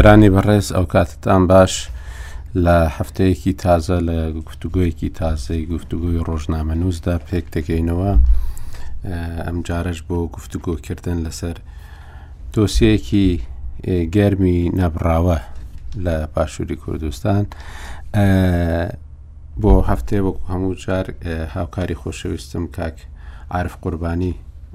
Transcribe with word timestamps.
سەرانی 0.00 0.30
بەڕێز 0.36 0.66
ئەو 0.76 0.86
کاتتان 0.94 1.42
باش 1.50 1.72
لە 2.64 2.78
هەفتەیەکی 2.98 3.52
تازە 3.64 3.98
لە 4.08 4.18
گفتوگویەکی 4.48 5.10
تازەی 5.20 5.62
گفتوگوی 5.72 6.22
ڕۆژنامە 6.28 6.74
نووسدا 6.80 7.14
پێک 7.28 7.46
دەگەینەوە 7.54 8.12
ئەم 9.46 9.58
جارش 9.68 9.98
بۆ 10.08 10.18
گفتوگۆکردن 10.36 11.18
لەسەر 11.26 11.56
دۆسیەکی 12.54 13.28
گەرمی 14.16 14.58
نەبراوە 14.80 15.38
لە 16.04 16.16
پاشووری 16.34 16.76
کوردستان 16.82 17.44
بۆ 19.62 19.72
هەفتەیە 19.90 20.20
وەکو 20.26 20.44
هەموو 20.52 20.78
جار 20.84 21.06
هاوکاری 21.54 22.00
خۆشەویستم 22.02 22.64
کاک 22.76 22.96
عرف 23.58 23.74
قوربانی 23.82 24.32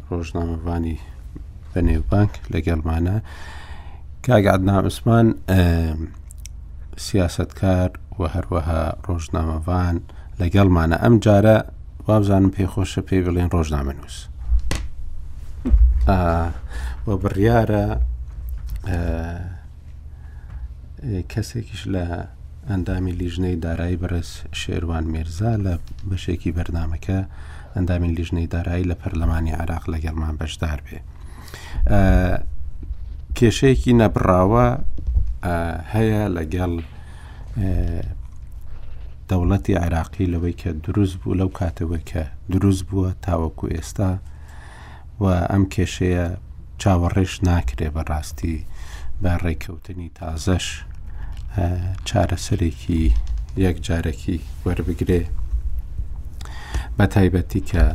ڕۆژنامەوانی 0.09 0.97
بە 1.71 1.79
نێوبانک 1.87 2.31
لە 2.53 2.59
گەلمانە 2.67 3.17
کاگعدنامسمان 4.27 5.35
سیاستکار 6.97 7.89
و 8.19 8.23
هەروەها 8.35 8.81
ڕۆژنامەوان 9.07 9.97
لەگەڵمانە 10.41 10.97
ئەم 11.03 11.15
جارە 11.25 11.57
وابزانم 12.07 12.51
پێخۆشە 12.57 13.01
پێی 13.07 13.21
بڵێن 13.27 13.49
ڕۆژنامە 13.55 13.93
نووس 13.99 14.17
بۆ 17.05 17.11
بڕیارە 17.21 17.85
کەسێکیش 21.31 21.83
لە 21.93 22.05
ئەندامی 22.69 23.11
لیژنەی 23.21 23.55
دارایی 23.65 23.99
بەرز 24.01 24.29
شێروان 24.61 25.05
مێرزا 25.13 25.53
لە 25.65 25.73
بەشێکی 26.09 26.51
بەرنمەکە 26.57 27.19
ئەندامی 27.75 28.11
لیژنەی 28.17 28.47
دارایی 28.55 28.89
لە 28.91 28.95
پەرلەمانی 29.01 29.53
عراق 29.61 29.83
لەگەڵمان 29.93 30.35
بەشدار 30.41 30.79
بێ. 30.85 30.97
کێشەیەکی 33.37 33.93
نەبراوە 34.01 34.65
هەیە 35.93 36.23
لەگەڵ 36.37 36.73
دەوڵەتی 39.29 39.73
عراقی 39.83 40.31
لەوەی 40.33 40.55
کە 40.61 40.69
دروست 40.85 41.15
بوو 41.21 41.37
لەو 41.39 41.49
کاتەوە 41.59 41.99
کە 42.09 42.23
دروست 42.53 42.81
بووە 42.89 43.09
تاوەکو 43.25 43.65
ئێستا 43.75 44.11
و 45.21 45.23
ئەم 45.51 45.63
کێشەیە 45.73 46.25
چاوەڕێش 46.81 47.33
ناکرێ 47.49 47.87
بەڕاستی 47.95 48.57
بە 49.21 49.31
ڕێککەوتنی 49.43 50.09
تازەش 50.19 50.67
چارەسەرێکی 52.07 53.03
یەکجارێکی 53.65 54.37
وەربگرێ 54.65 55.23
بە 56.97 57.05
تایبەتی 57.13 57.61
کە 57.69 57.85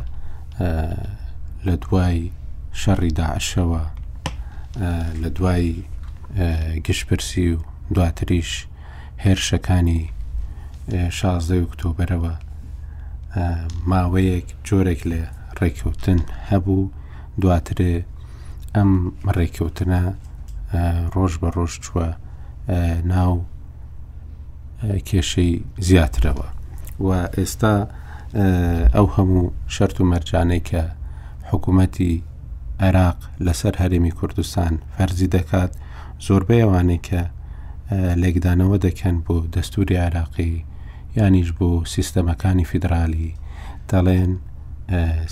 لە 1.67 1.75
دوای 1.83 2.19
شەڕی 2.81 3.11
داعشەوە 3.19 3.83
لە 5.21 5.27
دوای 5.35 5.83
گشتپرسی 6.85 7.47
و 7.53 7.57
دواتریش 7.95 8.51
هێرشەکانی 9.25 10.01
شازدە 11.17 11.55
ئۆکتۆبرەوە 11.59 12.33
ماوەیەک 13.91 14.47
جۆرێک 14.67 15.01
لێ 15.09 15.21
ڕێککەوتن 15.59 16.19
هەبوو 16.49 16.91
دواترێ 17.41 17.95
ئەم 18.75 18.91
ڕێککەوتنە 19.35 20.01
ڕۆژ 21.15 21.33
بە 21.41 21.49
ڕۆژ 21.55 21.73
چوە 21.85 22.07
ناو 23.13 23.33
کێشەی 25.07 25.51
زیاترەوە 25.87 26.47
و 27.05 27.09
ئێستا 27.37 27.75
ئەو 28.95 29.07
هەموو 29.15 29.53
شەرت 29.75 29.97
و 29.99 30.09
مەرجانەی 30.11 30.63
کە 30.69 30.81
حکوومەتی 31.49 32.13
عێراق 32.85 33.17
لەسەر 33.45 33.73
هەرمی 33.81 34.11
کوردستان 34.19 34.73
فەرزی 34.95 35.29
دەکات 35.35 35.71
زۆربەیەوانەی 36.27 36.99
کە 37.07 37.21
لێکدانەوە 38.21 38.77
دەکەن 38.87 39.15
بۆ 39.25 39.35
دەستوری 39.55 40.01
عراقی 40.05 40.63
یانیش 41.17 41.49
بۆ 41.57 41.67
سیستەمەکانی 41.95 42.65
فیدرالی 42.71 43.29
دەڵێن 43.91 44.31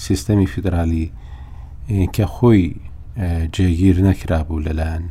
سیستەمی 0.06 0.47
فیدرالی 0.53 1.06
کە 2.16 2.24
خۆی 2.36 2.64
جێگیر 3.56 3.98
نەکرابوو 4.08 4.64
لەلایەن 4.66 5.06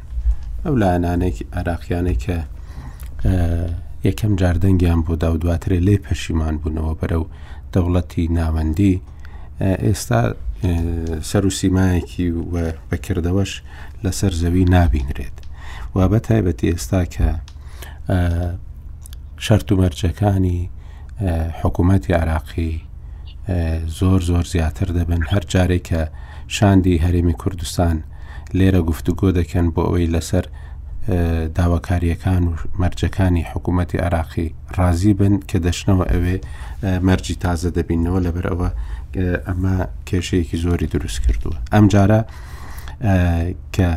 ئەو 0.65 0.75
لاەنانێک 0.83 1.37
عراقیانەی 1.59 2.19
کە 2.25 2.39
یەکەم 4.09 4.33
جاردەنگیان 4.41 5.01
بۆ 5.07 5.13
دا 5.23 5.29
و 5.35 5.41
دواترێ 5.43 5.79
لێ 5.87 5.97
پەشیمان 6.05 6.55
بوونەوە 6.63 6.95
بەرەو 7.01 7.25
دەوڵەتی 7.75 8.25
ناوەندی 8.39 8.95
ئێستا 9.87 10.23
سەر 11.31 11.47
و 11.47 11.51
سیمایەکی 11.61 12.27
وە 12.53 12.65
بەکردەوەش 12.91 13.53
لەسەر 14.05 14.33
زەوی 14.43 14.65
نابینرێت 14.75 15.37
و 15.95 15.99
بە 16.13 16.19
تایبەتی 16.29 16.71
ئێستا 16.73 17.03
کە 17.15 17.31
شەرت 19.47 19.69
و 19.73 19.77
مەرجەکانی 19.83 20.59
حکوومەتی 21.63 22.13
عراقی 22.21 22.73
زۆر 23.99 24.21
زۆر 24.31 24.45
زیاتر 24.53 24.89
دەبن 24.97 25.23
هەر 25.33 25.45
جارێک 25.53 25.85
کە 25.89 26.01
شاندی 26.57 27.03
هەرێمی 27.05 27.37
کوردستان 27.43 27.97
لێرە 28.59 28.81
گفتوگۆ 28.89 29.29
دەکەن 29.39 29.67
بۆ 29.75 29.83
ئەوەی 29.87 30.13
لەسەر 30.15 30.45
داواکاریەکان 31.59 32.43
و 32.49 32.53
مەرجەکانی 32.83 33.49
حکوومەتتی 33.53 33.99
عراقی 34.07 34.49
ڕازی 34.79 35.13
بن 35.21 35.35
کە 35.49 35.57
دەشنەوە 35.67 36.05
ئەوێ 36.13 36.37
مەرجی 37.09 37.37
تازە 37.45 37.71
دەبینەوە 37.77 38.21
لەبەر 38.27 38.47
ئەوە 38.51 38.69
ئەمە 39.23 39.77
کێشەیەکی 40.09 40.57
زۆری 40.65 40.87
دروست 40.95 41.19
کردووە 41.25 41.57
ئەم 41.75 41.85
جارە 41.93 42.21
کە 43.75 43.89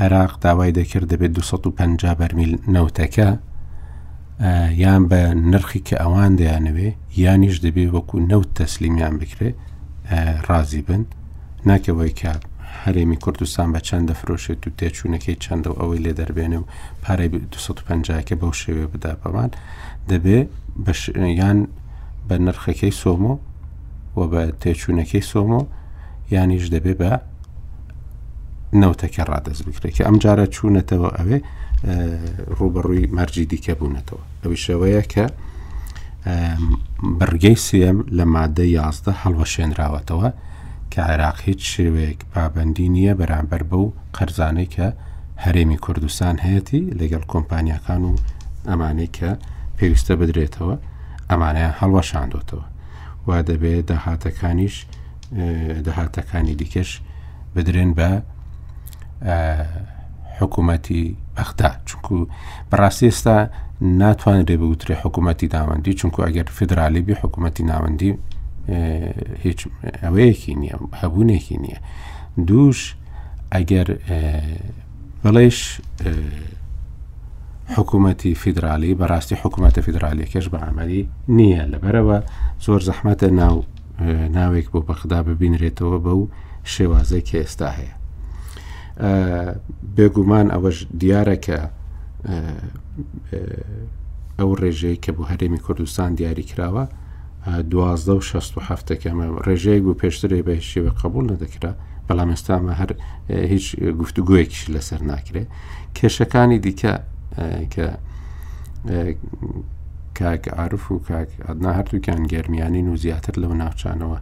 عێراق 0.00 0.32
داوای 0.44 0.72
دەکرد 0.78 1.06
دەبێت 1.12 1.32
250 1.38 2.18
بەرمیل 2.20 2.52
نەوتەکە 2.74 3.28
یان 4.82 5.02
بە 5.10 5.20
نرخی 5.50 5.82
کە 5.88 5.96
ئەوان 6.02 6.32
دەیانەوێ 6.40 6.90
یانیش 7.22 7.56
دەبێت 7.64 7.90
وەکو 7.96 8.16
نەوت 8.30 8.48
تەسلیمیان 8.58 9.14
بکرێ 9.20 9.50
ڕازی 10.48 10.82
بن 10.88 11.02
ناکەوەی 11.68 12.12
کە 12.20 12.32
هەرێمی 12.82 13.18
کوردستان 13.24 13.68
بە 13.74 13.80
چەند 13.88 14.06
دەفرۆشێت 14.10 14.60
و 14.66 14.70
تێچوونەکەی 14.78 15.36
چەندە 15.44 15.68
و 15.70 15.78
ئەوەی 15.80 16.00
لێ 16.04 16.12
دەربێنێ 16.18 16.58
و 16.60 16.66
پارەی 17.04 17.28
250کە 17.56 18.34
بەو 18.40 18.52
شێوێ 18.62 18.86
بدا 18.92 19.12
بەمان 19.22 19.50
دەبێ 20.10 20.38
یان 21.40 21.58
بە 22.28 22.36
نرخەکەی 22.46 22.94
سۆمۆ 23.02 23.34
و 24.16 24.20
بە 24.32 24.42
تێچوونەکەی 24.62 25.22
سۆمۆ 25.32 25.60
یانیش 26.34 26.64
دەبێ 26.74 26.94
بە 27.00 27.10
نەوتەکە 28.82 29.22
ڕادەست 29.30 29.62
بکرێت 29.68 29.92
کە 29.96 30.02
ئەم 30.06 30.16
جارە 30.22 30.46
چوونەتەوە 30.54 31.08
ئەوێ 31.18 31.38
ڕوبەڕووی 32.58 33.04
مەرجی 33.16 33.44
دیکە 33.52 33.74
بوونەتەوە 33.78 34.22
ئەوی 34.42 34.58
شەوەیە 34.64 35.02
کە 35.12 35.26
بڕگەی 37.18 37.56
سم 37.66 37.96
لە 38.18 38.24
مادە 38.34 38.64
یازدە 38.78 39.12
هەڵوەشێنراوەتەوە 39.22 40.28
کە 40.92 41.00
عێراق 41.10 41.38
هیچ 41.48 41.60
شێوەیەک 41.74 42.20
پابندی 42.32 42.88
نییە 42.94 43.12
بەرامبەر 43.20 43.62
بە 43.70 43.76
و 43.84 43.88
قەرزانەی 44.16 44.68
کە 44.74 44.86
هەرێمی 45.44 45.78
کوردستان 45.84 46.36
هەیەی 46.46 46.82
لەگەڵ 47.00 47.22
کۆمپانیەکان 47.32 48.02
و 48.08 48.12
ئەمانەی 48.68 49.10
کە 49.18 49.30
پێویستە 49.78 50.12
بدرێتەوە 50.20 50.74
ئەمانیان 51.30 51.74
هەڵوەشاندوتەوە 51.80 52.64
وا 53.26 53.40
دەبێت 53.42 53.84
داهاتەکانیش 53.92 54.74
داهاتەکانی 55.84 56.54
دیکەش 56.60 56.88
بدرێن 57.56 57.90
بە 57.98 58.10
حکوومەتی 60.40 61.04
ئەخدا 61.38 61.70
چونکو 61.88 62.16
بەڕاستی 62.70 63.04
ئێستا 63.10 63.36
ناتوانرێ 64.02 64.56
بەوتری 64.62 64.94
حکوومەتی 65.02 65.46
ناوەندی 65.56 65.92
چونکو 66.00 66.18
ئەگەر 66.26 66.48
فدرالی 66.58 67.00
بی 67.06 67.14
حکوومەتی 67.22 67.62
ناوەندی 67.72 68.10
هیچ 69.44 69.60
ئەوەیەکی 70.02 70.54
نییە 70.60 70.76
هەبوونێکی 71.00 71.56
نییە 71.64 71.80
دووش 72.48 72.80
ئەگەر 73.54 73.86
بەڵێش 75.24 75.58
حکوومەتی 77.68 78.34
فیدراالی 78.34 78.94
بەڕاستی 79.00 79.36
حکوومەتە 79.44 79.80
فیدراالیەکەش 79.86 80.46
بە 80.52 80.58
ئامەری 80.64 81.08
نییە 81.28 81.64
لەبەرەوە 81.72 82.18
زۆر 82.64 82.80
زەحمەتە 82.88 83.28
ناو 83.40 83.64
ناوێک 84.36 84.66
بۆ 84.72 84.80
بەخدا 84.88 85.18
ببینرێتەوە 85.28 85.98
بە 86.04 86.12
و 86.20 86.28
شێوازە 86.72 87.18
کە 87.28 87.36
ئێستا 87.42 87.70
هەیە 87.78 87.94
بێگومان 89.96 90.46
ئەوەش 90.54 90.78
دیارەکە 91.00 91.58
ئەو 94.38 94.50
ڕێژەیە 94.60 94.98
کە 95.04 95.10
بۆ 95.16 95.22
هەرێمی 95.30 95.60
کوردستان 95.66 96.10
دیاری 96.14 96.44
کراوە 96.50 96.84
دوازدە 97.72 98.12
و 98.18 98.22
16ەکەمە 98.30 99.24
ڕێژەیە 99.46 99.80
بوو 99.84 99.94
پێشترێ 100.02 100.40
بەشی 100.48 100.80
بە 100.84 100.90
قبول 101.02 101.24
نەدەکرا 101.32 101.72
بەڵام 102.08 102.30
ئێستامە 102.34 102.72
هەر 102.80 102.90
هیچ 103.54 103.66
گفتوگویەکیش 104.00 104.62
لەسەر 104.74 105.00
ناکرێت 105.10 105.48
کێشەکانی 105.96 106.58
دیکە 106.66 106.94
کە 107.70 107.88
کاک 110.18 110.48
عرف 110.48 110.92
و 110.92 110.98
کاک 110.98 111.28
ئەدنا 111.48 111.70
هەردووکیان 111.78 112.22
گەرمیانین 112.32 112.86
و 112.88 112.96
زیاتر 112.96 113.34
لەو 113.42 113.52
ناوچانەوە 113.62 114.18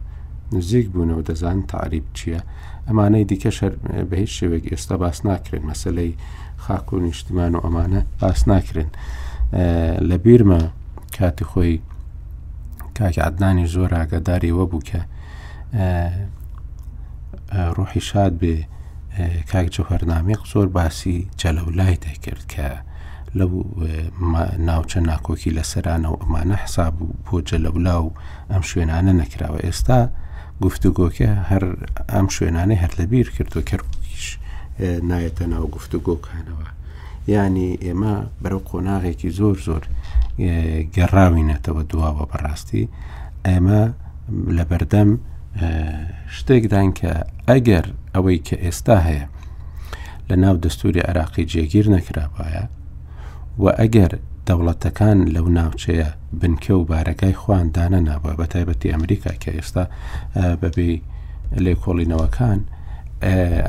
نزیک 0.51 0.87
بوونەوە 0.93 1.23
دەزان 1.29 1.59
تعریب 1.67 2.03
چییە 2.17 2.41
ئەمانەی 2.87 3.25
دیکە 3.31 3.51
شەر 3.57 3.73
بە 4.09 4.13
هیچ 4.15 4.31
شێوێک 4.39 4.65
ئێستا 4.73 4.95
باس 5.03 5.19
ناکرێن 5.25 5.63
مەسلەی 5.71 6.13
خاک 6.63 6.93
و 6.93 6.99
نیشتمان 7.05 7.53
و 7.55 7.61
ئەمانە 7.65 8.01
باس 8.21 8.41
ناکرێن 8.49 8.91
لە 10.09 10.15
بیرمە 10.25 10.61
کاتی 11.17 11.45
خۆی 11.49 11.77
کاک 12.97 13.15
عدنانی 13.27 13.67
زۆر 13.75 13.91
ئاگداریەوە 13.97 14.65
بوو 14.71 14.81
کە 14.89 14.99
ڕۆحی 17.77 18.01
شاد 18.09 18.33
بێ 18.41 18.55
کاک 19.51 19.67
جوهرنامێق 19.75 20.41
زۆر 20.53 20.67
باسی 20.77 21.17
جەلەولای 21.41 21.95
دەکرد 22.05 22.45
کە 22.53 22.67
لەو 23.39 23.53
ناوچە 24.67 24.99
ناکۆکی 25.09 25.53
لەسەرانەوە 25.57 26.17
ئەمانە 26.21 26.57
حساب 26.63 26.93
و 27.01 27.05
بۆ 27.25 27.35
جەلەولا 27.49 27.95
و 28.05 28.11
ئەم 28.51 28.61
شوێنانە 28.69 29.13
نەکراوە 29.21 29.59
ئێستا 29.65 29.99
گفتوگۆکە 30.63 31.29
هەر 31.49 31.63
ئەم 32.13 32.27
شوێنانەی 32.35 32.81
هەر 32.83 32.91
لەبیر 32.99 33.27
کردو 33.37 33.61
کەرکیش 33.69 34.25
نایەتە 35.09 35.43
ناو 35.53 35.65
گفتوگۆکانەوە 35.75 36.67
ینی 37.33 37.69
ئێمە 37.85 38.15
بەرەو 38.43 38.61
قۆناغێکی 38.69 39.29
زۆر 39.39 39.57
زۆر 39.67 39.83
گەڕاوینەتەوە 40.95 41.83
دواوە 41.91 42.25
بەڕاستی 42.31 42.83
ئێمە 43.47 43.81
لە 44.57 44.63
بەردەم 44.69 45.09
شتێکدان 46.35 46.87
کە 46.99 47.11
ئەگەر 47.49 47.85
ئەوەی 48.13 48.39
کە 48.47 48.55
ئێستا 48.65 48.97
هەیە 49.07 49.25
لە 50.29 50.35
ناو 50.43 50.55
دەستوری 50.63 51.01
عراقی 51.09 51.45
جێگیر 51.51 51.87
نەکرابایە 51.95 52.65
و 53.59 53.65
ئەگەر 53.81 54.11
دەوڵەتەکان 54.47 55.19
لەو 55.35 55.47
ناوچەیە 55.57 56.09
بنکە 56.41 56.71
و 56.77 56.85
بارەکەی 56.91 57.33
خواندانە 57.41 57.99
نابە 58.09 58.31
بە 58.39 58.45
تایبەتی 58.53 58.91
ئەمریکا 58.93 59.33
کە 59.43 59.49
ئێستا 59.57 59.83
بەبێ 60.61 60.91
لێکۆڵینەوەکان 61.65 62.59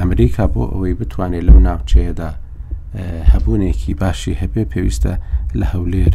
ئەمریکا 0.00 0.44
بۆ 0.52 0.62
ئەوەی 0.72 0.94
بتوانێت 1.00 1.44
لەو 1.48 1.58
ناوچەیەدا 1.68 2.30
هەبوونێکی 3.32 3.92
باشی 4.02 4.32
هەبێ 4.42 4.62
پێویستە 4.72 5.14
لە 5.60 5.66
هەولێر 5.74 6.14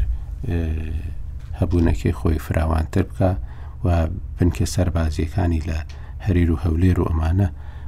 هەبوونەکەی 1.60 2.14
خۆی 2.20 2.40
فراوانتر 2.46 3.06
بکە 3.12 3.32
و 3.86 3.88
بنکە 4.38 4.66
سەربازیەکانی 4.76 5.62
لە 5.70 5.80
هەریر 6.26 6.50
و 6.54 6.62
هەولێر 6.64 6.98
و 7.02 7.08
ئەمانە 7.10 7.48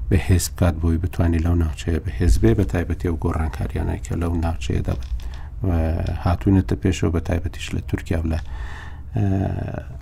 بەهێز 0.09 0.45
بکات 0.51 0.75
بۆی 0.81 0.97
بتوانانی 1.03 1.43
لەو 1.45 1.55
ناوچەیە 1.63 1.99
بەهێز 2.05 2.33
بێ 2.41 2.51
بە 2.59 2.65
تایبەتی 2.71 3.07
و 3.13 3.17
گۆڕانکاریانەکە 3.23 4.13
لەو 4.21 4.33
ناوچەیە 4.43 4.83
دەبن 4.87 5.09
هاتوونەتە 5.69 6.75
پێشەوە 6.83 7.11
بە 7.15 7.19
تایبەتیش 7.27 7.67
لە 7.75 7.81
تورکیا 7.87 8.19
و 8.21 8.27
لە 8.31 8.39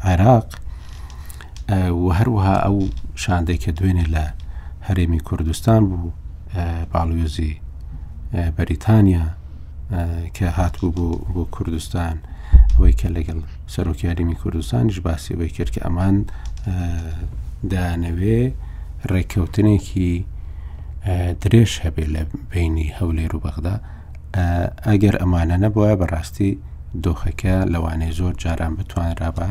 عێراق 0.07 0.47
و 2.01 2.03
هەروەها 2.17 2.55
ئەو 2.65 2.77
شاندێکە 3.23 3.71
دوێنێ 3.77 4.05
لە 4.15 4.25
هەرێمی 4.87 5.21
کوردستان 5.27 5.81
بوو 5.89 6.11
باڵوێزی 6.91 7.51
بەریتانیا 8.57 9.25
کە 10.35 10.45
هاتبوو 10.57 10.91
بۆ 10.95 11.05
بۆ 11.33 11.43
کوردستان 11.55 12.15
ئەوەی 12.75 12.95
کە 12.99 13.07
لەگەڵ 13.15 13.39
سەرۆکی 13.73 14.05
یاریمی 14.09 14.37
کوردستانیش 14.41 14.97
باسی 15.07 15.37
بۆی 15.39 15.51
کرد 15.55 15.71
کە 15.75 15.81
ئەمان 15.85 16.15
دانەوێ 17.71 18.39
ڕێککەوتنێکی 19.11 20.11
درێژ 21.41 21.71
هەبێ 21.85 22.05
لە 22.13 22.21
بینی 22.51 22.87
هەولێر 22.97 23.31
و 23.35 23.43
بەغدا 23.45 23.75
ئەگەر 24.87 25.15
ئەمانە 25.21 25.57
نەبووە 25.63 25.91
بەڕاستی 26.01 26.51
دۆخەکە 27.03 27.55
لەوانەیە 27.73 28.11
زۆر 28.19 28.33
جاران 28.43 28.73
بتوان 28.79 29.11
رابە 29.21 29.47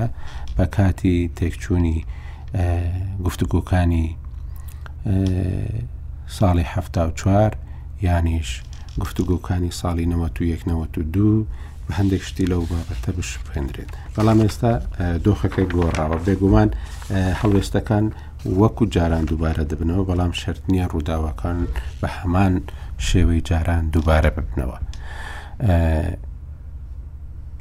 بە 0.56 0.64
کاتی 0.76 1.16
تێکچوونی 1.38 1.98
گفتوگوکانی 3.24 4.06
ساڵی 6.38 6.66
هەفتا 6.74 7.02
و 7.06 7.10
چوار 7.20 7.52
یانیش 8.06 8.48
گفتوگوکانی 9.02 9.70
ساڵی 9.80 10.06
نەوە 10.12 10.28
و 10.42 10.48
یەکنەوە 10.52 10.84
و 10.98 11.02
دوو 11.14 11.46
بە 11.88 11.92
هەندێک 11.98 12.22
شتی 12.28 12.44
لەو 12.52 12.62
بابەتە 12.70 13.10
بش 13.18 13.30
بخێندرێت 13.44 13.90
بەڵام 14.14 14.38
ئێستا 14.44 14.72
دۆخەکە 15.24 15.62
گۆڕاوە 15.74 16.18
بێگومان 16.26 16.68
هەڵوێستەکان 17.40 18.04
وەکو 18.60 18.84
جاران 18.94 19.24
دووبارە 19.28 19.64
دەبنەوە 19.70 20.04
بەڵام 20.08 20.32
شەرنیە 20.40 20.84
ڕووداوەکان 20.92 21.58
بە 22.00 22.08
هەمان 22.18 22.54
شێوەی 23.06 23.40
جاران 23.48 23.84
دووبارە 23.94 24.30
ببنەوە. 24.36 24.78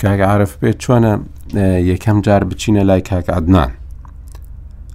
کاگعاعرف 0.02 0.52
بێت 0.62 0.78
چۆنە 0.84 1.14
یەکەم 1.92 2.18
جار 2.26 2.44
بچینە 2.50 2.84
لای 2.90 3.02
کاک 3.10 3.28
عدنان 3.38 3.72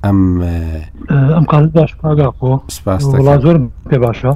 ئەم 0.05 0.21
ئەم 1.37 1.44
قال 1.53 1.67
باش 1.77 1.91
پاگاخۆ 2.03 2.53
سپاس 2.77 3.03
زۆر 3.44 3.56
پێ 3.89 3.97
باشە 4.05 4.33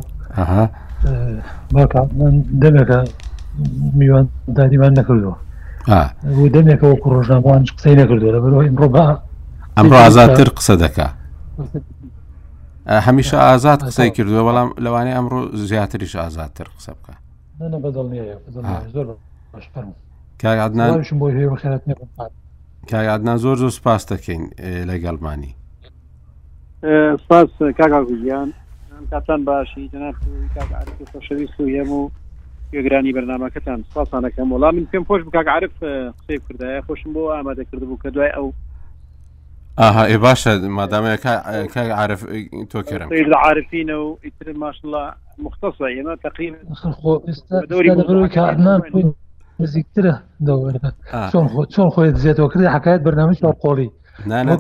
دەمێکە 2.63 3.01
میوان 3.99 4.27
دادیمان 4.57 4.93
نەکردووە 5.01 5.37
دەمێکەوە 6.57 6.95
کوڕۆژناوان 7.03 7.63
قسەی 7.79 7.97
نەکردو 8.03 8.29
لە 8.35 8.41
بەرەوە 8.45 8.63
ئەمڕۆ 8.67 8.87
ئەمڕۆ 9.77 9.97
ئازاتر 10.05 10.49
قسە 10.59 10.75
دەکات. 10.83 11.13
هەمیشە 12.87 13.35
ئازاد 13.37 13.83
قسەی 13.83 14.11
کردووە 14.15 14.43
بەڵام 14.49 14.69
لەوانەیە 14.85 15.15
ئەمڕۆ 15.19 15.57
زیاتریش 15.57 16.17
ئازادتر 16.17 16.67
قسە 16.79 16.93
بکە 16.97 17.15
کاگادنان 20.43 21.05
کاگادنا 22.91 23.37
زۆر 23.37 23.57
زۆر 23.57 23.71
سپاس 23.71 24.13
دەکەین 24.13 24.45
لەگەڵمانی 24.91 25.53
سپاس 27.25 27.49
کاگاگویان 27.79 28.53
کاتان 29.11 29.45
باشی 29.45 29.91
خۆشەویست 31.13 31.61
و 31.61 31.67
هێم 31.69 31.89
و 31.91 32.11
گرانی 32.73 33.13
بەرنمەکەتان 33.13 33.79
سپاسانەکەم 33.91 34.49
وڵام 34.55 34.75
من 34.77 34.87
پێم 34.93 35.05
خۆش 35.09 35.23
بکگعاعرف 35.27 35.75
قسەی 36.19 36.39
کردایە 36.47 36.83
خۆشم 36.87 37.11
بۆ 37.15 37.23
ئامادەکرد 37.37 37.81
بوو 37.89 37.99
کە 38.05 38.09
دوای 38.15 38.31
ئەو 38.37 38.53
ئاها 39.81 40.05
ئێ 40.11 40.19
باشە 40.25 40.53
مادامەیەعاعرف 40.79 42.21
تۆ 42.73 42.79
کرم 42.89 43.09
عاعرفینە 43.13 43.97
و 44.07 44.19
ئیتر 44.25 44.47
ماشله 44.63 45.03
مختصە 45.47 45.87
ئێمە 45.97 46.15
تقیم 46.25 46.55
نزیکترە 49.61 50.15
دەوەرە 50.47 50.91
چۆن 51.75 51.89
خۆیت 51.95 52.17
زیێتەوە 52.23 52.49
کردی 52.53 52.69
حکایەت 52.77 53.03
بەنامش 53.07 53.39
قۆڵی 53.63 53.91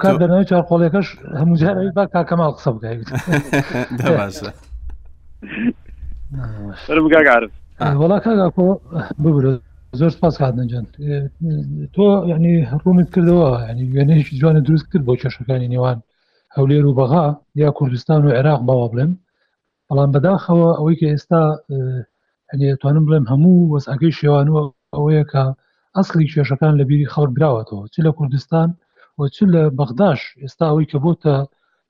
کار 0.02 0.17
بەناوی 0.23 0.45
چار 0.50 0.62
قۆڵێکەش 0.71 1.09
هەموو 1.40 1.57
جار 1.61 1.75
با 1.97 2.05
کاکەماڵ 2.14 2.52
قسە 2.57 2.71
بکەیت 2.75 3.09
باشە. 4.00 4.50
وڵا 8.00 8.19
کاگا 8.25 8.49
کۆ 8.57 8.67
ببرێت 9.23 9.65
زۆر 10.00 10.11
سپاس 10.17 10.35
هاادنجند 10.43 10.88
تۆ 11.95 12.07
ینی 12.33 12.55
هەڕومت 12.73 13.09
کردەوە 13.15 13.49
ینی 13.71 13.85
وێنەیەکی 13.95 14.37
جوانە 14.41 14.61
دروست 14.67 14.87
کرد 14.91 15.05
بۆ 15.09 15.15
کێشەکانی 15.21 15.71
نێوان 15.73 15.99
هەولێر 16.57 16.85
و 16.87 16.97
بەغا 17.00 17.26
یا 17.62 17.71
کوردستان 17.79 18.21
و 18.23 18.33
عێراق 18.37 18.61
باوە 18.69 18.87
بڵێن 18.93 19.12
بەڵام 19.88 20.11
بەداخەوە 20.15 20.69
ئەوەی 20.79 20.97
کە 21.00 21.07
ئێستا 21.12 21.43
ئەتوانم 22.73 23.05
بڵێم 23.07 23.26
هەموو 23.33 23.69
وەسعەکەی 23.75 24.17
شێوانەوە 24.19 24.62
ئەوەیە 24.97 25.25
کە 25.33 25.43
ئەسلی 25.97 26.31
کێشەکان 26.33 26.73
لە 26.81 26.85
بیری 26.88 27.11
خەڵ 27.15 27.29
براوەتەوە 27.37 27.85
چ 27.93 27.95
لە 28.07 28.11
کوردستان 28.19 28.69
و 29.19 29.21
چ 29.35 29.37
لە 29.55 29.62
بەغداش 29.79 30.21
ئێستا 30.43 30.65
ئەوەی 30.71 30.91
کە 30.91 30.99
بۆتە 31.05 31.35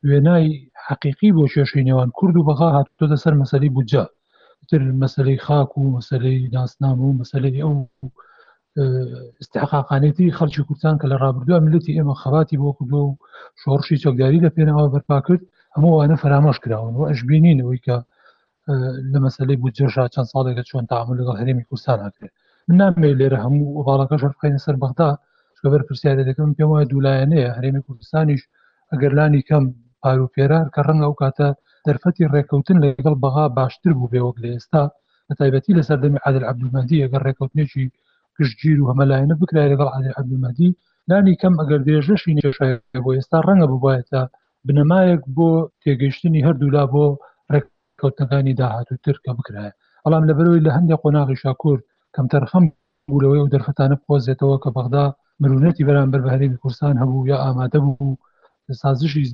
وێنای 0.09 0.47
حقیقی 0.87 1.31
بۆ 1.37 1.45
کێشەی 1.55 1.87
نێوان 1.89 2.11
کورد 2.19 2.35
و 2.37 2.47
بەغا 2.49 2.69
هاتۆتە 2.77 3.17
سەر 3.25 3.35
مەسەری 3.41 3.71
بودجە 3.77 4.05
تر 4.71 4.83
مەسلەی 5.03 5.39
خاک 5.47 5.71
و 5.79 5.93
مەسلەی 5.99 6.39
ناسنامە 6.57 7.05
و 7.07 7.17
مەسلەی 7.23 7.61
ئەو 7.65 7.77
استحقاقانێتی 9.43 10.35
خەلکی 10.39 10.63
کوردستان 10.69 10.95
کە 11.01 11.07
لە 11.11 11.17
ڕابردووە 11.23 11.59
ملەتی 11.67 11.97
ئێمە 11.99 12.15
خەواتی 12.23 12.61
بۆ 12.63 12.71
کردو 12.79 13.01
و 13.09 13.17
شۆڕشی 13.61 14.01
چۆکداری 14.05 14.45
لە 14.47 14.51
پێنەوە 14.57 14.85
بەرپا 14.95 15.19
کرد 15.27 15.43
هەمووانە 15.77 16.15
فرامۆش 16.23 16.59
کراون 16.65 16.93
و 16.97 17.03
ئەش 17.11 17.21
بینینەوەی 17.29 17.81
کە 17.87 17.97
لە 19.13 19.19
مەسلەی 19.25 19.61
بودجێشا 19.63 20.05
چەند 20.15 20.29
ساڵێکە 20.33 20.63
چۆن 20.71 20.85
تاعمل 20.91 21.17
لەگەڵ 21.21 21.37
هەرێمی 21.41 21.65
کوردستان 21.69 21.99
هاکرێت 22.05 22.33
من 22.69 22.77
نامێ 22.81 23.11
لێرە 23.21 23.39
هەموو 23.45 23.85
باڵەکە 23.89 24.17
شەرقینە 24.23 24.61
سەر 24.67 24.77
بەغدا 24.83 25.11
شبەر 25.59 25.81
پرسیارە 25.89 26.25
دەکەم 26.29 26.51
پێم 26.59 26.69
وایە 26.73 26.89
دوولایەنەیە 26.93 27.51
هەرێمی 27.57 27.83
کوردستانیش 27.87 28.43
ئەگەرلانی 28.93 29.43
کەم 29.49 29.65
پاروپێرار 30.03 30.67
کە 30.75 30.81
ڕەنگە 30.87 31.07
ئەو 31.09 31.17
کاتە 31.23 31.49
دەرفەتی 31.89 32.29
ڕێککەوتن 32.35 32.77
لەگەڵ 32.85 33.15
بەها 33.23 33.45
باشتر 33.59 33.93
بوو 33.99 34.11
بێوەک 34.13 34.37
لە 34.43 34.49
ئێستا 34.55 34.83
بە 35.29 35.35
تایبەتی 35.39 35.77
لەسەر 35.79 35.99
دەمی 36.05 36.21
عادل 36.25 36.45
عبدومەدی 36.51 37.03
ئەگەر 37.05 37.23
ڕێککەوتنێکی 37.27 37.85
گشتگیر 38.39 38.79
و 38.83 38.89
هەمەلایەنە 38.91 39.35
بکرای 39.41 39.71
لەگەڵ 39.73 39.89
عادل 39.95 40.13
عبدومەدی 40.21 40.69
نانی 41.09 41.37
کەم 41.41 41.55
ئەگەر 41.61 41.81
درێژەشی 41.87 42.33
نێشای 42.37 42.73
بۆ 43.05 43.11
ئێستا 43.17 43.39
ڕەنگە 43.47 43.67
ببایەتە 43.73 44.23
بنەمایەک 44.67 45.23
بۆ 45.37 45.51
تێگەیشتنی 45.83 46.45
هەردوولا 46.47 46.85
بۆ 46.93 47.05
ڕێککەوتنەکانی 47.53 48.55
داهاتوو 48.61 49.03
ترکە 49.07 49.33
بکرایە 49.39 49.73
ئەڵام 50.05 50.25
لە 50.29 50.33
بەرەوەی 50.39 50.65
لە 50.67 50.71
هەندێک 50.77 50.99
قۆناغیشا 51.05 51.53
کورد 51.63 51.83
کەم 52.15 52.27
تەرخەم 52.33 52.65
بوولەوەی 53.11 53.41
و 53.45 53.51
دەرفەتانە 53.53 53.97
بخۆزێتەوە 54.01 54.57
کە 54.63 54.71
بەغدا 54.77 55.05
مرونەتی 55.43 55.87
بەرامبەر 55.89 56.21
بە 56.25 56.31
هەرێمی 56.35 56.61
کوردستان 56.63 56.95
هەبوو 57.03 57.29
یا 57.33 57.37
ئامادە 57.45 57.79
بوو 57.85 58.19
سازشی 58.83 59.25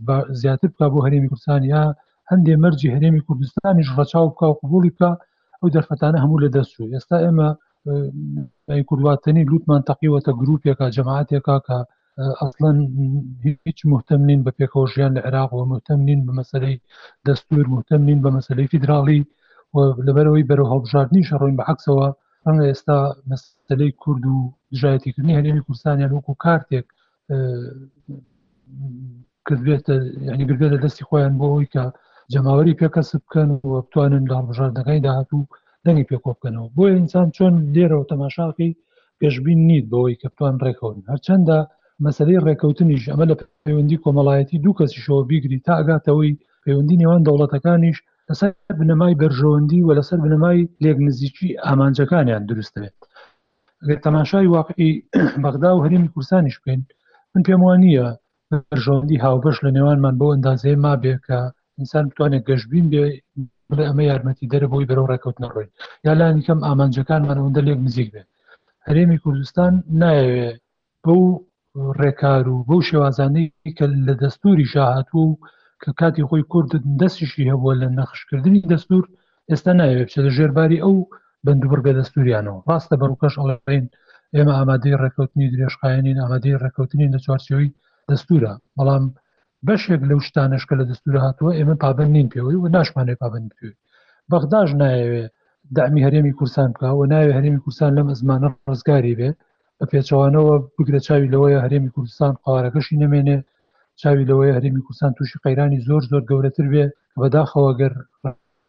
زیاتر 0.41 0.69
بکە 0.73 0.87
بۆ 0.93 0.99
هەرێمی 1.07 1.29
کوردستان 1.33 1.63
یا 1.75 1.83
هەندێ 2.31 2.55
مەرجی 2.63 2.93
هەرێمی 2.95 3.25
کوردستانیش 3.27 3.89
ڕەچاو 3.97 4.27
بکە 4.33 4.47
و 4.49 4.59
قوبولی 4.61 4.91
بکە 4.95 5.11
ئەو 5.61 5.69
دەرفەتانە 5.75 6.19
هەموو 6.25 6.43
لە 6.45 6.49
دەستوو 6.57 6.91
ئێستا 6.95 7.17
ئێمە 7.25 7.49
کوردواتنی 8.89 9.49
لوتمان 9.51 9.83
تەقیوەتە 9.91 10.33
گرروپێکە 10.41 10.85
جەماعاتێکا 10.97 11.57
کە 11.67 11.79
ئەڵەن 12.41 12.79
هیچ 13.67 13.79
محتەمنین 13.93 14.41
بە 14.47 14.51
پێکەوەژیان 14.59 15.13
لە 15.17 15.21
عێراق 15.27 15.51
و 15.53 15.65
محتەمنین 15.73 16.21
بە 16.27 16.33
مەسلەی 16.39 16.77
دەستور 17.29 17.65
محتەمنین 17.75 18.19
بە 18.25 18.31
مەسلەی 18.37 18.71
فیدراڵی 18.73 19.21
لەبەرەوەی 20.07 20.47
بەرە 20.51 20.65
هەڵبژاردننی 20.73 21.27
شەڕۆین 21.29 21.57
بە 21.59 21.65
عکسەوە 21.73 22.09
ڕەنگە 22.47 22.65
ئێستا 22.71 22.99
مەسلەی 23.31 23.93
کورد 24.03 24.23
و 24.35 24.37
دژایەتیکردنی 24.73 25.37
هەرێمی 25.39 25.65
کوردستانیان 25.67 26.13
وەکو 26.13 26.33
کارتێک 26.45 26.87
کردبێتە 29.47 29.95
ینی 30.35 30.47
بێتە 30.49 30.77
دەستی 30.85 31.07
خۆیان 31.09 31.35
بۆ 31.39 31.47
ئەوی 31.53 31.69
کە 31.75 31.85
جەماوەری 32.35 32.79
پێکەس 32.81 33.09
بکەن 33.23 33.51
و 33.69 33.73
بتوانن 33.85 34.25
دابژاردەکەی 34.33 35.05
داهاتوو 35.07 35.49
دەنگی 35.85 36.09
پێکۆ 36.11 36.31
بکەنەوە 36.37 36.69
بۆ 36.77 36.85
ئینسان 36.97 37.29
چۆن 37.37 37.55
لێرەوە 37.75 38.09
تەماشاقی 38.13 38.71
پێشببین 39.21 39.61
نیت 39.69 39.87
بەوەی 39.93 40.19
کە 40.21 40.27
بتوان 40.33 40.55
ڕێکەوتن 40.65 41.05
هەرچەندە 41.13 41.59
مەسلەی 42.05 42.43
ڕێکەوتنیش 42.47 43.03
ئەمە 43.13 43.25
لە 43.31 43.35
پەیوەندی 43.65 44.01
کۆمەڵایەتی 44.05 44.61
دوو 44.65 44.77
کەسیشەوە 44.79 45.23
بیگری 45.31 45.59
تا 45.67 45.73
ئەگاتەوەی 45.81 46.39
پەیوەندی 46.65 46.99
نێوان 47.03 47.21
دەوڵەتەکانیش 47.27 47.97
لەسەر 48.29 48.51
بنەمای 48.81 49.19
بەرژەوەندی 49.21 49.81
و 49.87 49.91
لەسەر 49.99 50.19
بنەمای 50.25 50.61
لێک 50.85 50.99
نزیکی 51.07 51.49
ئامانجەکانیان 51.67 52.43
دروست 52.51 52.75
بێت 52.83 52.99
تەماشای 54.07 54.47
واقعی 54.57 54.93
بەغدا 55.45 55.71
و 55.75 55.83
هەرمی 55.85 56.09
کورسانیش 56.15 56.57
بین 56.65 56.81
من 57.33 57.43
پێم 57.47 57.61
وان 57.67 57.81
نییە 57.87 58.07
بەرژەوەندی 58.51 59.23
هاوبەش 59.25 59.57
لە 59.65 59.71
نێوانمان 59.77 60.15
بۆ 60.21 60.27
ئەندازەیە 60.35 60.79
ما 60.85 60.95
بێ 61.03 61.15
کە 61.27 61.39
ئینسان 61.79 62.05
بتوانێت 62.11 62.45
گەشتبین 62.51 62.87
بێ 62.93 63.05
بڵێ 63.71 63.85
ئەمە 63.89 64.05
یارمەتی 64.11 64.51
دەرەبەوەی 64.53 64.89
بەرەو 64.91 65.11
ڕێکەوتنە 65.13 65.49
ڕۆی 65.55 65.67
یا 66.07 66.13
لانی 66.21 66.45
کەم 66.47 66.59
ئامانجەکانمانەوەندە 66.67 67.63
لێک 67.67 67.79
نزیک 67.87 68.09
بێ 68.15 68.23
هەرێمی 68.87 69.23
کوردستان 69.25 69.73
نایەوێ 70.03 70.49
بەو 71.05 71.21
ڕێکار 72.01 72.45
و 72.51 72.57
بەو 72.69 72.81
شێوازانەی 72.89 73.49
کە 73.77 73.85
لە 74.07 74.15
دەستوری 74.23 74.71
شاهاتوو 74.75 75.25
و 75.33 75.39
کە 75.83 75.91
کاتی 76.01 76.27
خۆی 76.29 76.45
کورد 76.53 76.71
دەستیشی 77.01 77.51
هەبووە 77.51 77.75
لە 77.83 77.89
نەخشکردنی 77.99 78.67
دەستور 78.73 79.05
ئێستا 79.51 79.73
نایوێت 79.81 80.09
بچێت 80.09 80.27
ژێرباری 80.37 80.83
ئەو 80.85 80.97
بندوبرگە 81.47 81.93
دەستوریانەوە 81.99 82.59
ڕاستە 82.69 82.95
بەڕوکەش 83.01 83.35
ئەڵین 83.41 83.87
ئێمە 84.35 84.53
ئامادەی 84.59 84.99
ڕێکوتنی 85.03 85.51
درێژخایەنین 85.53 86.19
ئامادەی 86.23 86.61
ڕێکوتنی 86.63 87.13
لە 87.15 87.19
چوارچەوەی 87.25 87.71
دەستورە 88.11 88.53
بەڵام 88.77 89.05
بەشێک 89.69 90.03
لەو 90.11 90.19
شتانشکە 90.27 90.75
لە 90.81 90.85
دەستورە 90.91 91.21
هاتووە 91.27 91.51
ئێمە 91.59 91.77
پابند 91.83 92.11
نین 92.17 92.29
پێەوەی 92.33 92.59
و 92.61 92.67
ناشمانێ 92.77 93.15
پابند 93.23 93.49
پێوی 93.57 93.79
بەغداش 94.33 94.71
نایەوێ 94.81 95.25
دامی 95.77 96.05
هەرێمی 96.07 96.37
کورسان 96.39 96.69
بکەوە 96.75 97.05
ناوێ 97.13 97.31
هەرێمی 97.39 97.63
کورسان 97.65 97.91
لەم 97.99 98.07
ئەزمانە 98.13 98.49
ڕزگاری 98.71 99.15
بێ 99.19 99.31
بە 99.79 99.85
پێچوانەوە 99.91 100.55
بگرە 100.77 101.01
چاوی 101.07 101.31
لەوەی 101.35 101.61
هەرێمی 101.65 101.93
کوردستان 101.95 102.33
قوارەکەشی 102.45 103.01
نەمێنێ 103.03 103.39
چاوی 104.01 104.29
لەوەی 104.31 104.55
هەرێمی 104.57 104.85
کورسان 104.87 105.11
تووشی 105.17 105.41
قەیرانی 105.45 105.85
زۆر 105.89 106.03
زۆر 106.11 106.23
گەورەتر 106.31 106.67
بێ 106.73 106.85
بەداخەوە 107.23 107.73
گەر 107.81 107.93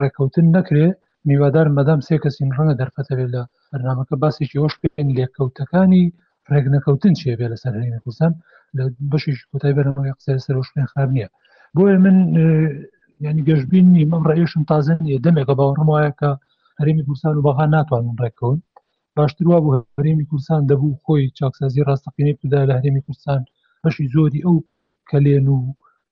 ڕێککەوتن 0.01 0.45
نەکرێ 0.57 0.87
میوادار 1.27 1.67
مەدام 1.77 1.99
سێ 2.07 2.15
کەسین 2.23 2.49
ڕەنگە 2.55 2.75
دەرفەتە 2.81 3.13
بێت 3.17 3.29
لە 3.35 3.41
بەرنمەکە 3.71 4.15
باسیی 4.21 4.51
هۆش 4.61 4.73
پێن 4.81 5.07
لێککەوتەکانی 5.17 6.03
ڕێگنەکەوتن 6.51 7.13
چێ 7.19 7.31
بێ 7.39 7.47
لەسەر 7.53 7.71
هەرێمی 7.77 8.01
کوردستان 8.05 8.33
بەشیش 9.11 9.37
کۆتای 9.51 9.75
بەرەمەوەی 9.77 10.15
قسە 10.17 10.31
سەر 10.45 10.55
شوێن 10.69 10.85
خام 10.91 11.09
نیە 11.15 11.27
بۆیە 11.75 11.97
من 12.05 12.17
ینی 13.25 13.45
گەشتبین 13.49 13.85
نیمەم 13.97 14.23
ڕێشم 14.29 14.63
تازن 14.71 14.99
دەمێکە 15.25 15.53
باوەڕم 15.59 15.89
وایەکە 15.89 16.31
هەرێمی 16.79 17.05
کوردستان 17.07 17.33
و 17.35 17.45
بەها 17.47 17.65
ناتوانن 17.75 18.15
ڕێکەوەن 18.23 18.59
باشتر 19.17 19.45
وا 19.49 19.57
بوو 19.63 19.77
هەرێمی 19.97 20.27
کوردستان 20.29 20.61
دەبوو 20.69 20.99
خۆی 21.03 21.23
چاکسازی 21.37 21.85
ڕاستەقینەی 21.87 22.37
پدا 22.41 22.61
لە 22.69 22.73
هەرێمی 22.77 23.03
کوردستان 23.05 23.41
بەشی 23.83 24.05
زۆری 24.13 24.43
ئەو 24.45 24.55
کەلێن 25.09 25.45
و 25.55 25.57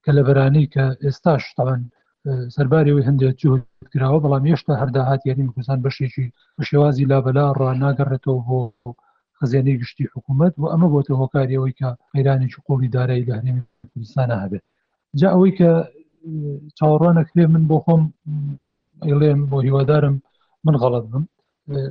کە 0.03 0.11
لە 0.17 0.21
بەرانەی 0.27 0.71
کە 0.73 0.85
ئێستاش 1.03 1.43
تاوان 1.57 1.81
سەربارەوەی 2.55 3.07
هەندێک 3.07 3.35
جوهکراوە 3.41 4.19
بەڵام 4.23 4.43
هێشتا 4.51 4.73
هەرداهات 4.81 5.21
یاریمی 5.23 5.51
کوردستان 5.53 5.79
بەشێکی 5.85 6.25
بەشێوازی 6.57 7.09
لابلا 7.11 7.45
ڕناگەڕێتەوە 7.59 8.39
بۆ 8.47 8.61
خزیانەی 9.41 9.77
گشتی 9.81 10.05
حکوومەت 10.13 10.53
و 10.62 10.69
ئەمە 10.71 10.88
بۆتە 10.93 11.13
هۆکاریەوەی 11.21 11.77
کە 11.79 11.89
قەیرانێکی 12.13 12.63
قوڵی 12.67 12.91
دارایی 12.95 13.27
لە 13.29 13.33
هەرێمی 13.38 13.63
کوردستانە 13.93 14.36
هەبێت 14.43 14.63
جا 15.19 15.27
ئەوەی 15.33 15.53
کە 15.60 15.71
چاوەڕوانەکرێ 16.77 17.43
من 17.53 17.63
بۆ 17.69 17.77
خۆم 17.86 18.01
ئەڵێم 19.10 19.41
بۆ 19.51 19.57
هیوادارم 19.67 20.15
من 20.65 20.75
غەڵت 20.81 21.05
بم 21.12 21.24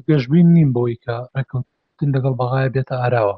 گەشتبین 0.08 0.48
نیم 0.56 0.70
بۆی 0.76 0.96
کە 1.04 1.14
ڕێکوتن 1.34 2.08
لەگەڵ 2.14 2.34
بەغایە 2.40 2.68
بێتە 2.74 2.94
ئاراوە 3.02 3.36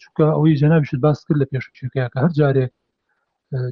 چونکە 0.00 0.24
ئەوەی 0.36 0.58
جەنابشت 0.60 1.00
باس 1.04 1.18
کرد 1.26 1.38
لە 1.42 1.46
پێشکەکە 1.52 2.04
هەر 2.24 2.30
جارێک 2.38 2.72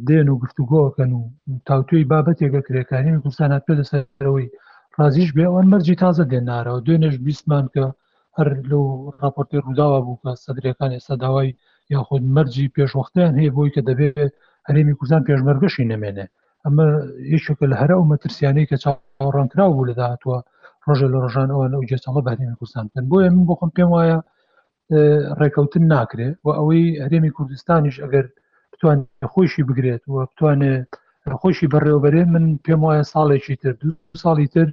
دێن 0.06 0.26
و 0.30 0.40
گفتوگۆکەن 0.42 1.10
و 1.18 1.20
تاوتوی 1.68 2.08
بابەتێکە 2.12 2.60
کرێکانی 2.66 3.12
کوردستانات 3.22 3.62
پێ 3.66 3.74
لەسەرەوەی 3.80 4.46
ڕازیش 4.98 5.30
بێ 5.36 5.44
ئەوان 5.48 5.66
مەرجی 5.72 5.96
تازە 6.02 6.24
دێنارەوە 6.32 6.80
دوێنێش 6.86 7.16
بیستمان 7.26 7.66
کە 7.74 7.84
هەر 8.38 8.48
لەو 8.70 8.82
راپۆرتی 9.22 9.62
ڕووداوا 9.64 10.00
بوو 10.06 10.20
کە 10.22 10.30
سەدرەکان 10.44 10.90
ئێستا 10.94 11.14
داوای 11.24 11.50
یاخود 11.94 12.22
مەرجی 12.36 12.72
پێشوەختیان 12.76 13.32
هەیە 13.40 13.50
بۆی 13.56 13.72
کە 13.74 13.80
دەبێت 13.88 14.32
هەرێمی 14.68 14.96
کوردستان 14.98 15.22
پێشمەرگەشی 15.28 15.88
نامێنێ 15.92 16.26
ئەمە 16.64 16.86
یشێکە 17.36 17.66
لە 17.72 17.76
هەرا 17.80 17.96
و 17.98 18.08
مەترسیانەی 18.12 18.68
کە 18.70 18.76
چاڕانکرا 18.82 19.66
بوو 19.72 19.88
لە 19.90 19.94
داهاتوە 20.00 20.36
ڕۆژە 20.86 21.06
لە 21.12 21.18
ڕۆژانەوە 21.24 21.64
لەو 21.72 21.82
جێسەڵە 21.90 22.20
بەهرێمی 22.26 22.58
کوردستان 22.58 22.86
بن 22.94 23.04
بۆیە 23.10 23.30
من 23.36 23.44
بۆخم 23.48 23.70
پێم 23.76 23.90
وایە 23.94 24.18
ڕێکەوتن 25.40 25.84
ناکرێت 25.94 26.36
و 26.44 26.48
ئەوەی 26.58 26.84
هەرێمی 27.04 27.34
کوردستانیش 27.36 27.96
ئەگەر 28.04 28.26
بتوان 28.72 28.98
خۆشی 29.32 29.62
بگرێت 29.68 30.02
و 30.12 30.16
بتوانێت 30.30 30.86
خۆشی 31.40 31.66
بەڕێوبەرێ 31.72 32.22
من 32.34 32.44
پێم 32.64 32.80
وایە 32.86 33.04
ساڵێکی 33.12 33.54
تر 33.62 33.72
دو 33.80 33.88
ساڵی 34.24 34.46
تر 34.54 34.68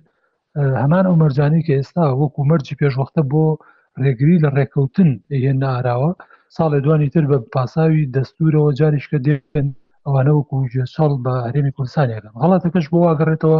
هەمان 0.83 1.03
ئەو 1.07 1.15
مەرجانی 1.23 1.65
کە 1.65 1.73
ئێستا 1.77 2.03
وەکو 2.21 2.47
مەرجی 2.51 2.79
پێشوەختە 2.81 3.21
بۆ 3.31 3.43
ڕێگری 4.03 4.41
لە 4.43 4.49
ڕێکەوتن 4.57 5.09
هێن 5.43 5.57
ناراوە 5.65 6.11
ساڵێ 6.55 6.79
دوانی 6.85 7.11
تر 7.13 7.25
بە 7.31 7.37
پاساوی 7.53 8.09
دەستورەوە 8.15 8.69
جاریشکە 8.79 9.19
دێن 9.27 9.67
ئەوانە 10.05 10.31
وەکو 10.37 10.55
شڵ 10.95 11.11
بە 11.25 11.33
هەرێمی 11.45 11.75
کوردستانیەکەم 11.77 12.35
هەڵاتەکەش 12.43 12.85
بۆ 12.91 12.97
واگەڕێتەوە 13.05 13.59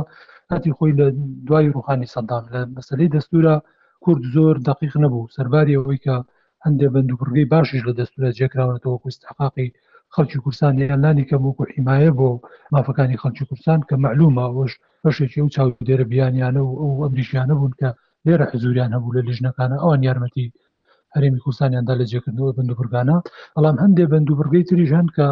هاتی 0.52 0.72
خۆی 0.78 0.98
لە 1.00 1.08
دوای 1.48 1.68
روخانی 1.76 2.12
سەدام 2.14 2.44
لە 2.54 2.60
مەسلەی 2.76 3.12
دەستورە 3.16 3.56
کورد 4.04 4.24
زۆر 4.36 4.56
دقیق 4.68 4.94
نەبوو 5.04 5.32
سەرباری 5.36 5.78
ئەوەی 5.80 6.00
کە 6.06 6.16
هەندێک 6.66 6.90
بندوگرگەی 6.96 7.50
باشیش 7.54 7.82
لە 7.88 7.94
دەستورە 8.00 8.30
جێکراونەوە 8.40 8.98
کوستحقاقی 9.04 9.70
خەڵکی 10.16 10.40
کوردستان 10.44 10.78
یانلانی 10.78 11.26
کە 11.30 11.38
بۆکو 11.44 11.64
حیمایە 11.74 12.12
بۆ 12.20 12.30
مافەکانی 12.74 13.22
خەڵکی 13.24 13.46
کوردستان 13.50 13.80
کە 13.90 13.96
معلومەوەش 14.06 14.72
بەشێکی 15.04 15.40
و 15.44 15.52
چاودێرە 15.56 16.06
بیانیانە 16.12 16.62
و 16.64 16.72
ئەو 16.82 16.92
ئەمریشیانە 17.06 17.54
بوون 17.58 17.74
کە 17.80 17.90
لێرە 18.26 18.46
حزوریان 18.52 18.92
هەبوو 18.96 19.16
لە 19.18 19.22
لیژنەکانە 19.30 19.78
ئەوان 19.84 20.02
یارمەتی 20.08 20.46
هەرێمی 21.16 21.42
کوردستانیاندا 21.44 21.94
لە 22.02 22.06
جێکردنەوە 22.12 22.56
بندوبرگانە 22.58 23.18
ئەڵام 23.56 23.78
هەندێک 23.84 24.08
بندوبرگەی 24.14 24.64
تریژان 24.70 25.08
کە 25.16 25.28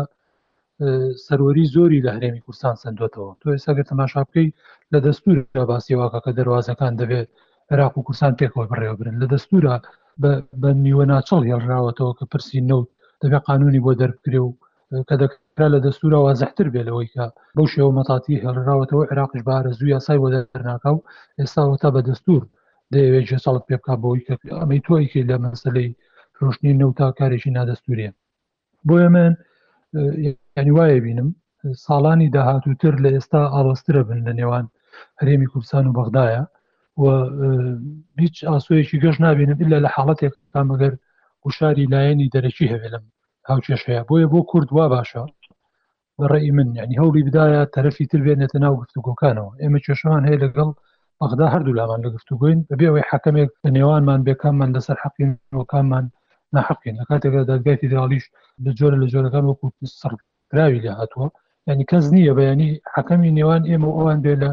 سەروەری 1.25 1.65
زۆری 1.75 2.03
لە 2.05 2.11
هەرێمی 2.15 2.41
کوردستان 2.45 2.75
سندوتەوە 2.83 3.31
تۆ 3.41 3.47
ئێساگە 3.55 3.83
تەماشا 3.91 4.21
بکەی 4.27 4.47
لە 4.93 4.99
دەستور 5.05 5.35
باسیێواکە 5.71 6.19
کە 6.25 6.31
دەواازەکان 6.37 6.93
دەبێت 7.01 7.27
عراق 7.71 7.93
و 7.97 8.05
کوردستان 8.07 8.31
پێکەوە 8.39 8.65
بڕێوەبرن 8.71 9.15
لە 9.21 9.27
دەستورە 9.33 9.75
بە 10.61 10.69
نیوە 10.85 11.03
ناچڵ 11.11 11.41
هێڵراوەتەوە 11.49 12.13
کە 12.19 12.25
پرسی 12.31 12.61
نەوت 12.69 12.89
دەبێ 13.23 13.39
قانونی 13.47 13.81
بۆ 13.85 13.91
دەربکرێ 14.01 14.41
و 14.45 14.49
کە 15.07 15.15
دەکرا 15.23 15.67
لە 15.73 15.79
دەستورە 15.85 16.19
وازەحتر 16.25 16.67
بێ 16.73 16.81
لەوەی 16.87 17.09
کە 17.13 17.25
بەو 17.55 17.71
شێوە 17.73 17.91
مەتاتی 17.97 18.41
هێڵراوەتەوە 18.43 19.03
عێراقش 19.09 19.41
بارە 19.47 19.71
زوو 19.77 19.93
یاسای 19.95 20.19
بۆ 20.21 20.27
دەرناکە 20.35 20.89
و 20.93 20.99
ئێستاوەتا 21.39 21.89
بە 21.95 22.01
دەستور 22.09 22.41
دەیەوێت 22.93 23.25
ژێ 23.29 23.37
ساڵت 23.45 23.63
پێ 23.67 23.75
بک 23.79 23.87
بۆی 24.03 24.19
کە 24.27 24.33
ئەمەی 24.59 24.81
تۆیکی 24.87 25.27
لە 25.29 25.35
مەسلەی 25.45 25.89
فرۆشتنی 26.35 26.77
نەوتا 26.81 27.07
کارێکی 27.19 27.53
نادەستوریە 27.57 28.11
بۆ 28.87 28.95
ئەمێن 29.03 29.33
ینی 30.59 30.73
وایە 30.77 30.99
بینم 31.05 31.29
ساڵانی 31.85 32.29
داهاتووتر 32.35 32.93
لە 33.03 33.09
ئێستا 33.15 33.41
ئاڵسترە 33.53 34.01
بن 34.07 34.19
لە 34.27 34.33
نێوان 34.39 34.65
هەرێمی 35.19 35.49
کوردستان 35.51 35.83
و 35.87 35.95
بەغدایە 35.97 36.43
و 37.01 37.05
هیچ 38.23 38.35
ئاسوەیەکی 38.51 39.01
گەشت 39.03 39.19
نابێنم 39.25 39.59
لە 39.73 39.77
لە 39.83 39.89
حاڵەتێک 39.95 40.33
تا 40.53 40.61
مەگەر 40.69 40.93
گوشاری 41.43 41.89
لایەنی 41.93 42.31
دەرەکی 42.33 42.67
هەوێ 42.73 42.89
لەم 42.93 43.05
هاوچێش 43.49 43.81
هەیە 43.89 44.01
بۆیە 44.09 44.27
بۆ 44.33 44.39
کورد 44.51 44.69
وا 44.77 44.85
باشە 44.93 45.23
بەڕێی 46.19 46.51
من 46.57 46.67
ینی 46.79 46.99
هەوڵی 47.01 47.21
بدایە 47.27 47.61
تەرەفی 47.73 48.05
تر 48.11 48.21
بێنێتە 48.25 48.57
ناو 48.63 48.73
گفتوگۆکانەوە 48.81 49.49
ئێمە 49.61 49.79
کێشەوان 49.85 50.23
هەیە 50.27 50.39
لەگەڵ 50.43 50.69
بەغدا 51.19 51.47
هەردوو 51.53 51.77
لامان 51.79 51.99
لە 52.05 52.09
گفتوگوین 52.15 52.59
بەبێەوەی 52.69 53.07
حکمێک 53.11 53.49
لە 53.63 53.69
نێوانمان 53.77 54.21
بێکاممان 54.27 54.69
لەسەر 54.75 54.97
حەقینەکانمان 55.03 56.05
نحقین 56.55 56.95
لە 56.99 57.05
کاتێکدا 57.09 57.43
دادگای 57.51 57.79
فیدراالیش 57.81 58.25
لە 58.63 58.69
جۆرە 58.79 58.97
لە 59.03 59.07
جۆرەکان 59.13 59.43
وەکو 59.49 59.67
سەرراوی 59.99 60.83
لە 60.85 60.91
هاتووە 60.99 61.27
ینی 61.69 61.85
کەس 61.91 62.05
نییە 62.15 62.33
بەینی 62.39 62.71
حەکەمی 62.95 63.31
نێوان 63.37 63.63
ئێمە 63.69 63.89
ئەوان 63.97 64.19
بێ 64.25 64.33
لە 64.43 64.49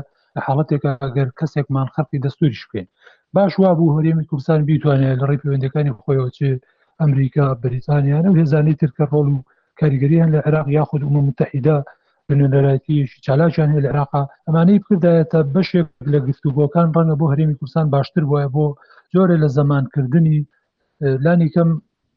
حاڵەتێکە 0.47 0.91
ئەگەر 1.05 1.29
کەسێکمان 1.39 1.87
خەرقی 1.95 2.19
دەستوریش 2.25 2.63
بکەین 2.69 2.87
باش 3.35 3.53
وا 3.61 3.71
بوو 3.79 3.95
هەرێمی 3.97 4.27
کوردستان 4.31 4.61
بیتوانێت 4.69 5.17
لە 5.21 5.25
ڕێ 5.29 5.37
پەیوەندەکانی 5.43 5.93
خۆیەوە 6.05 6.31
چێت 6.37 6.61
ئەمریکا 7.03 7.47
بریتانیانە 7.65 8.29
و 8.31 8.39
هێزانەی 8.43 8.81
ترکە 8.83 9.05
ڕۆڵ 9.13 9.27
و 9.35 9.45
کاریگەریان 9.81 10.29
لە 10.35 10.41
عراق 10.49 10.67
یاخود 10.79 11.03
ومە 11.05 11.21
متحیدا 11.29 11.79
بنەرایەتیشی 12.27 13.23
چالاکیان 13.27 13.71
لە 13.85 13.89
عراقا 13.93 14.23
ئەمانەی 14.47 14.81
بکردایەتە 14.83 15.41
بەشێک 15.55 15.89
لە 16.13 16.19
گفتوگۆکان 16.29 16.87
ڕەنە 16.97 17.15
بۆ 17.21 17.25
هەرێمی 17.33 17.57
کوردستان 17.59 17.87
باشتر 17.97 18.23
وایە 18.27 18.49
بۆ 18.57 18.67
زۆرە 19.15 19.37
لە 19.43 19.49
زەمانکردنی 19.57 20.39
لانیکەم 21.25 21.71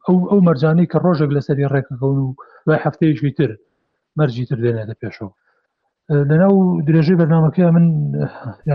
ئەو 0.05 0.17
ئەو 0.31 0.39
مەرجانەی 0.48 0.89
کە 0.91 0.98
ڕۆژێک 1.05 1.31
لەسەری 1.38 1.71
ڕێکەکەون 1.74 2.17
و 2.21 2.27
وای 2.67 2.83
هەفتەیەشی 2.86 3.36
تر 3.38 3.50
مەرجی 4.17 4.45
تر 4.50 4.57
دێنێتە 4.63 4.95
پێشەوە 5.01 5.31
لەناو 6.29 6.53
درێژەی 6.87 7.19
بەرنمەکە 7.21 7.65
من 7.75 7.85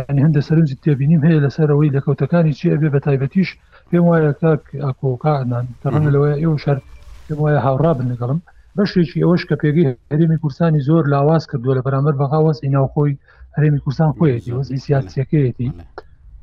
ینی 0.08 0.22
هەندە 0.24 0.40
سەرنجی 0.48 0.76
تێبینیم 0.84 1.20
هەیە 1.26 1.42
لەسەرەوەی 1.44 1.94
لە 1.96 2.00
کەوتەکانی 2.06 2.56
چی 2.58 2.66
ئەبێ 2.72 2.88
بە 2.94 3.00
تایبەتیش 3.06 3.48
پێم 3.88 4.04
وایە 4.10 4.32
کاک 4.40 4.62
ئاکۆکانان 4.84 5.66
تەڕەن 5.82 6.04
لەوەی 6.14 6.40
ئێوە 6.42 6.56
شەر 6.64 6.78
پێم 7.26 7.38
وایە 7.44 7.60
هاوڕا 7.66 7.92
بن 7.98 8.06
لەگەڵم 8.12 8.40
بەشێکی 8.76 9.22
ئەوەش 9.24 9.42
کە 9.48 9.54
پێگەی 9.62 9.86
هەرێمی 10.12 10.38
کورسانی 10.42 10.84
زۆر 10.88 11.04
لاواز 11.14 11.42
کردووە 11.50 11.74
لە 11.78 11.82
بەرامبەر 11.86 12.14
بەغاوەسی 12.20 12.72
ناوخۆی 12.74 13.18
هەرێمی 13.56 13.80
کورسان 13.84 14.10
خۆیەتی 14.18 14.52
وەزی 14.56 14.82
سیاسەکەیەتی 14.84 15.68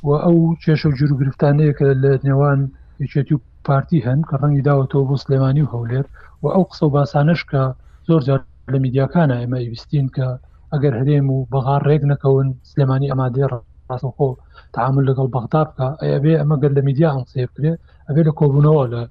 و 0.07 0.09
ئەو 0.23 0.37
کێشە 0.63 0.87
و 0.89 0.95
جرو 0.99 1.15
گرفتانەیە 1.21 1.73
کە 1.77 1.85
لە 2.03 2.11
نێوان 2.27 2.59
یچێتی 3.03 3.33
و 3.35 3.43
پارتی 3.67 3.99
هەن 4.05 4.19
کە 4.29 4.35
ڕەنگی 4.41 4.63
داوەتەوە 4.67 5.05
بۆ 5.09 5.15
سلێمانی 5.23 5.61
و 5.65 5.71
هەولێر 5.73 6.05
و 6.41 6.45
ئەو 6.55 6.63
قسە 6.71 6.83
و 6.85 6.93
باسانش 6.95 7.41
کە 7.51 7.61
زۆر 8.07 8.21
جار 8.27 8.39
لە 8.73 8.77
میدیاکانە 8.85 9.35
ئێمە 9.41 9.59
ویستین 9.71 10.07
کە 10.15 10.27
ئەگەر 10.75 10.93
هەرێم 10.99 11.27
و 11.35 11.37
بەغار 11.53 11.81
ڕێک 11.89 12.03
نەکەون 12.11 12.47
سلێمانی 12.71 13.11
ئەمادێ 13.11 13.43
ڕاستخۆ 13.89 14.29
تعامل 14.75 15.03
لەگەڵ 15.09 15.27
بەغدا 15.35 15.61
بکە 15.67 15.87
ئەبێ 16.13 16.33
ئەمە 16.41 16.55
گەر 16.61 16.71
لە 16.77 16.81
میدیا 16.87 17.09
ئەم 17.13 17.23
سێ 17.31 17.41
بکرێت 17.49 17.79
ئەبێ 18.07 18.21
لە 18.29 18.33
کۆبوونەوە 18.39 18.83
لە 18.93 19.01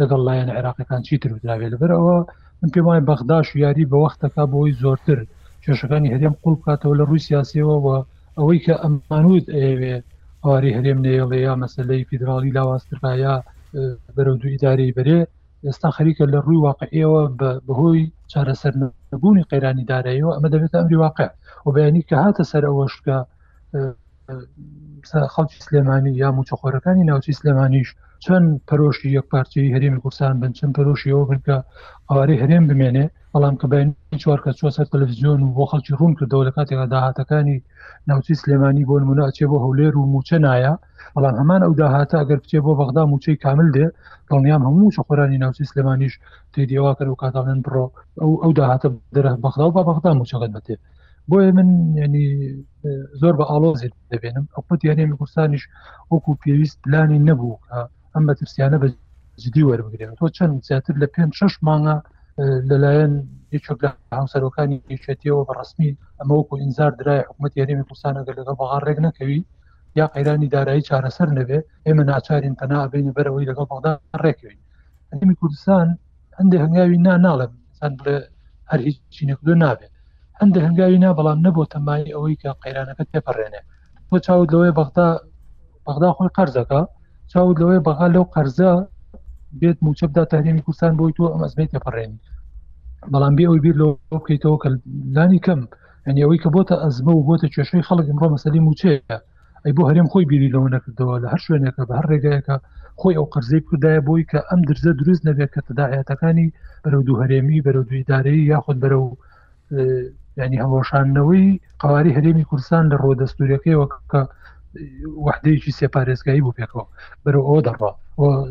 لەگەڵ 0.00 0.20
لایەن 0.28 0.48
عێراقەکان 0.56 1.00
چیتر 1.06 1.30
وراوێت 1.34 1.70
لەبەرەوە 1.74 2.16
من 2.60 2.68
پێم 2.74 2.84
وایە 2.88 3.04
بەغداش 3.10 3.46
یاری 3.64 3.84
بە 3.90 3.96
وەختەکە 4.04 4.42
بۆی 4.52 4.76
زۆرتر 4.82 5.18
کێشەکانی 5.64 6.12
هەرێم 6.14 6.34
قوڵ 6.42 6.54
بکاتەوە 6.60 6.94
لە 7.00 7.04
رووسیاسیەوە 7.10 7.76
و 7.84 7.88
ئەوەی 8.38 8.60
کە 8.66 8.74
ئەمانوت 8.82 9.46
ئەوێ 9.62 9.94
ئەواری 10.42 10.74
هەرێم 10.76 10.98
نێڵێ 11.06 11.38
یا 11.46 11.54
مەسلەی 11.62 12.06
فیدراالی 12.08 12.54
لاواسترایە 12.56 13.34
بەرەو 14.14 14.36
دوو 14.40 14.52
ئیداری 14.54 14.94
بەرێ 14.96 15.20
ئێستا 15.70 15.88
خەریکە 15.96 16.24
لە 16.32 16.38
ڕووی 16.46 16.62
واقعیەوە 16.68 17.22
بەهۆی 17.66 18.04
چارەسەر 18.32 18.72
نبوونی 18.82 19.46
قەیرانی 19.50 19.88
دارایەوە 19.90 20.34
ئەمە 20.34 20.48
دەبێت 20.54 20.72
ئەمری 20.78 21.00
واقع 21.04 21.28
و 21.66 21.74
بەیانی 21.76 22.06
کە 22.08 22.16
هاتە 22.24 22.44
سەر 22.50 22.62
ئەوەشکە 22.68 23.16
خەڵکی 25.34 25.64
سلێمانی 25.66 26.12
یا 26.22 26.28
موچەخۆرەکانی 26.36 27.06
ناوچی 27.10 27.36
سلێمانیش 27.40 27.88
چەند 28.24 28.48
پەرۆشی 28.68 29.10
یەکپارتی 29.18 29.72
هەرێمی 29.74 30.00
کورسان 30.04 30.34
بن 30.42 30.52
چەند 30.58 30.72
پەرۆشی 30.76 31.12
ئەوکە 31.16 31.58
ئەوارەی 32.08 32.40
هەرێم 32.42 32.64
بمێنێ 32.70 33.06
بەڵام 33.34 33.54
کە 33.60 33.66
بین 33.72 33.88
چوارکە 34.22 34.50
چ 34.58 34.60
تەلەڤزیۆن 34.92 35.40
و 35.42 35.54
بۆ 35.56 35.64
خەڵکی 35.70 35.92
ڕوون 35.98 36.12
کردەوە 36.18 36.44
لە 36.48 36.52
کاتێکا 36.56 36.86
داهاتەکانی 36.92 37.58
ناوچی 38.08 38.34
سلێمانی 38.40 38.84
بۆ 38.88 38.94
منناچێ 39.08 39.46
بۆ 39.50 39.56
هەولێر 39.64 39.94
و 39.96 40.08
موچە 40.14 40.36
نایە 40.46 40.74
بەڵام 41.14 41.36
هەمان 41.40 41.60
ئەو 41.66 41.72
داهاتە 41.80 42.14
ئەگەر 42.20 42.38
بچێ 42.44 42.58
بۆ 42.64 42.72
بەغدا 42.80 43.02
موچەی 43.12 43.36
کامل 43.44 43.68
دێ 43.76 43.86
دڵنیام 44.28 44.62
هەموو 44.68 44.94
شخۆرانی 44.96 45.38
ناوچی 45.44 45.64
سلێمانیش 45.70 46.14
تێدیێوا 46.52 46.92
کرد 46.98 47.08
و 47.10 47.20
کاتاڵێن 47.22 47.60
بڕۆ 47.64 47.84
ئەو 48.20 48.32
ئەو 48.42 48.52
داهاتە 48.58 48.88
دەرە 49.16 49.32
بەخدا 49.44 49.64
و 49.68 49.72
با 49.76 49.82
بەغدا 49.88 50.10
موچەکەت 50.20 50.52
بەتێ 50.56 50.76
بۆیە 51.30 51.50
من 51.58 51.68
ینی 52.02 52.26
زۆر 53.20 53.34
بە 53.38 53.44
ئالۆزیت 53.50 53.94
دەبێنم 54.12 54.44
ئەوپەت 54.54 54.80
یاریێمی 54.88 55.16
کوردستانیش 55.20 55.64
وەکو 56.10 56.30
پێویست 56.42 56.76
پلانی 56.84 57.18
نەبوو 57.28 57.54
ئەم 58.16 58.24
بەترسیانە 58.30 58.78
بە 58.82 58.88
جدی 59.44 59.62
وەربگرێن 59.68 60.14
تۆ 60.20 60.24
چەند 60.36 60.54
زیاتر 60.68 60.94
لە 61.02 61.06
پێم 61.14 61.30
شش 61.38 61.54
مانگە 61.66 61.96
لەلایەن 62.70 63.14
هیچچک 63.54 63.78
لە 63.84 63.88
هاوسەرەکانی 64.18 64.76
یشێتیەوە 64.96 65.42
بە 65.48 65.52
ڕسمی 65.60 65.90
ئەمەوەکو 66.20 66.54
ئینزار 66.62 66.92
درای 67.00 67.24
حکوومەت 67.28 67.52
یاریمی 67.60 67.84
کوسانەگە 67.90 68.32
لەگە 68.38 68.52
بەغا 68.60 68.78
ڕێک 68.86 68.98
نەکەوی 69.06 69.40
یا 69.98 70.06
قەیرانی 70.14 70.48
دارایی 70.54 70.82
چارەسەر 70.88 71.28
نەبێ 71.38 71.58
ئێمە 71.86 72.04
ناچارین 72.10 72.54
پنا 72.60 72.78
بینی 72.92 73.12
بەرەوەی 73.16 73.48
لەگەڵ 73.50 73.66
بەغدا 73.72 73.92
ڕێکوین 74.24 74.58
ئەنیمی 75.10 75.36
کوردستان 75.40 75.86
هەندێک 76.38 76.60
هەنگاوی 76.66 76.98
نا 77.06 77.14
ناڵم 77.26 77.52
سان 77.78 77.92
بڵێ 77.98 78.16
هەر 78.70 78.80
هیچ 78.88 78.96
چینەکدو 79.14 79.52
نابێت 79.64 79.92
هەندە 80.40 80.58
هەنگاوی 80.66 80.98
نا 81.04 81.10
بەڵام 81.18 81.38
نەبوو 81.46 81.70
تەمای 81.72 82.12
ئەوەی 82.14 82.36
کە 82.42 82.50
قەیرانەکە 82.62 83.04
تێپەڕێنێ 83.12 83.60
بۆ 84.08 84.16
چاود 84.26 84.48
لەوەی 84.52 84.72
بەغدا 84.78 85.08
بەغدا 85.86 86.10
خۆی 86.16 86.32
قەرزەکە 86.36 86.80
چاود 87.32 87.56
لەوەی 87.60 87.84
بەها 87.86 88.06
لەو 88.14 88.24
قەرزە 88.34 88.70
بێت 89.60 89.78
موچەبدا 89.86 90.22
تاهرێمی 90.30 90.62
کوردستان 90.66 90.92
بۆی 90.98 91.14
تۆ 91.16 91.24
ئەمەزمەی 91.34 91.70
تێپەڕێنی 91.72 92.18
بەڵام 93.12 93.34
بێ 93.38 93.44
ئەوی 93.48 93.62
بیر 93.64 93.74
لەوە 93.80 93.92
بکەیتەوە 94.18 94.56
کە 94.62 94.68
لانی 95.16 95.40
کەم 95.46 95.60
ئەنیەوەی 96.06 96.40
کە 96.42 96.48
بۆتە 96.54 96.74
ئەزمە 96.82 97.12
و 97.14 97.26
بۆتە 97.28 97.46
کێشەی 97.54 97.86
خەڵک 97.88 98.06
ئەمڕۆ 98.10 98.26
مەسەلی 98.34 98.64
موچەیە 98.66 99.16
ئەی 99.64 99.72
بۆ 99.76 99.82
هەرێم 99.90 100.08
خۆی 100.12 100.26
بیری 100.30 100.52
لەوە 100.54 100.68
نەکردەوە 100.74 101.14
لە 101.22 101.26
هەر 101.32 101.40
شوێنێکە 101.46 101.82
بە 101.88 101.94
هەر 101.98 102.06
ڕێگایەکە 102.12 102.56
خۆی 103.00 103.14
ئەو 103.18 103.26
قەرزەی 103.32 103.62
کودایە 103.68 104.00
بۆی 104.08 104.24
کە 104.30 104.38
ئەم 104.48 104.60
درزە 104.68 104.92
دروست 105.00 105.22
نەبێت 105.28 105.50
کە 105.54 105.60
تداعاتەکانی 105.68 106.46
بەرەو 106.84 107.02
دوو 107.06 107.20
هەرێمی 107.22 107.58
بەرەو 107.66 107.84
دویدارەی 107.88 108.42
یاخود 108.52 108.78
بەرە 108.82 108.98
و 109.04 109.08
ینی 110.40 110.58
هەڵۆشانەوەی 110.62 111.46
قواری 111.82 112.16
هەرێمی 112.16 112.44
کوردستان 112.48 112.84
لە 112.92 112.96
ڕۆدەستوریەکەیەوە 113.04 113.86
کە 114.12 114.20
وحدەیەکی 115.26 115.70
سێپارێزگایی 115.80 116.42
بوو 116.44 116.56
پێکەوە 116.58 116.84
بەرە 117.24 117.40
ئەوە 117.46 117.60
دەڕا 117.66 117.90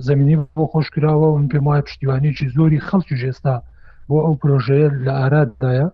زمینی 0.09 0.35
بۆ 0.57 0.63
خۆش 0.71 0.87
کراوە 0.95 1.27
و 1.29 1.41
پێم 1.51 1.65
وایە 1.67 1.85
پشتیوانێکی 1.87 2.45
زۆری 2.57 2.85
خەڵکی 2.87 3.15
جێستا 3.21 3.55
بۆ 4.09 4.17
ئەو 4.25 4.33
پرۆژەیە 4.41 4.87
لە 5.05 5.11
ئاراددایە 5.19 5.87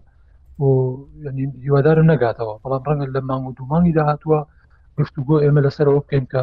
ینی 1.27 1.45
هیوادارم 1.65 2.05
نەگاتەوە 2.13 2.53
بەڵام 2.63 2.83
ڕەنگە 2.87 3.07
لە 3.15 3.21
مانگ 3.29 3.45
و 3.47 3.55
دومانی 3.59 3.93
داهاتوە 3.97 4.39
گفتوگۆ 4.97 5.35
ئێمە 5.43 5.61
لەسەرەوە 5.65 5.99
بکەین 6.03 6.25
کە 6.31 6.41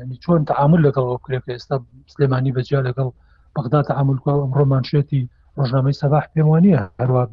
ینی 0.00 0.16
چۆن 0.22 0.40
تعامل 0.50 0.80
لەگەڵەوە 0.86 1.18
کرێککە 1.24 1.50
ئێستا 1.54 1.76
سلێمانی 2.12 2.54
بەجیا 2.56 2.80
لەگەڵ 2.88 3.08
بەغدا 3.54 3.80
تعاملکو 3.90 4.28
ئەم 4.42 4.52
ڕۆمانشێتی 4.58 5.22
ڕۆژنامەی 5.58 5.98
سەباح 6.02 6.24
پێم 6.32 6.46
وانە 6.52 6.72
هەروە 7.02 7.24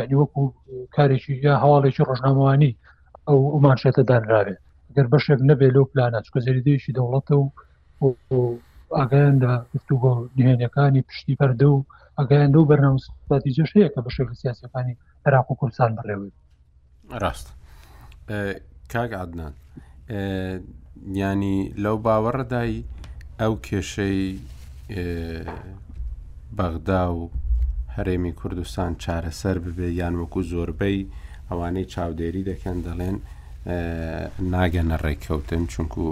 ینی 0.00 0.16
وەکو 0.20 0.42
کارێکی 0.96 1.34
یا 1.46 1.54
هەواڵێکی 1.62 2.06
ڕۆژنامەوانی 2.08 2.72
ئەو 3.28 3.40
ئەومانشێتە 3.54 4.02
دانراوێت 4.10 4.60
گەر 4.96 5.06
بەشێک 5.12 5.40
نەبێ 5.50 5.68
لەو 5.76 5.84
پلانە 5.92 6.18
چکە 6.26 6.40
زریدەیشی 6.46 6.94
دەوڵەتە 6.98 7.34
و 7.40 7.46
ئاگەیان 8.98 9.36
لە 9.44 9.52
گفتو 9.72 9.96
بۆ 10.02 10.12
نهێنەکانی 10.38 11.06
پشتی 11.08 11.36
بەردە 11.40 11.68
و 11.74 11.78
ئەگەیان 12.18 12.50
دو 12.54 12.62
بەرنامەستی 12.70 13.52
جێش 13.56 13.70
هەیە 13.76 13.88
کە 13.94 14.00
بەشێک 14.06 14.28
لە 14.32 14.36
سیاسەکانی 14.42 14.96
عراق 15.26 15.48
و 15.50 15.58
کوردستان 15.60 15.90
بڕێوێت 15.96 16.34
ڕاست 17.22 17.46
کاگ 18.92 19.10
عادنان 19.20 19.54
ینی 21.22 21.58
لەو 21.84 21.96
باوەڕدای 22.06 22.74
ئەو 23.40 23.52
کێشەی 23.66 24.20
بەغدا 26.58 27.02
و 27.18 27.22
هەرێمی 27.96 28.32
کوردستان 28.40 28.90
چارەسەر 29.02 29.56
ببێ 29.64 29.88
یان 30.00 30.14
وەکو 30.20 30.40
زۆربەی 30.52 31.00
ئەوانەی 31.50 31.86
چاودێری 31.92 32.42
دەکەن 32.50 32.76
دەڵێن 32.86 33.16
ناگەنە 34.54 34.96
ڕێککەوتن 35.04 35.64
چونکو 35.72 36.02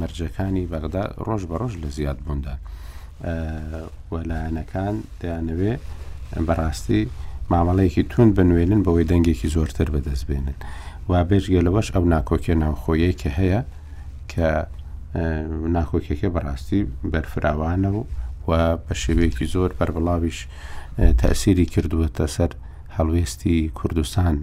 مەرجەکانی 0.00 0.64
بەغدا 0.72 1.04
ڕۆژ 1.26 1.42
بە 1.50 1.56
ڕۆژ 1.60 1.74
لە 1.82 1.88
زیاد 1.98 2.18
بووندا 2.24 2.54
وەلایەنەکان 4.14 4.94
دەیانەوێ 5.20 5.72
بەڕاستی 6.46 7.02
مامەڵەیەکی 7.50 8.02
تون 8.12 8.28
بنوێنن 8.36 8.80
بەوەی 8.86 9.08
دەنگێکی 9.12 9.48
زۆرتر 9.56 9.88
بەدەست 9.94 10.24
بێنن 10.28 10.56
وا 11.10 11.20
بێژگەلەوەش 11.28 11.88
ئەو 11.94 12.04
ناکۆکێ 12.14 12.54
ناوخۆیە 12.62 13.12
کە 13.20 13.30
هەیە 13.38 13.60
کە 14.32 14.48
ناکۆکێکە 15.76 16.28
بەڕاستی 16.34 16.80
بەرفراوانە 17.12 17.90
و 17.96 18.00
و 18.48 18.52
بە 18.86 18.94
شێوەیەکی 19.02 19.46
زۆر 19.54 19.70
بەربڵاویش 19.78 20.38
تەسیری 21.22 21.66
کردووەتە 21.74 22.26
سەر 22.36 22.52
هەڵوێستی 22.98 23.58
کوردستان 23.76 24.34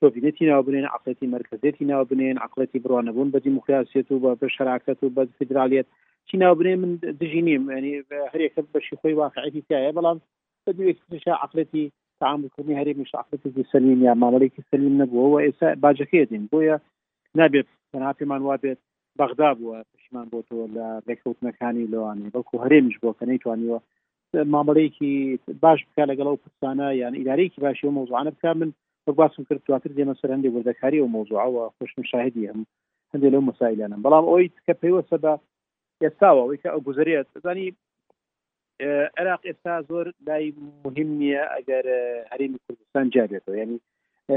شۆبینێتی 0.01 0.43
ناو 0.51 0.63
بنێن 0.67 0.87
عقلەتی 0.95 1.27
مرکزێتی 1.35 1.85
ناو 1.91 2.03
بنێن 2.11 2.39
عقلەتی 2.47 2.83
بڕوانەبوون 2.85 3.29
بە 3.33 3.39
دیموکراسیەت 3.47 4.09
و 4.13 4.37
بە 4.41 4.47
شراکەت 4.57 4.99
و 5.03 5.13
بە 5.17 5.23
فدرالیت 5.39 5.87
چی 6.29 6.37
ناو 6.43 6.55
بنێ 6.59 6.75
من 6.83 6.91
دژی 7.21 7.43
نیم 7.49 7.65
ینی 7.79 7.95
هەرێکە 8.33 8.61
بەشی 8.75 8.99
خۆی 9.01 9.15
واقعەتی 9.23 9.63
تایە 9.71 9.93
بەڵام 9.99 10.19
بەدوێکشا 10.65 11.35
عقلەتی 11.45 11.85
تعاملکردنی 12.21 12.79
هەرێک 12.81 12.97
مش 13.01 13.13
عقلەتی 13.21 13.67
سەلیم 13.73 14.01
یا 14.09 14.15
مامەڵێکی 14.23 14.63
سەلیم 14.71 14.95
نەبووە 15.03 15.29
و 15.31 15.39
ئێستا 15.47 15.69
باجەکەی 15.85 16.27
دین 16.31 16.45
بۆیە 16.53 16.77
نابێت 17.39 17.67
تەنهاپیمان 17.93 18.43
وابێت 18.49 18.79
بەغدا 19.21 19.51
بووە 19.59 19.79
پشیمان 19.93 20.27
بۆتەوە 20.33 20.67
لە 20.77 20.87
ڕێککەوتنەکانی 21.07 21.91
لەوانێ 21.93 22.27
بەڵکو 22.35 22.63
هەرێمیش 22.65 22.97
بۆکە 23.03 23.25
نەیتوانیوە 23.31 23.79
مامەڵەیەکی 24.37 25.39
باش 25.63 25.81
بکە 25.87 26.03
لەگەڵ 26.11 26.27
ئەو 26.29 26.39
پرسانە 26.45 26.89
یان 27.01 27.15
ئیدارەیەکی 27.15 27.61
باشی 27.65 27.87
و 27.87 27.95
مۆزوانە 27.99 28.31
بکە 28.31 28.51
من 28.59 28.71
باسم 29.17 29.45
کرد 29.49 29.63
دواتر 29.67 29.91
دێمە 29.97 30.15
سەر 30.21 30.31
هەندێک 30.35 30.53
وردەکاری 30.55 31.01
و 31.01 31.13
مۆزوعەوە 31.17 31.65
خۆشم 31.77 32.03
شاهدی 32.11 32.49
هەم 32.51 32.61
هەندێک 33.13 33.33
لەو 33.35 33.43
مسایلانم 33.51 34.01
بەڵام 34.05 34.25
ئەوی 34.31 34.47
کە 34.67 34.75
پێیوەسە 34.83 35.17
بە 35.25 35.33
ئێستاوە 36.03 36.43
ئەوی 36.45 36.61
کە 36.63 36.69
ئەو 36.73 36.81
گوزارێت 36.87 37.27
زانی 37.45 37.67
عراق 39.21 39.41
ئێستا 39.49 39.75
زۆر 39.89 40.07
لای 40.27 40.47
مهم 40.85 41.09
نییە 41.21 41.45
ئەگەر 41.57 41.85
هەرێمی 42.33 42.59
کوردستان 42.65 43.07
جابێتەوە 43.15 43.57
ینی 43.63 43.79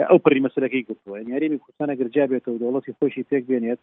ئەو 0.09 0.19
پڕی 0.25 0.41
مەسلەکەی 0.47 0.87
گفتووە 0.91 1.17
ینی 1.21 1.35
هەرێمی 1.37 1.59
کوردستانە 1.63 1.95
گەر 1.99 2.07
جابێتەوە 2.17 2.57
دەوڵەتی 2.61 2.95
خۆشی 2.97 3.27
پێک 3.29 3.43
بێنێت 3.49 3.81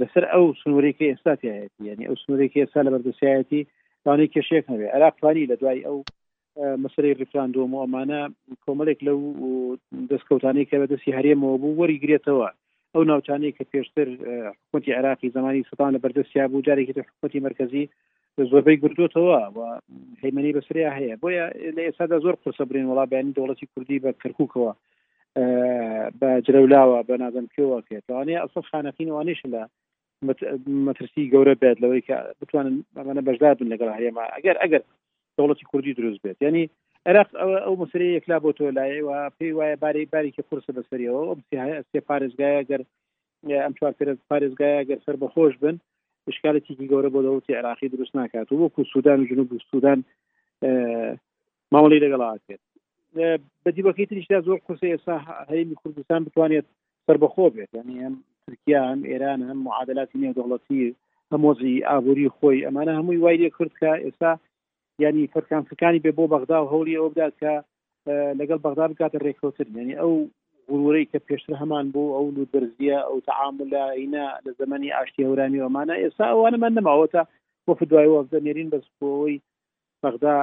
لەسەر 0.00 0.24
ئەو 0.32 0.44
سنوورێکی 0.60 1.08
ئێستاتی 1.12 1.50
هەیەتی 1.56 1.82
ینی 1.90 2.06
ئەو 2.08 2.16
سنوورێکی 2.22 2.60
ئێستا 2.62 2.80
لە 2.86 2.90
بەردەسیایەتی 2.92 3.62
توانانی 4.08 4.28
کێشێک 4.34 4.64
نوێ 4.72 4.86
عراقوانی 4.96 5.46
لە 5.50 5.56
دوای 5.60 5.80
ئەو 5.86 5.98
مەسری 6.82 7.18
ریفراندۆم 7.20 7.72
ئەمانە 7.82 8.20
کۆمەلێک 8.64 8.98
لەو 9.08 9.20
دەستکەوتانی 10.10 10.68
کە 10.68 10.76
بە 10.80 10.86
دەستی 10.92 11.16
هەرێمەوە 11.18 11.56
بوو 11.62 11.78
وەری 11.80 12.00
گرێتەوە 12.04 12.48
ئەو 12.94 13.02
ناوچانەی 13.10 13.56
کە 13.56 13.64
پێشتر 13.72 14.08
حکوتی 14.62 14.96
عراقی 14.98 15.32
زمانی 15.36 15.66
سەدان 15.70 15.90
لە 15.94 16.00
بەردەستیا 16.04 16.44
بوو 16.50 16.64
جارێکی 16.66 16.94
حکوتی 17.08 17.40
مرکزی 17.48 17.84
زۆربەی 18.50 18.78
گردوتەوە 18.82 19.40
و 19.56 19.58
هەیمەنی 20.22 20.54
بەسریا 20.58 20.90
هەیە 20.98 21.14
بۆیە 21.22 21.44
لە 21.76 21.82
ئێستادا 21.88 22.16
زۆر 22.24 22.34
قسەبرین 22.42 22.86
وڵا 22.90 23.04
بیانی 23.12 23.34
دەوڵەتی 23.36 23.70
کوردی 23.72 24.02
بە 24.04 24.10
کەرککەوە 24.22 24.72
بە 26.20 26.28
جرەولاوە 26.46 26.98
بە 27.08 27.14
نازەمکەوە 27.22 27.78
کێتوانێ 27.88 28.36
ئەسڵ 28.42 28.62
خانەقین 28.70 29.10
وانش 29.12 29.40
لە 29.52 29.62
مەترسی 30.86 31.24
گەورە 31.32 31.54
بێت 31.62 31.78
لەوەی 31.82 32.06
کە 32.08 32.16
بتوانن 32.40 32.74
ئەمانە 32.98 33.22
بەشدار 33.28 33.54
بن 33.58 33.68
لەگەڵ 33.72 33.88
هەرێما 33.96 34.24
ئەگەر 34.36 34.56
ئەگەر 34.62 34.82
دەوڵەتی 35.36 35.68
کوردی 35.70 35.96
دروست 35.98 36.20
بێت 36.24 36.38
ینی 36.42 36.64
عێراق 37.08 37.28
ئەو 37.64 37.74
مسری 37.82 38.14
یەکلا 38.18 38.36
بۆ 38.44 38.50
تۆ 38.58 38.64
لایەوە 38.78 39.18
پێی 39.36 39.54
وایە 39.58 39.76
باری 39.82 40.08
باریکە 40.14 40.42
قرسە 40.48 40.70
بەسەریەوە 40.76 41.22
ئەم 41.30 41.40
سێ 41.90 41.98
پارێزگایە 42.08 42.60
گەر 42.70 42.82
ئەم 43.64 43.72
چوار 43.78 43.92
پارێزگایە 44.30 44.86
گەر 44.88 44.98
سەر 45.06 45.16
بەخۆش 45.22 45.54
بن 45.62 45.76
شکالێکی 46.36 46.80
گەورە 46.92 47.10
بۆ 47.14 47.20
دەوڵی 47.26 47.58
عراقی 47.60 47.90
دروست 47.94 48.14
ناکات 48.18 48.48
و 48.52 48.56
وەکو 48.62 48.82
سودان 48.92 49.20
جنوب 49.28 49.48
و 49.52 49.64
سودان 49.70 49.98
ماوەی 51.72 52.02
لەگەڵاتێت 52.04 52.62
بەدیبەکەی 53.64 54.08
تریشدا 54.10 54.38
زۆر 54.48 54.58
قوسە 54.66 54.86
ئێستا 54.92 55.16
هەیمی 55.50 55.78
کوردستان 55.80 56.20
بتوانێت 56.26 56.66
سربەخۆ 57.06 57.46
بێت 57.54 57.72
ینی 57.80 57.96
ترکیا 58.48 58.82
هم 58.90 59.00
ئێران 59.10 59.40
هەم 59.48 59.58
معادلاتی 59.66 60.20
نێودوڵەتی 60.22 60.82
هەمۆزی 61.32 61.84
ئابووری 61.88 62.32
خۆی 62.36 62.64
ئەمانە 62.66 62.92
هەمووی 62.98 63.20
وای 63.22 63.40
لێ 63.42 63.50
کرد 63.56 63.74
کە 63.80 63.90
ئێستا 64.04 64.30
ینی 65.04 65.30
فەرکانسەکانی 65.34 66.02
بێ 66.04 66.10
بۆ 66.18 66.24
بەغدا 66.32 66.58
و 66.60 66.70
هەولی 66.72 66.96
ئەوە 66.98 67.10
بدات 67.14 67.34
کە 67.40 67.52
لەگەڵ 68.40 68.58
بەغدا 68.64 68.84
بکاتە 68.90 69.18
ڕێکوتر 69.26 69.66
ینی 69.80 69.94
ئەو 70.00 70.12
غورەی 70.82 71.08
کە 71.12 71.18
پێشتر 71.28 71.54
هەمان 71.62 71.84
بۆ 71.94 72.02
ئەو 72.16 72.26
لودرزیە 72.36 72.98
ئەو 73.08 73.16
تعامل 73.28 73.66
لە 73.74 73.82
عینە 73.98 74.26
لە 74.46 74.50
زمانی 74.60 74.94
ئاشتی 74.96 75.26
هەورانی 75.28 75.62
ئەمانە 75.64 75.94
ئێستا 76.02 76.24
ئەوانەمان 76.32 76.72
نەماوەتە 76.78 77.22
بۆ 77.66 77.72
فدوای 77.80 78.08
وەزدەنێرین 78.14 78.68
بەسپۆی 78.72 79.40
بەغدا 80.02 80.36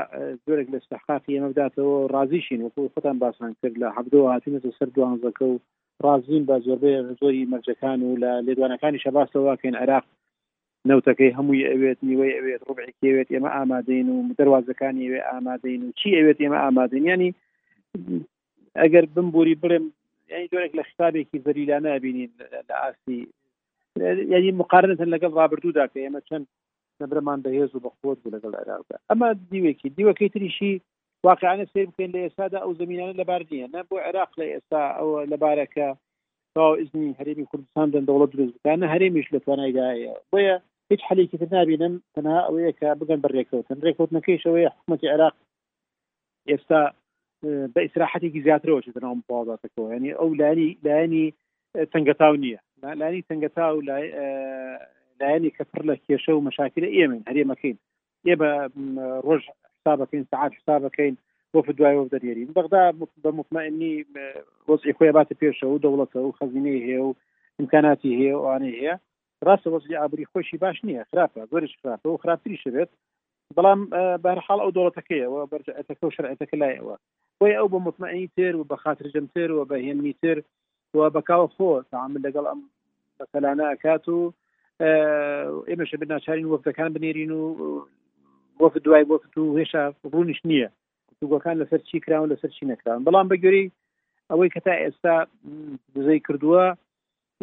زۆرێک 0.46 0.68
لە 0.74 0.80
سەحقاتی 0.90 1.34
ئێمە 1.36 1.50
بداتەوە 1.52 1.96
ڕازیشین 2.14 2.62
وەکو 2.62 2.84
خۆتان 2.94 3.18
باسان 3.24 3.52
کرد 3.60 3.76
لە 3.82 3.88
حەبدەوە 3.96 4.28
هاتینەتە 4.34 4.72
سەر 4.80 4.90
دوانزەکە 4.96 5.46
و 5.52 5.56
رازین 6.04 6.46
بە 6.46 6.60
زۆربەی 6.66 7.16
زۆری 7.22 7.46
مەرجەکان 7.54 8.00
و 8.04 8.18
لە 8.24 8.32
لێدوانەکانی 8.46 9.04
شەباستەوەکەین 9.04 9.76
عراق 9.82 10.06
نەوتەکەی 10.90 11.36
هەمووی 11.38 11.68
ئەوێت 11.72 12.00
نیوەی 12.08 12.36
ئەوێت 12.38 12.62
ڕوبعیکەوێت 12.68 13.28
ئێمە 13.34 13.50
ئامادەین 13.58 14.08
و 14.12 14.18
دەواازەکانی 14.40 15.04
ئەوێ 15.08 15.22
ئامادەین 15.32 15.82
و 15.84 15.96
چی 16.00 16.10
ئەوێت 16.18 16.38
ئێمە 16.44 16.60
ئامادەین 16.64 17.04
ینی 17.14 17.30
ئەگەر 18.82 19.06
بمبوری 19.16 19.56
برم 19.64 19.84
ینی 20.34 20.48
دۆرێک 20.52 20.74
لە 20.80 20.84
خستابێکی 20.88 21.42
زەریلانە 21.46 21.90
ئەبینین 21.94 22.32
لە 22.70 22.74
ئاسی 22.82 23.20
ینی 24.36 24.52
مقارنەن 24.62 25.10
لەگەڵ 25.16 25.32
ڕابردوودا 25.40 25.86
کە 25.92 25.98
ئێمە 26.04 26.22
چەند 26.30 26.46
نبرمان 27.02 27.40
بەهێز 27.46 27.72
و 27.76 27.84
بەخۆت 27.86 28.18
بوو 28.22 28.34
لەگەڵ 28.36 28.54
عراقدا 28.62 28.98
ئەمە 29.10 29.28
دیوێکی 29.52 29.90
دیوەکەی 29.98 30.30
تریشی 30.34 30.74
واقعا 31.26 31.66
سیر 31.74 31.88
بکەین 31.90 32.16
لە 32.30 32.40
أو 32.40 32.60
ئەو 32.60 32.74
زمینانە 32.80 33.16
لەبار 33.22 33.44
نیە 33.52 33.68
نە 33.76 33.82
بۆ 33.90 33.98
او 34.08 34.26
لە 34.40 34.46
ئێستا 34.56 34.82
ئەو 34.98 35.10
لەبارەکە 35.34 35.88
ئزنی 36.82 37.16
هەرێمی 37.20 37.46
کوردستان 37.52 37.88
دەوڵەت 38.08 38.30
دروست 38.36 38.54
بکانە 38.58 38.88
هەرێمیش 38.94 39.28
لە 39.34 39.40
توانایداە 39.46 39.90
بۆیە 40.32 40.56
هیچ 40.92 41.02
حەلێکی 41.10 41.38
تنها 41.42 41.62
أو 41.64 42.00
تەنها 42.16 42.40
ئەوەیە 42.46 42.72
کە 42.80 42.88
بگەن 43.02 43.20
بە 43.24 43.28
أو 43.30 43.36
ڕێکوتنەکەیش 43.86 44.44
ئەوەیە 44.48 44.70
حکوومەتی 44.76 45.08
عراق 45.14 45.36
ئێستا 46.50 46.82
اه، 47.46 47.68
بە 47.74 47.80
ئیسراحەتێکی 47.86 48.42
زیاترەوە 48.46 48.82
تنها 48.96 49.14
باڵاتەکەەوە 49.32 49.90
ینی 49.96 50.12
أو 50.22 50.28
لانی 50.40 50.70
لایەنی 50.86 51.26
تەنگەتاو 51.94 52.34
نییە 52.44 52.60
لانی 53.02 53.22
تەنگەتاو 53.30 53.74
اه، 53.90 54.80
لایەنی 55.20 55.52
کەپڕ 55.58 55.82
لە 55.90 55.96
کێشە 56.06 56.32
و 56.36 56.46
مەشاکرە 56.48 56.88
ئێمن 56.98 57.22
هەرێمەکەین 57.30 57.78
ئێ 58.28 58.34
بە 58.42 58.50
ڕۆژ 59.28 59.44
حسابەکەین 59.86 60.24
سعات 60.32 60.52
حسابەکەین 60.60 61.14
بۆ 61.54 61.60
فدوای 61.68 61.96
وە 61.98 62.06
دەرێرین 62.14 62.52
بەغدا 62.58 62.84
بە 63.24 63.32
مطمئنی 63.40 63.96
وەزی 64.70 64.96
خۆی 64.98 65.12
باتە 65.18 65.36
پێشە 65.42 65.66
و 65.70 65.82
دەوڵەتە 65.86 66.20
و 66.24 66.36
خەزینەی 66.40 66.84
هەیە 66.86 67.02
و 67.08 67.16
امکاناتی 67.62 68.18
هەیە 68.20 68.36
و 68.38 68.48
ئانەی 68.50 68.78
هەیە 68.82 68.96
ڕاستە 69.48 69.68
وەزی 69.76 69.98
ئابری 70.00 70.30
خۆشی 70.32 70.58
باش 70.64 70.78
نییە 70.88 71.04
خراپە 71.12 71.42
زۆریش 71.52 71.74
خراپە 71.82 72.08
و 72.10 72.22
خراپتری 72.24 72.62
شوێت 72.64 72.90
بەڵام 73.58 73.80
بەرحاڵ 74.24 74.60
ئەو 74.64 74.72
دەوڵەتەکەیەوە 74.76 75.42
بەرجەتەکە 75.52 76.04
و 76.08 76.16
شەرعەتەکە 76.16 76.56
لایەوە 76.62 76.96
بۆی 77.40 77.56
ئەو 77.60 77.68
بە 77.74 77.80
مطمئنی 77.88 78.30
تر 78.38 78.54
و 78.56 78.64
بە 78.72 78.76
خاطر 78.84 79.06
جەمتر 79.14 79.50
و 79.52 79.66
بە 79.70 79.78
هێننی 79.86 80.14
تر 80.22 80.38
و 80.98 81.00
بەکوە 81.16 81.48
خۆ 81.56 81.68
تعامل 81.92 82.22
لەگەڵ 82.28 82.46
ئەم 82.50 82.62
بەسەلانە 83.18 83.66
ئەکات 83.72 84.06
و 84.18 84.22
ئێمەشە 85.70 85.98
بناچارین 86.02 86.48
وەفتەکان 86.52 86.90
بنێرین 86.96 87.32
و 87.32 87.42
گفت 88.60 88.78
دوای 88.78 89.06
گفت 89.06 89.38
و 89.38 89.58
هێشا 89.60 89.94
ڕوونیش 90.14 90.38
نییە 90.50 90.70
گفتوگۆکان 91.12 91.56
لەسەر 91.62 91.82
چی 91.92 92.00
کراون 92.00 92.30
لەسەر 92.34 92.50
چی 92.60 92.66
نکراون 92.66 93.04
بەڵام 93.06 93.28
بەگوێری 93.32 93.72
ئەوەی 94.32 94.50
کە 94.54 94.60
تا 94.66 94.74
ئێستا 94.84 95.16
دزەی 95.96 96.20
کردووە 96.28 96.66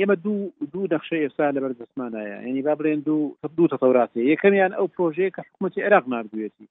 ئێمە 0.00 0.16
دوو 0.24 0.52
دوو 0.72 0.86
نەخشە 0.92 1.16
ئێستا 1.24 1.46
لەبەر 1.56 1.72
دەسمانایە 1.80 2.36
ینی 2.48 2.62
با 2.62 2.74
بڵێن 2.74 3.00
دوو 3.06 3.34
دوو 3.56 3.70
تەتەوراتی 3.74 4.22
یەکەمیان 4.32 4.72
ئەو 4.78 4.86
پرۆژەیە 4.94 5.30
کە 5.34 5.40
حکوومەتی 5.46 5.82
عێراق 5.86 6.04
نردوێتی 6.12 6.66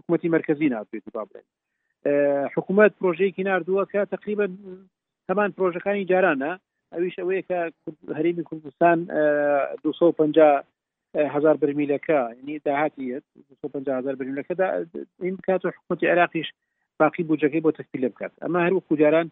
حکوومەتی 0.00 0.28
مرکزی 0.34 0.68
نردوێتی 0.74 1.10
با 1.14 1.22
بڵێن 1.28 1.46
حکوومەت 2.54 2.92
پرۆژەیەکی 3.00 3.42
نردووە 3.50 3.84
کە 3.92 4.00
تقریبا 4.14 4.46
هەمان 5.30 5.50
پرۆژەکانی 5.56 6.04
جارانە 6.10 6.52
ئەویش 6.94 7.14
ئەوەیە 7.20 7.42
کە 7.48 7.58
هەرمی 8.18 8.44
کوردستان 8.48 8.98
250 9.84 10.64
هزار 11.16 11.56
برمیلەکە 11.56 12.34
ینی 12.42 12.58
داهاتی 12.58 13.20
500 13.72 14.14
برمیلەکەدا 14.14 14.86
این 15.22 15.36
بکات 15.36 15.64
و 15.64 15.70
حکومەتی 15.70 16.04
عراقیش 16.04 16.46
باقی 17.00 17.22
بودجەکەی 17.22 17.62
بۆ 17.62 17.72
تەکفیل 17.72 18.04
بکات 18.08 18.32
ئەمە 18.42 18.60
هەروە 18.68 18.86
خوجاران 18.88 19.30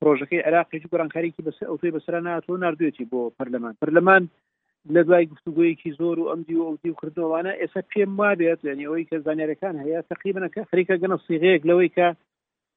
پرۆژەکەی 0.00 0.46
عراقی 0.46 0.80
گۆرانکاریکی 0.90 1.42
بەس 1.46 1.58
ئەوتۆی 1.66 1.94
بەسرا 1.96 2.20
ناتۆ 2.20 2.52
نردوێتی 2.64 3.04
بۆ 3.12 3.20
پەرلەمان 3.38 3.74
پەرلەمان 3.82 4.22
لە 4.94 5.00
دوای 5.06 5.26
گفتوگویەکی 5.26 5.92
زۆر 6.00 6.18
و 6.18 6.28
ئەمدی 6.30 6.54
و 6.56 6.64
ئەودی 6.68 6.90
و 6.90 6.96
کردنەوەوانە 7.00 7.52
ئێستا 7.60 7.82
پێم 7.92 8.10
وابێت 8.20 8.60
یعنی 8.64 8.84
ئەوەی 8.86 9.04
کە 9.10 9.16
زانانیارەکان 9.26 9.74
هەیە 9.84 10.00
تقریبنەکە 10.10 10.60
خریکە 10.70 10.96
گەنە 11.02 11.16
سیغەیەک 11.26 11.62
لەوەی 11.68 11.90
کە 11.96 12.06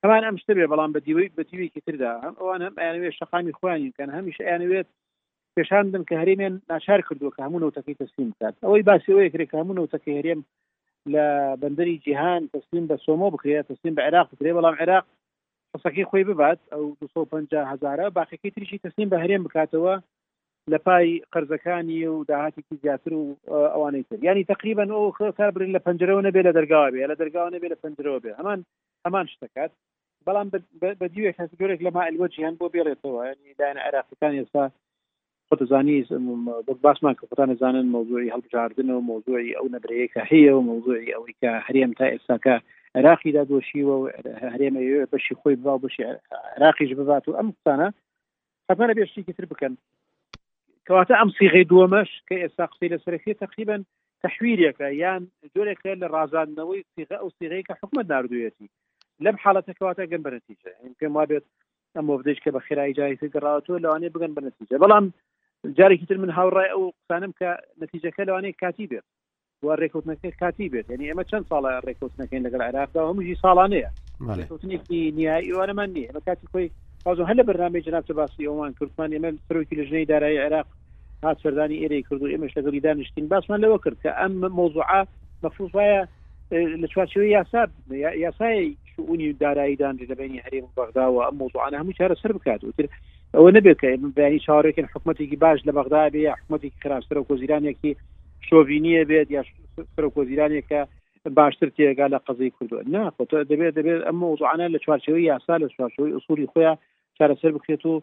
هەمان 0.04 0.24
ئەم 0.26 0.36
شتە 0.42 0.52
بێ 0.58 0.66
بەڵام 0.72 0.92
بە 0.96 1.00
دیوەی 1.06 1.32
بە 1.38 1.42
دیوەیەکی 1.50 1.82
تردا 1.86 2.12
هەم 2.24 2.36
ئەوان 2.40 2.62
هەم 2.66 2.76
ئەیانوێت 2.82 3.14
شەقامی 3.20 3.54
خوانینکەن 3.60 4.10
هەمیش 4.18 4.38
ئەیانوێت 4.46 4.88
پێشاندن 5.60 6.04
کە 6.10 6.16
هەرێمێن 6.22 6.56
ناشار 6.72 7.02
کردووە 7.08 7.32
کە 7.36 7.42
هەموو 7.46 7.62
نەوتەکەی 7.64 8.00
تەسلیم 8.04 8.30
بکات 8.34 8.56
ئەوەی 8.66 8.86
باسیەوەی 8.90 9.32
کرێک 9.34 9.52
هەموو 9.60 9.78
نەوتەکە 9.80 10.12
هەرێم 10.20 10.42
لە 11.14 11.26
بەندەری 11.62 12.02
جیهان 12.06 12.42
تەسلیم 12.56 12.86
بە 12.90 12.96
سۆمۆ 13.06 13.28
بکرێت 13.36 13.66
تەسلیم 13.72 13.94
بە 13.98 14.02
عێراق 14.08 14.28
بکرێ 14.32 14.52
بەڵام 14.58 14.76
عێراق 14.82 15.06
قسەکەی 15.74 16.08
خۆی 16.10 16.24
ببات 16.30 16.60
ئەو 16.74 16.86
250 17.02 17.72
هزاره 17.72 18.08
باقیەکەی 18.18 18.54
تریشی 18.56 18.82
تەسلیم 18.86 19.10
بە 19.12 19.18
هەرێم 19.24 19.42
بکاتەوە 19.46 19.96
لە 20.72 20.80
پای 20.86 21.08
قەرزەکانی 21.34 22.00
و 22.14 22.24
داهاتێکی 22.30 22.76
زیاتر 22.84 23.12
و 23.22 23.26
ئەوانەی 23.74 24.04
تر 24.10 24.18
ینی 24.28 24.44
تقریبا 24.52 24.86
ئەو 24.94 25.12
خسار 25.18 25.52
برین 25.56 25.72
لە 25.78 25.82
پنجەوە 25.86 26.22
نەبێ 26.28 26.42
لە 26.48 26.52
دەرگاوە 26.58 26.90
بێ 26.94 27.06
لە 27.12 27.16
دەرگاوە 27.22 27.50
نەبێ 27.56 27.68
لە 27.74 27.78
پنجەوە 27.84 28.20
بێ 28.24 28.32
هەمان 28.40 28.60
هەمان 29.06 29.26
شتەکات 29.34 29.72
بەڵام 30.28 30.48
بە 31.02 31.08
دیوێک 31.14 31.36
هەستگەورێک 31.42 31.80
لە 31.86 31.92
ماعلوەجییان 31.98 32.56
بۆ 32.60 32.66
بێڕێتەوە 32.74 33.22
ینی 33.30 33.54
داەن 33.60 33.78
عێراقەکان 33.86 34.34
ئێستا 34.40 34.66
دەزانی 35.58 36.02
باسمان 36.84 37.14
کە 37.20 37.26
خۆتان 37.30 37.50
نزانن 37.50 37.86
مۆزوعی 37.92 38.32
هەڵبجاردن 38.32 38.90
و 38.92 39.02
مۆزوعی 39.02 39.56
ئەو 39.56 39.68
نەدرەیەکە 39.76 40.22
هەیە 40.32 40.54
و 40.56 40.62
مۆزوعی 40.62 41.14
ئەوەی 41.14 41.36
کە 41.42 41.50
هەرێم 41.68 41.94
تا 41.98 42.06
ئێستاکە 42.14 42.56
عراقیدا 42.96 43.44
دۆشیوە 43.50 43.96
و 44.02 44.10
هەرێمە 44.54 44.82
بەشی 45.12 45.36
خۆی 45.42 45.60
بڵاو 45.62 45.80
بشی 45.84 46.04
عراقیش 46.58 46.92
ببات 47.00 47.28
و 47.28 47.38
ئەم 47.40 47.50
قسانە 47.56 47.88
خەپانە 48.68 48.94
بێشتێکی 48.98 49.34
تر 49.38 49.46
بکەن 49.52 49.74
کەواتە 50.88 51.14
ئەم 51.20 51.30
سیغی 51.38 51.64
دووەمەش 51.72 52.10
کە 52.28 52.36
ئێستا 52.44 52.66
قسەی 52.72 52.90
لەسەرخی 52.94 53.34
تقریبا 53.44 53.78
تحویلێکە 54.24 54.88
یان 55.04 55.24
جۆرێکە 55.56 55.92
لە 56.02 56.08
ڕازاندنەوەی 56.16 56.82
سیغە 56.96 57.18
ئەو 57.20 57.30
سیغەیەکە 57.38 57.74
حکومت 57.82 58.06
نردوێتی 58.12 58.68
لەم 59.26 59.36
حالەتە 59.44 59.72
کەواتە 59.80 60.06
گەن 60.12 60.22
بەنتیجە 60.26 60.72
پێم 61.00 61.14
وا 61.18 61.26
بێت 61.30 61.46
ئەم 61.96 62.06
وبدەش 62.10 62.38
کە 62.44 62.50
بە 62.56 62.60
خێرایی 62.68 62.94
جایی 62.98 63.20
گەڕاتوە 63.34 63.78
لەوانێ 63.84 64.10
بگەن 64.16 64.34
بەنتیجە 64.38 64.78
بەڵام 64.84 65.06
جارێکی 65.78 66.06
تر 66.10 66.18
من 66.24 66.30
هاوڕای 66.38 66.72
ئەو 66.72 66.84
قسانم 67.00 67.32
کە 67.40 67.50
نتیجەکە 67.84 68.22
لەوانەیە 68.28 68.60
کاتی 68.62 68.88
بێت 68.92 69.06
و 69.64 69.68
ڕێکوتنەکەی 69.80 70.38
کاتی 70.42 70.70
بێت 70.72 70.88
یعنی 70.92 71.10
ئەمە 71.12 71.24
چەند 71.32 71.46
ساڵە 71.52 71.72
ڕێکوتنەکەین 71.88 72.46
لەگەڵ 72.48 72.62
عراقدا 72.68 73.02
هەمووی 73.10 73.38
ساڵانەیە 73.44 73.90
ڕێکوتنێکی 74.40 75.02
نیاییوانەمان 75.20 75.90
نیە 75.96 76.06
ئەمە 76.10 76.22
کاتی 76.28 76.48
خۆی 76.54 76.68
ئازۆ 77.06 77.24
هەل 77.30 77.38
لە 77.40 77.44
بەنامێ 77.50 77.80
جنابتە 77.88 78.14
باسی 78.20 78.46
ئەومان 78.50 78.72
کوردمان 78.80 79.10
ئێمە 79.16 79.30
سەرۆکی 79.48 79.78
لە 79.80 79.84
ژنەی 79.90 80.06
دارایی 80.10 80.44
عراق 80.46 80.68
هات 81.24 81.38
سەردانی 81.44 81.82
ئێرەی 81.82 82.04
کرد 82.08 82.22
و 82.24 82.32
ئێمەش 82.34 82.52
لەگەڵی 82.58 82.84
دانیشتین 82.88 83.26
باسمان 83.32 83.60
لەوە 83.66 83.78
کرد 83.84 83.98
کە 84.04 84.12
ئەم 84.20 84.34
مۆزوعا 84.60 85.02
مەفروض 85.44 85.72
وایە 85.78 86.02
لە 86.82 86.88
چوارچەوەی 86.94 87.34
یاسا 87.38 87.62
یاسای 88.26 88.58
شعونی 88.92 89.34
دارایی 89.42 89.76
دانج 89.82 90.00
لە 90.12 90.16
بینی 90.20 90.44
هەرێم 90.46 90.66
بەغدا 90.78 91.06
و 91.12 91.22
ئەم 91.26 91.36
مۆزوعانە 91.42 91.78
هەموو 91.82 91.98
چارە 92.00 92.16
سەر 92.22 92.32
بکات 92.38 92.60
وتر 92.64 92.86
ئەوە 93.36 93.50
نبێتکە 93.58 93.90
بەینی 94.18 94.44
چاڕێکن 94.48 94.90
حکوومەتێکی 94.94 95.42
باش 95.44 95.60
لە 95.68 95.72
بەغدا 95.78 96.04
بێ 96.14 96.20
یا 96.30 96.34
حکوومەتێکی 96.40 96.82
خراپتر 96.84 97.18
و 97.20 97.28
کۆزیرانێکی 97.30 97.92
شۆڤینیە 98.48 99.04
بێت 99.10 99.28
یا 99.36 99.42
سەر 99.96 100.06
کۆزیرانێکە 100.16 100.82
باشتر 101.38 101.70
تێگا 101.78 102.08
لە 102.14 102.20
قزی 102.28 102.50
کردو 102.58 102.76
ناخۆتە 102.94 103.38
دەبێت 103.52 103.74
دەبێت 103.80 104.02
ئەم 104.08 104.18
مووزعانە 104.24 104.66
لە 104.74 104.80
چوارچەوەی 104.84 105.28
یاسا 105.32 105.56
لە 105.64 105.68
چوارچەوەی 105.74 106.14
ئوسوری 106.16 106.50
خۆیان 106.52 106.78
چارەسەر 107.18 107.52
بکرێت 107.56 107.84
و 107.86 107.94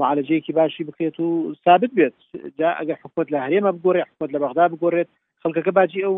معالجەیەکی 0.00 0.52
باشی 0.58 0.86
بکرێت 0.88 1.16
و 1.20 1.26
ثابت 1.64 1.90
بێت 1.98 2.14
جا 2.60 2.70
ئەگە 2.78 2.94
حکوت 3.02 3.26
لە 3.34 3.38
هەرێمە 3.44 3.70
بگۆڕێ 3.76 4.02
حکوت 4.10 4.30
لە 4.34 4.38
بەغدا 4.42 4.64
بگۆڕێت 4.72 5.08
خەڵکەکە 5.42 5.72
باجی 5.78 6.02
ئەو 6.06 6.16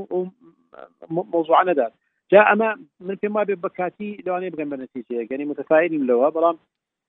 مووزعانەدات 1.33 1.93
جا 2.33 2.41
ئەمە 2.51 2.69
من 3.07 3.17
پێم 3.23 3.33
وابێ 3.37 3.55
بەکاتی 3.65 4.11
لەوانێ 4.27 4.49
بگەم 4.53 4.69
بە 4.73 4.77
نەتیجەیە 4.85 5.29
گەنی 5.31 5.49
متفاعلیم 5.51 6.05
لەوە 6.11 6.29
بەڵام 6.37 6.57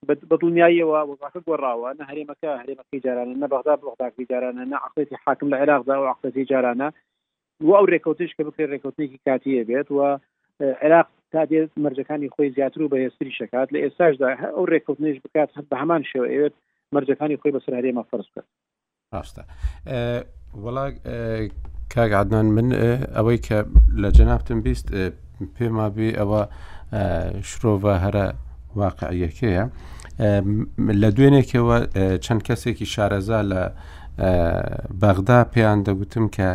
بە 0.08 0.14
دڵنیاییەوە 0.42 1.00
وەزاکە 1.12 1.40
گۆڕاوە 1.48 1.90
نە 2.00 2.04
هەرێمەکە 2.10 2.52
هەرێمەکەی 2.62 3.00
جارانە 3.06 3.34
نە 3.44 3.48
بەغدا 3.52 3.76
بڵغداکی 3.80 4.28
جارانە 4.32 4.62
نە 4.72 4.78
عقلەتی 4.88 5.18
حاکم 5.26 5.48
لە 5.52 5.58
عێراقدا 5.62 5.96
و 6.02 6.10
عقلەتی 6.14 6.48
جارانە 6.52 6.88
و 7.66 7.70
ئەو 7.78 7.86
ڕێکوتش 7.92 8.32
کە 8.38 8.42
بکرێت 8.48 8.72
ڕێکوتنێکی 8.74 9.20
کاتیە 9.28 9.62
بێت 9.70 9.88
و 9.92 9.98
عێراق 10.84 11.08
تا 11.32 11.42
دێت 11.52 11.72
مەرجەکانی 11.84 12.32
خۆی 12.36 12.50
زیاتر 12.56 12.82
و 12.82 12.90
بە 12.92 12.98
هێستری 13.04 13.32
شکات 13.40 13.68
لە 13.74 13.80
ئێستاشدا 13.84 14.28
ئەو 14.56 14.66
ڕێکوتنش 14.74 15.18
بکات 15.24 15.50
بە 15.70 15.76
هەمان 15.82 16.02
شێوەوێت 16.12 16.56
مەرجەکانی 16.96 17.40
خۆی 17.42 17.54
بەسەر 17.56 17.74
هەرێمە 17.80 18.04
فەرز 18.10 18.28
کرد 18.34 18.50
ڕاستە 19.14 19.44
وڵا 20.64 20.86
کاگعدنان 21.94 22.48
من 22.58 22.68
ئەوەی 23.18 23.40
کە 23.48 23.58
لە 24.02 24.10
جەنابتم 24.18 24.60
بیست 24.68 24.88
پێما 25.56 25.88
بێ 25.96 26.10
ئەوە 26.20 26.42
شرۆڤە 27.50 27.96
هەرە 28.06 28.26
واقعیەکەیە 28.78 29.66
لە 31.02 31.10
دوێنێکەوە 31.16 31.76
چەند 32.26 32.42
کەسێکی 32.48 32.86
شارەزا 32.94 33.42
لە 33.52 33.62
بەغدا 35.02 35.40
پێیان 35.54 35.80
دەگوتم 35.88 36.26
کە 36.36 36.50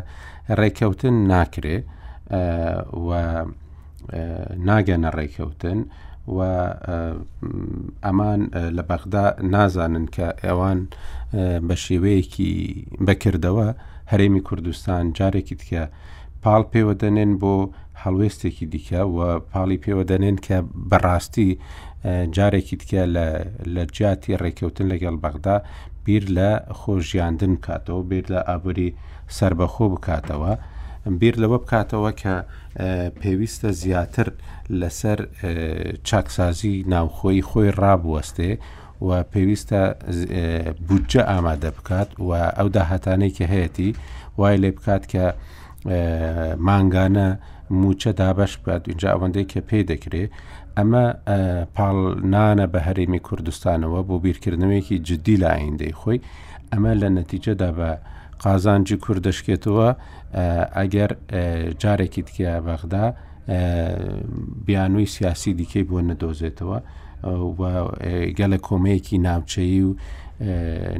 ڕێکەوتن 0.59 1.17
ناکرێ 1.33 1.79
و 3.07 3.09
ناگەنە 4.69 5.11
ڕێکەوتن 5.19 5.79
و 6.37 6.39
ئەمان 8.07 8.41
لە 8.77 8.83
بەغدا 8.91 9.27
نازانن 9.55 10.07
کە 10.17 10.27
ئێوان 10.45 10.81
بە 11.69 11.75
شێوەیەکی 11.85 12.53
بەکردەوە 13.07 13.69
هەرێمی 14.13 14.43
کوردستان 14.49 15.05
جارێکی 15.19 15.57
تکە 15.61 15.85
پاڵ 16.43 16.63
پێوە 16.73 16.95
دەنێن 17.03 17.33
بۆ 17.41 17.55
هەڵوێستێکی 18.03 18.67
دیکە 18.73 19.01
و 19.17 19.19
پاڵی 19.53 19.79
پێوە 19.85 20.05
دەنێن 20.11 20.37
کە 20.47 20.57
بەڕاستی 20.91 21.51
جارێکی 22.37 22.77
تکە 22.81 23.03
لە 23.75 23.85
جیاتی 23.95 24.37
ڕێککەوتن 24.43 24.87
لەگەڵ 24.93 25.17
بەغدا 25.25 25.57
بیر 26.05 26.25
لە 26.37 26.49
خۆژیاندن 26.81 27.53
بکاتەوە 27.59 28.01
بیر 28.11 28.25
لە 28.33 28.39
ئابووری 28.49 28.89
سربەخۆ 29.39 29.87
بکاتەوە. 29.95 30.53
بیر 31.21 31.35
لەوە 31.43 31.59
بکاتەوە 31.65 32.11
کە 32.23 32.35
پێویستە 33.21 33.69
زیاتر 33.83 34.29
لەسەر 34.81 35.19
چاکسازی 36.09 36.77
ناوخۆی 36.93 37.43
خۆی 37.49 37.71
ڕابوەستێ 37.81 38.51
و 39.07 39.09
پێویستە 39.33 39.81
بودجە 40.89 41.23
ئامادە 41.31 41.71
بکات 41.79 42.09
و 42.29 42.31
ئەو 42.59 42.69
داهاتانەی 42.77 43.35
کە 43.37 43.45
هەیەی 43.55 43.93
وای 44.39 44.57
لێ 44.63 44.71
بکات 44.77 45.05
کە 45.13 45.25
مانگانە 46.67 47.29
موچە 47.81 48.13
دابش 48.21 48.53
بات 48.65 48.83
اینجا 48.91 49.09
ئەوەندەی 49.13 49.47
کە 49.53 49.61
پێی 49.69 49.85
دەکرێت 49.91 50.31
ئەمە 50.79 51.03
پاڵنانە 51.79 52.67
بە 52.73 52.81
هەرێمی 52.87 53.21
کوردستانەوە 53.29 54.01
بۆ 54.09 54.17
بیرکردنەوەیەکی 54.25 54.97
جددی 55.09 55.37
لە 55.43 55.49
ئایندەی 55.57 55.93
خۆی 56.01 56.19
ئەمە 56.73 56.93
لە 57.03 57.09
نەتیجەدا 57.19 57.71
بە 57.79 57.91
قازانجی 58.43 58.97
کوردشکێتەوە 59.05 59.89
ئەگەر 60.79 61.11
جارێکی 61.83 62.23
تکە 62.29 62.53
بەغدا 62.67 63.07
بیانووی 64.67 65.07
سیاسی 65.17 65.51
دیکەی 65.61 65.85
بۆ 65.91 65.99
نەدۆزێتەوە 66.11 66.79
گەلە 68.39 68.59
کۆمەیەکی 68.69 69.17
ناوچەیی 69.27 69.83
و 69.87 69.91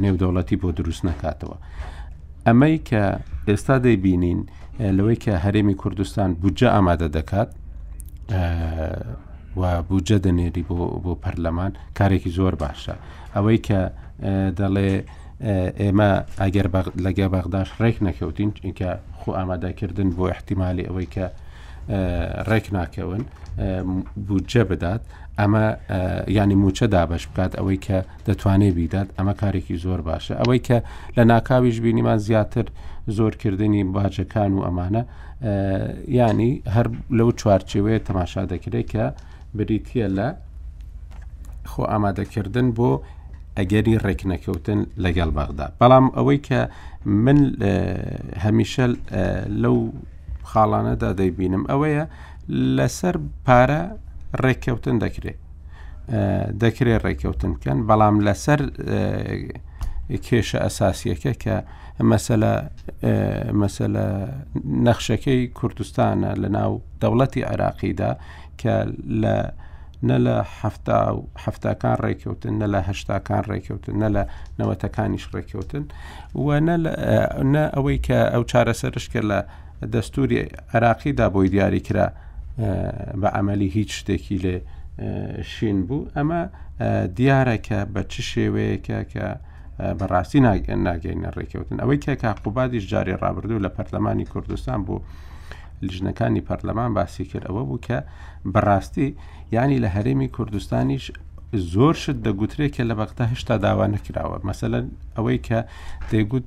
نێودەوڵەتی 0.03 0.57
بۆ 0.63 0.69
دروست 0.79 1.03
نکاتەوە. 1.09 1.57
ئەمەی 2.47 2.77
کە 2.89 3.03
ئێستا 3.49 3.77
دەیبینین 3.85 4.41
لەوەی 4.97 5.17
کە 5.25 5.33
هەرێمی 5.45 5.77
کوردستان 5.83 6.31
بجە 6.43 6.69
ئامادە 6.77 7.09
دەکات 7.17 7.51
و 9.57 9.83
بجە 9.83 10.19
دەنێری 10.27 10.63
بۆ 10.69 10.75
بۆ 11.05 11.13
پەرلەمان 11.23 11.73
کارێکی 11.99 12.31
زۆر 12.39 12.55
باشە 12.65 12.95
ئەوەی 13.35 13.59
کە 13.67 13.81
دەڵێ 14.59 14.91
ئێمە 15.83 16.11
ئەگەر 16.43 16.67
لەگە 17.05 17.27
بەغداش 17.35 17.69
ڕێک 17.81 17.97
نەکەوتین 18.07 18.51
چونکە 18.57 18.91
خو 19.19 19.29
ئامادەکردن 19.39 20.11
بۆ 20.17 20.25
احتیممالی 20.35 20.89
ئەوەی 20.89 21.09
کە 21.15 21.27
ڕێک 22.49 22.67
ناکەون 22.77 23.23
بجە 24.29 24.63
بدات 24.71 25.03
ئەمە 25.41 25.65
ینی 26.39 26.55
موچە 26.63 26.87
دابش 26.95 27.25
بکات 27.29 27.53
ئەوەی 27.59 27.79
کە 27.87 27.99
دەتوانێت 28.27 28.75
بیدات 28.79 29.09
ئەمە 29.19 29.35
کارێکی 29.43 29.77
زۆر 29.85 30.01
باشە 30.09 30.35
ئەوەی 30.41 30.61
کە 30.69 30.77
لە 31.17 31.23
ناکاویش 31.33 31.77
بینیمان 31.85 32.19
زیاتر 32.29 32.67
زۆرکردنی 33.17 33.83
باجەکان 33.97 34.51
و 34.57 34.61
ئەمانە 34.67 35.03
ینی 36.19 36.53
هەر 36.75 36.87
لەو 37.19 37.31
چوارچێوەیە 37.41 38.01
تەماشا 38.09 38.43
دەکرێت 38.53 38.87
کە 38.95 39.05
بریتە 39.59 40.07
لە 40.17 40.29
خۆ 41.71 41.83
ئامادەکردن 41.93 42.69
بۆ 42.79 42.91
ئەگەری 43.59 43.95
ڕێکنەکەوتن 44.05 44.81
لەگەڵ 45.05 45.31
باغدا 45.39 45.67
بەڵام 45.81 46.07
ئەوەی 46.17 46.41
کە 46.49 46.61
من 47.27 47.39
هەمیشە 48.45 48.85
لەو 49.63 49.77
خاڵانەدا 50.51 51.09
دەیبینم 51.21 51.65
ئەوەیە 51.71 52.05
لەسەر 52.77 53.17
پارە 53.47 53.83
ڕێککەوتن 54.45 54.97
دەکرێت 55.05 55.39
دەکرێت 56.63 57.01
ڕێککەوتن 57.07 57.53
بکەن 57.57 57.79
بەڵام 57.89 58.17
لەسەر 58.27 58.61
کێشە 60.27 60.59
ئەساسیەکە 60.65 61.33
کە 61.43 61.57
مەسەلە 63.63 64.05
نەخشەکەی 64.87 65.41
کوردستانە 65.59 66.31
لە 66.43 66.49
ناو 66.57 66.73
دەوڵەتی 67.03 67.43
عراقیدا 67.53 68.11
کە 68.63 68.75
لە 69.23 69.37
نە 70.09 70.17
لە 70.27 70.37
هەفتکان 71.45 71.97
ڕێککەوتن 72.05 72.53
نە 72.63 72.67
لە 72.75 72.81
هەشتاکان 72.89 73.43
ڕێککەوتن 73.51 73.95
نە 74.05 74.09
لە 74.17 74.23
نەوەتەکانیش 74.59 75.25
ڕێککەوتن 75.35 75.85
و 76.45 76.47
نە 77.55 77.63
ئەوەی 77.75 77.99
کە 78.07 78.19
ئەو 78.35 78.43
چارەسەرش 78.51 79.07
کرد 79.13 79.27
لە 79.33 79.39
دەستوری 79.95 80.39
عراقیدا 80.75 81.27
بۆی 81.35 81.49
دیاری 81.55 81.81
کرا 81.87 82.07
بە 83.21 83.29
ئەمەلی 83.37 83.69
هیچ 83.77 83.91
شتێکی 83.99 84.37
لێ 84.45 84.57
شین 85.53 85.79
بوو 85.89 86.09
ئەمە 86.17 86.41
دیارەکە 87.19 87.79
بە 87.93 88.03
چ 88.11 88.15
شێوەیەکە 88.31 88.99
کە 89.13 89.27
بەڕاستی 89.99 90.41
ناگەینە 90.47 91.31
ڕێککەوتن 91.37 91.77
ئەوەی 91.83 92.01
کێکا 92.05 92.31
قوبادیش 92.45 92.85
جاری 92.93 93.21
ڕابردوو 93.23 93.63
لە 93.65 93.71
پەرلەمانی 93.77 94.27
کوردستان 94.33 94.81
بوو 94.87 95.01
لیژنەکانی 95.83 96.43
پەرلەمان 96.49 96.91
باسی 96.95 97.25
کرد 97.31 97.43
ئەوە 97.49 97.63
بوو 97.69 97.79
کە 97.87 97.99
بەڕاستی 98.55 99.09
ینی 99.55 99.79
لە 99.85 99.89
هەرێمی 99.97 100.29
کوردستانیش 100.37 101.05
زۆر 101.73 101.95
شت 102.03 102.19
دەگوترێت 102.27 102.73
کە 102.77 102.83
لە 102.91 102.95
بەقتا 103.01 103.25
هشتا 103.33 103.57
داوا 103.65 103.87
نکراوە 103.95 104.39
مەسەن 104.49 104.75
ئەوەی 105.17 105.39
کە 105.49 105.59
دەیگوت 106.11 106.45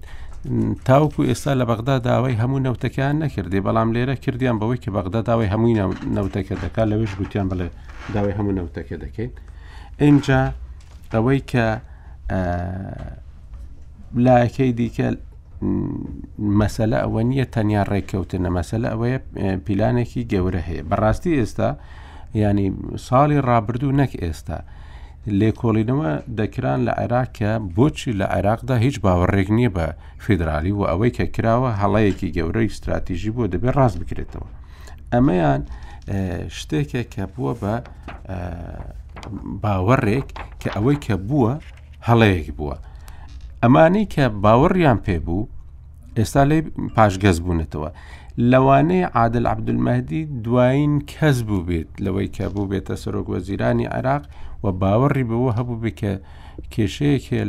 تاوکو 0.85 1.21
ئێستا 1.29 1.51
لە 1.61 1.65
بەغدا 1.69 1.95
داوای 2.09 2.37
هەموو 2.41 2.63
نەوتەکەیان 2.65 3.15
نەکردی 3.23 3.63
بەڵام 3.67 3.89
لێرە 3.95 4.15
کردیان 4.23 4.55
بەوەی 4.61 4.79
کە 4.83 4.89
بەغدا 4.97 5.21
داوای 5.29 5.49
هەمووی 5.53 5.75
نەوتەکە 6.17 6.53
دەکات 6.63 6.87
لەوێش 6.91 7.11
گوتیان 7.19 7.47
بڵێ 7.51 7.67
داوای 8.13 8.33
هەموو 8.37 8.51
نەوتەکە 8.57 8.95
دەکەین 9.03 9.31
اینجا 10.03 10.39
ئەوەی 11.13 11.41
کە 11.51 11.65
لایەکەی 14.25 14.71
دیکە 14.79 15.07
مەسەلە 15.61 16.97
ئەوە 17.03 17.21
نییە 17.29 17.45
تەنیا 17.53 17.81
ڕێککەوتنە 17.91 18.49
مەسەلە 18.57 18.87
ئەوەیە 18.93 19.19
پیلانێکی 19.65 20.27
گەورە 20.31 20.61
هەیە 20.67 20.83
بەڕاستی 20.89 21.37
ئێستا 21.39 21.69
ینی 22.43 22.67
ساڵی 23.07 23.39
ڕابردوو 23.47 23.97
نەک 24.01 24.11
ئێستا 24.23 24.57
لێکۆڵینەوە 25.39 26.11
دەکران 26.39 26.79
لە 26.87 26.93
عێراکە 27.01 27.51
بۆچی 27.75 28.11
لە 28.19 28.25
عێراقدا 28.35 28.75
هیچ 28.85 28.95
باوەڕێک 29.03 29.49
نییە 29.57 29.71
بە 29.77 29.87
فیدرالی 30.25 30.73
و 30.75 30.81
ئەوەی 30.89 31.11
کە 31.17 31.25
کراوە 31.35 31.69
هەڵەیەکی 31.81 32.33
گەورەی 32.37 32.67
استراتیژی 32.71 33.31
بۆ 33.35 33.43
دەبێت 33.53 33.75
ڕاست 33.77 33.97
بکرێتەوە 34.01 34.49
ئەمەیان 35.13 35.61
شتێکە 36.57 37.01
کە 37.13 37.23
بووە 37.33 37.53
بە 37.61 37.73
باوەڕێک 39.63 40.27
کە 40.61 40.69
ئەوەی 40.75 40.97
کە 41.05 41.15
بووە 41.29 41.53
هەڵەیەک 42.07 42.47
بووە 42.57 42.75
ئەمانەی 43.63 44.05
کە 44.13 44.25
باوەڕیان 44.43 44.99
پێبوو 45.05 45.49
ئێستا 46.17 46.43
لێ 46.49 46.59
پاشگەز 46.95 47.37
بوونێتەوە 47.45 47.89
لەوانەیە 48.51 49.07
عادل 49.19 49.45
عبدمەدی 49.53 50.21
دوایین 50.45 50.93
کەس 51.13 51.37
بوو 51.47 51.65
بێت 51.67 51.89
لەوەی 52.05 52.29
کە 52.35 52.45
بوو 52.53 52.69
بێتە 52.71 52.95
سەرۆک 53.03 53.27
وەزیرانی 53.33 53.91
عێراق 53.95 54.23
و 54.63 54.65
باوەڕی 54.81 55.25
بەوە 55.29 55.51
هەبوو 55.57 55.81
بکە 55.83 56.13
کێشەیەکێ 56.73 57.41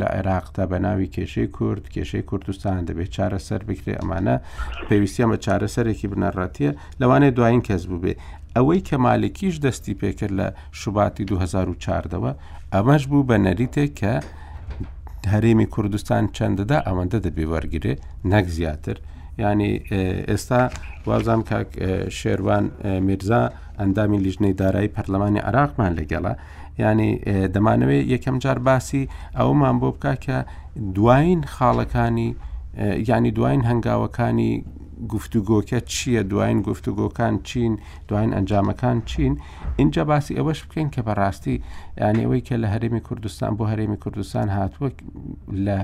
لە 0.00 0.06
عێراقتا 0.16 0.64
بە 0.70 0.78
ناوی 0.86 1.08
کێشەی 1.16 1.48
کورد 1.56 1.84
کێشەی 1.94 2.24
کوردستان 2.30 2.80
دەبێت 2.88 3.10
چارەسەر 3.16 3.60
بکرێ 3.68 3.94
ئەمانە 4.00 4.36
پێویستە 4.88 5.24
بە 5.30 5.36
چارەسەرێکی 5.44 6.10
بنەڕاتیە 6.12 6.70
لەوانێ 7.00 7.28
دوایین 7.36 7.62
کەس 7.68 7.82
بوو 7.88 8.02
بێ 8.04 8.12
ئەوەی 8.56 8.80
کە 8.88 8.96
مالێکیش 9.04 9.54
دەستی 9.64 9.94
پێکرد 10.00 10.34
لە 10.40 10.48
شوباتی 10.80 11.24
2014ەوە 11.30 12.32
ئەمەش 12.74 13.02
بوو 13.10 13.26
بە 13.28 13.36
نەریتێک 13.46 13.92
کە 14.00 14.14
هەرێمی 15.32 15.66
کوردستان 15.74 16.22
چەندەدا 16.36 16.78
ئەوەندە 16.86 17.18
دەبێ 17.26 17.44
وەرگێ 17.52 17.94
نەک 18.32 18.46
زیاتر 18.56 18.96
ینی 19.42 19.72
ئێستا 20.30 20.62
وازام 21.08 21.40
کاک 21.50 21.68
شێروان 22.18 22.64
میرزا 23.06 23.42
ئەندامی 23.80 24.18
لیژنەی 24.24 24.54
دارایی 24.62 24.92
پەرلەمانی 24.96 25.44
عراقمان 25.48 25.92
لەگەڵە 25.98 26.32
ینی 26.82 27.10
دەمانەوەی 27.54 28.06
یەکەم 28.14 28.36
جار 28.44 28.58
باسی 28.68 29.02
ئەومان 29.38 29.76
بۆ 29.82 29.90
بک 29.98 30.04
کە 30.24 30.38
دوایین 30.96 31.40
خاڵەکانی 31.54 32.28
ینی 33.10 33.30
دوایین 33.38 33.62
هەنگاوەکانی 33.70 34.52
گفتوگۆکە 35.08 35.78
چییە 35.92 36.22
دوایین 36.30 36.62
گفتوگۆکان 36.68 37.42
چین 37.48 37.72
دوایین 38.08 38.32
ئەنجامەکان 38.36 38.98
چین 39.10 39.32
اینجا 39.76 40.04
باسی 40.04 40.34
ئەوەش 40.38 40.58
بکەین 40.66 40.88
کە 40.94 41.00
بەڕاستی 41.08 41.56
یانەوەی 42.02 42.42
کە 42.48 42.54
لە 42.62 42.68
هەرێمی 42.74 43.00
کوردستان 43.08 43.50
بۆ 43.58 43.64
هەرێمی 43.72 43.96
کوردستان 44.04 44.48
هاتووە 44.56 44.88
لە 45.66 45.78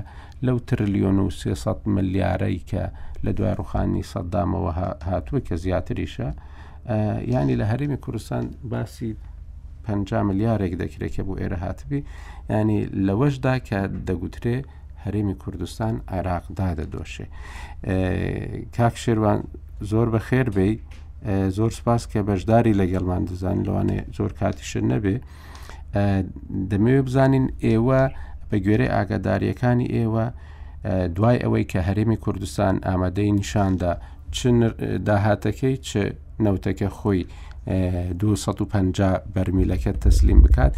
لەو 0.45 0.57
تریلیۆن 0.69 1.17
و 1.19 1.29
300 1.29 1.75
ملیارەی 1.85 2.61
کە 2.69 2.83
لە 3.25 3.29
دوای 3.37 3.53
ڕوخانی 3.57 4.03
سەددامەوە 4.11 4.71
هاتووە 5.09 5.39
کە 5.47 5.55
زیاتریشە 5.55 6.27
ینی 7.33 7.55
لە 7.61 7.65
هەرێمی 7.71 7.97
کوردستان 8.03 8.49
باسی 8.63 9.15
5 9.83 10.13
ملیارێک 10.13 10.73
دەکرێکە 10.81 11.19
بۆ 11.27 11.33
ئێرە 11.39 11.57
هاتبی 11.63 12.03
ینی 12.49 12.83
لەوەشدا 13.07 13.55
کە 13.67 13.79
دەگوترێ 14.07 14.57
هەرێمی 15.05 15.35
کوردستان 15.43 15.93
عێراقدا 16.13 16.69
دەدۆشێ 16.79 17.25
کاک 18.75 18.95
شێوان 19.03 19.39
زۆر 19.91 20.07
بە 20.13 20.19
خێر 20.27 20.47
بی 20.57 20.71
زۆر 21.57 21.71
سپاس 21.79 22.03
کە 22.11 22.19
بەشداری 22.29 22.73
لەگەڵمان 22.81 23.23
دەزان 23.29 23.57
لەوانێ 23.67 23.99
زۆر 24.17 24.31
کاتیشن 24.39 24.85
نەبێ 24.93 25.15
دەمەوێ 26.71 27.01
بزانین 27.07 27.45
ئێوە 27.65 28.01
بە 28.49 28.57
گوێرە 28.63 28.87
ئاگاداریەکانی 28.95 29.87
ئێوە 29.95 30.25
دوای 31.17 31.37
ئەوەی 31.43 31.65
کە 31.71 31.79
هەرێمی 31.87 32.17
کوردستان 32.23 32.75
ئامادەی 32.87 33.31
نیشاندا 33.39 33.91
داهاتەکەی 35.07 35.75
چ 35.87 35.89
نەوتەکە 36.43 36.89
خۆی 36.97 37.21
250 37.67 39.21
بەرمیلەکە 39.35 39.91
تەسلیم 40.03 40.39
بکات 40.45 40.73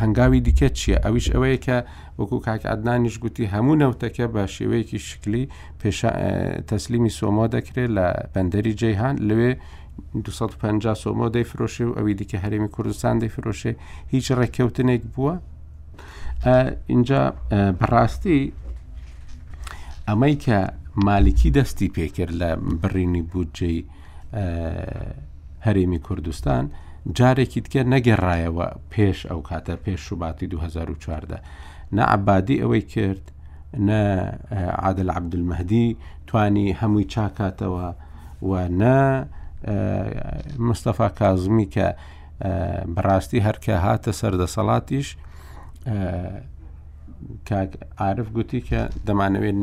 هەنگاوی 0.00 0.40
دیکە 0.46 0.68
چییە؟ 0.78 0.98
ئەویش 1.06 1.26
ئەوەیە 1.34 1.58
کە 1.66 1.76
وەکو 2.18 2.38
کاکعدنانیش 2.46 3.16
گوتی 3.22 3.46
هەموو 3.54 3.80
نەوتەکە 3.82 4.26
بە 4.34 4.42
شێوەیەکی 4.56 4.98
شکلی 5.08 5.44
تەسلیمی 6.70 7.12
سۆمۆ 7.18 7.44
دەکرێت 7.54 7.90
لە 7.96 8.06
بەندەری 8.32 8.74
جیهان 8.80 9.16
لەوێ 9.28 9.52
250 10.14 11.02
سۆمۆ 11.02 11.26
دەی 11.34 11.44
فرۆشێ 11.50 11.84
و 11.88 11.92
ئەوی 11.98 12.14
دیکە 12.20 12.38
هەرێمی 12.44 12.68
کوردستان 12.74 13.16
دەی 13.22 13.30
فرۆشێ 13.36 13.72
هیچ 14.12 14.26
ڕێککەوتنێک 14.38 15.02
بووە 15.14 15.34
اینجا 16.92 17.22
بەڕاستی 17.80 18.40
ئەمەی 20.08 20.36
کە 20.44 20.58
مالکی 21.06 21.50
دەستی 21.56 21.88
پێکرد 21.96 22.34
لە 22.40 22.50
بڕینی 22.82 23.22
بودجێی 23.32 23.80
هەرێمی 25.66 26.00
کوردستان 26.06 26.64
جارێکی 27.18 27.60
تکە 27.66 27.82
نەگەڕایەوە 27.94 28.66
پێش 28.92 29.18
ئەو 29.30 29.40
کاتە 29.48 29.74
پێش 29.84 30.00
شوباتی 30.08 30.46
2014 30.52 31.36
نەعبادی 31.96 32.60
ئەوەی 32.62 32.82
کرد 32.92 33.24
نە 33.86 34.00
عادل 34.82 35.08
عبدمەدی 35.18 35.86
توانی 36.26 36.72
هەمووی 36.80 37.06
چاکاتەوە 37.14 37.88
و 38.50 38.68
نە 38.80 38.96
مستەفا 40.68 41.08
کازمی 41.18 41.68
کە 41.74 41.86
بەڕاستی 42.94 43.44
هەرکە 43.46 43.74
هاتە 43.84 44.12
سەردەسەڵاتیش 44.20 45.08
عاعرف 48.00 48.28
گوتی 48.36 48.60
کە 48.68 48.80
دەمانەوێت 49.06 49.58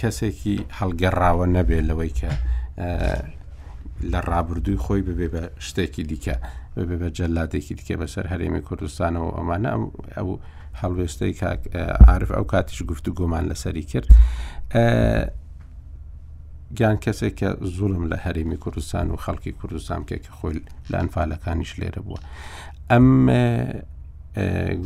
کەسێکی 0.00 0.56
هەڵگەڕاوە 0.78 1.46
نەبێت 1.56 1.84
لەوەی 1.88 2.12
کە 2.20 2.30
لە 4.12 4.20
ڕابردووی 4.30 4.78
خۆی 4.84 5.02
ببێ 5.08 5.28
بە 5.34 5.42
شتێکی 5.66 6.02
دیکە 6.10 6.36
ببێ 6.78 6.96
بە 7.02 7.08
جەلاتێکی 7.18 7.74
دیکە 7.78 7.94
بەسەر 8.00 8.24
هەرێمی 8.32 8.62
کوردستانەوە 8.68 9.28
ئەمانە 9.38 9.70
ئەو 10.16 10.28
هەڵوێستەی 10.80 11.32
عاعرف 12.06 12.30
ئەو 12.36 12.44
کاتیش 12.52 12.78
گفتو 12.90 13.10
گۆمان 13.18 13.44
لەسەری 13.50 13.84
کرد 13.92 14.08
گیان 16.78 16.96
کەسێک 17.04 17.34
کە 17.40 17.48
زوڵم 17.76 18.04
لە 18.12 18.16
هەرێمی 18.24 18.58
کوردستان 18.62 19.06
و 19.10 19.16
خەڵکی 19.24 19.52
کوردستان 19.60 20.00
کێکە 20.08 20.32
خۆی 20.38 20.62
لە 20.90 20.96
ئەنفالەکانیش 21.00 21.70
لێرە 21.80 22.00
بووە 22.06 22.20
ئەم 22.90 23.08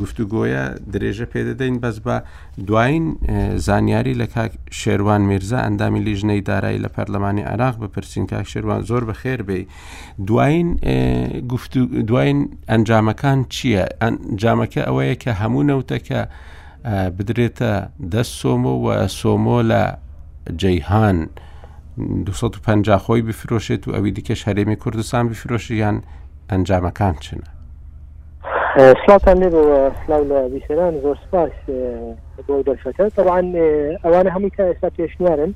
گفتوگۆیە 0.01 0.63
درێژە 0.93 1.25
پێدەدەین 1.33 1.75
بەس 1.83 1.97
بە 2.05 2.15
دوایین 2.67 3.05
زانیاری 3.67 4.13
لە 4.21 4.27
کاک 4.35 4.51
شێوان 4.81 5.21
میرزا 5.29 5.59
ئەندامی 5.65 5.99
لیژنەی 6.07 6.41
دارایی 6.49 6.79
لە 6.83 6.89
پەرلەمانی 6.95 7.43
عراق 7.51 7.75
بپرسین 7.83 8.25
کاک 8.31 8.45
شێوان 8.53 8.81
زۆر 8.89 9.03
بە 9.09 9.13
خێر 9.21 9.41
بێ 9.47 9.59
دوایین 10.27 10.67
دوایین 12.09 12.39
ئەنجامەکان 12.71 13.39
چییە؟ 13.55 13.85
ئەنجامەکە 14.03 14.81
ئەوەیە 14.87 15.15
کە 15.23 15.31
هەموو 15.41 15.63
نەوتەکە 15.69 16.19
بدرێتە 17.17 17.71
دەست 18.13 18.33
سۆمۆ 18.41 18.73
و 18.85 18.87
سۆمۆ 19.19 19.59
لە 19.71 19.83
جەیهان. 20.61 21.19
250 21.97 23.03
خۆی 23.05 23.21
بفرۆشێت 23.27 23.83
و 23.87 23.91
ئەوی 23.95 24.11
دیکەش 24.17 24.41
هەرێمی 24.47 24.75
کوردستان 24.83 25.23
بفرۆشییان 25.29 25.97
ئەنجامەکان 26.49 27.15
چنە 27.25 27.49
سلاتان 28.77 29.35
لێبەوە 29.43 29.81
سلااو 30.05 30.23
لە 30.29 30.37
بیسەران 30.53 30.93
زۆر 31.05 31.17
سپاس 31.25 31.53
بۆ 32.47 32.55
دەرفەکە 32.67 33.05
تەوان 33.17 33.45
ئەوانە 34.03 34.29
هەموو 34.35 34.49
تا 34.57 34.63
ئێستا 34.69 34.89
پێشنیارن 34.97 35.51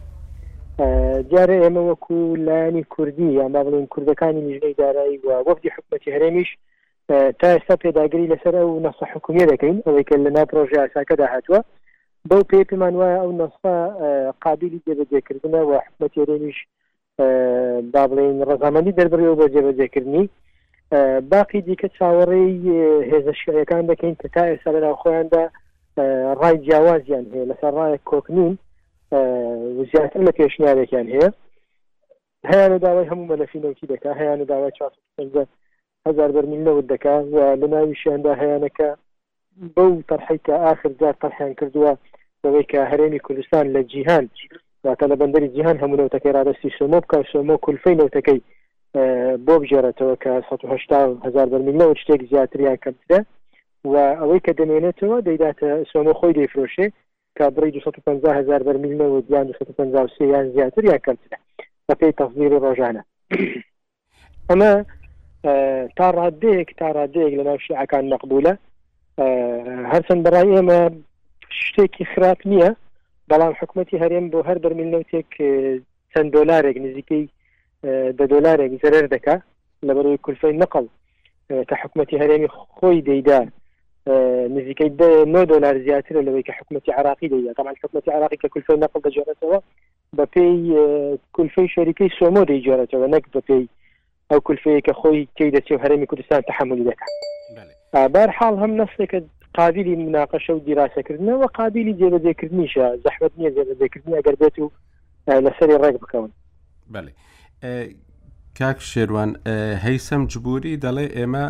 دیارە 1.30 1.56
ئێمە 1.64 1.82
وەکو 1.90 2.18
لایانی 2.48 2.84
کوردی 2.94 3.30
یان 3.40 3.52
با 3.54 3.62
بڵین 3.66 3.88
کوردەکانی 3.94 4.42
نیژنەی 4.48 4.74
دارایی 4.82 5.20
وە 5.26 5.36
وەفتی 5.48 5.70
حکوەتی 5.76 6.14
هەرێمیش 6.16 6.50
تا 7.40 7.48
ئێستا 7.56 7.76
پێداگری 7.84 8.32
لەسەر 8.34 8.56
ئەو 8.60 8.72
نەسە 8.86 9.04
حکومیە 9.14 9.48
دەکەین 9.52 9.78
ئەوەیکە 9.86 10.16
لە 10.26 10.30
ناپۆژێ 10.38 10.78
ئاساکەدا 10.82 11.26
هاتووە 11.34 11.60
بەو 12.30 12.44
پێپیمان 12.52 12.94
وایە 13.00 13.18
ئەو 13.24 13.32
نەسا 13.42 13.76
قابلی 14.44 14.82
جێبەجێکردنە 14.86 15.62
وە 15.70 15.78
حکوەتی 15.86 16.20
هەرێمیش 16.24 16.60
با 17.94 18.04
بڵین 18.10 18.38
ڕزامەندی 18.50 18.96
دەربەرەوە 18.98 19.38
بۆ 19.40 19.46
جێبەجێکردنی 19.54 20.26
باقی 21.32 21.62
دیکە 21.62 21.88
چاوەڕێی 21.88 23.12
هێزە 23.12 23.34
شعەکان 23.46 23.84
دەکەین 23.92 24.16
کە 24.22 24.28
تا 24.34 24.44
ئێستا 24.50 24.72
لەناو 24.76 25.00
خۆیاندا 25.02 25.44
ڕای 26.42 26.56
جیاوازیان 26.66 27.26
هەیە 27.34 27.50
لەسەر 27.50 27.74
ڕایە 27.80 27.98
کۆکنین 28.12 28.56
زیاتر 29.92 30.22
لە 30.28 30.32
پێشنیارێکیان 30.40 31.08
هەیە 31.14 31.30
هیانە 32.50 32.78
داوای 32.84 33.10
هەموو 33.12 33.30
مەلەفینەوتی 33.32 33.90
دەکا 33.94 34.12
هیانە 34.20 34.46
داوای 34.52 34.72
هزار 36.08 36.30
بەرمیلەوت 36.36 36.86
دەکا 36.94 37.16
و 37.34 37.38
لە 37.62 37.68
ناویشیاندا 37.74 38.34
هیانەکە 38.42 38.88
بەو 39.76 39.94
تەرحی 40.10 40.40
کە 40.46 40.54
آخر 40.72 40.90
جار 41.00 41.16
تەرحیان 41.24 41.54
کردووە 41.60 41.92
بەوەی 42.42 42.66
کە 42.72 42.80
هەرێمی 42.92 43.20
کوردستان 43.26 43.66
لە 43.76 43.82
جیهان 43.92 44.26
واتە 44.86 45.06
لە 45.12 45.16
بەندەری 45.20 45.50
جیهان 45.56 45.78
هەمونەوتەکەی 45.84 46.36
رادەستی 46.38 46.70
شمۆ 46.78 46.98
بکە 47.04 47.18
شمۆ 47.32 47.56
کولفەی 47.66 47.96
نەوتەکەی 48.00 48.42
بۆ 49.48 49.54
بژێرەتەوە 49.64 50.16
کە 50.24 50.32
1970هزار 50.50 51.48
بەرمیلەوە 51.52 51.96
شتێک 52.02 52.22
زیاتریان 52.32 52.78
کەمترە 52.86 53.20
و 53.92 53.96
ئەوەی 54.20 54.42
کە 54.46 54.52
دەمێنێتەوە 54.60 55.18
دەیداتە 55.28 55.70
سۆمە 55.92 56.14
خۆی 56.20 56.36
دەیفرۆشێ 56.40 56.88
کا 57.38 57.46
بڕی 57.56 57.72
2500هزار 57.86 58.62
بەرمیلەوە 58.68 59.20
دیان 59.28 59.46
1950 59.48 60.28
یان 60.34 60.48
زیاتر 60.56 60.84
یان 60.86 61.00
کەمترە 61.08 61.38
بە 61.90 61.96
پێی 62.00 62.14
تەفزیری 62.20 62.60
ڕۆژانە 62.64 63.02
ئەمە 64.50 64.74
تا 65.98 66.06
ڕادەیەک 66.20 66.70
تا 66.80 66.88
ڕادەیەک 66.98 67.34
لە 67.40 67.44
ناوشی 67.48 67.74
ئاکان 67.80 68.06
مەقبولە 68.14 68.54
هەرچەند 69.94 70.22
بەڕای 70.26 70.52
ئێمە 70.56 70.80
شتێکی 71.66 72.06
خراپ 72.12 72.40
نییە 72.52 72.72
بەڵام 73.30 73.54
حکوومەتتی 73.60 74.02
هەرێم 74.04 74.26
بۆ 74.32 74.40
هەر 74.50 74.58
بەرمیلەوتێک 74.64 75.32
چەند 76.14 76.30
دۆلارێک 76.36 76.78
نزیکەی 76.86 77.26
بە 78.18 78.26
دۆلارێک 78.34 78.72
زەرەر 78.84 79.06
دەکا 79.16 79.36
لە 79.88 79.92
بەرەوەی 79.96 80.24
کورسای 80.26 80.58
نقل 80.64 80.86
کە 81.70 81.76
حکوومەتتی 81.82 82.20
هەرێمی 82.22 82.50
خۆی 82.78 83.02
دەیدا 83.10 83.40
نزیکەی 84.56 84.90
نۆ 85.34 85.42
دلار 85.52 85.76
زیاترە 85.86 86.20
لەوەی 86.28 86.44
کە 86.48 86.54
حکوومەتتی 86.60 86.92
عراقی 87.00 87.30
دەیدا 87.34 87.54
تامان 87.58 87.76
حکوومەتتی 87.84 88.12
عراقی 88.18 88.38
کە 88.44 88.50
کولفەی 88.54 88.78
نقل 88.86 89.00
دەجارێتەوە 89.08 89.60
بە 90.18 90.26
پێی 90.34 90.58
کولفەی 91.36 91.68
شەریکەی 91.76 92.10
سۆمۆ 92.20 92.42
دەیجارێتەوە 92.52 93.08
نەک 93.16 93.24
بە 93.36 93.42
پێی 93.48 93.66
ئەو 94.32 94.40
کولفەیە 94.48 94.82
کە 94.88 94.94
خۆی 95.00 95.20
تی 95.36 95.52
دەچێ 95.56 95.72
و 95.72 95.80
هەرمی 95.84 96.06
کوردستان 96.10 96.42
تحملی 96.42 96.84
دەکات 96.90 97.12
بار 98.14 98.30
حال 98.38 98.56
هەم 98.62 98.72
نفسێکە 98.82 99.20
قابلی 99.58 99.96
مناقەشە 100.06 100.50
و 100.50 100.60
دیراسەکردنەوە 100.68 101.48
قابلی 101.58 101.98
جێبەجێکردنیشە 102.00 102.86
زەحمت 103.08 103.32
نییە 103.40 103.52
جێبەجێکردنی 103.56 104.16
ئەگەر 104.20 104.36
بێت 104.42 104.56
و 104.60 104.72
لەسری 105.46 105.76
ڕێک 105.84 105.98
بکەون 106.04 106.32
بله. 106.96 107.12
کاک 108.60 108.80
شێروان 108.94 109.32
هەیسم 109.86 110.22
جبوری 110.32 110.76
دەڵێ 110.86 111.06
ئێمە 111.18 111.46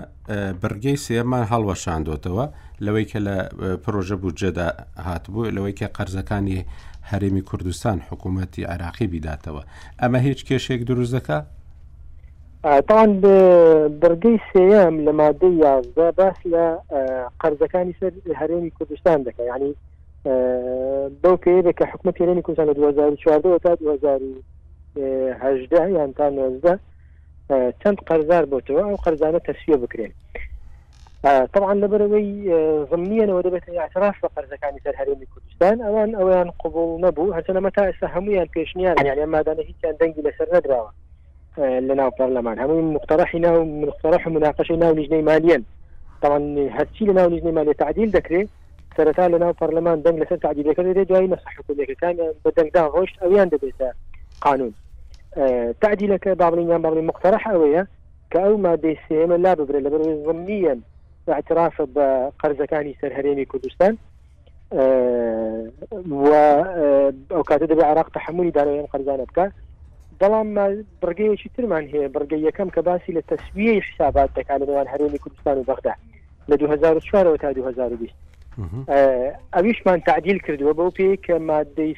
بەرگەی 0.62 0.97
سێمان 1.05 1.43
هەڵوەشاندۆتەوە 1.51 2.45
لەوەی 2.86 3.05
کە 3.12 3.20
لە 3.28 3.38
پرۆژە 3.84 4.18
بودجەدا 4.24 4.68
هاتبوو 5.08 5.51
لەوەی 5.55 5.76
کە 5.80 5.88
قەرزەکانی 5.97 6.60
هەرێمی 7.12 7.43
کوردستان 7.49 7.97
حکوومەتتی 8.10 8.64
عراقی 8.74 9.08
بیداتەوە 9.14 9.62
ئەمە 10.01 10.20
هیچ 10.28 10.39
کێشێک 10.47 10.82
دروستەکە 10.89 11.38
تاان 12.89 13.10
بەرگەی 14.01 14.38
سێم 14.51 14.95
لە 15.05 15.12
مادەی 15.20 15.53
یازدا 15.66 16.08
باس 16.20 16.38
لە 16.53 16.66
قەرزەکانی 17.41 17.95
سەر 17.99 18.14
هەرێمی 18.39 18.72
کوردستان 18.78 19.18
دەکە 19.28 19.43
ینی 19.51 19.74
بەو 21.22 21.36
پێ 21.43 21.53
دەکە 21.68 21.84
حکوومەت 21.91 22.16
هێرێمی 22.22 22.41
کوردستان 22.45 22.68
لە 22.72 22.76
2014 22.76 23.60
تا 23.64 23.76
2020 23.76 24.57
هەژدە 25.43 25.82
یان 25.95 26.14
تا 26.14 26.28
نۆزدە 26.30 26.74
اه، 27.50 27.72
چەند 27.82 27.98
قەرزار 28.10 28.43
بۆتەوە 28.54 28.84
ئەو 28.88 28.95
قەرزانە 29.04 29.39
تەسویە 29.48 29.78
بکرێن 29.84 30.12
اه، 31.24 31.45
طبعا 31.54 31.74
لەبەرەوەی 31.84 32.28
زمنیەنەوە 32.91 33.36
اه، 33.39 33.45
دەبێت 33.48 33.66
اعتراف 33.70 34.16
بە 34.24 34.28
قەرزەکانی 34.38 34.82
سەر 34.86 34.95
هەرێمی 35.00 35.28
کوردستان 35.34 35.78
ئەوان 35.86 36.10
ئەویان 36.20 36.50
قوبڵ 36.62 36.89
نەبوو 37.04 37.36
هەچەنەمە 37.38 37.70
تا 37.76 37.82
ئێستا 37.91 38.08
هەمویان 38.16 38.48
پێشنیان 38.56 39.06
یان 39.06 39.30
مادانە 39.36 39.64
هیچیان 39.70 39.95
دەنگی 40.02 40.26
لەسەر 40.28 40.48
نەدراوە 40.56 40.91
لناو 41.88 42.12
بەرلەمان 42.20 42.58
هەموو 42.64 42.88
مقتەرەحی 42.95 43.39
ناو 43.45 43.58
مقتەرەح 43.84 44.24
مناقەشەی 44.28 44.78
ناو 44.84 44.93
نیژنەی 45.00 45.22
مالیەن 45.30 45.62
طبعا 46.22 46.39
هەرچی 46.78 47.04
لە 47.10 47.14
ناو 47.20 47.30
نیژنەی 47.34 47.56
مالیە 47.58 47.74
تعدیل 47.80 48.10
دەکرێت 48.18 48.50
سەرەتا 48.98 49.26
لە 49.34 49.38
ناو 49.43 49.54
پەرلەمان 49.62 49.98
دەنگ 50.06 50.18
لەسەر 50.22 50.39
تعدیلەکە 50.45 50.82
دەدێت 50.88 51.08
دوای 51.10 51.28
نەسەحکولەکەەکان 51.34 52.16
بە 52.43 52.50
دەنگدا 52.58 52.82
ڕۆشت 52.95 53.16
ئەویان 53.24 53.48
دەبێتە 53.54 53.89
قانون 54.41 54.72
تعدیلەکە 55.84 56.32
باڵینیان 56.41 56.82
باڵی 56.86 57.01
مخترح 57.09 57.43
ئەوەیە 57.51 57.84
کە 58.32 58.39
ئەو 58.45 58.55
مادەی 58.63 58.95
سێمە 59.09 59.38
لا 59.43 59.51
ببرێت 59.59 59.84
لە 59.86 59.89
بەروی 59.93 60.23
زمنیەن 60.28 60.80
اعترافە 61.36 61.86
بە 61.95 62.07
قەرزەکانی 62.41 62.97
سەرهرێمی 63.01 63.49
کوردستان 63.51 63.93
ئەو 67.32 67.43
کاتە 67.49 67.65
دەبێت 67.71 67.88
عراق 67.91 68.09
تحملی 68.15 68.51
داەوەیان 68.57 68.91
قەرزانە 68.93 69.25
بکە 69.30 69.45
بەڵام 70.21 70.47
بڕگەیەکی 71.01 71.49
ترمان 71.55 71.84
هەیە 71.93 72.07
بڕگەی 72.15 72.45
یەکەم 72.47 72.69
کە 72.75 72.82
باسی 72.88 73.11
لە 73.17 73.21
تەسویە 73.32 73.73
حسابات 73.88 74.30
دەکات 74.38 74.61
لەوان 74.69 74.88
هەرێمی 74.93 75.19
کوردستان 75.23 75.57
و 75.57 75.67
بەغدا 75.69 75.93
لە 76.49 76.55
2004 76.57 77.38
تا 77.41 77.49
2020 77.51 78.13
ئەویشمان 79.55 79.99
تعدیل 80.09 80.39
کردووە 80.45 80.73
بەو 80.78 80.91
پێی 80.97 81.15
کە 81.25 81.34
مادەی 81.49 81.91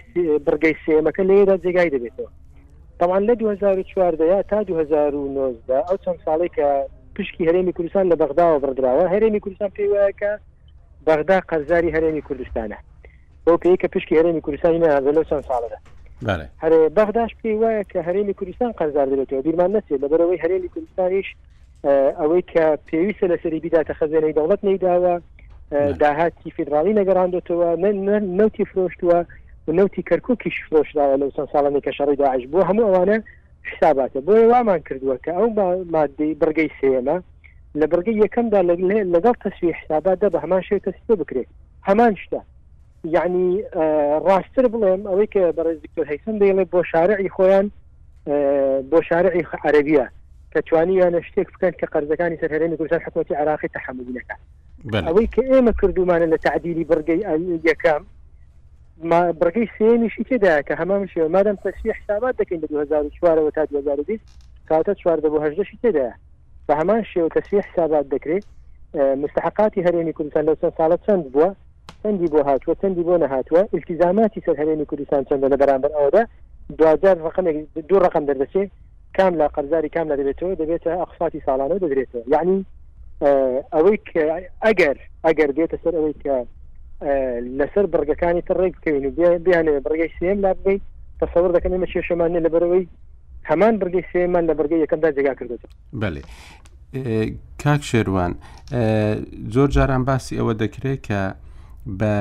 بڕگەی 0.45 0.75
سێمەکە 0.83 1.23
لێرە 1.29 1.55
جێگای 1.63 1.91
دەبێتەوە 1.95 2.29
طبعا 2.99 3.19
لە 3.19 3.29
2014 3.29 4.41
تا 4.41 4.59
2009 4.59 5.57
ئەو 5.69 5.97
چەند 6.05 6.19
ساڵی 6.25 6.49
کە 6.49 6.89
پشکی 7.15 7.45
هەرێمی 7.47 7.71
کوردستان 7.73 8.09
لە 8.11 8.15
بەغداوە 8.15 8.59
بڕدراوە 8.63 9.07
هەرێمی 9.11 9.39
کوردستان 9.39 9.69
پێیواکە 9.69 10.39
بەغدا 11.07 11.39
قەرزاری 11.49 11.93
هەرێمی 11.95 12.21
کوردستانە 12.27 12.77
بۆ 13.47 13.53
پێی 13.63 13.77
کە 13.83 13.87
پشکی 13.87 14.15
هەرێمی 14.15 14.41
کوردستانی 14.41 14.79
نازە 14.79 15.13
لەو 15.15 15.23
چەند 15.23 15.43
ساڵەدا 15.47 16.39
هەر 16.63 16.89
بەغداش 16.89 17.31
پێی 17.43 17.55
وایە 17.61 17.83
کە 17.93 17.97
هەرێمی 17.97 18.33
کوردستان 18.33 18.71
قەرزار 18.71 19.07
دێتەوە 19.15 19.43
بیرمان 19.43 19.75
نچێت 19.77 19.99
لەبەرەوەی 20.03 20.41
هەرێمی 20.43 20.69
کوردستانیش 20.73 21.27
ئەوەی 22.19 22.43
کە 22.53 22.65
پێویستە 22.87 23.23
لە 23.31 23.37
سەری 23.43 23.59
بیداتە 23.59 23.93
خەزێنەی 23.93 24.33
دەوڵەت 24.37 24.59
نەیداوە 24.67 25.21
داهاتی 26.01 26.51
فدراالی 26.57 26.93
نەگەڕاندەوە 26.99 27.69
نەوتی 28.39 28.65
فرۆشتووە 28.71 29.17
و 29.69 29.71
نوتی 29.71 30.03
کەرکووکیش 30.11 30.69
فرۆشداوە 30.69 31.17
لەو 31.21 31.29
سند 31.35 31.47
ساڵانی 31.53 31.81
کە 31.85 31.91
شەڕی 31.97 32.15
داعش 32.17 32.43
بوو 32.47 32.63
هەموو 32.65 32.93
ئەوانە 32.93 33.17
حساباتە 33.69 34.19
بۆ 34.27 34.33
وامان 34.51 34.79
کردووە 34.89 35.17
کە 35.25 35.31
ئەو 35.37 35.47
مادەی 35.93 36.33
بڕگەی 36.41 36.69
سێمە 36.81 37.17
لە 37.79 37.85
بڕگەی 37.91 38.19
یەکەمدا 38.23 38.61
لەگەڵ 39.15 39.35
تەسوی 39.45 39.73
حساباتدا 39.79 40.27
بە 40.33 40.43
هەمان 40.43 40.61
شێ 40.61 40.79
تەسیۆ 40.87 41.15
بکرێت 41.21 41.49
هەمان 41.87 42.13
شتا 42.21 42.41
یعنی 43.15 43.63
ڕاستتر 44.27 44.65
بڵێم 44.73 45.01
ئەوەی 45.09 45.27
کە 45.33 45.41
بەڕێز 45.57 45.77
دکتۆر 45.85 46.05
هەیسن 46.11 46.35
دەیڵێ 46.41 46.65
بۆ 46.73 46.81
شارعی 46.91 47.29
خۆیان 47.35 47.67
بۆ 48.91 48.99
شارعی 49.09 49.43
عربیە 49.65 50.05
کە 50.53 50.59
توانیانە 50.67 51.21
شتێک 51.27 51.47
بکەن 51.53 51.73
کە 51.79 51.85
قەرزەکانی 51.93 52.39
سەرهێنی 52.41 52.75
گوزار 52.81 52.99
حکوەتی 53.07 53.35
عراقی 53.41 53.69
تەحملینەکە 53.75 54.35
ئەوەی 55.07 55.27
کە 55.35 55.41
ئێمە 55.49 55.73
کردومانە 55.81 56.25
لە 56.33 56.37
تعدیری 56.47 56.83
بڕگەی 56.91 57.39
یەکەم 57.69 58.03
بڕگەی 59.01 59.67
سێمیشی 59.79 60.23
تێدا 60.29 60.55
کە 60.67 60.73
هەمامش 60.81 61.11
مادەم 61.35 61.57
تەسی 61.63 61.89
حسابات 61.99 62.35
دەکەین 62.39 62.59
لە 62.63 62.67
2004 62.69 63.49
تا 63.55 63.61
2010 63.65 64.19
کاتە 64.69 64.91
چواردە 65.01 65.29
بۆ 65.33 65.37
هەشدەشی 65.45 65.79
تێدا 65.83 66.09
بە 66.69 66.73
هەمان 66.79 67.01
شێو 67.11 67.29
کەسی 67.33 67.65
حسابات 67.67 68.05
دەکرێت 68.13 68.45
مستحقاتی 69.21 69.83
هەرێمی 69.85 70.13
کوردستان 70.17 70.43
لە 70.49 70.53
چەند 70.61 70.73
ساڵە 70.79 70.97
چەند 71.07 71.23
بووە 71.33 71.47
چەندی 72.03 72.27
بۆ 72.33 72.39
هاتووە 72.49 72.75
چەندی 72.81 73.03
بۆ 73.07 73.15
نەهاتووە 73.23 73.61
التیزاماتی 73.75 74.41
سەر 74.45 74.55
هەرێمی 74.61 74.85
کوردستان 74.89 75.23
چەندە 75.29 75.47
لە 75.51 75.57
بەرامبەر 75.61 75.91
ئەوەدا 75.97 76.23
دوجار 76.77 77.17
ڕقمێک 77.27 77.55
دوو 77.89 77.99
ڕقم 78.05 78.23
دەردەچێت 78.29 78.69
کام 79.17 79.33
لا 79.39 79.47
قەرزاری 79.55 79.89
کام 79.95 80.07
لە 80.11 80.15
دەبێتەوە 80.19 80.53
دەبێتە 80.61 80.91
ئەخفاتی 81.01 81.41
ساڵانە 81.47 81.75
دەدرێتەوە 81.83 82.23
یعنی 82.33 82.57
ئەوەی 83.75 83.97
ئەگەر 84.65 84.97
ئەگەر 85.25 85.49
بێتە 85.57 85.77
سەر 85.83 85.93
ئەوەی 85.97 86.15
کە 86.23 86.35
لەسەر 87.59 87.85
بڕگەکانی 87.93 88.41
تر 88.47 88.57
ڕێک 88.61 88.75
بکەین 88.79 89.05
و 89.05 89.11
بیانێ 89.45 89.71
بڕگەی 89.85 90.09
سێم 90.19 90.37
لا 90.43 90.51
بگەیت 90.53 90.81
تەسەور 91.21 91.51
دەکەن 91.55 91.71
ئمە 91.75 91.87
کێشەمانە 91.93 92.39
لە 92.45 92.49
بەرەوەی 92.53 92.85
هەمان 93.49 93.73
بردەی 93.79 94.03
سێمان 94.13 94.43
لە 94.49 94.53
بەرگی 94.59 94.81
یەکەمدا 94.83 95.09
جێگا 95.15 95.33
کردێت 95.39 95.61
بەێ 95.99 96.21
کاک 97.63 97.81
شێوان 97.91 98.33
زۆر 99.53 99.69
جاران 99.75 100.03
باسی 100.05 100.37
ئەوە 100.39 100.53
دەکرێت 100.63 100.99
کە 101.07 101.21
بە 101.99 102.15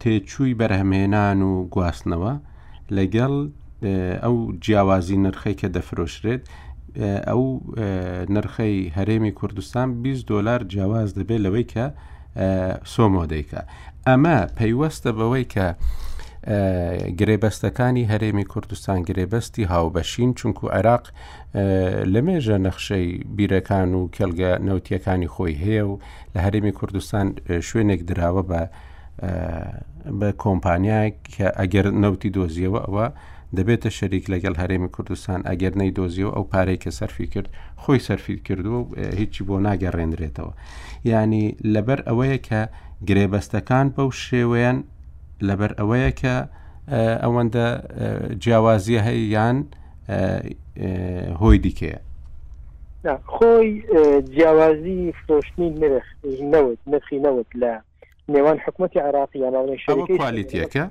تێچووی 0.00 0.56
بەرهەمهێنان 0.60 1.38
و 1.48 1.52
گواستنەوە 1.74 2.32
لەگەڵ 2.96 3.34
ئەو 4.24 4.36
جیاوازی 4.64 5.16
نرخی 5.24 5.54
کە 5.60 5.66
دەفرۆشرێت 5.76 6.42
ئەو 7.28 7.42
نرخەی 8.34 8.78
هەرێمی 8.96 9.32
کوردستان 9.38 9.88
20 10.02 10.26
دلار 10.28 10.60
جیاواز 10.64 11.10
دەبێت 11.18 11.40
لەوەی 11.44 11.66
کە 11.74 11.86
سۆمۆ 12.94 13.24
دەیکە 13.32 13.60
ئەمە 14.08 14.36
پەیوەستە 14.58 15.10
بەوەی 15.18 15.44
کە 15.54 15.66
گرێبەستەکانی 17.18 18.04
هەرێمی 18.12 18.46
کوردستان 18.52 18.98
گرێبەستی 19.08 19.68
هاوبەشین 19.72 20.30
چونکو 20.38 20.64
عێراق 20.76 21.04
لە 22.12 22.20
مێژە 22.26 22.56
نەخشەی 22.66 23.08
بیرەکان 23.36 23.90
و 23.98 24.02
کەلگە 24.16 24.52
نەوتیەکانی 24.68 25.32
خۆی 25.34 25.56
هەیە 25.64 25.84
و 25.90 25.94
لە 26.34 26.38
هەرێمی 26.46 26.72
کوردستان 26.78 27.26
شوێنێک 27.68 28.00
دراوە 28.10 28.42
بە 28.50 28.62
بە 30.18 30.30
کۆمپانیای 30.42 31.08
کە 31.34 31.46
ئەگەر 31.60 31.86
نەوتی 32.02 32.30
دۆزیەوە 32.36 32.80
ئەوە 32.86 33.06
دەبێتە 33.58 33.88
شەریک 33.98 34.24
لەگەڵ 34.32 34.54
هەرێمی 34.62 34.90
کوردستان 34.94 35.40
ئەگەر 35.50 35.72
نەی 35.80 35.90
دۆزیەوە 35.98 36.32
ئەو 36.36 36.44
پارەی 36.52 36.78
کە 36.84 36.90
سەرفی 36.98 37.26
کرد 37.32 37.48
خۆی 37.82 38.00
سەرفی 38.08 38.36
کردو 38.46 38.72
و 38.76 38.82
هیچی 39.20 39.44
بۆ 39.48 39.56
ناگەڕێنرێتەوە 39.66 40.52
ینی 41.14 41.44
لەبەر 41.74 42.00
ئەوەیە 42.08 42.38
کە 42.48 42.60
گرێبەستەکان 43.08 43.86
بەو 43.94 44.08
شێوەیان 44.24 44.78
لەبەر 45.48 45.72
ئەوەیە 45.80 46.10
کە 46.20 46.34
ئەوەندە 47.22 47.66
جیاوازیە 48.42 49.00
هەیە 49.08 49.24
یان 49.34 49.56
هۆی 51.42 51.58
دیکەیە 51.64 51.98
خۆی 53.34 53.68
جیاوازی 54.34 55.00
فرۆشتنی 55.20 55.68
نرخ 55.82 56.06
نەوت 56.52 56.78
نرخی 56.92 57.18
نەوت 57.26 57.50
لە 57.62 57.72
نێوان 58.34 58.58
حکوومەتتی 58.64 58.98
عراقی 59.06 59.38
یانناوەی 59.44 59.78
شەکەلیتیەکە 59.86 60.84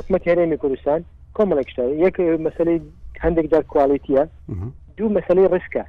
حکوومەت 0.00 0.22
هەرێمی 0.30 0.56
کوردستان 0.62 1.00
کۆمەڵێک 1.38 1.68
شتا 1.72 1.84
یەک 2.04 2.16
مەسلەی 2.46 2.78
هەندێک 3.24 3.46
جار 3.52 3.64
کواڵیتیە 3.74 4.22
دوو 4.96 5.14
مەسلەی 5.18 5.50
ڕسکە 5.54 5.84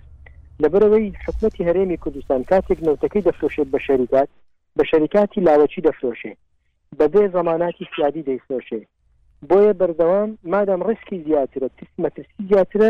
لەبەرەوەی 0.63 1.15
حکومەتی 1.25 1.65
هەرێمی 1.69 2.01
کوردستان 2.03 2.39
کاتێک 2.51 2.79
نەوتەکەی 2.87 3.25
دەفرۆشێت 3.27 3.67
بە 3.73 3.79
شەریکات 3.87 4.29
بە 4.77 4.83
شەریکاتی 4.89 5.43
لاوەچی 5.47 5.85
دەفرۆشێ 5.87 6.33
بەبێ 6.99 7.23
زەماناتی 7.35 7.89
سیادی 7.93 8.25
دەیفرۆشێ 8.29 8.81
بۆیە 9.49 9.73
بەردەوام 9.79 10.29
مادام 10.53 10.81
ڕسکی 10.87 11.17
زیاترە 11.25 11.67
مەترسی 12.03 12.39
زیاترە 12.49 12.89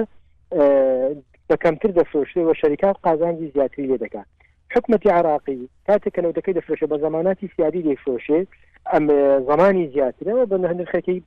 بە 1.49 1.55
کەمتر 1.63 1.91
دەفرۆشێ 1.99 2.41
و 2.47 2.53
شەریکات 2.61 2.95
قازانجی 3.05 3.51
زیاتری 3.55 3.87
لێ 3.89 3.97
دەکات 4.03 4.27
حکومەتی 4.73 5.13
عراقی 5.17 5.59
کاتێککە 5.87 6.19
نەوتەکەی 6.23 6.55
دەفرۆشێ 6.57 6.85
بە 6.91 6.97
زەماناتی 7.05 7.51
سیادی 7.55 7.85
دەیفرۆشێ 7.87 8.39
ئەم 8.91 9.05
زمانی 9.49 9.85
زیاترەوە 9.93 10.43
بە 10.51 10.55
هەندێک 10.71 10.89
خەکەی 10.93 11.19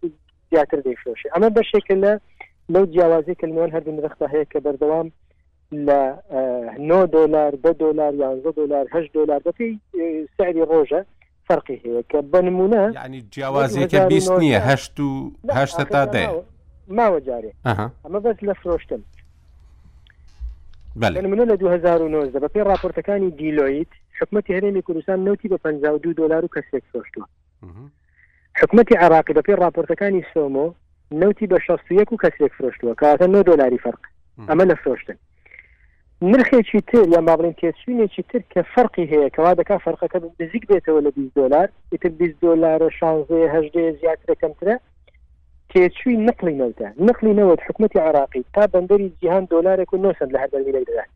زیاتر 0.52 0.80
دەیشۆشی 0.86 1.28
ئەمە 1.34 1.48
بەشێکە 1.58 1.94
لە 2.04 2.12
لەو 2.74 2.84
جیاوازی 2.92 3.34
کلمیان 3.40 3.70
هەردن 3.74 3.98
رختا 4.04 4.26
هەیە 4.32 4.46
کە 4.52 4.58
بەردەوام 4.64 5.08
لە 5.72 6.00
9 6.80 7.06
دلار 7.14 7.52
بە 7.62 7.70
دلار 7.80 8.14
یانزە 8.22 8.50
دلار 8.58 8.84
هە 8.94 9.00
دلار 9.14 9.40
بەپی 9.46 9.70
سعری 10.36 10.62
ڕۆژە 10.70 11.00
فەرقی 11.48 11.76
هەیە 11.84 12.02
کە 12.10 12.18
بنمونە 12.32 12.92
ینی 13.04 13.20
جیاوازیەکە 13.34 14.00
بیست 14.12 14.30
نییە 14.32 14.60
هەشت 14.68 15.00
و 15.00 15.30
هەشتا 15.50 15.84
تا 15.84 16.06
دێ 16.14 16.24
ماوە 16.98 17.20
جارێ 17.26 17.52
ئەمە 18.04 18.18
بەس 18.26 18.36
لە 18.48 18.54
فرۆشتن 18.62 19.02
منە 20.96 21.44
لە 21.52 21.56
2009 21.56 22.30
بە 22.40 22.48
پێی 22.52 22.62
راپۆرتەکانی 22.72 23.30
دیلۆیت 23.40 23.90
حکومەتی 24.20 24.52
هەرێمی 24.56 24.82
کوردستان 24.86 25.24
نوتی 25.24 25.48
بە 25.48 25.56
52 25.64 26.12
دلار 26.14 26.44
و 26.44 26.48
کەسێک 26.56 26.84
فرۆشتووە 26.92 27.26
حکومەتی 28.60 28.96
عراقی 28.96 29.32
بە 29.32 29.42
پێ 29.46 29.54
راپۆرتەکانی 29.60 30.24
سۆمۆ 30.34 30.74
نوتی 31.10 31.46
بە 31.46 31.58
16 31.66 31.94
و 31.94 32.16
کەسێک 32.24 32.50
فرۆشتووە 32.56 32.94
کاتە 33.02 33.22
9 33.22 33.42
دلاری 33.42 33.78
فرق 33.78 33.98
ئەمە 34.48 34.64
لە 34.70 34.74
فرۆشتن 34.82 35.16
نرخێکی 36.22 36.80
تر 36.80 37.02
یا 37.08 37.18
مابڵین 37.26 37.54
تێچوینێکی 37.60 38.22
تر 38.28 38.40
کە 38.54 38.62
فەرقی 38.74 39.06
هەیە 39.12 39.30
کەوا 39.36 39.54
دەکا 39.54 39.78
فەرقەکە 39.84 40.18
نزیک 40.40 40.64
بێتەوە 40.70 41.00
لە 41.06 41.10
20 41.14 41.34
دلار 41.36 41.68
ئیتر 41.92 42.08
20 42.08 42.40
دلار 42.42 42.90
16 42.90 43.92
زیاترەکەمترە 44.00 44.76
تێچوی 45.72 46.16
نقلی 46.16 46.58
نەوتە 46.58 46.86
نقلی 47.00 47.34
نەوەت 47.36 47.60
حکومەتی 47.68 47.98
عراقی 47.98 48.44
تا 48.54 48.64
بەندەری 48.66 49.12
جیهان 49.20 49.44
دلارێک 49.44 49.94
و 49.94 49.96
900 49.96 50.30
لە 50.32 50.38
هەردەمی 50.42 50.72
لەی 50.74 50.84
دەدات 50.88 51.10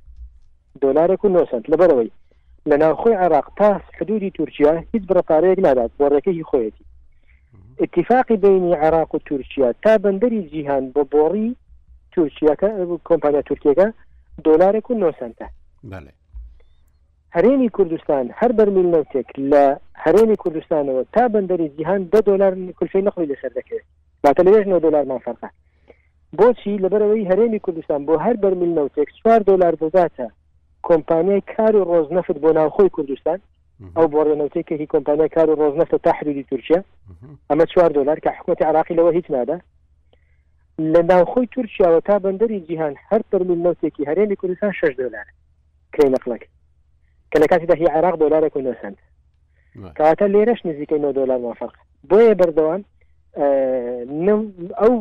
دلارێک 0.83 1.25
و 1.25 1.29
900 1.29 1.67
لەبەرەوەی 1.71 2.11
لە 2.69 2.77
ناوخۆی 2.77 3.15
عراق 3.15 3.53
تا 3.59 3.81
حدودی 4.01 4.31
تورکیا 4.31 4.85
هیچ 4.95 5.03
بڕپارەیەک 5.03 5.59
نادات 5.59 5.91
بۆڕێکەکەی 6.01 6.45
خۆیەتی 6.51 6.86
اتفاقی 7.79 8.37
بینی 8.37 8.75
عراق 8.75 9.15
و 9.15 9.19
تورکیا 9.19 9.75
تا 9.83 9.97
بەندەری 9.99 10.51
جیهان 10.51 10.93
بۆ 10.97 11.03
بۆڕی 11.15 11.51
تورکیەکە 12.15 12.69
کۆمپانیا 13.05 13.43
تورکیەکە 13.43 13.87
دۆلارێک 14.45 14.91
و 14.91 14.95
نۆسەنتە 15.03 15.47
هەرێمی 17.37 17.69
کوردستان 17.77 18.31
هەر 18.41 18.53
بەرمیل 18.59 18.89
نوتێک 18.95 19.29
لە 19.53 19.65
هەرێمی 20.05 20.37
کوردستانەوە 20.43 21.03
تا 21.13 21.29
بەندەری 21.35 21.69
جیهان 21.79 22.09
دە 22.15 22.21
دلار 22.29 22.53
کلفی 22.79 23.03
نخلی 23.03 23.27
لەسەر 23.33 23.53
دەکەوێت 23.59 23.87
باتە 24.27 24.43
لەێژ 24.47 24.67
نو 24.67 24.79
دلارمان 24.81 25.19
فەرقا 25.19 25.49
بۆچی 26.39 26.79
لەبەرەوەی 26.85 27.29
هەرێمی 27.31 27.59
کوردستان 27.65 28.07
بۆ 28.07 28.15
هەر 28.27 28.37
بەرمیل 28.43 28.73
نوتێک 28.79 29.09
چوار 29.23 29.39
دلار 29.41 29.75
دەداتە 29.83 30.27
کۆمپانیای 30.89 31.43
کار 31.57 31.77
و 31.77 31.85
ڕۆژنەفت 31.93 32.37
بۆ 32.43 32.51
ناوخۆی 32.59 32.89
کوردستان 32.91 33.39
ئەو 33.97 34.07
بۆ 34.13 34.21
ڕێنەوتی 34.27 34.63
کە 34.69 34.75
هی 34.81 34.87
کۆمپانیا 34.95 35.29
کار 35.37 35.51
و 35.51 35.55
ڕۆژنەفتە 35.63 35.99
تا 36.05 36.13
حدودی 36.19 36.43
تورکیا 36.51 36.81
ئەمە 37.53 37.65
چوار 37.73 37.91
دلار 37.99 38.19
کە 38.25 38.29
حکوومەتی 38.39 38.65
عراقی 38.71 38.97
لەوە 38.97 39.13
هیچ 39.19 39.27
نادا 39.31 39.59
لە 40.93 41.01
ناوخۆی 41.11 41.49
تورکیاوە 41.55 42.01
تا 42.09 42.15
بەندەری 42.25 42.65
جیهان 42.69 42.95
هەر 43.11 43.21
پرمیل 43.33 43.61
نوتێکی 43.67 44.07
هەرێمی 44.11 44.37
کوردستان 44.41 44.73
شش 44.81 44.93
دلار 45.03 45.27
کری 45.93 46.09
نەقلک 46.15 46.43
کە 47.31 47.37
لە 47.43 47.47
کاتی 47.51 47.67
داهی 47.71 47.87
عراق 47.97 48.15
دلارێک 48.23 48.57
و 48.57 48.61
نوسند 48.67 48.97
کاتە 49.99 50.27
لێرەش 50.33 50.61
نزیکەی 50.69 51.01
نۆ 51.05 51.11
دلار 51.19 51.39
مافق 51.39 51.73
بۆیە 52.11 52.35
بەردەوام 52.41 52.83
ئەو 54.81 54.93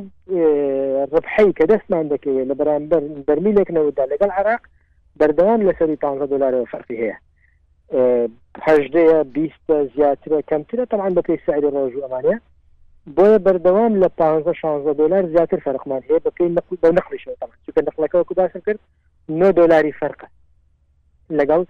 ڕبحەی 1.14 1.52
کە 1.60 1.64
دەستمان 1.72 2.06
دەکەوێت 2.14 2.48
لە 2.50 2.56
بەرامبەر 2.60 3.04
بەرمیلێک 3.28 3.70
نەوەدا 3.78 4.06
لەگەڵ 4.12 4.32
عراق 4.40 4.62
بەردەوام 5.20 5.60
لە 5.68 5.74
سەری 5.80 5.96
15 6.04 6.26
دلارەوە 6.38 6.66
فەرقی 6.72 6.98
هەیە 7.04 7.18
هەژدەیە 8.64 9.20
بیستە 9.36 9.76
زیاترە 9.96 10.40
کەمترە 10.50 10.86
تەمان 10.92 11.14
بەکەی 11.18 11.40
سعری 11.46 11.70
ڕۆژ 11.76 11.94
ئەمانە 12.02 12.36
بۆیە 13.16 13.40
بەردەوام 13.46 13.94
لە 14.02 14.08
15 14.18 14.94
دلار 15.00 15.24
زیاتر 15.30 15.60
فەرقمان 15.66 16.02
هەیە 16.08 16.20
بەکەی 16.26 16.50
نقل 16.58 16.76
بە 16.84 16.90
نقلیشەوە 16.98 17.48
چکە 17.66 17.82
نقلەکەەوە 17.88 18.24
کوباشم 18.28 18.60
کرد 18.66 18.80
9 19.30 19.52
دلاری 19.52 19.92
فەرقە 19.94 20.28
لەگەڵ 21.40 21.62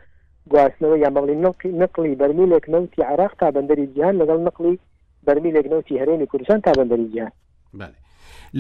گواستنەوە 0.51 0.97
یا 1.03 1.09
مەڵی 1.15 1.35
نقی 1.45 1.69
نقلی 1.71 2.15
بەرمیلێک 2.15 2.69
نوتی 2.69 3.01
عراق 3.03 3.33
تا 3.39 3.51
بەندەری 3.51 3.85
جیان 3.95 4.15
لەگەڵ 4.21 4.39
نقلی 4.47 4.79
بەرمیلێک 5.27 5.67
نوتی 5.73 5.99
هەرێنی 6.01 6.25
کوردستان 6.31 6.61
تا 6.61 6.71
بەندەری 6.73 7.11
جیان 7.13 7.31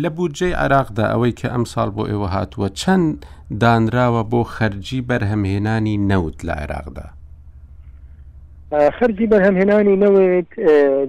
لە 0.03 0.09
بودجێ 0.17 0.51
عراقدا 0.63 1.05
ئەوەی 1.13 1.33
کە 1.39 1.47
ئەم 1.53 1.65
ساڵ 1.73 1.89
بۆ 1.95 2.03
ئێوە 2.11 2.29
هاتووە 2.35 2.69
چەند 2.81 3.25
دانراوە 3.63 4.23
بۆ 4.31 4.41
خەرجی 4.55 4.99
بەرهەمهێنانی 5.09 5.95
نەوت 6.09 6.37
لە 6.47 6.53
عێراقدا 6.61 7.05
خرجی 8.99 9.27
بەرهەمهێنانی 9.27 9.95
نەوێت 10.03 10.49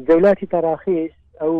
دەولاتی 0.09 0.49
تەراخیش 0.55 1.13
ئەو 1.41 1.57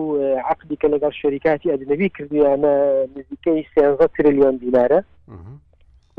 عقدی 0.51 0.79
کە 0.81 0.87
لەگەڵ 0.95 1.13
شەریکاتی 1.23 1.71
ئەدنەبی 1.73 2.09
کردیانە 2.19 2.75
نزیکەی 3.17 3.67
سیانزە 3.75 4.07
تریلیۆن 4.17 4.55
دیینارە 4.63 5.01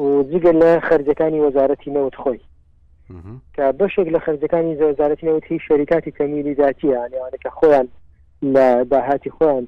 و 0.03 0.07
جگە 0.31 0.51
لە 0.61 0.69
خرجەکانی 0.89 1.41
وەزارەتی 1.47 1.89
نەوت 1.95 2.15
خۆی 2.23 2.39
کە 3.55 3.63
بەشێک 3.79 4.07
لە 4.15 4.19
خرجەکانی 4.25 4.75
زۆزارەتی 4.81 5.25
نەوت 5.27 5.43
هیچ 5.51 5.61
شەریکاتی 5.67 6.11
تەمیلی 6.11 6.55
داتییانوانەکە 6.61 7.49
خۆیان 7.57 7.88
لە 8.53 8.85
داهاتی 8.91 9.29
خۆیان 9.38 9.65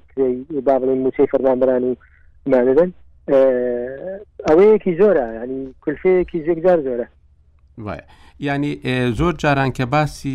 با 0.66 0.80
بڵێن 0.80 1.00
موچەی 1.06 1.28
فەرمانبران 1.32 1.84
و 1.84 1.96
نادەدەن 2.52 2.92
ئەوەیەکی 4.50 4.98
زۆرە 5.02 5.26
ینی 5.44 5.74
کلفەیەکی 5.84 6.44
زێکجار 6.46 6.80
زۆرە 6.88 7.06
ینی 8.42 8.80
زۆر 9.18 9.34
جاران 9.38 9.72
کە 9.72 9.86
باسی 9.86 10.34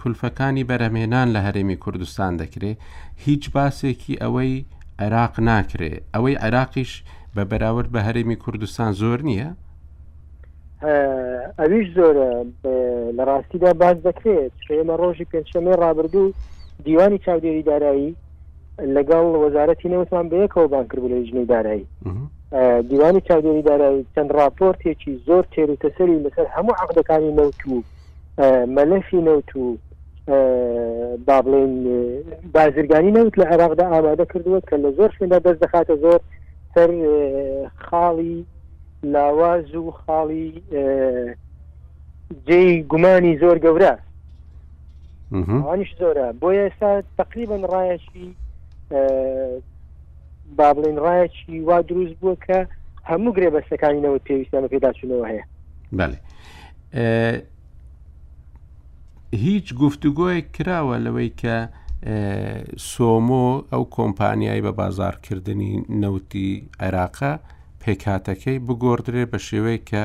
کولفەکانی 0.00 0.64
بەرەمێنان 0.70 1.28
لە 1.34 1.40
هەرێمی 1.46 1.76
کوردستان 1.84 2.36
دەکرێت 2.36 2.76
هیچ 3.26 3.50
باسێکی 3.54 4.14
ئەوەی 4.22 4.64
عێراق 5.02 5.34
ناکرێ 5.48 5.92
ئەوەی 6.14 6.36
عێراقیش 6.44 7.04
بە 7.36 7.42
بەراورد 7.50 7.88
بە 7.94 8.00
هەرێمی 8.08 8.36
کوردستان 8.44 8.92
زۆر 9.00 9.18
نییە 9.28 9.50
ئەویش 11.58 11.88
زۆرە 11.96 12.30
لە 13.16 13.22
ڕاستیدا 13.28 13.72
باز 13.82 13.96
دەکرێت 14.08 14.52
ئێمە 14.70 14.96
ڕۆژی 15.00 15.26
پێنجشەمە 15.30 15.72
ڕابردوو 15.82 16.32
دیوانی 16.84 17.18
چاودێری 17.24 17.62
دارایی 17.70 18.14
لەگەڵ 18.84 19.24
وەزارەتی 19.44 19.88
نەوتمان 19.92 20.28
بەیەکەوە 20.32 20.68
بانکرد 20.68 21.04
لە 21.08 21.24
ژنی 21.30 21.44
دارایی 21.44 21.86
دیوانی 22.88 23.20
چاودێری 23.20 23.62
دارایی 23.66 24.06
چەند 24.16 24.32
راپۆرتێکی 24.32 25.18
زۆر 25.26 25.44
تێروتەسەری 25.54 26.22
لەسەر 26.24 26.46
هەموو 26.56 26.74
عقدەکانی 26.82 27.32
نەوت 27.36 27.60
و 27.68 27.82
مەلەفی 28.76 29.16
نەوت 29.20 29.56
و 29.56 29.78
با 31.26 31.38
بڵێن 31.42 31.74
بازرگانی 32.54 33.10
نەوت 33.16 33.38
لە 33.40 33.44
عێراقدا 33.50 33.86
ئامادە 33.92 34.26
کردووە 34.32 34.60
کە 34.68 34.76
لە 34.84 34.90
زۆر 34.96 35.10
شوێندا 35.18 35.38
دەست 35.38 35.60
دەخاتە 35.64 35.94
زۆر 36.04 36.20
سەر 36.74 36.90
خاڵی 37.86 38.44
لاواز 39.02 39.74
و 39.74 39.90
خاڵی 40.02 40.60
جێی 42.46 42.82
گومانی 42.82 43.38
زۆر 43.38 43.56
گەورە 43.64 43.94
ئەوانیش 45.34 45.90
زۆرە 46.00 46.26
بۆ 46.40 46.48
ئێستا 46.52 47.02
تقریبا 47.18 47.56
ڕایەکی 47.72 48.28
با 50.56 50.68
بڵێن 50.74 50.98
ڕایەکی 51.04 51.60
وا 51.64 51.80
دروست 51.82 52.14
بووە 52.20 52.36
کە 52.46 52.58
هەموو 53.10 53.34
گرێ 53.36 53.48
بەستەکانینەوە 53.54 54.18
پێویستانە 54.26 54.68
پێداچونەوە 54.72 55.26
هەیە 55.30 55.44
بەێ 55.98 56.16
هیچ 59.44 59.66
گفتوگۆی 59.80 60.40
کراوە 60.54 60.96
لەوەی 61.04 61.30
کە 61.42 61.56
سۆمۆ 62.92 63.48
ئەو 63.72 63.84
کۆمپانیای 63.96 64.62
بە 64.66 64.72
بازارکردنی 64.80 65.72
نەوتی 66.02 66.50
عێراقا 66.82 67.32
پێکاتەکەی 67.82 68.58
بگۆدرێ 68.66 69.24
بە 69.32 69.38
شێوەیە 69.48 69.80
کە 69.90 70.02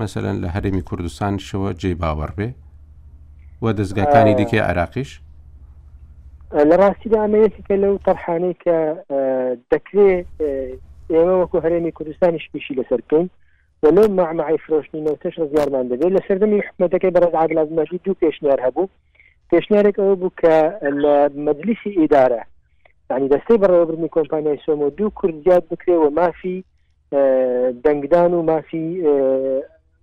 مثلەن 0.00 0.36
لە 0.42 0.48
هەرمی 0.54 0.82
کوردستان 0.88 1.34
شەوە 1.46 1.70
جێ 1.80 1.92
باوەڕ 2.02 2.32
بێ 2.38 2.48
و 3.62 3.66
دەستگاکانی 3.78 4.34
دیکە 4.38 4.58
عراقیش 4.70 5.10
لە 6.52 6.76
ڕاستیدا 6.80 7.18
ئەمەیەکە 7.24 7.74
لەو 7.84 7.94
تەرحانەی 8.06 8.54
کە 8.64 8.76
دەکرێت 9.72 10.26
ئێمە 11.12 11.34
وەکو 11.40 11.60
هەرێمی 11.64 11.92
کوردستانی 11.96 12.42
شپیشی 12.44 12.76
لەسەرکەین 12.78 13.26
ولو 13.82 14.08
مع 14.18 14.32
معي 14.38 14.58
فروشني 14.64 15.00
نو 15.06 15.14
تش 15.22 15.38
رزيار 15.38 15.68
من 15.72 15.88
دبي 15.88 16.08
لسردم 16.14 16.60
حكمتك 16.68 17.04
برز 17.14 17.34
عقل 17.42 17.54
لازم 17.54 17.74
ماشي 17.76 18.00
دو 18.06 18.12
كيشنير 18.22 18.58
هبو 18.68 18.84
كيشنيرك 19.50 19.98
او 20.00 20.14
بو 20.22 20.30
ك 20.40 20.42
مجلس 21.48 21.78
اداره 22.04 22.42
يعني 23.10 23.26
دستي 23.28 23.56
برا 23.62 23.84
برمي 23.84 24.08
كومبانيا 24.08 24.56
سومو 24.66 24.88
دو 24.88 25.10
كرديات 25.10 25.64
بكري 25.72 25.96
وما 26.02 26.30
في 26.40 26.54
دنگدان 27.86 28.32
وما 28.34 28.60
في 28.60 28.78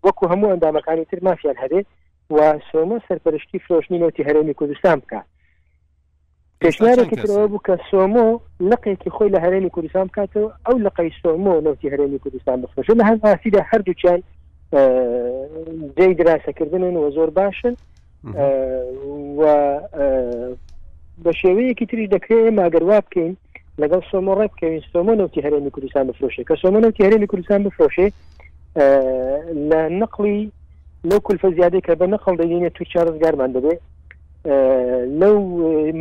وكو 0.03 0.27
همو 0.27 0.53
اندامكاني 0.53 1.05
تر 1.05 1.19
ما 1.21 1.35
في 1.35 1.45
الهدي 1.51 1.85
و 2.29 2.37
سومو 2.71 2.99
سرپرشتي 3.09 3.59
فروشني 3.69 3.97
نو 3.99 4.09
تي 4.09 4.23
هرمي 4.23 4.53
كردستان 4.53 4.99
بكات 4.99 5.23
پێشنارێکی 6.61 7.15
ترەوە 7.21 7.47
بوو 7.51 7.61
کە 7.67 7.75
سۆمۆ 7.91 8.25
لقێکی 8.69 9.09
خۆی 9.15 9.31
لە 9.35 9.39
هەرێمی 9.45 9.71
کوردستان 9.75 10.05
بکاتەوە 10.07 10.49
ئەو 10.67 10.75
لقی 10.85 11.09
سۆمۆ 11.23 11.53
نوتی 11.65 11.89
هەرێمی 11.93 12.19
کوردستان 12.23 12.57
بخۆشە 12.61 12.93
لە 12.99 13.03
هەرسیدا 13.09 13.61
هەردووچیان 13.71 14.19
جێی 15.97 16.13
دراسەکردنن 16.21 16.95
و 16.97 17.11
زۆر 17.15 17.29
باشن 17.39 17.73
و 19.39 19.41
بە 21.23 21.31
شێوەیەکی 21.41 21.85
تری 21.89 22.07
دەکرێت 22.15 22.53
ماگەروا 22.59 22.99
بکەین 23.05 23.33
لەگەڵ 23.81 24.01
سۆمۆڕێ 24.11 24.45
بکەین 24.53 24.81
سۆمۆ 24.93 25.13
نوتی 25.21 25.41
هەرێمی 25.45 25.71
کوردستان 25.75 26.03
بفرۆشێ 26.07 26.43
کە 26.49 26.55
سۆمۆ 26.61 26.79
نوتی 26.85 27.03
هەرێمی 27.07 27.27
کوردستان 27.31 27.61
بفرۆشێ 27.65 28.07
لە 29.69 29.79
نقلی 30.01 30.51
لەو 31.09 31.19
کلفە 31.27 31.49
زیادەی 31.57 31.81
کە 31.87 31.93
بە 32.01 32.05
نەخڵ 32.13 32.33
دەینە 32.41 32.69
تو 32.75 32.83
چارزگارمان 32.93 33.51
دەبێت 33.55 33.79
لەو 35.21 35.41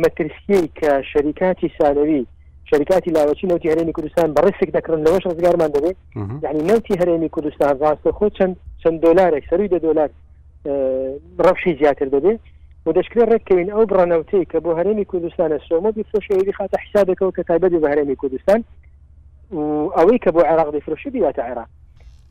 مەترسیەی 0.05 0.69
کە 0.75 0.89
شەریکاتی 1.13 1.71
ساەوی 1.81 2.25
شەریکاتی 2.69 3.11
لاوەچی 3.15 3.43
نوتی 3.47 3.69
هەرێمی 3.71 3.91
کوردستان 3.97 4.31
بەڕێسێک 4.35 4.71
دەکردن 4.75 5.03
لەوەش 5.05 5.23
ڕزگارمان 5.31 5.71
دەبێت 5.75 5.95
یعنی 6.43 6.61
نوتی 6.69 6.93
هەرێمی 6.99 7.29
کوردستان 7.35 7.75
ڕاستە 7.83 8.11
خۆ 8.17 8.25
چەند 8.37 8.55
چەند 8.83 8.99
دلارێک 9.03 9.43
سەروی 9.49 9.69
دە 9.73 9.79
دلار 9.85 10.09
ڕەفشی 11.45 11.77
زیاتر 11.79 12.05
دەبێت 12.15 12.39
و 12.85 12.89
دەشکێت 12.97 13.25
ڕێککەوین 13.31 13.69
ئەو 13.73 13.85
بڕەنەوتەیە 13.91 14.45
کە 14.51 14.57
بۆ 14.63 14.71
هەرێمی 14.79 15.05
کوردستانە 15.11 15.57
سۆمە 15.67 15.91
بیفرۆشەوەری 15.97 16.53
خاتە 16.57 16.77
حسابەکەەوە 16.83 17.31
کە 17.37 17.43
تایبەتی 17.47 17.79
بە 17.83 17.87
هەرێمی 17.93 18.15
کوردستان 18.21 18.61
ئەوەی 19.97 20.19
کە 20.25 20.29
بۆ 20.35 20.41
عراق 20.51 20.69
دەفرۆشی 20.77 21.09
بیاتە 21.15 21.41
عێراق 21.49 21.69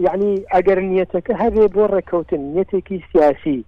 یعنی 0.07 0.31
ئەگەر 0.55 0.79
نیەتەکە 0.91 1.33
هەبێ 1.43 1.65
بۆ 1.75 1.83
ڕێککەوتن 1.95 2.41
نیەتێکی 2.55 2.97
سیاسی 3.13 3.59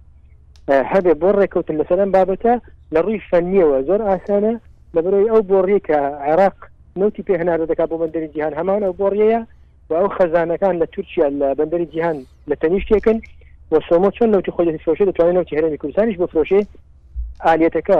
هەبێ 0.93 1.13
بۆ 1.21 1.29
ڕێککەوتن 1.39 1.75
لەسەرم 1.81 2.09
بابەتە 2.15 2.53
لە 2.93 2.99
ڕووی 3.05 3.21
فەنیەوە 3.29 3.77
زۆر 3.87 4.01
ئاسانە 4.09 4.53
لە 4.95 4.99
بەرەوەی 5.03 5.29
ئەو 5.31 5.41
بۆ 5.49 5.57
ڕێکە 5.69 5.99
عێراق 6.25 6.57
نوتی 7.01 7.23
پێهناە 7.27 7.57
دەکات 7.71 7.89
بۆ 7.91 7.97
بەندەری 8.03 8.27
جیهان 8.33 8.53
هەمانە 8.59 8.87
بۆ 8.99 9.05
ڕێەیە 9.13 9.41
و 9.89 9.93
ئەو 9.99 10.09
خەزانەکان 10.17 10.75
لە 10.81 10.85
تورکیا 10.93 11.27
لە 11.39 11.47
بەندەری 11.59 11.87
جیهان 11.93 12.17
لە 12.49 12.55
تەنیشتێکن 12.61 13.17
بۆ 13.71 13.77
سۆمە 13.89 14.09
چۆن 14.17 14.29
لەوتی 14.33 14.51
خۆی 14.55 14.77
فرۆشی 14.83 15.05
دەتوانین 15.09 15.35
نوتی 15.37 15.57
هەرمی 15.57 15.77
کوردستانیش 15.81 16.17
بۆ 16.19 16.27
فرۆشێ 16.31 16.61
ئالەتەکە 17.45 17.99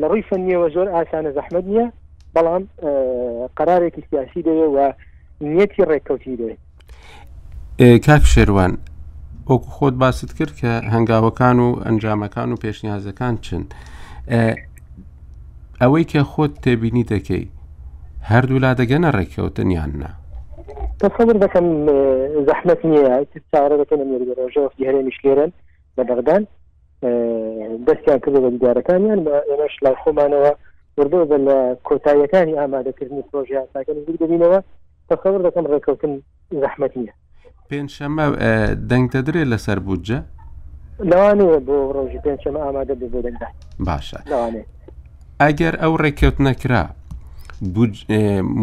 لە 0.00 0.06
ڕووی 0.10 0.24
فەنیەوە 0.28 0.66
زۆر 0.74 0.88
ئاسانە 0.94 1.30
زەحمد 1.36 1.64
نییە 1.70 1.86
بەڵام 2.34 2.62
قرارێکی 3.58 4.02
سیاسی 4.10 4.40
دەوێ 4.46 4.66
و 4.74 4.78
نیەتی 5.40 5.82
ڕێککەوتی 5.90 6.36
دەوێت 6.40 6.50
کاک 8.06 8.22
شێوان 8.34 8.72
وەکو 9.50 9.70
خۆت 9.78 9.94
باست 10.02 10.30
کرد 10.38 10.52
کە 10.60 10.72
هەنگاوەکان 10.94 11.56
و 11.64 11.68
ئەنجامەکان 11.86 12.48
و 12.52 12.56
پێشنیازەکان 12.64 13.34
چن 13.46 13.62
ئەوەی 15.82 16.04
کە 16.12 16.20
خۆت 16.32 16.52
تێبینی 16.64 17.04
دەکەی 17.12 17.46
هەردوو 18.30 18.58
لا 18.64 18.72
دەگەنە 18.80 19.08
ڕێککەوتنیاننا 19.16 20.10
تەسەبر 21.02 21.36
دەکەم 21.44 21.66
زەحمەت 22.48 22.80
نییە 22.84 23.16
چارە 23.52 23.76
دەکەن 23.82 23.98
ژۆفتی 24.54 24.86
هەرێمیش 24.88 25.18
لێرن 25.24 25.52
بە 25.96 26.02
دەغدان 26.10 26.42
دەستیان 27.86 28.18
کرد 28.22 28.34
بە 28.44 28.50
دیدارەکانیان 28.54 29.18
ئێمەش 29.50 29.74
لای 29.84 29.96
خۆمانەوە 30.02 30.52
وردۆ 30.98 31.20
بە 31.30 31.38
لە 31.46 31.56
کۆتاییەکانی 31.88 32.58
ئامادەکردنی 32.60 33.24
پرۆژیان 33.28 33.66
تاکەن 33.74 33.96
دەبینەوە 34.20 34.58
تەخەبر 35.08 35.40
دەکەم 35.46 35.64
ڕێککەوتن 35.72 36.12
زەحمەت 36.62 36.92
نییە 37.00 37.14
پێنجشەمە 37.70 38.26
دەنگ 38.90 39.04
دەدرێت 39.14 39.48
لەسەر 39.52 39.78
بودجە 39.86 40.18
لەوانێ 41.10 41.44
بۆ 41.66 41.76
ڕۆژی 41.96 42.20
پێنجشەمە 42.24 42.60
ئامادە 42.66 42.94
بێ 43.00 43.06
بۆ 43.12 43.18
دەنگدان 43.26 43.52
باشە 43.86 44.18
ئەگەر 45.42 45.74
ئەو 45.82 45.92
ڕێککەوت 46.02 46.38
نەکرا 46.48 46.84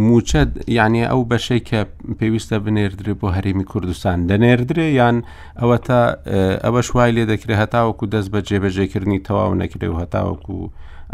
موچە 0.07 0.41
یعنی 0.79 1.01
ئەو 1.11 1.21
بەشەی 1.31 1.61
کە 1.69 1.79
پێویستە 2.19 2.57
بنێردرێ 2.65 3.13
بۆ 3.21 3.27
هەرێمی 3.35 3.65
کوردستان 3.71 4.17
دەنێردرێ 4.29 4.87
یان 4.99 5.15
ئەوە 5.59 5.77
تا 5.87 6.01
ئەوە 6.65 6.81
شوای 6.87 7.11
لێ 7.15 7.23
دەکرێت 7.31 7.59
هەتاوەکو 7.63 8.03
دەست 8.13 8.29
بە 8.33 8.39
جێبەجێکردنی 8.47 9.19
تەواو 9.27 9.53
نەکرێ 9.61 9.87
و 9.91 9.99
هەتاوەکو 10.01 10.59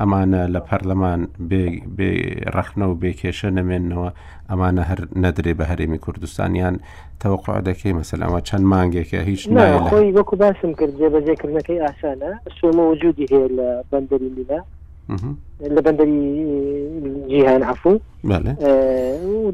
ئەمانە 0.01 0.39
لە 0.53 0.59
پەرلەمان 0.69 1.21
ڕخنە 2.55 2.85
و 2.89 2.95
بێکێشە 3.01 3.49
نەمێننەوە 3.57 4.09
ئەمانە 4.49 4.83
هەر 4.89 4.99
نەدرێ 5.23 5.53
بە 5.59 5.65
هەرێمی 5.71 6.01
کوردستانیان 6.05 6.75
تەوقع 7.21 7.57
دەکەی 7.69 7.97
مەسەلامە 7.99 8.39
چەند 8.47 8.65
مانگێکە 8.73 9.19
هیچ 9.29 9.41
نایەخۆی 9.55 10.13
وەکو 10.17 10.35
باسم 10.41 10.69
کرد 10.79 10.93
جێبەجێکردنەکەی 10.99 11.83
ئاسانە 11.85 12.31
سومە 12.57 12.83
وجودی 12.91 13.25
هەیە 13.33 13.47
لە 13.57 13.67
بەندەری 13.91 14.29
میلا 14.37 14.59
لە 15.75 15.81
بەندەری 15.85 16.19
جیهان 17.31 17.61
عفو 17.71 17.93
و 18.29 18.31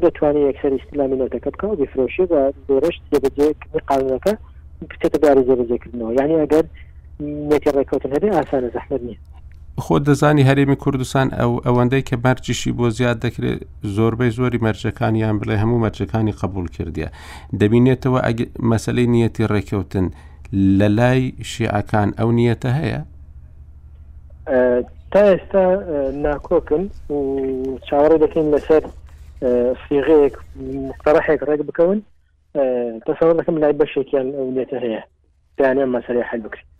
دەتوانێت 0.04 0.44
یەکسەر 0.48 0.72
ئیسلامی 0.78 1.18
نەتەکە 1.22 1.48
بکە 1.54 1.66
و 1.68 1.76
بفرۆشی 1.80 2.26
بە 2.32 2.40
دۆرەشت 2.68 3.02
جێبەجێ 3.12 3.46
قانونەکە 3.90 4.32
بچێتە 4.90 5.18
داری 5.24 5.42
جێبەجێکردنەوە 5.48 6.12
یعنی 6.18 6.34
ئەگەر 6.42 6.64
نێتی 7.50 7.70
ڕێکوتن 7.76 8.10
هەبێ 8.16 8.28
ئاسانە 8.36 8.68
زەحمت 8.76 9.02
نیە 9.08 9.18
خۆ 9.86 9.98
دەزانی 10.08 10.44
هەرێمی 10.48 10.76
کوردستان 10.84 11.26
ئەو 11.40 11.50
ئەوەندەی 11.66 12.02
کە 12.08 12.16
مەرجشی 12.24 12.72
بۆ 12.78 12.86
زیاد 12.98 13.18
دەکرێت 13.24 13.60
زۆربەی 13.96 14.30
زۆری 14.38 14.62
مەرجەکانیان 14.66 15.36
بڵێ 15.40 15.56
هەموو 15.62 15.82
مەرجەکانی 15.84 16.32
قبول 16.40 16.66
کردیە 16.76 17.08
دەبینێتەوە 17.60 18.20
مەسلەی 18.70 19.06
نیەتی 19.14 19.44
ڕێککەوتن 19.52 20.06
لە 20.78 20.88
لای 20.98 21.22
شیعەکان 21.50 22.08
ئەو 22.18 22.30
نیەتە 22.38 22.70
هەیە 22.80 23.00
تا 25.12 25.20
ئێستا 25.30 25.64
ناکۆکن 26.24 26.84
چاوەڕێ 27.88 28.18
دەکەین 28.24 28.48
لەسەر 28.54 28.82
فیغەیەک 29.86 30.34
مقتەرەحێک 30.88 31.40
ڕێک 31.48 31.60
بکەون 31.68 31.98
تەسەوە 33.06 33.32
دەکەم 33.38 33.56
لای 33.62 33.74
بەشێکیان 33.80 34.28
ئەو 34.36 34.46
نیەتە 34.54 34.78
هەیە 34.84 35.02
دایانیان 35.58 35.90
مەسەری 35.96 36.22
حل 36.30 36.40
بکرێت 36.46 36.70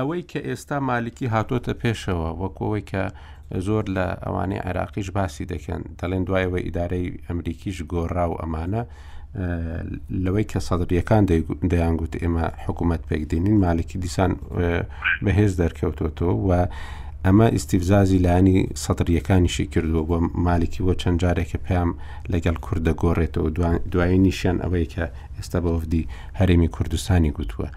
ئەوەی 0.00 0.22
کە 0.30 0.40
ئێستا 0.48 0.78
مالکی 0.90 1.30
هاتۆتە 1.34 1.72
پێشەوە 1.82 2.30
وەکەوەی 2.42 2.84
کە 2.90 3.02
زۆر 3.66 3.84
لە 3.96 4.06
ئەوانەی 4.24 4.64
عراقیش 4.68 5.08
باسی 5.16 5.46
دەکەن 5.52 5.80
دەڵێن 6.00 6.22
دوایەوە 6.28 6.58
ئیدارەی 6.66 7.06
ئەمریکیش 7.28 7.78
گۆڕا 7.92 8.24
و 8.30 8.38
ئەمانە 8.40 8.82
لەوەی 10.24 10.46
کە 10.52 10.58
سەدرریەکان 10.68 11.22
دەیانگووت 11.72 12.12
ئێمە 12.22 12.46
حکوومەت 12.66 13.02
پێکدێنین 13.08 13.56
مالکی 13.64 13.96
دیسان 14.04 14.32
بەهێز 15.24 15.52
دەرکەوتۆتەوە 15.60 16.34
و 16.46 16.50
ئەمە 17.26 17.46
ئیسیفزازی 17.56 18.22
لایانی 18.26 18.58
سەدرریەکانیشی 18.84 19.64
کردووە 19.74 20.02
بۆ 20.10 20.18
مالکی 20.46 20.80
بۆ 20.86 20.92
چەند 21.00 21.16
جارێکە 21.22 21.58
پێیان 21.66 21.90
لەگەڵ 22.32 22.56
کووردە 22.64 22.92
گۆڕێتەوە 23.02 23.50
دوایی 23.92 24.22
نیشیان 24.26 24.56
ئەوەی 24.64 24.86
کە 24.94 25.04
ئێستا 25.36 25.58
بەوەفدی 25.64 26.08
هەرێمی 26.38 26.72
کوردستانی 26.74 27.32
گوتووە. 27.38 27.68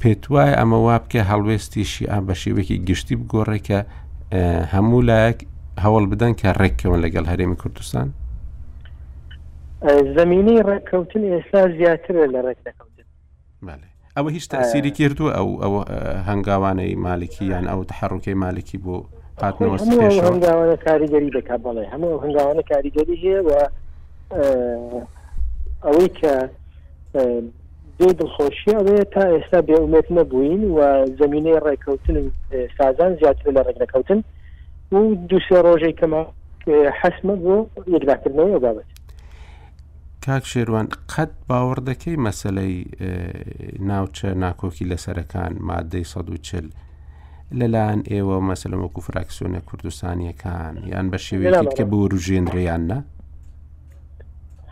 پێت 0.00 0.22
وایە 0.32 0.54
ئەمە 0.58 0.78
وا 0.86 0.96
بکە 1.02 1.22
هەڵوێستیشی 1.30 2.04
ئا 2.10 2.18
بە 2.26 2.34
شێوێکی 2.42 2.78
گشتی 2.88 3.16
بگۆڕێ 3.20 3.58
کە 3.68 3.78
هەموو 4.74 5.06
لایەک 5.10 5.38
هەوڵ 5.84 6.04
بدەن 6.12 6.32
کە 6.40 6.48
ڕێککەون 6.60 6.98
لەگەڵ 7.04 7.24
هەرێمی 7.32 7.56
کوردستان 7.62 8.08
زمینی 10.16 10.56
ڕێککەوتن 10.68 11.22
ئێستا 11.32 11.60
زیاترە 11.78 12.24
لە 12.34 12.40
ڕێککەوتن 12.46 13.06
ئەوە 14.16 14.28
هیچ 14.36 14.44
تاسیری 14.54 14.90
کردووە 14.98 15.30
ئەو 15.36 15.48
ئەو 15.62 15.74
هەنگاوانەی 16.28 16.94
مالکی 17.06 17.44
یان 17.54 17.66
ئەو 17.70 17.80
تحڕوکەی 17.90 18.34
مالکی 18.44 18.78
بۆ 18.84 18.96
هاتنەوە 19.42 19.76
هەنگاوانە 20.28 20.74
کاریگەری 20.86 21.30
دەکا 21.36 21.56
بڵێ 21.64 21.84
هەموو 21.92 22.20
هەنگاوانە 22.24 22.62
کاریگەری 22.70 23.16
هەیە 23.22 23.40
و 23.48 23.50
ئەوەی 25.84 26.10
کە 26.18 26.34
زۆر 28.00 28.12
دڵخۆشیەوەەیە 28.20 29.04
تا 29.14 29.22
ئێستا 29.32 29.60
بێومێت 29.68 30.06
نەبووین 30.16 30.62
و 30.76 30.80
زمینەی 31.20 31.60
ڕێککەوتن 31.64 32.16
و 32.16 32.22
سازان 32.78 33.16
زیاتر 33.20 33.46
لە 33.56 33.62
ڕێکەکەوتن 33.66 34.20
و 34.92 34.96
دووسێ 35.28 35.60
ڕۆژەی 35.66 35.94
کەمە 36.00 36.22
حەسمە 37.00 37.34
بۆ 37.42 37.56
یەکداکردنەوە 37.94 38.58
بابەت 38.64 38.88
کاک 40.26 40.44
شێوان 40.52 40.88
قەت 41.12 41.32
باوەڕ 41.48 41.78
دەکەی 41.90 42.16
مەسلەی 42.26 42.76
ناوچە 43.90 44.28
ناکۆکی 44.44 44.88
لەسەرەکان 44.90 45.52
مادەی 45.68 46.04
140 46.04 46.66
لەلاەن 47.58 48.00
ئێوە 48.12 48.36
مەسلەمەکو 48.50 49.00
فراکسیۆنە 49.06 49.60
کوردستانیەکان 49.68 50.74
یان 50.92 51.06
بە 51.12 51.18
شێوەیەکی 51.26 51.74
کە 51.78 51.84
بۆ 51.90 51.98
ڕژێنرەیان 52.14 52.82
نە؟ 52.90 52.98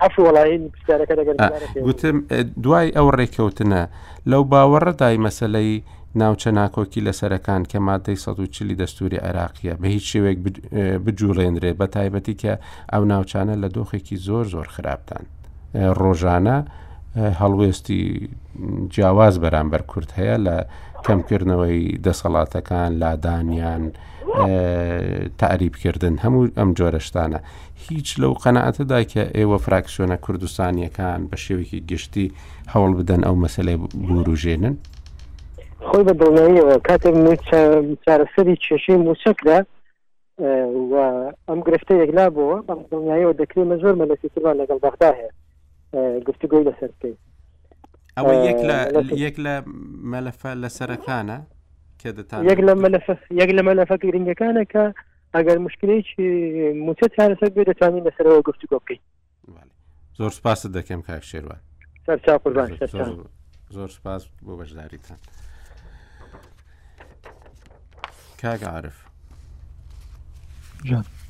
هەش 0.01 0.15
وڵاین 0.29 0.63
پرسیارەکە 0.73 1.15
دەگەن 1.21 1.85
گوتم 1.87 2.17
دوای 2.65 2.91
ئەو 2.97 3.09
ڕێککەوتنە 3.19 3.83
لەو 4.31 4.43
باوەڕەدای 4.53 5.23
مەسلەی 5.27 5.73
ناوچە 6.23 6.51
ناکۆکی 6.61 7.05
لەسەرەکان 7.07 7.63
کە 7.71 7.79
مادەی 7.89 8.17
١چلی 8.23 8.79
دەستوری 8.83 9.23
عراقیە 9.29 9.75
بە 9.81 9.87
هیچ 9.95 10.05
شێوێک 10.13 10.39
بجوڵێنرێ 11.05 11.73
بە 11.81 11.87
تایبەتی 11.97 12.35
کە 12.43 12.53
ئەو 12.93 13.03
ناوچانە 13.13 13.55
لە 13.63 13.69
دۆخێکی 13.77 14.17
زۆر 14.27 14.45
زۆر 14.55 14.67
خراپتان 14.75 15.25
ڕۆژانە 16.01 16.57
هەڵوێستی 17.41 18.03
جیاواز 18.95 19.35
بەرامبەر 19.45 19.83
کورت 19.91 20.11
هەیە 20.19 20.37
لە 20.47 20.57
کەمکردنەوەی 21.05 21.99
دەسەڵاتەکان 22.07 22.91
لادانیان 23.01 23.83
تعریبکردن 25.43 26.15
هەموو 26.25 26.51
ئەم 26.59 26.71
جۆرەشتانە 26.79 27.39
هیچ 27.87 28.09
لەو 28.21 28.33
قەنەعەتدا 28.43 29.01
کە 29.13 29.23
ئێوە 29.37 29.59
فراکسیۆنە 29.65 30.17
کوردستانیەکان 30.27 31.21
بە 31.31 31.37
شێوێکی 31.45 31.79
گشتی 31.91 32.27
هەوڵ 32.75 32.91
بدەن 32.99 33.23
ئەو 33.27 33.37
مەسلەی 33.45 33.77
بوروژێنن 34.09 34.75
خۆی 35.87 36.05
بە 36.09 36.13
دڵنەوە 36.21 36.75
کاتێک 36.89 37.17
چارەسەری 38.05 38.57
کێشەی 38.65 39.03
موچەکدا 39.05 39.59
ئەم 41.49 41.59
گرفتە 41.67 41.93
یەکلا 42.03 42.27
بووە 42.37 42.57
بەڵنایەوە 42.91 43.33
دەکرێمە 43.41 43.77
زۆر 43.83 43.95
مەلەسی 44.01 44.29
سوان 44.35 44.55
لەگەڵ 44.61 44.79
بەغدا 44.85 45.11
هەیە 45.21 45.31
گفتگوۆی 46.29 46.67
لەسەرکەیت 46.69 47.19
ئەوە 48.19 48.35
یەک 48.49 48.61
لە 48.69 48.77
یەک 49.25 49.37
لە 49.47 49.55
مەلەفە 50.13 50.51
لەسەرەکانە 50.63 51.39
کە 52.01 52.11
دەتان 52.19 52.41
یەک 52.51 52.61
لە 52.67 52.73
یەک 53.41 53.51
لە 53.59 53.63
مەلەفە 53.69 53.97
گرنگەکانە 54.05 54.63
کە 54.73 54.83
ئەگەر 55.35 55.59
مشکلێکی 55.67 56.29
موچە 56.87 57.07
چارەسەر 57.17 57.51
بێ 57.57 57.65
دەتوانین 57.71 58.05
لەسەرەوە 58.09 58.41
گفتوگۆ 58.49 58.77
بکەین 58.83 59.01
زۆر 60.19 60.31
سپاس 60.39 60.67
دەکەم 60.67 61.01
کاک 61.09 61.23
شێوە 61.33 61.57
زۆر 63.75 63.89
سپاس 63.91 64.23
بۆ 64.47 64.53
بەشداریتان 64.61 65.19
کاک 68.43 68.63
عرف 68.65 68.97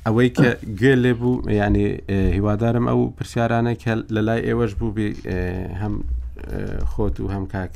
ئەوەی 0.05 0.29
کە 0.37 0.47
گوێ 0.79 0.95
لێ 1.03 1.13
بوو 1.19 1.33
ینی 1.61 1.87
هیوادارم 2.37 2.85
ئەو 2.87 3.01
پرسیارانە 3.17 3.73
کە 3.83 3.93
لە 4.15 4.21
لای 4.27 4.41
ئێوەش 4.47 4.73
بوو 4.79 4.89
بێ 4.97 5.07
هەم 5.81 5.95
خۆت 6.91 7.15
و 7.19 7.25
هەم 7.33 7.45
کاک 7.53 7.73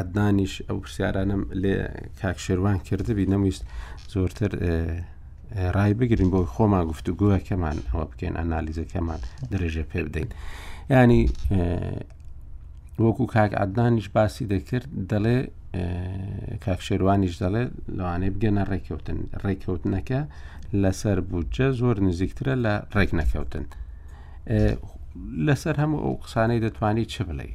عدانیش 0.00 0.54
ئەو 0.68 0.76
پرسیارانم 0.84 1.42
لێ 1.62 1.74
کاک 2.20 2.38
شێوان 2.46 2.78
کردبی 2.88 3.26
نەویست 3.34 3.62
زۆرتر 4.14 4.52
ڕای 5.76 5.92
بگرین 6.00 6.28
بۆی 6.34 6.46
خۆمان 6.54 6.84
گفتوگووەکەمان 6.92 7.78
ئەوە 7.90 8.04
بکەین 8.10 8.34
ئەنالیزەکەمان 8.38 9.20
درێژە 9.52 9.84
پێ 9.90 10.00
بدەین 10.06 10.28
ینی 10.90 11.22
وەکو 13.04 13.24
کاک 13.36 13.52
عدانیش 13.64 14.08
باسی 14.16 14.44
دەکرد 14.54 14.86
دەڵێ 15.10 15.38
کاک 16.64 16.80
شێوانیش 16.88 17.34
دەڵێ 17.42 17.62
لەوانەیە 17.96 18.30
بگەنە 18.34 18.62
ڕێککەوتن 18.70 19.18
ڕێککەوتنەکە 19.44 20.20
لەسەر 20.82 21.18
بودجە 21.30 21.66
زۆر 21.80 21.96
نزیکترە 22.06 22.54
لە 22.64 22.74
ڕێک 22.94 23.10
نەکەوتن 23.20 23.64
لەسەر 25.46 25.74
هەموو 25.82 26.02
ئەو 26.04 26.14
قسانەی 26.24 26.62
دەتوانی 26.64 27.10
چ 27.12 27.14
بڵێ 27.28 27.50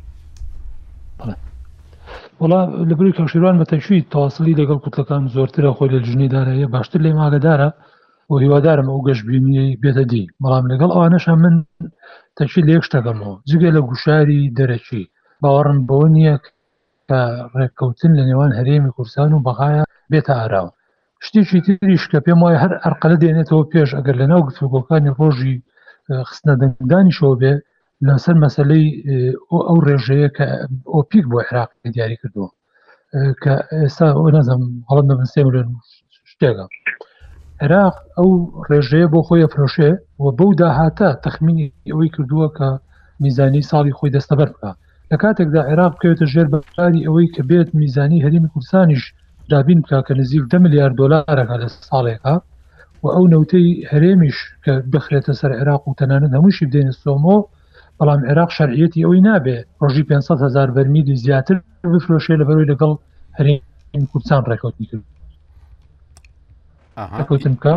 وڵا 2.41 2.61
لەبری 2.89 3.15
کەشیوان 3.19 3.55
مەتەشوی 3.61 4.07
تاسلی 4.13 4.57
لەگەڵ 4.61 4.79
کوتەکان 4.85 5.23
زۆرترە 5.35 5.71
خۆی 5.77 5.93
لە 5.95 5.99
ژنیدارەیە 6.11 6.67
باشتر 6.73 6.99
لێ 7.05 7.11
ماگەدارە 7.19 7.69
بۆ 8.27 8.35
هیوادارم 8.43 8.87
ئەو 8.91 9.01
گەشتبیینی 9.07 9.69
بێتە 9.81 10.03
دی 10.11 10.23
بەڵام 10.43 10.65
لەگەڵ 10.71 10.89
ئەوانەشە 10.93 11.33
من 11.43 11.55
تەچی 12.37 12.65
لێک 12.67 12.83
شتەکەمەوە 12.87 13.35
جگە 13.49 13.69
لە 13.75 13.81
گوشاری 13.89 14.41
دەرەکی 14.57 15.03
باوەڕم 15.41 15.79
بۆ 15.89 15.97
نییە 16.15 16.35
کە 17.07 17.19
ڕێککەوتن 17.57 18.11
لە 18.19 18.23
نێوان 18.29 18.51
هەرێمی 18.57 18.93
کورسان 18.97 19.31
و 19.33 19.43
بەغاایە 19.47 19.83
بێتە 20.11 20.33
ئاراوە 20.39 20.71
شتێکی 21.25 21.59
تریش 21.79 22.03
کە 22.11 22.19
پێم 22.25 22.39
وایە 22.43 22.59
هەر 22.63 22.71
ئەرقەلە 22.83 23.17
دێنێتەوە 23.23 23.63
پێش 23.71 23.89
ئەگەر 23.97 24.15
لەناو 24.21 24.45
گفتوگۆکانی 24.47 25.15
ڕۆژی 25.19 25.57
خستە 26.29 26.51
دەنگدانی 26.61 27.13
شۆ 27.17 27.27
بێ 27.41 27.53
لەسەر 28.07 28.35
مەسلەی 28.43 28.87
ئەو 29.69 29.77
ڕێژەیە 29.87 30.29
کە 30.37 30.45
ئۆپیک 30.93 31.25
بۆ 31.31 31.37
عراق 31.47 31.69
دیاری 31.93 32.17
کردووە 32.21 32.49
کە 33.43 33.53
ئێستا 33.81 34.07
ئەو 34.17 34.27
نەزم 34.37 34.61
هەڵم 34.89 35.05
دەبنسێ 35.11 35.41
بێن 35.53 35.69
شتێکە 36.31 36.65
عێراق 37.63 37.95
ئەو 38.17 38.29
ڕێژەیە 38.69 39.07
بۆ 39.13 39.19
خۆی 39.27 39.49
فرۆشێ 39.53 39.91
و 40.23 40.25
بەو 40.37 40.49
داهاتە 40.61 41.09
تەخمینی 41.23 41.67
ئەوەی 41.91 42.13
کردووە 42.15 42.47
کە 42.57 42.69
میزانی 43.23 43.67
ساڵی 43.69 43.93
خۆی 43.97 44.13
دەستەبەر 44.15 44.49
بکە 44.53 44.71
لە 45.11 45.15
کاتێکدا 45.23 45.61
عێراق 45.69 45.91
بکەوێتە 45.95 46.25
ژێر 46.33 46.47
بەکاری 46.53 47.05
ئەوەی 47.07 47.29
کە 47.35 47.41
بێت 47.49 47.69
میزانی 47.81 48.23
هەرمی 48.25 48.49
کوردستانیش 48.53 49.03
دابین 49.51 49.79
بکە 49.83 49.99
کە 50.07 50.13
نزیک 50.19 50.43
ده 50.51 50.57
میلیارد 50.65 50.95
دلارەکە 51.01 51.55
لە 51.61 51.67
ساڵێکە 51.89 52.35
و 53.03 53.07
ئەو 53.15 53.25
نەوتەی 53.33 53.67
هەرێمیش 53.91 54.37
کە 54.63 54.73
بخرێتە 54.93 55.33
سەر 55.39 55.51
عێراق 55.59 55.81
و 55.87 55.95
تەنانە 55.99 56.27
هەمووشی 56.35 56.65
بدێنێت 56.69 56.97
سۆمۆ 57.03 57.37
بەڵام 57.99 58.21
عێراق 58.29 58.49
شەرعەتی 58.57 59.03
ئەوەی 59.05 59.21
نابێ 59.27 59.57
ڕۆژی 59.81 60.03
500 60.07 60.43
هزار 60.45 60.69
بەرمیدی 60.75 61.15
زیاتر 61.23 61.55
بفرۆشێ 61.93 62.35
لە 62.41 62.45
بەروی 62.47 62.69
لەگەڵ 62.71 62.91
هەرین 63.37 64.05
کوردستان 64.11 64.41
ڕێکوتنی 64.49 64.85
کرد 64.93 65.03
ڕکوتن 67.19 67.53
بکە 67.59 67.73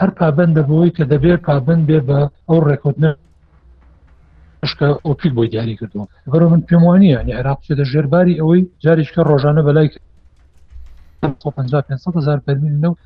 هەر 0.00 0.10
پابندە 0.18 0.62
بۆی 0.70 0.90
کە 0.96 1.04
دەبێت 1.12 1.40
پابند 1.46 1.82
بێ 1.88 1.98
بە 2.08 2.18
ئەو 2.48 2.58
ڕێکوتنە 2.68 3.10
شکە 4.70 4.88
ئۆپیل 5.06 5.32
بۆی 5.36 5.48
دیاری 5.52 5.74
کردو 5.80 6.08
بەرە 6.32 6.46
من 6.52 6.60
پێم 6.68 6.82
وانە 6.86 7.00
نی 7.26 7.32
عێراق 7.38 7.58
چێتە 7.66 7.84
ژێرباری 7.92 8.38
ئەوەی 8.40 8.62
جارێککە 8.84 9.22
ڕۆژانە 9.30 9.62
بەلای 9.68 9.88
500 11.22 12.16
هزار 12.20 12.38
بەرمیلنەوە 12.46 12.96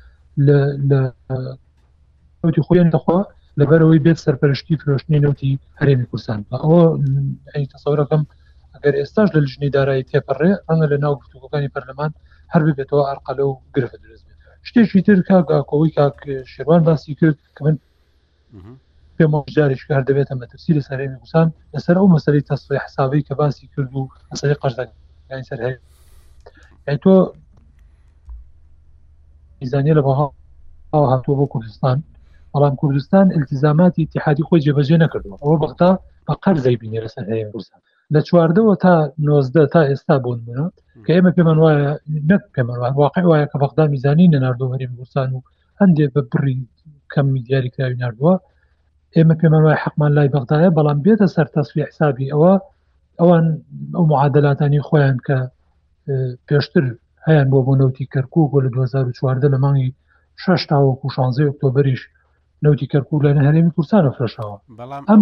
لە 0.89 0.99
نوتی 2.43 2.61
خۆیان 2.67 2.89
دەخوا 2.95 3.19
لەبەرەوەی 3.59 4.03
بێت 4.05 4.19
سەرپەرشتی 4.25 4.75
فرۆشتنی 4.81 5.19
نوتی 5.25 5.51
هەرێمی 5.79 6.07
کوردستان 6.11 6.39
ئەوە 6.61 6.81
تەسەورەکەم 7.73 8.23
ئەگەر 8.73 8.93
ئێستاش 8.99 9.27
لە 9.35 9.39
لژنی 9.45 9.69
دارایی 9.77 10.07
تێپەڕێ 10.09 10.51
ڕەنە 10.67 10.85
لە 10.91 10.97
ناو 11.03 11.13
گفتوگەکانی 11.21 11.73
پەرلەمان 11.73 12.11
هەر 12.53 12.61
هر 12.79 13.01
ئەرقەلە 13.09 13.43
و 13.49 13.53
گرفت 13.75 13.95
درست 14.03 14.23
بێت 14.29 14.39
شتێکی 14.67 15.01
تر 15.07 15.17
کوی 15.69 15.89
که 16.23 16.33
شێوان 16.53 16.81
باسی 16.87 17.15
کرد 17.19 17.37
کە 17.55 17.61
من 17.65 17.75
پێمەجارش 19.17 19.81
هەر 19.97 20.03
دەبێتە 20.09 20.33
مەترسی 20.41 20.71
لە 20.77 20.81
سەرێمی 20.89 21.17
کوسان 21.23 21.47
لەسەر 21.73 21.95
او 22.01 22.07
مەسەری 22.15 22.43
تەسوی 22.51 22.79
حسابی 22.85 23.21
که 23.27 23.33
باسی 23.41 23.65
کرد 23.73 23.89
و 23.95 24.09
مەسەری 24.31 24.55
قەشدەکانی 24.61 25.45
سەر 25.49 25.59
هەیە 25.65 26.97
تۆ 27.03 27.13
میزانیە 29.61 29.93
لە 29.99 30.03
بەها 30.07 30.25
هاتووە 31.11 31.35
بۆ 31.39 31.45
کوردستان 31.53 31.97
بەڵام 32.53 32.75
کوردستان 32.81 33.25
التزاماتی 33.37 34.03
اتحادی 34.07 34.43
خۆی 34.47 34.63
جێبەجێ 34.65 34.97
نەکردەوە 35.03 35.37
ئەوە 35.43 35.57
بەختا 35.63 35.91
بە 36.27 36.33
قەرزەی 36.43 36.77
بینێ 36.81 36.99
لەسەر 37.05 37.23
هەیە 37.31 37.45
کوردستان 37.51 37.79
لە 38.13 38.19
چواردەوە 38.27 38.73
تا 38.83 38.93
19 39.17 39.67
تا 39.73 39.81
ئێستا 39.89 40.15
بۆن 40.23 40.39
منە 40.47 40.65
کە 41.05 41.11
ئێمە 41.15 41.31
پێمان 41.37 41.57
وایە 41.63 41.91
نەک 42.29 42.43
پێمەوان 42.55 42.93
واقع 43.01 43.23
وایە 43.31 43.47
کە 43.51 43.57
بەخدا 43.63 43.85
میزانی 43.93 44.31
نەناردۆوەری 44.33 44.87
کوردستان 44.91 45.29
و 45.35 45.39
هەندێک 45.81 46.09
بە 46.15 46.21
بڕی 46.31 46.57
کەم 47.13 47.27
دیاری 47.45 47.69
کراوی 47.75 48.01
نردووە 48.03 48.35
ئێمە 49.15 49.35
پێمان 49.41 49.61
وای 49.65 49.77
حقمان 49.83 50.11
لای 50.17 50.29
بەغدایە 50.35 50.69
بەڵام 50.77 50.99
بێتە 51.05 51.27
سەر 51.35 51.47
تەسوی 51.55 51.85
حسابی 51.89 52.31
ئەوە 52.33 52.53
ئەوان 53.19 53.45
ئەو 53.97 54.05
معادلاتانی 54.11 54.81
خۆیان 54.87 55.17
کە 55.27 55.37
پێشتر 56.47 56.85
هەیەیان 57.25 57.47
بۆ 57.53 57.59
بۆ 57.67 57.73
نوتی 57.81 58.05
کەرکک 58.13 58.45
بۆ 58.51 58.57
لە 58.65 58.69
2014 58.73 59.53
لە 59.53 59.57
مانگی 59.63 59.91
6 60.43 60.61
تا 60.69 60.75
وەکو 60.87 61.07
16 61.15 61.43
ئۆکتۆبریش 61.49 61.99
نەوتی 62.65 62.87
کەرکوو 62.93 63.23
لە 63.25 63.29
هەرێمی 63.47 63.71
کوردستانە 63.75 64.11
فرۆشراوە 64.15 64.57
ئەم 65.09 65.21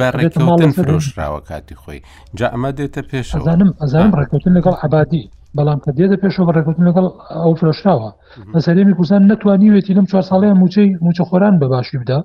بەڕێکتن 0.00 0.72
فرۆشراوە 0.82 1.40
کاتی 1.48 1.76
خۆی 1.82 1.98
جا 2.38 2.46
ئەمە 2.54 2.70
دێتە 2.78 3.02
پێشزانم 3.10 3.70
ئەزانم 3.80 4.12
ڕێکوتن 4.18 4.52
لەگەڵ 4.58 4.74
عبادی 4.86 5.30
بەڵام 5.56 5.78
کە 5.84 5.90
دێتە 5.98 6.16
پێشەوە 6.22 6.52
ڕێکوتن 6.56 6.84
لەگەڵ 6.88 7.06
ئەو 7.42 7.52
فرۆشراوە 7.60 8.10
بە 8.52 8.58
سەرێمی 8.66 8.94
کوردستان 8.98 9.22
نتوانیوێتی 9.32 9.96
لەم 9.98 10.06
چوار 10.10 10.24
ساڵەیە 10.30 10.54
موچەی 10.62 10.88
موچە 11.04 11.24
خۆران 11.28 11.54
بەباشی 11.62 11.98
بدا 12.02 12.18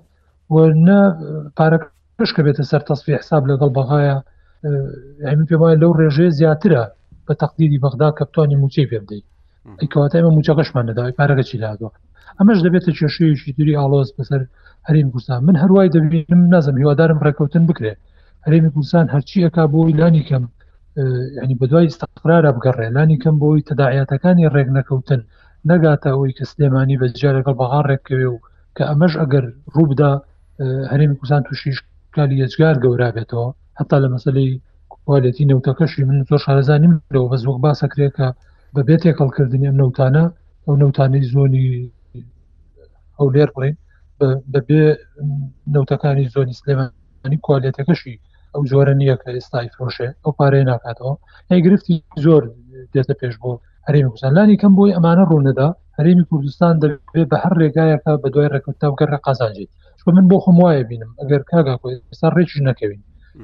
وەرنە 0.53 0.99
پارەکەشکە 1.57 2.41
بێتە 2.45 2.63
سەر 2.71 2.81
تەسفی 2.89 3.17
حساب 3.21 3.43
لەگەڵ 3.51 3.69
بەغایە 3.77 4.17
ئەمی 5.27 5.45
پێ 5.49 5.55
وایە 5.61 5.77
لەو 5.81 5.91
ڕێژێ 5.99 6.27
زیاترە 6.39 6.83
بە 7.25 7.33
تەقدیری 7.41 7.81
بەغدا 7.83 8.09
کەپتانی 8.17 8.59
موچەی 8.61 8.87
پێ 8.89 8.97
بدەیت 9.03 9.25
ئەیکەواتای 9.81 10.23
مە 10.25 10.29
موچەکەشمان 10.37 10.85
نەداوای 10.89 11.15
پارەکە 11.19 11.43
چی 11.49 11.57
لادوە 11.63 11.89
ئەمەش 12.41 12.59
دەبێتە 12.65 12.91
کێشەیەکی 12.97 13.51
دوری 13.57 13.77
ئالۆز 13.81 14.09
بەسەر 14.17 14.41
هەرێمی 14.87 15.11
کوردستان 15.13 15.39
من 15.47 15.55
هەروای 15.63 15.89
دەبینم 15.95 16.41
نازم 16.53 16.75
هیوادارم 16.81 17.19
ڕێککەوتن 17.25 17.63
بکرێ 17.69 17.93
هەرێمی 18.45 18.69
کوردستان 18.73 19.05
هەرچی 19.13 19.39
ئەک 19.45 19.57
بۆی 19.73 19.93
لانی 19.99 20.23
کەم 20.29 20.43
ینی 21.43 21.55
بەدوای 21.61 21.87
استقرارە 21.91 22.51
بگەڕێ 22.57 22.87
لانی 22.97 23.17
کەم 23.23 23.35
بۆی 23.43 23.61
تەداعاتەکانی 23.69 24.49
ڕێک 24.55 24.69
نەکەوتن 24.77 25.21
نەگاتە 25.71 26.07
ئەوی 26.15 26.35
کە 26.37 26.43
سلێمانی 26.51 26.99
بەجار 27.01 27.33
لەگەڵ 27.39 27.55
بەها 27.61 27.81
ڕێککەوێ 27.89 28.27
و 28.33 28.37
کە 28.75 28.83
ئەمەش 28.89 29.13
ئەگەر 29.21 29.45
ڕووبدا 29.75 30.11
هەرێمی 30.91 31.15
کوردستان 31.19 31.41
تووشیش 31.47 31.77
کالی 32.15 32.35
ێجگار 32.45 32.75
گەورا 32.83 33.09
بێتەوە 33.15 33.47
هەتا 33.79 33.97
لە 34.03 34.07
مەسلەی 34.13 34.51
کوالەتی 34.93 35.47
نەوتەکەشی 35.51 36.03
من 36.09 36.17
زۆر 36.29 36.39
شارەزانیم 36.45 36.93
لەوە 37.15 37.27
بەزوەک 37.31 37.57
باسەکرێکە 37.65 38.27
بەبێت 38.77 39.01
تێکەڵکردنی 39.05 39.67
ئەم 39.69 39.77
نەوتانە 39.81 40.25
ئەو 40.65 40.73
نەوتانەی 40.81 41.25
زۆنی 41.33 41.67
ئەو 43.19 43.27
لێر 43.35 43.49
بڵین 43.55 43.75
بەبێ 44.53 44.83
نەوتەکانی 45.73 46.27
زۆنی 46.35 46.57
سلێمانی 46.59 47.41
کوالیتەکەشی 47.45 48.15
ئەو 48.53 48.61
جۆرە 48.69 48.93
نییە 49.01 49.15
کە 49.21 49.29
ئێستای 49.37 49.69
فرۆشێ 49.73 50.09
ئەو 50.23 50.31
پارێ 50.39 50.61
ناکاتەوە 50.71 51.13
هی 51.49 51.59
گرفتی 51.65 51.95
زۆر 52.25 52.43
دێتە 52.93 53.13
پێش 53.21 53.35
بۆ 53.41 53.51
هەرێمی 53.87 54.09
کوردستانلانی 54.11 54.59
کەم 54.61 54.73
بۆی 54.77 54.93
ئەمانە 54.95 55.23
ڕوونەدا 55.31 55.69
هەرێمی 55.97 56.25
کوردستان 56.29 56.73
دەبێت 56.81 57.27
بە 57.31 57.37
هەر 57.43 57.53
ڕێگایەکە 57.61 58.11
بە 58.21 58.27
دوای 58.33 58.51
ڕێکوتتاوگەڕ 58.53 59.09
قازانجیت 59.25 59.71
چۆ 59.99 60.07
من 60.15 60.25
بۆ 60.31 60.37
خۆم 60.43 60.57
وایە 60.63 60.83
بینم 60.89 61.11
ئەگەر 61.21 61.41
کاگا 61.49 61.75
کۆی 61.81 61.95
ئێستا 62.11 62.27
ڕێک 62.37 62.49
نەکەوین 62.67 63.01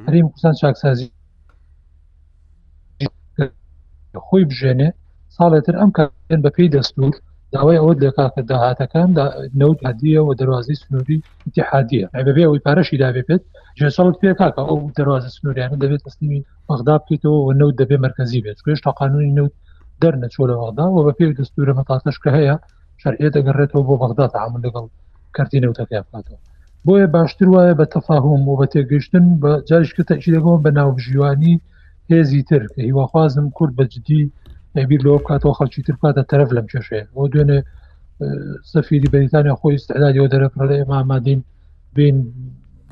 هەرێمی 0.07 0.29
کوردستان 0.31 0.55
چاکسازی 0.61 1.09
خۆی 4.27 4.43
بژێنێ 4.49 4.89
ساڵێتتر 5.37 5.75
ئەم 5.81 5.91
کارێن 5.97 6.41
بە 6.45 6.49
پێی 6.55 6.69
دەستور 6.75 7.13
داوای 7.55 7.77
ئەوە 7.81 7.93
دەکات 8.05 8.31
کە 8.37 8.41
داهاتەکان 8.51 9.09
نەوت 9.61 9.79
هەدیە 9.87 10.21
و 10.27 10.31
دەواازی 10.41 10.75
سنووری 10.81 11.17
اتحادیە 11.47 12.05
بەبێ 12.27 12.43
ئەوی 12.47 12.61
پارەشی 12.65 12.97
دابێت 13.03 13.41
ژێ 13.79 13.89
ساڵت 13.97 14.15
پێ 14.21 14.31
کاکە 14.39 14.61
ئەو 14.69 14.79
دەواازە 14.97 15.29
سنووریانە 15.35 15.77
دەبێت 15.83 16.01
ئەستنیوی 16.07 16.45
بەغدا 16.67 16.95
بکەیتەوە 17.01 17.37
و 17.45 17.49
نەوت 17.59 17.75
دەبێ 17.81 17.97
مرکزی 18.05 18.41
بێت 18.45 18.59
کوێش 18.63 18.79
تا 18.85 18.91
قانونی 18.99 19.31
نەوت 19.37 19.53
دەرنەچۆ 20.01 20.41
لە 20.49 20.55
وەغدا 20.61 20.85
و 20.95 20.97
بە 21.05 21.11
پێ 21.17 21.25
دەستورە 21.39 21.73
مەتاتش 21.79 22.17
کە 22.23 22.29
هەیە 22.37 22.55
شەرعێ 23.01 23.27
دەگەڕێتەوە 23.35 23.81
بۆ 23.87 23.95
بەغدا 24.01 24.25
تعامل 24.35 24.61
لەگەڵ 24.65 24.85
کردی 25.35 25.61
نەوتەکە 25.63 25.95
بکاتەوە 26.05 26.39
بۆیە 26.85 27.07
باشتر 27.15 27.47
وایە 27.55 27.73
بە 27.79 27.85
تەفاهم 27.95 28.41
و 28.49 28.57
بە 28.59 28.65
تێگەشتن 28.73 29.25
بە 29.41 29.51
جارشکە 29.69 30.03
تەچی 30.09 30.29
دەگەم 30.37 30.57
بە 30.65 30.69
ناوژیوانی 30.77 31.55
هێزی 32.11 32.41
تر 32.49 32.63
کە 32.73 32.79
هیواخوازم 32.87 33.45
کورد 33.57 33.73
بە 33.79 33.85
جدی 33.93 34.23
نبی 34.75 34.97
کاتو 34.97 34.97
نەبییر 34.97 35.03
لەوە 35.07 35.19
بکاتەوە 35.23 35.57
خەڵکی 35.57 35.85
ترکاتە 35.87 36.23
تەرەف 36.29 36.49
و 36.51 36.61
کێشەیە 36.71 37.05
بۆ 37.13 37.23
دوێنێ 37.33 37.59
اه، 37.61 38.57
سەفیری 38.73 39.11
بەریتانیا 39.13 39.55
خۆی 39.61 39.75
استعدادەوە 39.79 40.27
دەرەپڕ 40.33 40.61
لە 40.69 40.75
ئێمامادین 40.79 41.39
بین 41.95 42.15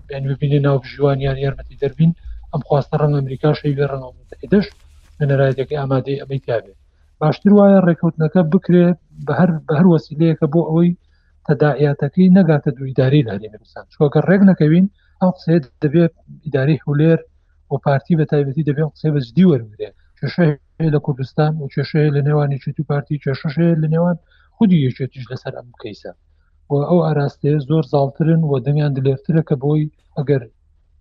بین 0.10 0.24
بین 0.30 0.36
بینی 0.42 0.60
ناو 0.68 0.78
ام 1.12 1.20
یارمەتی 1.46 1.78
رنگ 1.92 2.14
امریکا 2.56 2.68
خواستە 2.68 2.96
ڕەن 3.02 3.14
ئەمریکا 3.20 3.50
شەی 3.60 3.74
من 5.20 5.28
نەرایەتەکە 5.32 5.76
ئامادەی 5.82 6.20
ئەمەی 6.22 6.42
کابێت 6.48 6.78
باشتر 7.22 7.52
وای 7.54 7.72
وایە 7.74 7.86
ڕێکوتنەکە 7.88 8.42
بکرێت 8.54 8.98
بە 9.26 9.34
هەر 9.40 9.50
بە 9.68 9.74
هەر 9.80 9.86
وسیلەیەەکە 9.94 10.48
بۆ 10.54 10.62
ئەوەی 10.70 10.92
تەداعاتەکەی 11.48 12.34
نەگاتە 12.38 12.70
دوویداری 12.78 13.26
لەریمەسان 13.30 13.86
چۆکە 13.94 14.20
ڕێک 14.30 14.42
نەکەوین 14.50 14.86
ئەم 15.22 15.30
قسێت 15.38 15.64
دبی 15.84 16.02
اداری 16.48 16.78
هولێر 16.86 17.20
و 17.72 17.76
پارتی 17.86 18.14
به 18.20 18.26
بە 18.32 18.50
دبی 18.54 18.64
دەبێت 18.70 18.90
قسێ 18.96 19.10
بەجددی 19.16 19.46
وەرمێت 19.50 19.96
کێشەیە 20.24 20.90
لە 20.96 21.00
کوردستان 21.06 21.54
و 21.62 21.66
کێشەیە 21.74 22.10
لە 22.16 22.22
نێوانی 22.28 22.58
چیتی 22.64 22.84
پارتی 22.90 23.22
کێشەشەیە 23.24 23.76
لە 23.84 23.88
نێوان 23.94 24.18
خودی 24.56 24.84
یەکێتیش 24.88 25.26
لەسەر 25.32 25.54
ئەم 25.58 25.70
کەیسە 25.82 26.12
و 26.70 26.74
ئەو 26.90 27.00
ئاراستەیە 27.06 27.58
زۆر 27.70 27.84
زاڵترن 27.92 28.42
و 28.50 28.54
دەمیان 28.66 28.92
دلێرترە 28.98 29.42
کە 29.50 29.56
بۆی 29.64 29.92
ئەگەر 30.18 30.42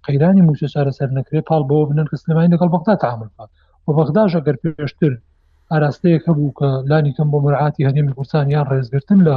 قەیرانی 0.06 0.44
موچە 0.48 0.68
چارە 0.74 0.92
سەر 0.98 1.10
نەکرێت 1.18 1.44
پاڵ 1.50 1.62
بۆ 1.70 1.76
بنن 1.90 2.06
کە 2.10 2.16
سلمانی 2.22 2.52
لەگەڵ 2.54 2.68
بەغدا 2.74 2.94
تعامل 3.02 3.30
و 3.86 3.88
بەغداش 3.96 4.32
ئەگەر 4.38 4.56
پێشتر 4.62 5.12
ئاراستەیەک 5.72 6.22
هەبوو 6.28 6.54
کە 6.58 6.68
لانی 6.90 7.12
کەم 7.16 7.28
بۆ 7.32 7.38
مراعاتی 7.44 7.86
هەنێمی 7.88 8.14
کوردستان 8.16 8.46
یان 8.54 8.66
ڕێزگرتن 8.72 9.20
لە 9.28 9.34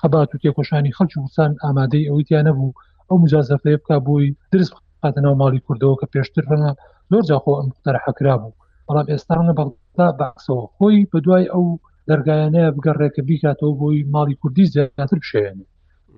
خەبات 0.00 0.28
و 0.30 0.40
تێکۆشانی 0.42 0.94
خەلکی 0.98 1.16
کوردستان 1.22 1.50
ئامادەی 1.64 2.08
ئەویان 2.10 2.44
نەبوو 2.48 2.76
ئەو 3.08 3.16
مجازەفەیە 3.24 3.78
بکە 3.82 3.96
بۆی 4.06 4.28
درست 4.52 4.72
قاتەنەوە 5.02 5.36
ماڵی 5.42 5.60
کوردەوە 5.66 5.96
کە 6.00 6.06
پێشتر 6.12 6.44
هەنا 6.50 6.70
زۆر 7.10 7.22
جاخۆ 7.28 7.52
ئەم 7.60 7.68
قەرە 7.84 8.00
حەکرا 8.08 8.36
بوو 8.42 8.52
بەڵام 8.88 9.06
ئێستاە 9.12 9.52
بەغدا 9.58 10.08
باکسەوە 10.20 10.64
خۆی 10.74 11.08
بە 11.10 11.18
دوای 11.24 11.50
ئەو 11.54 11.64
دەرگایانەیە 12.08 12.74
بگەڕێکە 12.76 13.22
بیکاتەوە 13.28 13.72
بۆی 13.80 14.06
ماڵی 14.14 14.38
کوردی 14.40 14.66
زیاتر 14.74 15.18
بشێنێ 15.22 15.64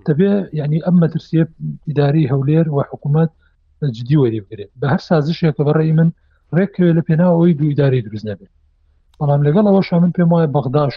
دەبێ 0.07 0.31
ینی 0.59 0.79
ئەم 0.85 0.95
مەترسیە 1.03 1.43
ئیداری 1.87 2.29
هەولێر 2.31 2.65
و 2.75 2.77
حکوومەت 2.89 3.31
جدی 3.95 4.17
وەری 4.21 4.41
بگرێت 4.43 4.71
بە 4.81 4.87
هەر 4.93 5.01
سازشێکە 5.09 5.61
بەڕێی 5.67 5.93
من 5.97 6.09
ڕێکوێ 6.57 6.89
لە 6.97 7.01
پێناەوەی 7.07 7.57
دویداری 7.59 8.03
دروست 8.05 8.25
نەبێت 8.29 8.51
بەڵام 9.19 9.41
لەگەڵەوە 9.47 9.81
شامن 9.87 10.11
پێم 10.17 10.29
وایە 10.33 10.47
بەغداش 10.57 10.95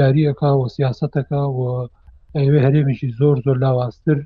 یاریەکە 0.00 0.48
و 0.58 0.68
سیاستەکە 0.74 1.40
و 1.56 1.60
ئەوێ 2.38 2.58
هەرێمیشی 2.66 3.14
زۆر 3.18 3.36
زۆر 3.44 3.56
لاوااستر 3.64 4.18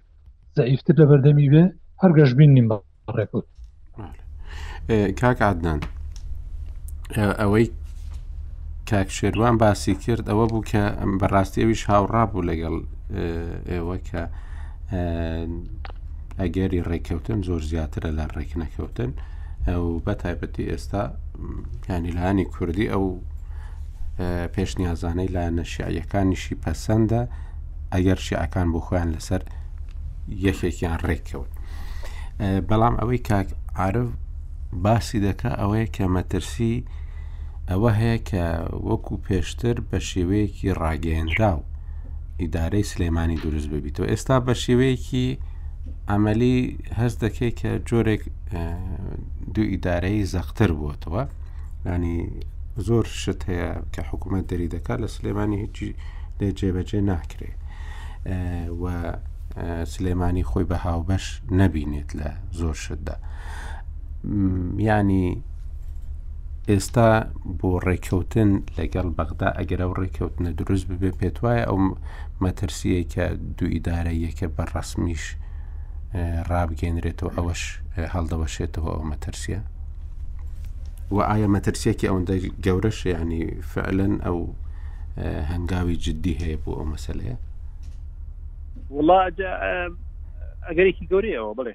زەعیفتر 0.57 0.95
لە 1.01 1.05
بەردەمی 1.11 1.49
بێ 1.53 1.65
هەرگەشبین 2.03 2.51
نیم 2.57 2.69
ڕێکوت 3.19 3.47
کاکدان. 5.21 5.81
ئەوەی 7.17 7.71
کاکشێروان 8.91 9.57
باسی 9.63 9.95
کرد 10.05 10.25
ئەوە 10.31 10.45
بوو 10.51 10.65
کە 10.71 10.83
ئەم 11.01 11.13
بەڕاستیەویش 11.21 11.83
هاوڕابوو 11.91 12.47
لەگەڵ 12.49 12.75
ئێوە 13.71 13.97
کە 14.09 14.23
ئەگەری 16.41 16.85
ڕێککەوتن 16.89 17.39
زۆر 17.49 17.63
زیاترە 17.71 18.11
لە 18.19 18.25
ڕێکنەکەوتن 18.37 19.11
ئەو 19.69 19.85
بە 20.07 20.15
تایبەتی 20.23 20.69
ئێستا 20.71 21.03
یانیلهانی 21.89 22.47
کوردی 22.55 22.91
ئەو 22.93 23.05
پێشنیازانەی 24.55 25.33
لا 25.37 25.45
نەشیعیەکانیشی 25.59 26.61
پەسەندە 26.65 27.23
ئەگەر 27.95 28.19
شیعەکان 28.27 28.67
بۆ 28.73 28.81
خۆیان 28.87 29.09
لەسەر 29.17 29.43
یەکێکیان 30.47 31.01
ڕێککەوت 31.09 31.51
بەڵام 32.69 32.95
ئەوەی 33.01 33.21
کاک 33.29 33.49
عرف 33.85 34.11
باسی 34.73 35.19
دەکا 35.29 35.51
ئەوەیە 35.61 35.87
کە 35.97 36.05
مەترسی 36.15 36.77
ئەوە 37.71 37.91
هەیە 38.01 38.19
کە 38.29 38.45
وەکو 38.89 39.15
پێشتر 39.27 39.77
بە 39.89 39.99
شێوەیەکی 40.11 40.77
ڕاگەهێنرا 40.81 41.53
و 41.57 41.63
ئیدارەی 42.41 42.89
سلێمانی 42.93 43.39
دروست 43.45 43.69
ببیتەوە 43.75 44.11
ئێستا 44.13 44.37
بە 44.47 44.53
شێوەیەکی 44.65 45.27
ئەمەلی 46.11 46.59
هەست 46.99 47.19
دەکەی 47.25 47.53
کە 47.61 47.71
جۆرێک 47.89 48.23
دوو 49.55 49.71
ئیدارەی 49.73 50.25
زەختر 50.33 50.71
بووتەوە 50.79 51.23
ینی 51.87 52.17
زۆر 52.87 53.07
شت 53.23 53.41
هەیە 53.51 53.71
کە 53.95 54.03
حکوومەت 54.11 54.45
دەری 54.51 54.73
دەکات 54.75 54.99
لە 55.05 55.09
سلێمانی 55.17 55.59
هیچی 55.65 55.89
لێ 56.39 56.49
جێبەجێ 56.59 57.01
ناکرێ 57.11 57.51
و 58.83 58.85
سلێمانی 59.95 60.45
خۆی 60.51 60.65
بە 60.71 60.77
هاوبەش 60.85 61.27
نەبینێت 61.61 62.11
لە 62.19 62.29
زۆر 62.61 62.77
شتدا. 62.85 63.17
ینی 64.89 65.43
ئێستا 66.69 67.09
بۆ 67.59 67.71
ڕێککەوتن 67.87 68.51
لەگەڵ 68.79 69.07
بەغدا 69.17 69.49
ئەگەر 69.59 69.81
ئەو 69.83 69.93
ڕێککەوتنە 70.01 70.51
دروست 70.61 70.85
ببێ 70.91 71.11
پێت 71.19 71.37
وایە 71.43 71.65
ئەو 71.69 71.79
مەترسیە 72.45 73.01
کە 73.13 73.25
دوو 73.57 73.69
ئیدارە 73.75 74.13
یەکە 74.25 74.47
بەڕسمیش 74.57 75.25
ڕابگەێنرێتەوە 76.51 77.31
ئەوەش 77.37 77.63
هەڵدەوەشێتەوە 78.15 78.91
ئەو 78.95 79.03
مەترسیە 79.13 79.61
و 81.15 81.19
ئایا 81.29 81.49
مەترسیەکی 81.57 82.09
ئەوەندە 82.09 82.37
گەورەش 82.65 82.99
ینی 83.15 83.43
فعلەن 83.73 84.15
ئەو 84.27 84.39
هەنگاوی 85.53 85.97
جددی 86.05 86.35
هەیە 86.43 86.57
بۆ 86.63 86.71
ئەو 86.79 86.87
مەسلەیە 86.95 87.37
وڵ 88.95 89.09
ئەگەرێکی 90.69 91.05
گەورەیەەوە 91.11 91.53
بڵێ 91.59 91.75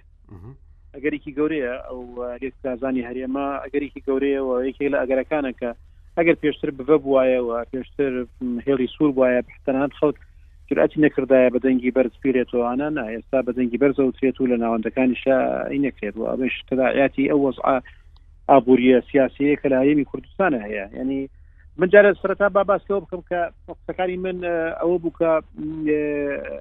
ئەگەرێکی 0.96 1.36
گەورەیە 1.38 1.74
ئەو 1.88 2.02
لێکازانی 2.42 3.08
هەرێمە 3.10 3.46
ئەگەرێکی 3.64 4.02
گەورەیەەوە 4.08 4.56
یەکێک 4.68 4.90
لە 4.94 4.98
ئەگەرەکانەکە 5.04 5.72
ئەگەر 6.18 6.36
پێشتر 6.44 6.70
بە 6.78 6.98
بواایەوە 7.04 7.58
پێشتر 7.72 8.12
هێڵی 8.68 8.88
سوور 8.96 9.12
وایە 9.18 9.42
پتەنان 9.48 9.92
خەوت 10.00 10.18
جرأتی 10.70 11.02
نەکردایە 11.06 11.54
بەدەنگی 11.56 11.94
بەرز 11.96 12.14
پێرێتەوەانە 12.22 12.88
نا 12.98 13.06
ئێستا 13.14 13.40
بەدەنگی 13.48 13.82
بەرزەوترێت 13.84 14.38
و 14.40 14.50
لە 14.52 14.58
ناوەندەکانیش 14.64 15.24
نەکرێت 15.86 16.16
و 16.18 16.24
ئەش 16.32 16.56
تەداعاتی 16.70 17.30
ئەو 17.32 17.40
وەزع 17.46 17.68
ئابوووریە 18.50 19.00
سیاسەیە 19.10 19.56
کە 19.62 19.68
لایمی 19.74 20.08
کوردستانە 20.12 20.60
هەیە 20.66 20.86
ینی 21.00 21.24
من 21.78 21.88
جارە 21.94 22.12
سرەتا 22.22 22.48
با 22.56 22.64
باسەوە 22.70 23.00
بکەم 23.04 23.24
کە 23.30 23.40
قسەکانی 23.68 24.18
من 24.26 24.38
ئەوە 24.82 24.98
بووکە 25.04 25.32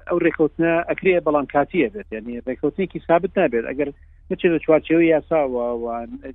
ئەو 0.07 0.17
ڕێکوتنە 0.25 0.71
ئەکرێ 0.89 1.11
بەڵام 1.25 1.45
کاتیە 1.53 1.87
بێت 1.93 2.09
ینی 2.17 2.41
ڕێکوتنێکی 2.47 2.99
ثابت 3.07 3.31
نابێت 3.39 3.65
ئەگەر 3.69 3.89
نچێت 4.31 4.51
لە 4.55 4.59
چوارچەوە 4.65 5.03
یاساوە 5.13 5.67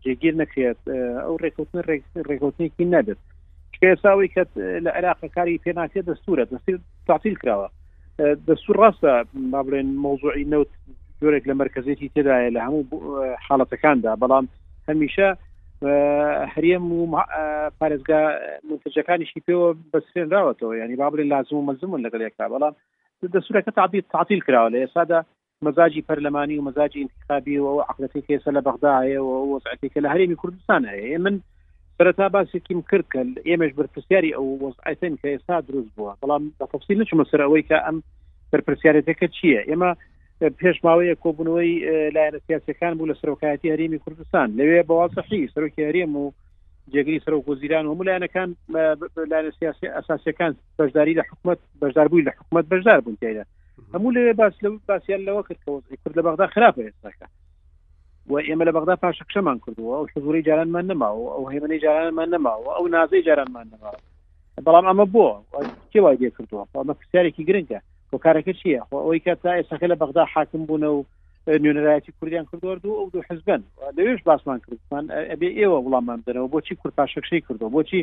جێگیر 0.04 0.34
نەکرێت 0.42 0.80
ئەو 1.24 1.34
ڕێکوتن 1.42 1.78
ڕێکوتنێکی 2.28 2.84
نەبێت 2.94 3.18
ئێساوی 3.82 4.28
ساوي 4.34 4.46
لە 4.84 4.90
العراق 4.98 5.22
کاری 5.36 5.60
پێناکێت 5.66 6.04
دەستورە 6.10 6.44
دەستی 6.52 6.74
تعتیل 7.08 7.36
کراوە 7.42 7.68
دەستور 8.48 8.76
ڕاستە 8.82 9.14
با 9.52 9.60
بڵێن 9.66 9.88
مۆزوعی 10.04 10.44
نەوت 10.52 10.70
جۆرێک 11.20 11.44
لە 11.50 11.54
مرکزێتی 11.62 12.12
تێدایە 12.14 12.50
لە 12.56 12.60
هەموو 12.66 12.94
حاڵەتەکاندا 13.46 14.12
بلان 14.22 14.44
هەمیشە 14.88 15.28
هەرێم 16.54 16.84
و 16.92 17.04
پارێزگا 17.80 18.22
منتەجەکانیشی 18.68 19.44
پێوە 19.46 19.68
بەسێنراوەتەوە 19.92 20.72
ینی 20.82 20.96
با 21.00 21.06
بڵێن 21.12 21.28
لازم 21.34 21.56
و 21.56 21.66
مەزمون 21.68 22.00
لەگەڵ 22.06 22.20
یەکتا 22.26 22.46
بەڵام 22.54 22.74
دەسورەکە 23.34 23.72
تعبیت 23.78 24.06
تعتیل 24.14 24.40
کراوە 24.46 24.70
لە 24.72 24.78
ئێسادا 24.82 25.20
مزاجی 25.62 26.02
پەرلەمانی 26.12 26.58
و 26.58 26.62
مزاجی 26.62 27.00
انتخابی 27.02 27.56
و 27.58 27.80
عقلەتی 27.92 28.22
کێسە 28.28 28.48
لە 28.56 28.60
بەغداایەوە 28.66 29.36
وەزعەتێکە 29.52 29.96
لە 30.04 30.08
هەرێمی 30.12 30.38
کوردستانە 30.42 30.92
من 31.24 31.34
سرەتا 31.98 32.26
باسیکیم 32.34 32.80
کرد 32.90 33.06
کە 33.14 33.20
ئێمەش 33.48 33.72
بەرپسیاری 33.78 34.34
ئەو 34.36 34.46
وەزعەتن 34.64 35.12
کە 35.20 35.26
ئێستا 35.32 35.56
دروست 35.66 35.90
بووە 35.96 36.12
بەڵام 36.20 36.42
بە 36.58 36.66
تەفسی 36.72 36.94
نچمە 37.00 37.24
سەرەوەی 37.30 37.64
کە 37.70 37.76
ئەم 37.86 37.96
بەرپسیارەتەکە 38.52 39.26
چییە 39.36 39.60
ئێمە 39.70 39.90
پێشماوەیە 40.60 41.14
کۆبوونەوەی 41.24 41.72
لایەنە 42.14 42.40
سیاسەکان 42.46 42.92
بوو 42.96 43.10
لە 43.10 43.16
سەرۆکایەتی 43.20 43.72
هەرێمی 43.74 44.02
کوردستان 44.04 44.48
لەوێ 44.58 44.80
بەواسەحی 44.88 45.50
سەرۆکی 45.54 45.86
هەرێم 45.88 46.12
و 46.22 46.26
جێگری 46.92 47.24
سەرۆک 47.24 47.44
وزیران 47.48 47.86
و 47.86 47.96
مولایەنەکان 47.98 48.48
لایەنە 49.30 49.52
سیاسی 49.58 49.92
ئەساسیەکان 49.96 50.52
بەشداری 50.78 51.14
لە 51.18 51.22
حکومت 51.28 51.58
بەشدار 51.82 52.06
بووی 52.10 52.26
لە 52.28 52.32
حکومت 52.38 52.64
بەشدار 52.72 53.00
بوون 53.02 53.18
تێدا 53.22 53.44
هەموو 53.94 54.10
لەوێ 54.16 54.32
باس 54.40 54.54
لە 54.64 54.68
باسییان 54.88 55.22
لەوە 55.28 55.42
کردکەوەزی 55.48 55.98
کرد 56.02 56.14
لە 56.18 56.22
بەغدا 56.26 56.46
خراپە 56.54 56.82
ئێستاکە 56.86 57.26
و 58.30 58.32
ئێمە 58.46 58.64
لە 58.68 58.72
بەغدا 58.76 58.94
پاشەکشەمان 59.02 59.58
کردووە 59.64 59.94
ئەو 59.96 60.04
شزوری 60.12 60.44
جارانمان 60.48 60.84
نەماوە 60.90 61.28
ئەو 61.34 61.44
هێمنەی 61.52 61.82
جارانمان 61.84 62.28
نەماوە 62.34 62.70
ئەو 62.76 62.84
نازەی 62.94 63.22
جارانمان 63.28 63.66
نەماوە 63.72 64.00
بەڵام 64.66 64.86
ئەمە 64.90 65.06
بووە 65.14 65.34
کێ 65.92 66.00
وای 66.02 66.18
دێ 66.20 66.30
کردووە 66.36 66.62
ئەمە 66.80 66.94
پرسیارێکی 66.98 67.46
گرنگە 67.48 67.80
بۆ 68.10 68.16
کارەکە 68.24 68.52
چییە 68.60 68.80
ئەوی 69.04 69.20
کە 69.24 69.32
تا 69.42 69.50
ئێسەکە 69.58 69.86
لە 69.92 69.96
بەغدا 70.02 70.24
حاکم 70.32 70.62
بوونە 70.68 70.90
و 70.96 71.00
نوێنەرایەتی 71.62 72.12
کوردیان 72.18 72.44
کردوەردو 72.50 72.96
ئەو 72.98 73.06
دوو 73.12 73.22
حزبن 73.30 73.62
لەوێش 73.96 74.20
باسمان 74.28 74.58
کردمان 74.66 75.04
ئەبێ 75.32 75.48
ئێوە 75.58 75.78
وڵاممان 75.84 76.18
بدەنەوە 76.20 76.48
بۆچی 76.54 76.74
کورد 76.80 76.94
پاشەکشەی 76.98 77.42
کردو 77.46 77.66
بۆچی 77.76 78.00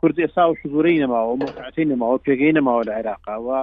کورد 0.00 0.16
ئێسا 0.24 0.44
و 0.50 0.54
شزورەی 0.60 1.02
نەماوە 1.04 1.32
مەعاتی 1.40 1.88
نەماوە 1.92 2.18
پێگەی 2.26 2.56
نەماوە 2.58 2.82
لە 2.88 2.92
عێراقاوە 2.98 3.60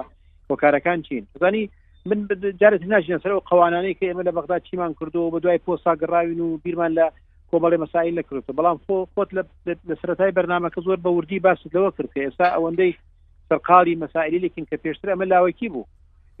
بۆکارەکان 0.50 1.02
چین 1.08 1.26
زانی 1.40 1.68
من 2.06 2.28
جارت 2.60 2.82
ناژین 2.92 3.18
سەر 3.18 3.26
و 3.32 3.40
قوانانەی 3.50 3.94
کە 3.94 4.04
ئێمە 4.08 4.24
لە 4.28 4.32
بەغدا 4.36 4.58
چیمان 4.58 4.94
کردو 5.00 5.30
بە 5.34 5.40
دوای 5.42 5.58
پۆسا 5.66 5.94
گەڕاوین 6.00 6.40
و 6.40 6.56
بیرمان 6.64 6.92
لە 6.98 7.06
کۆمەڵی 7.52 7.80
مەسایل 7.84 8.14
نەکردو 8.20 8.52
بەڵام 8.58 8.78
خۆ 8.84 8.96
خۆت 9.14 9.28
لە 9.88 9.94
سرەتای 10.00 10.32
بەرنمەکە 10.38 10.80
زۆر 10.84 10.96
بە 11.02 11.10
وردی 11.16 11.38
باست 11.38 11.66
لەوە 11.74 11.92
کرد 11.98 12.10
کە 12.14 12.20
ئێستا 12.24 12.46
ئەوەندەی 12.54 12.92
سەرقالی 13.48 13.94
مەسائلی 14.02 14.38
لکن 14.38 14.62
کە 14.70 14.76
پێشتر 14.84 15.08
ئەمە 15.12 15.26
لاوەکی 15.32 15.68
بوو 15.68 15.84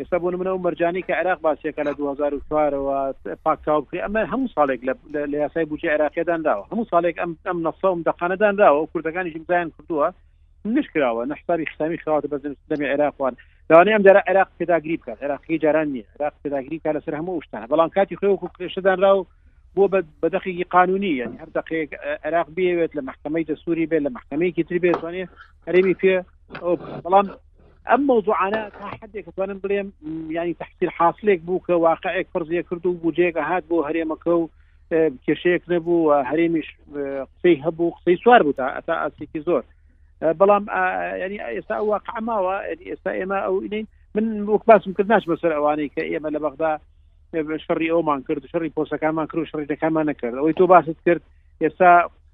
ئێستا 0.00 0.16
بۆ 0.18 0.30
منە 0.36 0.48
و 0.56 0.62
مەرجانی 0.66 1.02
کە 1.02 1.10
عراق 1.20 1.38
باسیەکە 1.44 1.82
لە 1.88 1.92
2004ەوە 1.98 2.96
پاکتاو 3.44 3.80
بکری 3.82 4.00
ئەمە 4.04 4.24
هەموو 4.32 4.50
ساڵێک 4.56 4.80
لە 4.88 4.94
یاسای 5.28 5.64
بچی 5.64 5.88
عراقیدانداوە 5.94 6.64
هەموو 6.72 6.88
ساڵێک 6.92 7.16
ئەم 7.22 7.32
ئەم 7.46 7.58
نەسەم 7.66 7.98
دەقانەدانراوە 8.08 8.80
و 8.82 8.88
کوردەکانی 8.92 9.30
ژمزایان 9.34 9.70
کردووە 9.78 10.08
نشکراوە 10.64 11.24
نحسابی 11.28 11.66
خستامی 11.66 11.98
خواوە 11.98 12.26
بەزم 12.32 12.54
دەمی 12.70 12.88
عێراقوان 12.92 13.34
دایم 13.68 14.02
دەرە 14.02 14.22
عێراق 14.28 14.48
پێداگری 14.58 14.96
بکات 14.96 15.18
عێراقی 15.24 15.58
جاران 15.62 15.88
نیە 15.94 16.04
عراق 16.20 16.34
پێداگری 16.44 16.78
کا 16.84 16.90
لەسەر 16.92 17.14
هەموو 17.20 17.44
شتانە 17.46 17.66
بەڵام 17.72 17.90
کاتی 17.96 18.16
خێوەکو 18.20 18.48
کێشەدانرا 18.58 19.12
و 19.16 19.26
بۆ 19.76 19.84
بەدەقیقی 20.22 20.64
قانونی 20.72 21.12
یعنی 21.20 21.36
هەر 21.42 21.50
دقیق 21.58 21.90
عراق 22.24 22.48
بێوێت 22.56 22.90
لە 22.98 23.02
محکمەی 23.08 23.44
دەسووری 23.50 23.86
بێت 23.90 24.02
لە 24.06 24.10
محکمەیەکی 24.16 24.62
تری 24.68 24.78
بێتوانێ 24.84 25.24
هەرێمی 25.68 25.94
پێ 26.00 26.14
بەڵام 27.04 27.26
ئەم 27.90 28.00
موضوعانە 28.10 28.62
تا 28.78 28.86
حدێکتوانم 29.00 29.58
بڵێم 29.64 29.88
ینی 30.36 30.54
تحسیل 30.54 30.88
حاصلێک 30.98 31.40
بوو 31.46 31.64
کە 31.66 31.72
واقعەیەک 31.86 32.26
فەرزیە 32.34 32.62
کرد 32.68 32.86
و 32.86 32.92
بوو 32.92 33.14
جێگە 33.18 33.42
هات 33.50 33.64
بۆ 33.70 33.76
هەرێمەکە 33.88 34.32
و 34.40 34.48
کێشەیەک 35.24 35.62
نەبوو 35.72 36.24
هەرێمیش 36.30 36.68
قسەی 37.34 37.62
هەبوو 37.64 37.94
قسەی 37.96 38.16
سوار 38.24 38.42
بوو 38.42 38.56
تا 38.60 38.66
ئەتا 38.76 38.94
ئاسیکی 39.02 39.40
زۆر 39.48 39.62
بەڵام 40.20 40.64
ینی 41.24 41.38
ئێستا 41.48 41.76
واقع 41.90 42.18
ماوە 42.28 42.56
ئێستا 42.88 43.10
ئێمە 43.18 43.38
ئەو 43.46 43.54
ئینین 43.64 43.86
من 44.14 44.24
وەک 44.52 44.64
باسم 44.68 44.90
کرد 44.96 45.10
ناچمە 45.12 45.36
سەر 45.42 45.52
ئەوانەی 45.56 45.90
کە 45.94 46.02
ئێمە 46.12 46.28
لە 46.34 46.40
بەغدا 46.44 46.72
شەڕی 47.66 47.88
ئەومان 47.92 48.20
کرد 48.26 48.42
شەڕی 48.52 48.70
پۆسەکانمان 48.76 49.26
کرد 49.30 49.40
و 49.42 49.50
شەڕێتەکانمان 49.50 50.06
نەکرد 50.10 50.34
ئەوەی 50.38 50.54
تۆ 50.58 50.64
باست 50.72 50.98
کرد 51.06 51.22
ئێستا 51.62 51.92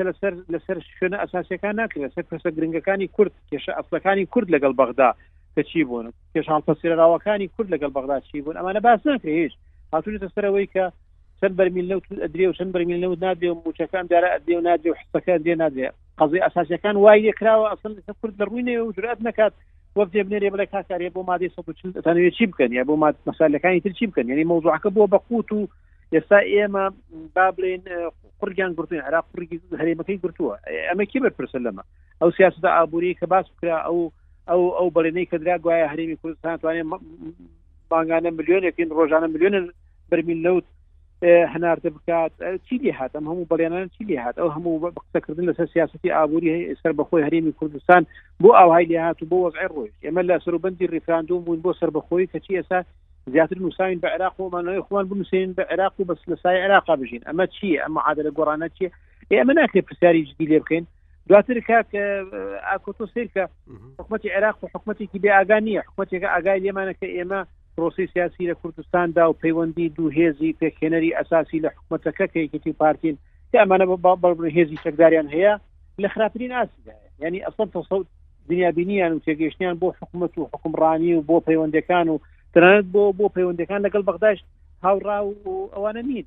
لەسەر 0.08 0.32
لەسەر 0.52 0.76
شوێنە 0.98 1.16
ئەساسیەکان 1.22 1.74
ناکرد 1.80 2.02
لەسەر 2.06 2.24
پرسە 2.30 2.48
گرنگەکانی 2.56 3.06
کورد 3.16 3.32
کێشە 3.50 3.72
ئەفلەکانی 3.78 4.26
کورد 4.32 4.48
لەگەڵ 4.54 4.72
بەغدا 4.80 5.10
کە 5.54 5.62
چی 5.68 5.84
بوون 5.88 6.06
کێشان 6.34 6.60
پسیراوەکانی 6.66 7.48
کورد 7.54 7.68
لەگەڵ 7.74 7.90
بەغدا 7.96 8.16
چی 8.26 8.40
بوون 8.42 8.56
ئەمانە 8.60 8.80
باس 8.86 9.00
ناکرێت 9.06 9.38
هیچ 9.40 9.54
هاتوونێتە 9.94 10.28
سەرەوەی 10.34 10.66
کە 10.74 10.84
چەند 11.40 11.54
بەرمیل 11.58 11.86
لەوت 11.90 12.04
ئەدرێ 12.24 12.46
و 12.48 12.56
چەند 12.58 12.72
بەرمیل 12.74 13.00
لەوت 13.04 13.18
نادێ 13.26 13.48
و 13.50 13.60
موچەکان 13.66 14.04
دارە 14.12 14.28
ئەدێ 14.34 14.54
و 14.58 14.62
نادێ 14.68 14.88
و 14.90 14.98
حستەکان 15.00 15.38
دێ 15.46 15.54
نادێ 15.62 15.84
قەزی 16.20 16.42
ئاساسەکان 16.46 16.96
وای 17.02 17.22
یەکراوە 17.30 17.70
ئەسن 17.72 17.92
کورد 18.20 18.34
لە 18.42 18.46
ڕووینێ 18.50 18.74
و 18.82 18.92
جرات 18.96 19.18
نکات 19.26 19.52
وەفتێ 19.98 20.22
بنێرێ 20.26 20.50
بڵێ 20.54 20.66
کاکارێ 20.74 21.10
بۆ 21.14 21.20
مادەی 21.30 21.52
سەتانوێ 21.56 22.30
چی 22.38 22.44
بکەن 22.50 22.70
یا 22.78 22.82
بۆ 22.88 22.94
مات 23.02 23.16
مەسالەکانی 23.28 23.80
تر 23.84 23.92
چی 23.98 24.04
بکەن 24.10 24.26
یعنی 24.30 24.44
مۆزوعەکە 24.50 24.90
بۆ 24.96 25.02
بەقوت 25.12 25.48
و 25.52 25.68
ئێستا 26.14 26.38
ئێمە 26.54 26.84
با 27.36 27.46
بڵێن 27.56 27.82
قورگیان 28.40 28.72
گرتوین 28.78 29.02
عراق 29.08 29.24
قورگی 29.34 29.60
هەرێمەکەی 29.80 30.20
گرتووە 30.24 30.54
ئەمە 30.88 31.04
کی 31.10 31.18
بەرپرسە 31.22 31.58
لەمە 31.66 31.82
ئەو 32.20 32.30
سیاستە 32.36 32.68
ئابووری 32.76 33.16
کە 33.20 33.26
باس 33.32 33.46
کرا 33.60 33.76
ئەو 33.86 34.00
ئەو 34.48 34.62
ئەو 34.78 34.88
بەڵێنەی 34.96 35.28
کە 35.30 35.36
درا 35.42 35.56
گوایە 35.64 35.90
هەرێمی 35.92 36.20
کوردستان 36.22 36.56
توانێت 36.58 36.86
بانگانە 37.90 38.30
ملیۆنێکین 38.38 38.88
ڕۆژانە 38.98 39.26
ملیۆن 39.34 39.54
برمیل 40.10 40.40
لەوت 40.46 40.66
هەناردە 41.24 41.90
بکات 41.96 42.32
چی 42.68 42.74
لێ 42.82 42.92
هات 43.00 43.12
ئەم 43.16 43.24
هەموو 43.30 43.48
بەڵێنان 43.52 43.86
چی 43.96 44.02
لێ 44.08 44.16
هات 44.24 44.36
ئەو 44.40 44.48
هەموو 44.56 44.92
قسەکردن 44.98 45.44
لەسەر 45.50 45.68
سیاستی 45.74 46.14
ئابووری 46.16 46.76
سەر 46.82 46.92
بەخۆی 46.98 47.24
هەرێمی 47.26 47.56
کوردستان 47.58 48.02
بۆ 48.42 48.48
ئاوهای 48.58 48.84
لێ 48.90 48.98
هات 49.04 49.18
و 49.22 49.26
بۆ 49.30 49.36
وەزعی 49.44 49.68
ڕۆی 49.74 49.92
ئێمە 50.04 50.22
لە 50.30 50.36
سەربندی 50.44 50.86
ریفراندوم 50.94 51.40
بوون 51.44 51.60
بۆ 51.64 51.70
سەر 51.80 51.90
بەخۆی 51.96 52.28
کەچی 52.32 52.56
ئێسا 52.60 52.78
زیاتر 53.32 53.58
نووسین 53.62 53.98
بە 54.02 54.08
عراق 54.14 54.34
ومانەوەی 54.38 54.84
خۆوان 54.86 55.04
بنووسین 55.10 55.48
بە 55.58 55.62
عراق 55.72 55.94
و 55.98 56.04
بەس 56.08 56.20
لەسای 56.30 56.58
عراق 56.64 56.86
بژین 57.00 57.22
ئەمە 57.28 57.46
چیە 57.54 57.78
ئەمە 57.84 58.00
عادە 58.06 58.22
لە 58.26 58.32
گۆڕانە 58.38 58.68
چیە 58.76 58.90
ئێمە 59.32 59.52
ناکرێ 59.58 59.80
پرسیاری 59.88 60.26
جدی 60.28 60.46
لێ 60.50 60.58
بکەین 60.62 60.84
دواتر 61.28 61.58
کاک 61.68 61.88
ئاکۆتۆ 62.68 63.04
سیرکە 63.14 63.44
حکوومەتی 63.98 64.28
عراق 64.36 64.56
و 64.62 64.66
حکوومەتێکی 64.72 65.18
بێ 65.22 65.30
ئاگا 65.36 65.58
نیە 65.66 65.80
حکوومەتێکە 65.88 66.28
ئاگای 66.34 66.60
لێمانەکە 66.64 67.06
ئێمە 67.16 67.40
پرۆسی 67.76 68.06
سیاسی 68.14 68.50
لە 68.52 68.54
کوردستاندا 68.54 69.30
و 69.30 69.36
پەیوەندی 69.42 69.90
دوو 69.96 70.10
هێزی 70.10 70.56
پێکهێنەری 70.62 71.14
ئەساسی 71.18 71.58
لە 71.64 71.70
حکوومەتەکە 71.76 72.26
کەیکتی 72.34 72.72
پارتین 72.72 73.16
ئەمانە 73.54 73.86
بەبڕ 74.04 74.48
هێزی 74.56 74.78
چەکداریان 74.84 75.28
هەیە 75.34 75.52
لە 76.02 76.08
خراپترین 76.08 76.52
ئاسیدا 76.52 76.92
ینی 77.20 77.42
ئەسڵ 77.44 77.68
سەوت 77.90 78.06
دنیابینیان 78.48 79.12
و 79.12 79.20
تێگەشتیان 79.26 79.76
بۆ 79.80 79.88
حکوومەت 80.00 80.34
و 80.38 80.48
حکومڕانی 80.54 81.12
و 81.14 81.22
بۆ 81.28 81.36
پەیوەندەکان 81.48 82.06
و 82.08 82.18
ترانێت 82.54 82.84
بۆ 82.94 83.02
بۆ 83.18 83.26
پەیوەندەکان 83.36 83.80
لەگەڵ 83.86 84.02
بەغداشت 84.08 84.44
هاوڕا 84.84 85.18
و 85.46 85.70
ئەوانە 85.74 86.02
نین 86.08 86.26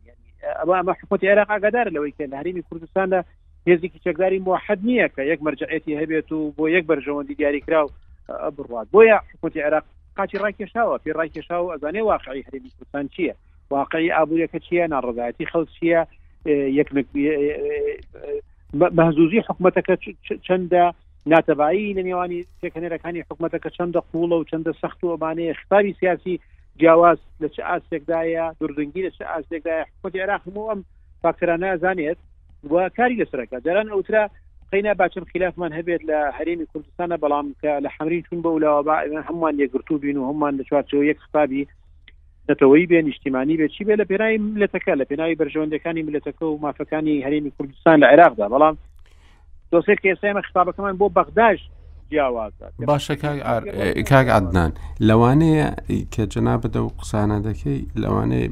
ئەمە 0.60 0.74
ئەمە 0.80 0.94
حکوومەتی 1.00 1.28
عێراق 1.30 1.50
ئاگادار 1.52 1.88
لەوەی 1.96 2.14
کە 2.18 2.24
لە 2.32 2.36
هەرمی 2.40 2.64
کوردستاندا 2.70 3.22
هێزیکی 3.70 4.00
چەکداری 4.06 4.40
موحد 4.48 4.80
نییە 4.88 5.08
کە 5.16 5.22
یەک 5.32 5.40
مەرجعەتی 5.46 5.98
هەبێت 6.02 6.30
و 6.32 6.40
بۆ 6.58 6.64
یەک 6.76 6.84
بەرژەوەندی 6.90 7.36
دیاریکرااو 7.40 7.88
بڕات 8.58 8.88
بۆیە 8.94 9.18
حکوومەتی 9.32 9.64
عێراق 9.66 9.84
قاچی 10.18 10.38
ڕاکێشاوە 10.46 10.98
پێ 11.04 11.12
ڕاکێشاو 11.20 11.72
ئەزانێ 11.74 12.02
واقعی 12.12 12.44
هەرمی 12.48 12.70
کوردستان 12.76 13.06
چییە 13.14 13.34
واقعی 13.74 14.14
ئابوووریەکە 14.18 14.60
چییە 14.66 14.86
ناڕزایەتی 14.96 15.50
خەڵ 15.52 15.64
چییە 15.76 16.02
بەهزوزی 18.98 19.40
حکوومەتەکە 19.48 19.94
چەندە 20.46 20.84
ناتەبایی 21.34 21.96
لە 21.98 22.04
نێوانی 22.08 22.42
تێکەنێرەکانی 22.62 23.24
حکوومەتەکە 23.28 23.70
چەندە 23.78 24.02
قوڵە 24.10 24.36
و 24.38 24.48
چەندە 24.52 24.72
سەخت 24.82 25.00
و 25.04 25.12
ئەمانەیە 25.14 25.54
خباری 25.62 25.98
سیاسی 26.00 26.36
جیاواز 26.80 27.20
لە 27.42 27.48
چه 27.56 27.62
ئاستێکدایە 27.70 28.46
دوردنگی 28.60 29.04
لە 29.08 29.12
چه 29.18 29.24
ئاستێکدایە 29.32 29.86
حکوومەتی 29.90 30.24
عراق 30.26 30.42
هەموو 30.48 30.70
ئەم 30.72 30.82
فاکتەرانە 31.24 31.70
زانێت 31.84 32.20
وە 32.72 32.82
کاری 32.98 33.20
لەسەرەکە 33.22 33.58
دەران 33.66 33.88
ئەوترا 33.94 34.24
قینا 34.72 34.94
باچم 35.00 35.24
خلافمان 35.34 35.72
هەبێت 35.80 36.02
لە 36.10 36.20
هەرێمی 36.40 36.66
کوردستانە 36.74 37.18
بەڵام 37.24 37.48
کە 37.64 37.72
لە 37.84 37.88
حمرین 37.98 38.24
چون 38.30 38.42
بە 38.42 38.46
ولاوەبان 38.48 39.24
هەمووان 39.28 39.56
یەگرتو 39.60 39.94
بین 39.98 40.18
و 40.18 40.28
هەمووان 40.32 40.58
لە 40.60 40.64
چوارچەوە 40.64 41.04
یەک 41.12 41.18
قوتابی 41.26 41.68
نەتەوەی 42.52 42.86
بێ 42.90 43.02
نیشتیمانی 43.04 43.58
بێت 43.58 43.72
چی 43.78 43.84
بێ 43.86 43.96
لە 43.98 44.06
پێناایی 44.10 44.38
ملەتەکە 44.38 44.94
لە 45.00 45.04
پێناایی 45.10 45.36
بەرژەوەندەکانی 45.40 46.04
ملەتەکە 46.08 46.46
و 46.46 46.58
مافەکانی 46.62 47.24
هەرێمی 47.26 47.52
کوردستان 47.58 48.00
لە 48.00 48.06
عێراقدا 48.12 48.48
بەڵام 48.54 48.76
دۆسێ 49.76 49.96
کێسەمە 50.04 50.42
خستابەکەمان 50.48 50.96
بۆ 51.00 51.10
بەغداش 51.16 51.60
باشە 52.90 53.16
کاک 54.12 54.28
عدنان 54.30 54.72
لەوانەیە 55.04 55.68
کە 56.14 56.22
جنا 56.34 56.58
بدە 56.58 56.78
و 56.78 56.90
قسانە 57.00 57.38
دەکەی 57.48 57.80
لەوانەیە 58.02 58.48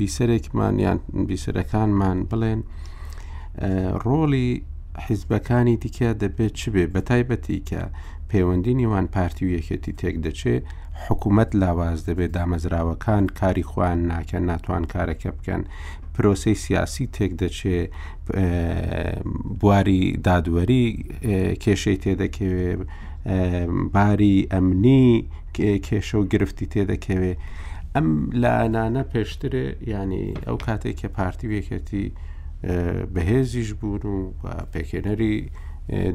بیسەرێکمان 0.00 0.74
یان 0.84 0.98
بیسەرەکانمان 1.28 2.18
بڵێن 2.30 2.60
ڕۆڵی 4.04 4.50
حیزبەکانی 5.06 5.76
دیکە 5.82 6.08
دەبێت 6.22 6.52
چبێ 6.60 6.84
بە 6.94 7.00
تایبەتی 7.10 7.58
کە 7.68 7.82
پەیوەندی 8.30 8.74
نیوان 8.80 9.06
پارتی 9.14 9.44
و 9.46 9.50
یەکێتی 9.58 9.92
تێک 10.00 10.16
دەچێت 10.26 10.64
حکوومەت 11.06 11.50
لاواز 11.62 11.98
دەبێت 12.08 12.30
دامەزراوەکان 12.36 13.24
کاری 13.40 13.64
خوان 13.70 13.98
ناکەن 14.12 14.44
ناتوان 14.52 14.84
کارەکە 14.92 15.30
بکەن 15.36 15.62
پرۆسی 16.14 16.54
سیاسی 16.64 17.06
تێک 17.16 17.32
دەچێت 17.42 17.88
بواری 19.60 20.02
دادوەری 20.26 20.84
کێشەی 21.62 21.96
تێدەکەوێت 22.04 22.78
باری 23.94 24.36
ئەمنی 24.52 25.06
کێشە 25.86 26.14
و 26.20 26.28
گرفتی 26.32 26.66
تێدەکەوێت 26.72 27.38
ئەم 27.94 28.08
لانانە 28.42 29.02
پێشترێ 29.12 29.66
ینی 29.94 30.24
ئەو 30.46 30.56
کاتێک 30.66 30.94
کە 31.00 31.08
پارتی 31.16 31.46
وێکێتی 31.52 32.06
بەهێزیش 33.14 33.70
بوون 33.80 34.02
و 34.42 34.46
پێکێنەری 34.72 35.34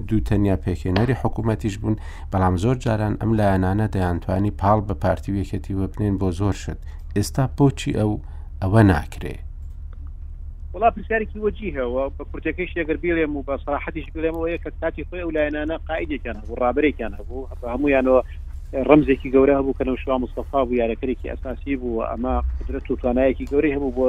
دوو 0.08 0.20
تەنیا 0.30 0.56
پێکێنەری 0.66 1.20
حکوومەتیش 1.22 1.76
بوون 1.82 1.96
بەڵام 2.34 2.56
زۆر 2.64 2.76
جاران 2.86 3.14
ئەم 3.22 3.32
لایەنانە 3.40 3.86
دەیانتوانی 3.96 4.52
پاڵ 4.62 4.80
بە 4.88 4.94
پارتی 5.04 5.32
وەکەتی 5.38 5.74
وەبنین 5.80 6.16
بۆ 6.22 6.30
زۆر 6.40 6.56
شت 6.64 6.80
ئێستا 7.16 7.44
بۆچی 7.58 7.92
ئەو 8.00 8.12
ئەوە 8.62 8.82
ناکرێ 8.92 9.36
وڵا 10.74 10.90
پرسیارێکی 10.96 11.40
وەجی 11.46 11.70
هەوە 11.78 12.04
بە 12.18 12.24
کورتەکەی 12.32 12.68
شێگەر 12.74 12.98
بێڵێم 13.04 13.34
و 13.38 13.44
بە 13.48 13.56
ساحتیش 13.66 14.08
بڵێمەوەیە 14.16 14.58
کە 14.64 14.70
تاتی 14.82 15.04
خۆی 15.08 15.22
ئەو 15.24 15.32
لایەنانە 15.38 15.76
قاعدێکیان 15.88 16.36
هەبوو 16.42 16.60
ڕابێکیان 16.64 17.14
هەبوو 17.20 17.42
هەمویانەوە 17.74 18.22
ڕمزێکی 18.90 19.32
گەورە 19.36 19.54
هەبوو 19.60 19.78
کە 19.78 19.84
نەوشلا 19.88 20.16
مستەفا 20.24 20.62
بوو 20.66 20.80
یارەکەێکی 20.82 21.30
ئەساسی 21.32 21.76
بوو 21.82 22.06
ئەمە 22.12 22.36
قدرەت 22.58 22.88
و 22.92 23.00
توانایەکی 23.02 23.50
گەوری 23.52 23.74
هەبوو 23.76 23.96
بۆ 23.98 24.06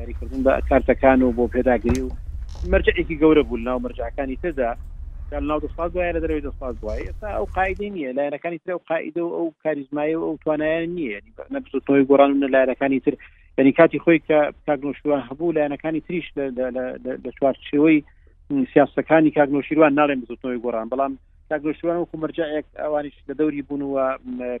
یاریکردن 0.00 0.40
بە 0.46 0.52
کارتەکان 0.68 1.18
و 1.22 1.34
بۆ 1.38 1.44
پێداگری 1.54 2.00
و 2.06 2.10
مرجێکی 2.72 3.18
گەورە 3.22 3.42
بوو 3.48 3.64
ناو 3.66 3.78
مرجەکانی 3.86 4.36
تدا 4.42 4.70
ناو 5.50 5.58
دەسپاز 5.66 5.90
وایە 5.96 6.12
لە 6.16 6.20
دەروی 6.24 6.44
دەسپاز 6.48 6.74
وای 6.82 7.04
ئێستا 7.08 7.28
ئەو 7.36 7.46
قاعدی 7.56 7.90
نییە 7.96 8.12
لایەنەکانی 8.18 8.58
تر 8.62 8.70
ئەو 8.72 8.80
قاعدە 8.90 9.22
و 9.24 9.34
ئەو 9.36 9.48
کاریزمایی 9.62 10.14
و 10.16 10.24
ئەو 10.26 10.36
توانیان 10.44 10.84
نییە 10.98 11.18
نەبستۆی 11.54 12.06
گۆران 12.10 12.30
و 12.42 12.48
لایەنەکانی 12.54 13.00
تر 13.04 13.14
ینی 13.58 13.72
کاتی 13.78 13.98
خۆی 14.04 14.20
کە 14.28 14.38
کاگنۆشتوان 14.66 15.20
هەبوو 15.28 15.54
لایەنەکانی 15.56 16.00
تریش 16.06 16.26
لە 17.24 17.30
چوارچەوەی 17.38 17.98
سیاستەکانی 18.72 19.30
کاگنۆشیروان 19.38 19.92
ناڵێن 19.98 20.18
بزۆتنەوەی 20.22 20.62
گۆران 20.64 20.86
بەڵام 20.92 21.12
تاگەشتوان 21.52 21.96
وکو 21.96 22.18
مرجعەک 22.20 22.64
ئەوانش 22.78 23.14
لە 23.28 23.34
دەوری 23.40 23.62
بوونەوە 23.66 24.06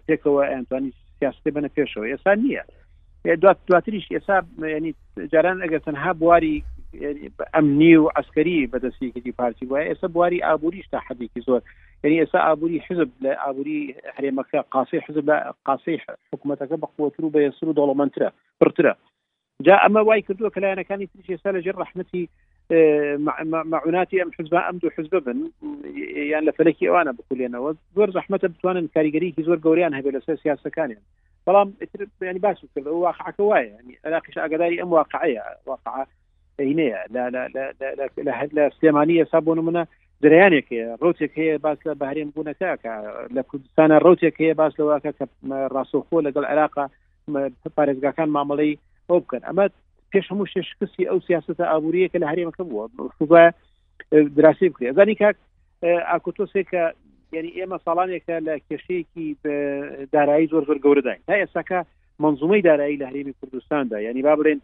پێکەوە 0.06 0.42
ئەتوانی 0.52 0.92
سیاستی 1.18 1.50
بنە 1.54 1.68
پێشەوە 1.74 2.06
ئێستا 2.12 2.32
نییە 2.44 2.62
دواتریش 3.68 4.06
ئێسا 4.12 4.36
ینی 4.76 4.92
جاران 5.32 5.58
ئەگەر 5.66 5.80
تەنها 5.86 6.12
بواری 6.20 6.64
ئەمنی 7.54 7.94
و 8.02 8.10
ئەسکەری 8.16 8.70
بەدەستیگەی 8.72 9.36
پارتی 9.38 9.66
وایە 9.70 9.88
ئێستا 9.90 10.08
بواری 10.14 10.42
ئابووریش 10.46 10.86
تا 10.92 10.98
حەدێکی 11.08 11.42
زۆر 11.48 11.62
یعنی 12.04 12.16
ئێستا 12.24 12.38
ئابووری 12.46 12.78
حزب 12.88 13.08
لە 13.24 13.32
ئابووری 13.44 13.94
هەرێمەکە 14.16 14.60
قاسی 14.72 14.98
حزب 15.06 15.24
لە 15.30 15.36
قاسی 15.66 15.94
حکوومەتەکە 16.32 16.76
بەقوتر 16.82 17.22
و 17.24 17.32
بەێسر 17.34 17.64
و 17.68 17.76
دەوڵەمەندترە 17.78 18.28
پرترە 18.60 18.94
جا 19.66 19.76
ئەمە 19.84 20.00
وای 20.06 20.22
کردووە 20.26 20.50
کە 20.54 20.58
لایەنەکانی 20.62 21.06
تریش 21.10 21.28
ئێستا 21.32 21.50
لەژێر 21.54 21.76
ڕحمەتی 21.82 22.24
معوناتی 23.66 24.18
ئەم 24.20 24.30
حزب 24.38 24.54
ئەم 24.56 24.78
دوو 24.80 24.90
حزب 24.98 25.20
بن 25.24 25.40
یان 26.16 26.44
لە 26.44 26.52
فلەکی 26.56 26.86
ئەوانە 26.88 27.12
بکولێنەوە 27.18 27.70
زۆر 27.96 28.10
زەحمەتە 28.10 28.48
بتوانن 28.48 28.88
کاریگەریکی 28.94 29.42
زۆر 29.42 29.56
گەوریان 29.64 29.94
هەبێت 29.98 30.14
لەسەر 30.14 30.36
سیاسەکانیان 30.44 31.02
بەڵام 31.46 31.68
ینی 32.22 32.38
باش 32.38 32.58
کرد 32.76 32.84
واقعەکە 32.86 33.40
وایە 33.40 33.72
عراقیش 34.04 34.36
ئاگداری 34.38 34.80
ئەم 34.80 34.90
واقعەیە 34.92 35.42
واقع 35.66 36.04
هینەیە 36.60 36.98
لە 38.56 38.62
سلێمانی 38.80 39.20
ئێسا 39.24 39.40
بۆ 39.44 39.52
منە 39.68 39.82
دریانێک 40.22 40.66
هەیە 40.72 40.88
ڕوتێک 41.02 41.32
هەیە 41.40 41.58
باس 41.64 41.78
لە 41.88 41.92
بەهرێن 42.00 42.30
بوونەکە 42.34 42.70
لە 43.36 43.42
کوردستانە 43.48 43.96
ڕوتێک 44.06 44.36
هەیە 44.42 44.54
باس 44.60 44.72
لەواکە 44.80 45.10
کە 45.18 45.24
ڕاستۆخۆ 45.74 46.18
لەگەڵ 46.26 46.44
عێراقا 46.50 46.84
پارێزگاکان 47.76 48.28
مامەڵی 48.36 48.72
ئەو 49.08 49.18
بکەن 49.22 49.42
ئەمە 49.48 49.66
پێش 50.12 50.24
هەموو 50.30 50.48
شکستی 50.52 51.08
ئەو 51.10 51.18
سیاستە 51.28 51.64
ئابوووریە 51.70 52.08
کە 52.12 52.18
لە 52.22 52.26
هەرێمەکە 52.32 52.62
بووە 52.68 52.84
دراسی 54.36 54.68
بکرێ 54.72 54.90
زانی 54.98 55.14
کاک 55.20 55.36
ئاکوتۆسێکە 56.10 56.84
یعنی 57.36 57.50
ئێمە 57.58 57.78
ساڵانێکە 57.86 58.36
لە 58.46 58.54
کێشەیەکی 58.68 59.26
دارایی 60.12 60.46
زۆر 60.52 60.62
زۆر 60.68 60.78
گەورەداین 60.84 61.20
تا 61.26 61.34
ئێساکە 61.40 61.80
منزومەی 62.22 62.62
دارایی 62.66 62.98
لە 63.00 63.06
هەرێمی 63.10 63.34
کوردستاندا 63.40 63.98
ینی 64.06 64.22
با 64.26 64.34
بڵێن 64.38 64.58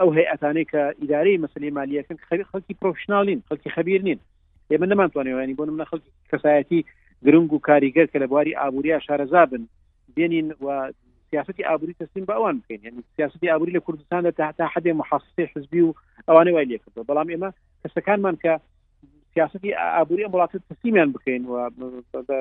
ئەو 0.00 0.08
هەیەتانەی 0.18 0.66
کە 0.72 0.82
ئیدارەی 1.00 1.40
مەسلی 1.44 1.70
مالیەکەن 1.76 2.16
خەبی 2.28 2.44
خەڵکی 2.50 2.74
پرۆفشنالین 2.82 3.40
خەڵکی 3.48 3.74
خەبیر 3.76 4.00
نین 4.08 4.18
ئێمە 4.70 4.86
نەمانتوانێوانی 4.92 5.56
بۆ 5.58 5.62
منە 5.76 5.86
خەڵکی 5.90 6.12
کەسایەتی 6.32 6.80
گرنگ 7.26 7.50
و 7.52 7.58
کاریگەر 7.68 8.06
کە 8.12 8.18
لە 8.22 8.26
بواری 8.30 8.56
ئابووریا 8.60 8.98
شارەزا 9.06 9.42
بن 9.50 9.62
بێنین 10.16 10.48
و 10.64 10.66
سیاستی 11.30 11.62
ئابووری 11.70 11.94
تەسلیم 12.02 12.24
بە 12.26 12.30
ئەوان 12.36 12.56
بکەین 12.60 12.80
یعنی 12.84 13.02
سیاستی 13.16 13.50
ئابووری 13.50 13.72
لە 13.76 13.80
کوردستان 13.88 14.26
لە 14.28 14.32
تاتا 14.38 14.66
حدێ 14.74 14.92
مححسسی 15.00 15.44
حزبی 15.54 15.80
و 15.80 15.94
ئەوانەی 16.28 16.52
وای 16.54 16.66
لێکردەوە 16.70 17.06
بەڵام 17.10 17.28
ئێمە 17.32 17.50
کەسەکانمان 17.82 18.36
کە 18.44 18.52
سیاستی 19.34 19.74
ئابووری 19.96 20.24
ئەم 20.24 20.32
وڵاتە 20.34 20.58
تەسلیمیان 20.70 21.10
بکەین 21.14 21.42
و 21.48 21.52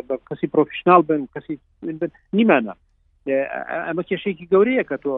بە 0.10 0.16
کەسی 0.30 0.48
پرۆفیشنال 0.54 1.02
بن 1.10 1.22
کەسی 1.36 1.56
نیمانە 2.36 2.74
ئەمە 3.88 4.04
کێشێکی 4.10 4.46
گەورەیە 4.54 4.84
کە 4.90 4.98
تۆ 5.04 5.16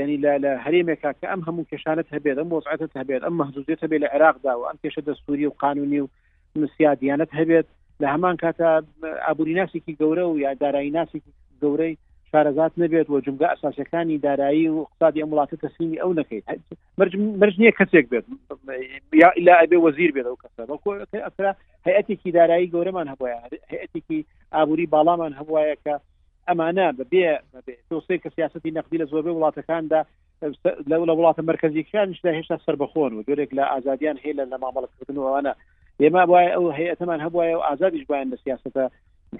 ینی 0.00 0.16
لە 0.24 0.50
هەرێمێکا 0.64 1.10
کە 1.20 1.26
ئەم 1.32 1.40
هەموو 1.48 1.68
کێشانت 1.70 2.06
هەبێت 2.14 2.36
ئەم 2.40 2.50
وەزعەت 2.54 2.92
هەبێت 3.00 3.22
ئەم 3.26 3.34
مەحدودێت 3.40 3.80
هەبێت 3.84 4.00
لە 4.04 4.08
عێراقدا 4.14 4.52
و 4.56 4.66
ئەم 4.68 4.78
کێشە 4.82 5.02
دەستوری 5.08 5.46
و 5.46 5.52
قانونی 5.62 6.00
و 6.02 6.06
مسیادیانت 6.62 7.30
هەبێت 7.40 7.66
لە 8.02 8.06
هەمان 8.14 8.36
کاتە 8.42 8.68
ئابووری 9.26 9.54
ناسێکی 9.60 9.96
گەورە 10.00 10.24
و 10.28 10.38
یا 10.44 10.50
دارایی 10.62 10.90
ناسێکی 10.98 11.32
گەورەی 11.62 11.94
شارەزات 12.32 12.72
نبێت 12.82 13.08
و 13.10 13.20
جمگە 13.24 13.48
ئەساسەکانی 13.52 14.20
دارایی 14.24 14.68
و 14.68 14.78
اقتصادی 14.82 15.22
ئەم 15.22 15.28
وڵاتە 15.32 15.56
تەسلیمی 15.64 16.00
ئەو 16.02 16.12
نەکەیت 16.18 16.46
مرج 17.42 17.54
نییە 17.60 17.72
کەسێک 17.78 18.06
بێت 18.10 18.24
یا 19.48 19.56
ئەبێ 19.62 19.78
وەزیر 19.84 20.10
بێت 20.14 20.26
ئەو 20.28 20.38
کەسە 20.42 20.62
ئەفرا 21.26 21.52
هەیەتێکی 21.86 22.30
دارایی 22.38 22.70
گەورەمان 22.74 23.06
هەبواە 23.12 23.36
هەیەتێکی 23.72 24.20
ئابووری 24.54 24.90
باڵامان 24.94 25.32
هەبواە 25.40 25.64
کە 25.84 25.94
ئەمانە 26.48 26.86
بەبێ 26.98 27.26
تۆسی 27.90 28.18
کە 28.22 28.28
سیاستی 28.36 28.70
نەقدی 28.76 28.98
لە 29.02 29.06
زۆربەی 29.10 29.36
وڵاتەکاندا 29.36 30.00
لە 30.90 30.96
لە 31.10 31.14
وڵاتە 31.18 31.42
مرکزیکانشدا 31.50 32.30
هێشتا 32.38 32.56
سربەخۆن 32.66 33.12
و 33.14 33.24
گۆرێک 33.28 33.50
لە 33.58 33.64
ئازادیان 33.72 34.16
هەیە 34.24 34.34
لە 34.52 34.56
مامەڵەکردنەوەوانە 34.62 35.52
ئێمە 36.02 36.22
وایە 36.32 36.50
ئەو 36.54 36.64
هەیەتەمان 36.78 37.20
هەبواە 37.26 37.54
و 37.58 37.64
ئازادیش 37.68 38.04
بایان 38.08 38.28
لە 38.32 38.36
سیاستە 38.44 38.82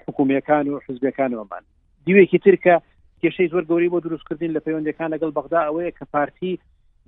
حکوومیەکان 0.07 0.65
و 0.69 0.75
حزبەکانەوەمان 0.87 1.63
دیوێکی 2.07 2.39
ترکە 2.45 2.75
کێشەی 3.21 3.51
زۆر 3.53 3.63
گەوری 3.69 3.89
بۆ 3.91 3.99
دروستکردین 4.05 4.51
لە 4.55 4.61
پەیوەندەکان 4.65 5.13
لەگەڵ 5.15 5.31
بەغدا 5.37 5.61
ئەوەیە 5.67 5.91
کە 5.97 6.05
پارتی 6.13 6.53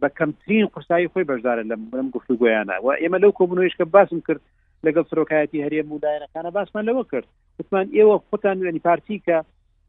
بە 0.02 0.08
کەمترین 0.18 0.66
قرسایی 0.74 1.12
خۆی 1.12 1.28
بەشدارە 1.30 1.64
لە 1.72 1.76
بم 1.92 2.08
گفتو 2.16 2.34
گویانە 2.42 2.76
و 2.84 2.88
ئێمە 3.02 3.18
لەو 3.24 3.32
کۆبنەوەیش 3.40 3.76
کە 3.80 3.86
باسم 3.96 4.20
کرد 4.28 4.42
لەگەڵ 4.86 5.06
سرۆکایەتی 5.12 5.64
هەرێم 5.66 5.88
ودایەنەکانە 5.96 6.50
باسمان 6.58 6.84
لەوە 6.90 7.04
کرد 7.12 7.28
وتمان 7.60 7.86
ئێوە 7.98 8.16
خۆتان 8.30 8.58
وێنی 8.64 8.84
پارتی 8.88 9.18
کە 9.26 9.38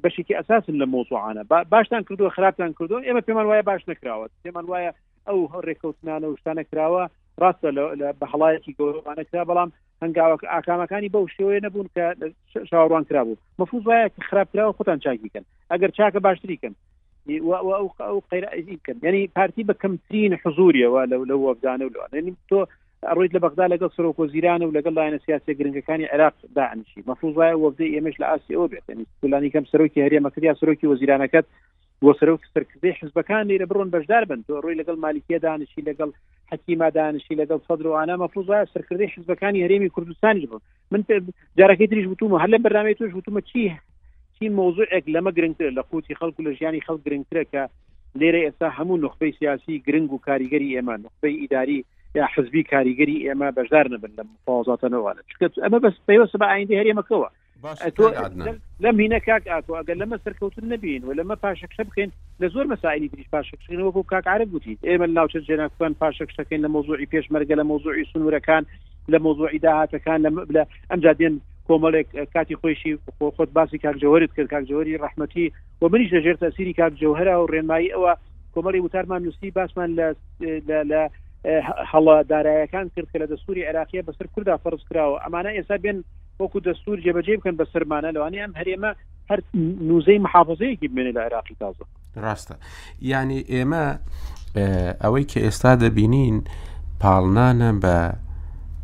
بەشێکی 0.03 0.37
ئەساسن 0.39 0.75
لە 0.83 0.87
مۆزوعانە 0.93 1.43
باشتان 1.75 2.03
کردووە 2.07 2.31
خراپتان 2.37 2.73
کردو 2.79 3.03
ئێمە 3.07 3.23
پێمان 3.27 3.47
وایە 3.49 3.65
باش 3.71 3.83
نکراوە 3.91 4.27
پێمان 4.45 4.67
وایە 4.71 4.93
ئەو 5.27 5.39
هەڕێکەوتنانە 5.53 6.27
شتانە 6.41 6.65
کراوە 6.71 7.05
ڕاستە 7.43 7.71
بە 8.21 8.27
هەڵایەکی 8.33 8.77
گەورانە 8.79 9.25
کرا 9.31 9.45
بەڵام 9.51 9.71
هەنگاوە 10.03 10.37
ئاکامەکانی 10.55 11.13
بەو 11.15 11.33
شێوەیە 11.35 11.65
نەبوون 11.67 11.89
کە 11.95 12.05
شاوەڕوان 12.71 13.05
کرابوو 13.09 13.41
مەفوز 13.61 13.83
وایە 13.87 14.09
کە 14.15 14.21
خراپراوە 14.29 14.77
خۆتان 14.79 14.99
چاک 15.05 15.19
بکەن 15.25 15.45
ئەگەر 15.73 15.91
چاکە 15.97 16.19
باشتریکەن 16.27 16.75
قیرکن 17.27 18.97
ینی 19.07 19.27
پارتی 19.37 19.63
بە 19.69 19.75
کەمترین 19.83 20.33
حزوریەوە 20.43 21.01
لەو 21.13 21.23
لەو 21.31 21.41
وەفدانە 21.49 21.85
و 21.87 21.93
لەوانی 21.95 22.37
تۆ 22.51 22.59
ڕوویت 23.17 23.33
لە 23.37 23.41
بەغدا 23.45 23.67
لەگەڵ 23.73 23.91
سرۆکۆزیرانە 23.97 24.65
و 24.67 24.75
لەگەڵ 24.77 24.93
لایەنە 24.99 25.19
سیاسی 25.27 25.55
گرنگەکانی 25.59 26.09
عراق 26.15 26.35
داعنشی 26.59 27.03
مەفوز 27.09 27.35
وایە 27.37 27.57
وەفدەی 27.63 27.93
ئێمەش 27.95 28.17
لە 28.23 28.27
ئاسیەوە 28.33 28.69
بێت 28.73 28.87
ینی 28.93 29.07
طولانی 29.21 29.51
کەم 29.55 29.65
سەرۆکی 29.73 30.05
هەرێمەکەت 30.05 30.43
یا 30.49 30.55
سەرۆکی 30.61 30.91
وەزیرانەکەت 30.93 31.47
وەسەر 32.05 32.29
و 32.33 32.39
سەرکردی 32.55 32.91
حزبەکان 33.01 33.49
لێرە 33.49 33.67
بڕۆن 33.71 33.89
بەشدار 33.95 34.25
بن 34.31 34.41
تۆ 34.47 34.61
ڕووی 34.63 34.79
لەگەڵ 34.81 34.97
مالیکە 35.05 35.39
دانشی 35.45 35.87
لەگەڵ 35.89 36.11
حکیما 36.53 36.89
دانشی 36.91 37.35
لەگەڵ 37.41 37.61
سەدر 37.69 37.87
و 37.87 37.97
ئانا 37.97 38.17
مەفروزە 38.23 38.59
سەرکردی 38.75 39.13
حزبەکانی 39.17 39.63
هەرێمی 39.65 39.89
کوردستانی 39.97 40.47
بن 40.47 40.61
من 40.91 41.01
جارەکەی 41.59 41.87
تریش 41.91 42.07
وتومە 42.09 42.39
هەر 42.43 42.49
لە 42.55 42.59
بەرنامەی 42.65 42.95
توش 42.95 43.13
وتومە 43.15 43.41
چی 43.53 43.73
چی 44.39 44.49
مووزعێک 44.49 45.05
لەمە 45.15 45.31
گرنگتر 45.37 45.71
لە 45.79 45.83
قوتی 45.91 46.15
خەڵکو 46.21 46.41
لە 46.47 46.53
ژیانی 46.59 46.85
خەڵ 46.87 46.97
گرنگترە 47.07 47.45
کە 47.53 47.63
لێرە 48.21 48.41
ئێستا 48.45 48.69
هەموو 48.79 48.97
نخبەی 49.05 49.33
سیاسی 49.39 49.79
گرنگ 49.87 50.13
و 50.13 50.19
کاریگەری 50.19 50.75
ئێمە 50.77 50.95
نخبەی 51.05 51.41
ئیداری 51.41 51.85
یا 52.15 52.27
حزبی 52.35 52.63
کاریگەری 52.63 53.25
ئێمە 53.27 53.49
بەشدار 53.59 53.87
نبن 53.93 54.13
لە 54.19 54.23
مفاوزاتەنەوە 54.33 55.11
چکە 55.31 55.47
ئەمە 55.65 55.79
بەس 55.85 55.97
پێوەسە 56.09 56.37
بە 56.41 56.47
ئایندی 56.53 56.79
هەرێمەکەەوە 56.81 57.29
لەم 57.65 58.97
هینە 59.03 59.19
کاک 59.27 59.43
ئاتۆ 59.49 59.73
ئەگەر 59.79 59.97
لەمە 60.03 60.17
سەرکەوتن 60.25 60.67
نبین 60.73 61.03
و 61.05 61.13
لەمە 61.19 61.37
پاشەکشە 61.45 61.83
بکەین 61.89 62.11
لە 62.41 62.47
زۆر 62.55 62.65
مەسایلی 62.73 63.09
تریش 63.09 63.29
پاشەکشین 63.35 63.81
وەکو 63.81 64.03
کاکعاعرب 64.13 64.49
گوتی 64.55 64.79
ئێمە 64.89 65.07
ناوچە 65.19 65.39
جێناکوان 65.49 65.93
پاشەکشەکەین 66.03 66.61
لە 66.67 66.69
مۆزوعی 66.77 67.11
پێشمەرگە 67.13 67.55
لە 67.61 67.65
مۆزوعی 67.71 68.05
سنوورەکان 68.13 68.65
لە 69.13 69.19
مۆزوعی 69.27 69.59
داهاتەکان 69.65 70.19
لە 70.55 70.63
ئەمجا 70.91 71.13
دێن 71.21 71.35
کۆمەڵێک 71.69 72.09
کاتی 72.35 72.57
خۆشی 72.61 72.93
خۆت 73.37 73.51
باسی 73.57 73.79
کاکجەوەرت 73.85 74.33
کرد 74.37 74.51
کاکجەوەری 74.55 75.01
ڕحمەتی 75.05 75.53
و 75.83 75.89
منیش 75.93 76.11
لەژێر 76.17 76.37
تاسیری 76.45 76.73
کاکجەوهرا 76.81 77.35
و 77.41 77.47
ڕێنمایی 77.53 77.93
ئەوە 77.95 78.13
کۆمەڵی 78.55 78.81
وتارمان 78.85 79.23
نووسی 79.23 79.51
باسمان 79.51 79.91
لە 79.99 80.09
لە 80.91 81.01
هەڵە 81.91 82.17
دارایەکان 82.33 82.87
کرد 82.95 83.09
کە 83.13 83.19
لە 83.23 83.27
دەستوری 83.33 83.69
عراقیە 83.71 84.03
بەسەر 84.09 84.27
کووردا 84.35 84.57
فەرز 84.65 84.81
کراوە 84.89 85.19
ئەمانە 85.25 85.51
ئێستا 85.57 85.77
بێن 85.85 85.99
وەکو 86.41 86.61
دەستور 86.67 86.97
جێبەجێ 87.05 87.37
بکەن 87.39 87.57
بە 87.61 87.65
سەرمانە 87.73 88.11
لەوانی 88.17 88.43
ئەم 88.45 88.53
هەرێمە 88.61 88.91
هەر 89.31 89.41
نوزەی 89.89 90.19
محافزەیەکی 90.25 90.89
بمێنێ 90.91 91.13
لە 91.17 91.21
عێراقی 91.25 91.57
تازە 91.63 91.85
ڕاستە 92.25 92.55
ینی 93.11 93.41
ئێمە 93.53 93.85
ئەوەی 95.03 95.25
کە 95.31 95.39
ئێستا 95.45 95.73
دەبینین 95.83 96.37
پاڵنانە 97.03 97.71
بە 97.83 97.97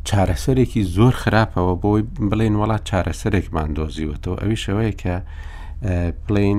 چارەسەرێکی 0.09 0.83
زۆر 0.97 1.15
خراپەوە 1.23 1.75
بۆی 1.83 2.03
بڵێن 2.31 2.55
وڵات 2.61 2.83
چارەسەرێکمان 2.91 3.69
دۆزیوەتەوە 3.77 4.37
ئەوی 4.43 4.57
شەوەیە 4.65 4.95
کە 5.03 5.17
پلین 6.27 6.59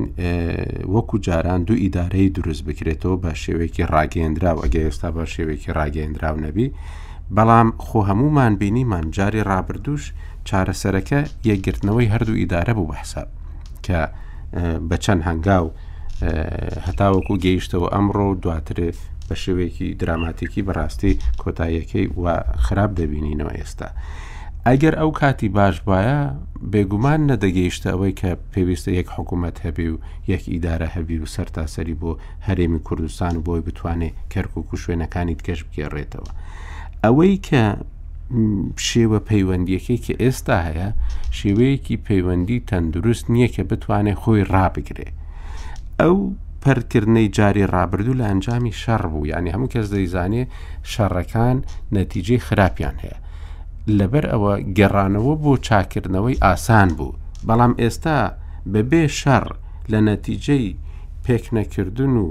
وەکو 0.93 1.15
جاران 1.25 1.61
دوو 1.67 1.77
ئیدارەی 1.83 2.29
دروست 2.37 2.61
بکرێتەوە 2.67 3.15
بە 3.23 3.31
شێوەیەکی 3.43 3.83
ڕاگەندراو 3.93 4.57
ئەگە 4.63 4.81
ئێستا 4.85 5.09
بە 5.15 5.23
شێوەیەکی 5.33 5.71
ڕاگەندراو 5.77 6.37
نەبی 6.45 6.67
بەڵام 7.35 7.69
خۆ 7.85 7.99
هەمومان 8.09 8.53
بینیمان 8.61 9.05
جاری 9.17 9.41
ڕابردوش 9.51 10.03
چارەسەرەکە 10.49 11.19
یەکگرتنەوەی 11.49 12.11
هەردوو 12.13 12.39
ئیدارە 12.41 12.73
بوو 12.77 12.89
بە 12.91 12.95
حساب 13.03 13.27
کە 13.85 13.99
بە 14.89 14.97
چەند 15.05 15.21
هەنگاو 15.29 15.65
هەتاوەکو 16.87 17.33
گەیشتەوە 17.45 17.87
ئەمڕۆ 17.93 18.25
دواتر 18.43 18.77
بە 19.27 19.35
شێوەیەکی 19.43 19.87
دراماتێکی 20.01 20.65
بەڕاستی 20.67 21.13
کۆتاییەکەی 21.41 22.05
و 22.21 22.25
خراپ 22.65 22.91
دەبینینەوە 22.99 23.53
ئێستا. 23.59 23.87
ئەگەر 24.67 24.93
ئەو 24.99 25.11
کاتی 25.19 25.49
باش 25.57 25.75
باە 25.89 26.13
بێگومان 26.71 27.21
نەدەگەیشتە 27.31 27.87
ئەوەی 27.93 28.13
کە 28.21 28.29
پێویستە 28.53 28.89
یەک 28.99 29.07
حکوومەت 29.15 29.55
هەبێ 29.65 29.87
و 29.93 29.97
یەک 30.31 30.43
ئیدارە 30.51 30.87
هەبی 30.95 31.17
و 31.21 31.25
سەرتاسەری 31.35 31.95
بۆ 32.01 32.11
هەرێمی 32.47 32.79
کوردستان 32.87 33.33
بۆی 33.45 33.61
بتوانێت 33.67 34.15
کەرکک 34.33 34.67
و 34.73 34.79
شوێنەکانی 34.83 35.35
تکەش 35.39 35.59
بگێڕێتەوە. 35.69 36.29
ئەوەی 37.03 37.35
کە 37.47 37.63
شێوە 38.87 39.19
پەیوەندیەکەی 39.29 39.99
کە 40.05 40.13
ئێستا 40.21 40.57
هەیە 40.67 40.89
شێوەیەکی 41.37 42.01
پەیوەندی 42.07 42.63
تەندروست 42.69 43.25
نییە 43.33 43.49
کە 43.55 43.63
بتوانێت 43.69 44.17
خۆی 44.23 44.43
ڕابگرێ 44.53 45.09
ئەو 46.01 46.17
پەرکردنەی 46.63 47.31
جاری 47.37 47.69
ڕابردوو 47.73 48.17
لە 48.19 48.25
ئەنجامی 48.29 48.77
شەڕ 48.81 49.03
بوو 49.11 49.27
ینی 49.33 49.53
هەموو 49.55 49.71
کەس 49.73 49.87
دەیزانێ 49.95 50.43
شەڕەکان 50.91 51.57
نەتیجەی 51.97 52.43
خراپیان 52.47 52.95
هەیە 53.03 53.17
لەبەر 53.97 54.25
ئەوە 54.33 54.53
گەڕانەوە 54.77 55.33
بۆ 55.43 55.51
چاکردنەوەی 55.67 56.39
ئاسان 56.43 56.89
بوو 56.97 57.17
بەڵام 57.47 57.73
ئێستا 57.81 58.17
بەبێ 58.73 59.03
شەڕ 59.19 59.45
لە 59.91 59.99
نەتیجەی 60.09 60.69
پێک 61.25 61.45
نەکردن 61.57 62.13
و 62.25 62.29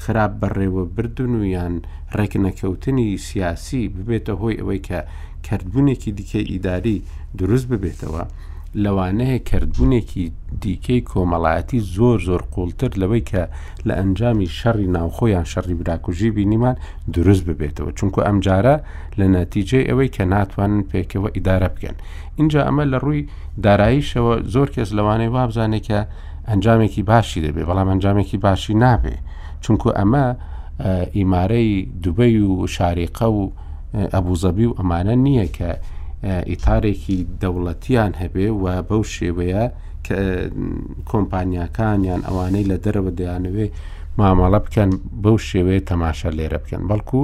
خراپ 0.00 0.32
بەڕێوە 0.40 0.84
بردن 0.96 1.32
و 1.40 1.44
یان 1.56 1.74
ڕێکنەکەوتنی 2.18 3.08
سیاسی 3.28 3.90
ببێتە 3.94 4.32
هۆی 4.40 4.58
ئەوەی 4.60 4.82
کە 4.88 4.98
کردبوونێکی 5.46 6.10
دیکەی 6.18 6.48
ئیداری 6.52 6.98
دروست 7.38 7.66
ببێتەوە 7.72 8.24
لەوانەیە 8.84 9.38
کردبوونێکی 9.48 10.24
دیکەی 10.62 11.04
کۆمەڵایەتی 11.10 11.80
زۆر 11.96 12.18
زۆر 12.28 12.42
قوڵتر 12.54 12.92
لەوەی 13.02 13.24
کە 13.30 13.42
لە 13.86 13.94
ئەنجامی 14.00 14.48
شەڕی 14.58 14.88
ناوخۆیان 14.96 15.46
شەڕی 15.52 15.74
براکوژی 15.80 16.30
بینیمان 16.36 16.76
دروست 17.16 17.42
ببێتەوە 17.48 17.90
چونکو 17.98 18.20
ئەمجارە 18.26 18.76
لە 19.18 19.26
نەتیجێ 19.38 19.80
ئەوەی 19.88 20.10
کە 20.16 20.24
ناتوانن 20.34 20.80
پێکەوە 20.90 21.28
ئیدارە 21.36 21.68
بکەن 21.74 21.96
اینجا 22.38 22.60
ئەمە 22.68 22.84
لە 22.92 22.98
ڕووی 23.04 23.28
داراییشەوە 23.64 24.34
زۆر 24.54 24.68
کەس 24.74 24.88
لەوانەیە 24.98 25.32
وابزانێکە 25.36 26.00
ئەنجامێکی 26.48 27.02
باشی 27.10 27.42
دەبێ 27.46 27.62
بەڵام 27.68 27.88
ئەنجامێکی 27.92 28.38
باشی 28.46 28.74
نابێ 28.84 29.16
چونکو 29.64 29.88
ئەمە 29.98 30.24
ئیمارەی 31.16 31.70
دوبەی 32.02 32.36
و 32.50 32.66
شارقە 32.76 33.26
و 33.40 33.52
ئەبوزەبی 34.14 34.66
و 34.70 34.74
ئەمانە 34.78 35.14
نییە 35.26 35.46
کە 35.56 35.70
ئیتارێکی 36.50 37.18
دەوڵەتیان 37.40 38.12
هەبێ 38.22 38.48
و 38.62 38.64
بەو 38.88 39.02
شێوەیە 39.16 39.64
کۆمپانیاکانیان 41.10 42.20
ئەوانەی 42.28 42.68
لە 42.70 42.76
دەرەوە 42.84 43.10
دەیانوێ 43.18 43.66
مامەڵە 44.18 44.60
بکەن 44.66 44.90
بەو 45.22 45.36
شێوەیە 45.48 45.86
تەماشا 45.90 46.30
لێرە 46.38 46.58
بکەن 46.64 46.82
بەڵکو 46.90 47.20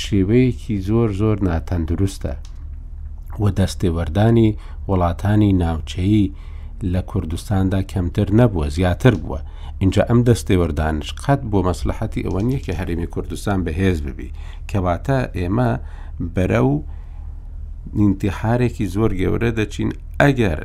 شێوەیەکی 0.00 0.74
زۆر 0.88 1.08
زۆر 1.20 1.36
ناتەندروستە 1.48 2.34
و 3.42 3.44
دەستێوەردانی 3.58 4.48
وڵاتانی 4.90 5.52
ناوچەیی 5.62 6.26
لە 6.92 7.00
کوردستاندا 7.10 7.80
کەمتر 7.92 8.28
نەبووە 8.40 8.66
زیاتر 8.76 9.14
بووە 9.22 9.40
اینجا 9.82 10.02
ئەم 10.10 10.20
دەستێوەردانش 10.28 11.08
قەت 11.24 11.40
بۆ 11.50 11.58
مەسلحەتی 11.68 12.24
ئەوە 12.26 12.40
نیە 12.48 12.60
کە 12.66 12.72
هەرێمی 12.80 13.10
کوردستان 13.14 13.58
بەهێز 13.66 13.98
ببی 14.06 14.30
کەواتە 14.70 15.18
ئێمە 15.38 15.70
بەرە 16.34 16.60
و 16.70 16.74
نیتیحارێکی 18.00 18.86
زۆر 18.94 19.10
گەورە 19.20 19.50
دەچین 19.58 19.90
ئەگەر 20.20 20.60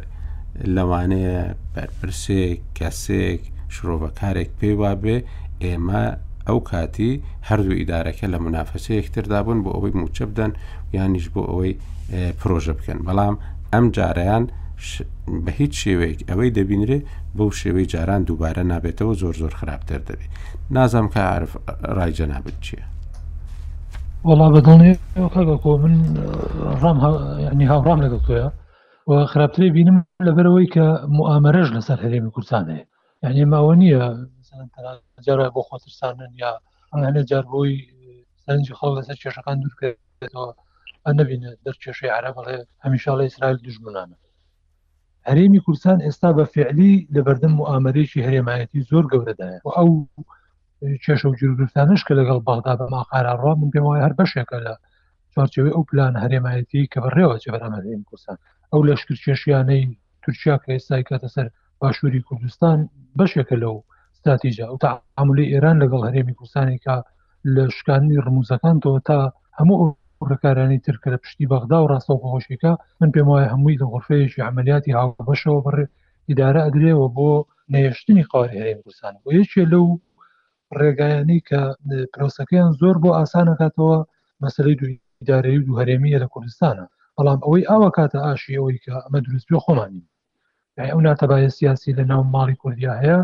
لەوانەیە 0.76 1.38
بەرپرسێک 1.74 2.60
کەسێک 2.78 3.42
شرۆڤەکارێک 3.74 4.50
پێی 4.60 4.74
وا 4.82 4.92
بێ 5.04 5.18
ئێمە 5.64 6.04
ئەو 6.48 6.60
کاتی 6.70 7.12
هەردوو 7.48 7.78
ئیدارەکە 7.80 8.26
لە 8.34 8.38
منافەسە 8.46 8.92
یەکتردا 9.00 9.40
بوون 9.46 9.60
بۆ 9.64 9.70
ئەوەی 9.76 9.98
موچە 10.00 10.26
بدەن 10.32 10.52
یانیش 10.98 11.26
بۆ 11.34 11.42
ئەوەی 11.50 11.74
پرۆژە 12.40 12.74
بکەن 12.78 13.00
بەڵام 13.08 13.36
ئەم 13.74 13.86
جارەیان 13.96 14.44
بە 15.44 15.52
هیچ 15.60 15.74
شێوەیەک 15.84 16.20
ئەوەی 16.30 16.56
دەبینرێ 16.58 17.00
بەو 17.38 17.50
شێوەی 17.60 17.90
جاران 17.94 18.22
دووبارە 18.28 18.64
نابێتەوە 18.72 19.14
زۆر 19.22 19.36
زۆر 19.42 19.54
خراپتر 19.60 20.00
دەبێت 20.10 20.32
نازام 20.78 21.08
کە 21.14 21.22
عرف 21.34 21.52
ڕایجە 21.98 22.26
نابێت 22.34 22.58
چییە 22.66 22.86
وڵا 24.28 24.48
بەدڵێ 24.54 24.92
کۆ 25.64 25.72
من 25.84 25.94
ڕام 26.84 26.98
ینی 27.52 27.68
هاوڕام 27.72 28.00
لەگەڵ 28.04 28.22
تۆە 28.28 28.46
و 29.10 29.12
خراپتری 29.32 29.70
بینم 29.78 29.98
لەبەرەوەی 30.28 30.68
کە 30.74 30.86
معامەرەش 31.18 31.68
لەسەر 31.78 31.98
هەرێمی 32.04 32.32
کوردستانەیە 32.36 32.84
یعنی 33.24 33.42
ماوە 33.54 33.74
نییە 33.82 34.04
جارە 35.26 35.48
بۆ 35.56 35.62
خۆترسانن 35.70 36.32
یا 36.44 36.52
ئەە 36.94 37.24
جاربۆی 37.32 37.74
سەرنجی 38.44 38.78
خەڵ 38.80 38.92
لەسەر 38.98 39.18
کێشەکان 39.24 39.58
دوورکەێتەوە 39.62 40.50
ئە 41.06 41.12
نبینە 41.20 41.52
دەرکێشەی 41.66 42.12
عرە 42.18 42.30
بەڵێ 42.38 42.58
هەمیشاڵە 42.86 43.24
ئیسرائیل 43.28 43.60
دژمنانە 43.68 44.18
هەرێمی 45.28 45.60
کوردستان 45.66 45.98
ئێستا 46.08 46.30
بە 46.38 46.46
فعلی 46.54 46.94
لەبەردەم 47.16 47.54
و 47.60 47.68
ئامەرێکی 47.70 48.26
هەرێمایەتی 48.28 48.86
زۆر 48.90 49.06
گەورەدایە 49.12 49.60
و 49.66 49.70
ئەو 49.78 49.90
کێشە 51.04 51.26
و 51.30 51.38
جرگرفتانش 51.40 52.02
کە 52.08 52.14
لەگەڵ 52.20 52.40
بەغدا 52.48 52.74
بە 52.80 52.86
ماقاراڕوا 52.94 53.54
من 53.60 53.70
پێم 53.74 53.86
وایە 53.86 54.04
هەر 54.08 54.14
بەشێکە 54.20 54.58
لە 54.66 54.74
چارچەوەی 55.34 55.74
ئەو 55.76 55.84
پلان 55.90 56.14
هەرێمایەتی 56.24 56.90
کە 56.92 56.98
بەڕێوە 57.04 57.36
چ 57.44 57.46
بەرامەرێن 57.54 58.02
کوردستان 58.08 58.38
ئەو 58.72 58.82
لەشکر 58.88 59.18
کێشیانەی 59.26 59.84
تورکیا 60.24 60.56
کە 60.64 60.70
ئێستای 60.76 61.04
کاتە 61.10 61.30
سەر 61.36 61.48
باشووری 61.82 62.26
کوردستان 62.28 62.78
بەشێکە 63.20 63.56
لەو 63.64 63.76
استراتیژە 64.16 64.66
و 64.74 64.78
تا 64.84 64.90
عملی 65.22 65.52
ئێران 65.54 65.78
لەگەڵ 65.84 66.02
هەرێمی 66.08 66.36
کوردستانی 66.40 66.80
کە 66.86 66.96
لە 67.56 67.64
شکانی 67.78 68.18
ڕموزەکان 68.26 68.76
تۆ 68.84 68.92
تا 69.10 69.20
هەموو 69.58 69.80
ڕێکارانی 70.32 70.84
ترکە 70.88 71.08
لە 71.14 71.18
پشتی 71.24 71.50
بەغدا 71.52 71.78
و 71.82 71.90
ڕاستەوخۆشیەکە 71.92 72.72
من 73.00 73.10
پێم 73.14 73.28
وایە 73.30 73.52
هەمووی 73.54 73.80
لە 73.82 73.86
غرفەیەشی 73.92 74.46
عملیاتی 74.50 74.96
هاوبەشەوە 74.98 75.60
بڕ 75.66 75.78
ئیدارە 76.30 76.62
ئەگرێەوە 76.66 77.08
بۆ 77.18 77.32
نێشتنی 77.74 78.28
قاری 78.32 78.60
هەرێم 78.62 78.80
کوردستان 78.84 79.14
بۆ 79.24 79.30
یەکێ 79.40 79.64
لەو 79.74 79.86
ڕێگایانی 80.80 81.40
کە 81.50 81.62
پرۆسەکەیان 82.14 82.72
زۆر 82.80 82.96
بۆ 83.04 83.10
ئاسانەکاتەوە 83.18 83.98
مەسلەی 84.44 84.78
دوی 84.82 84.96
ئیدارەی 85.22 85.64
دو 85.66 85.74
هەرێمیە 85.80 86.18
لە 86.24 86.28
کوردستانە 86.34 86.86
بەڵام 87.18 87.40
ئەوەی 87.46 87.68
ئاوا 87.70 87.90
کاتە 87.98 88.20
ئاشی 88.26 88.56
ئەوەی 88.60 88.82
کە 88.84 88.92
ئەمە 89.04 89.20
دروستبی 89.26 89.62
خۆمانی 89.66 90.04
ئەو 90.92 91.00
ناتەبایە 91.08 91.50
سیاسی 91.58 91.96
لە 92.00 92.04
ناو 92.12 92.22
ماڵی 92.36 92.60
کوردیا 92.62 92.94
هەیە 93.02 93.20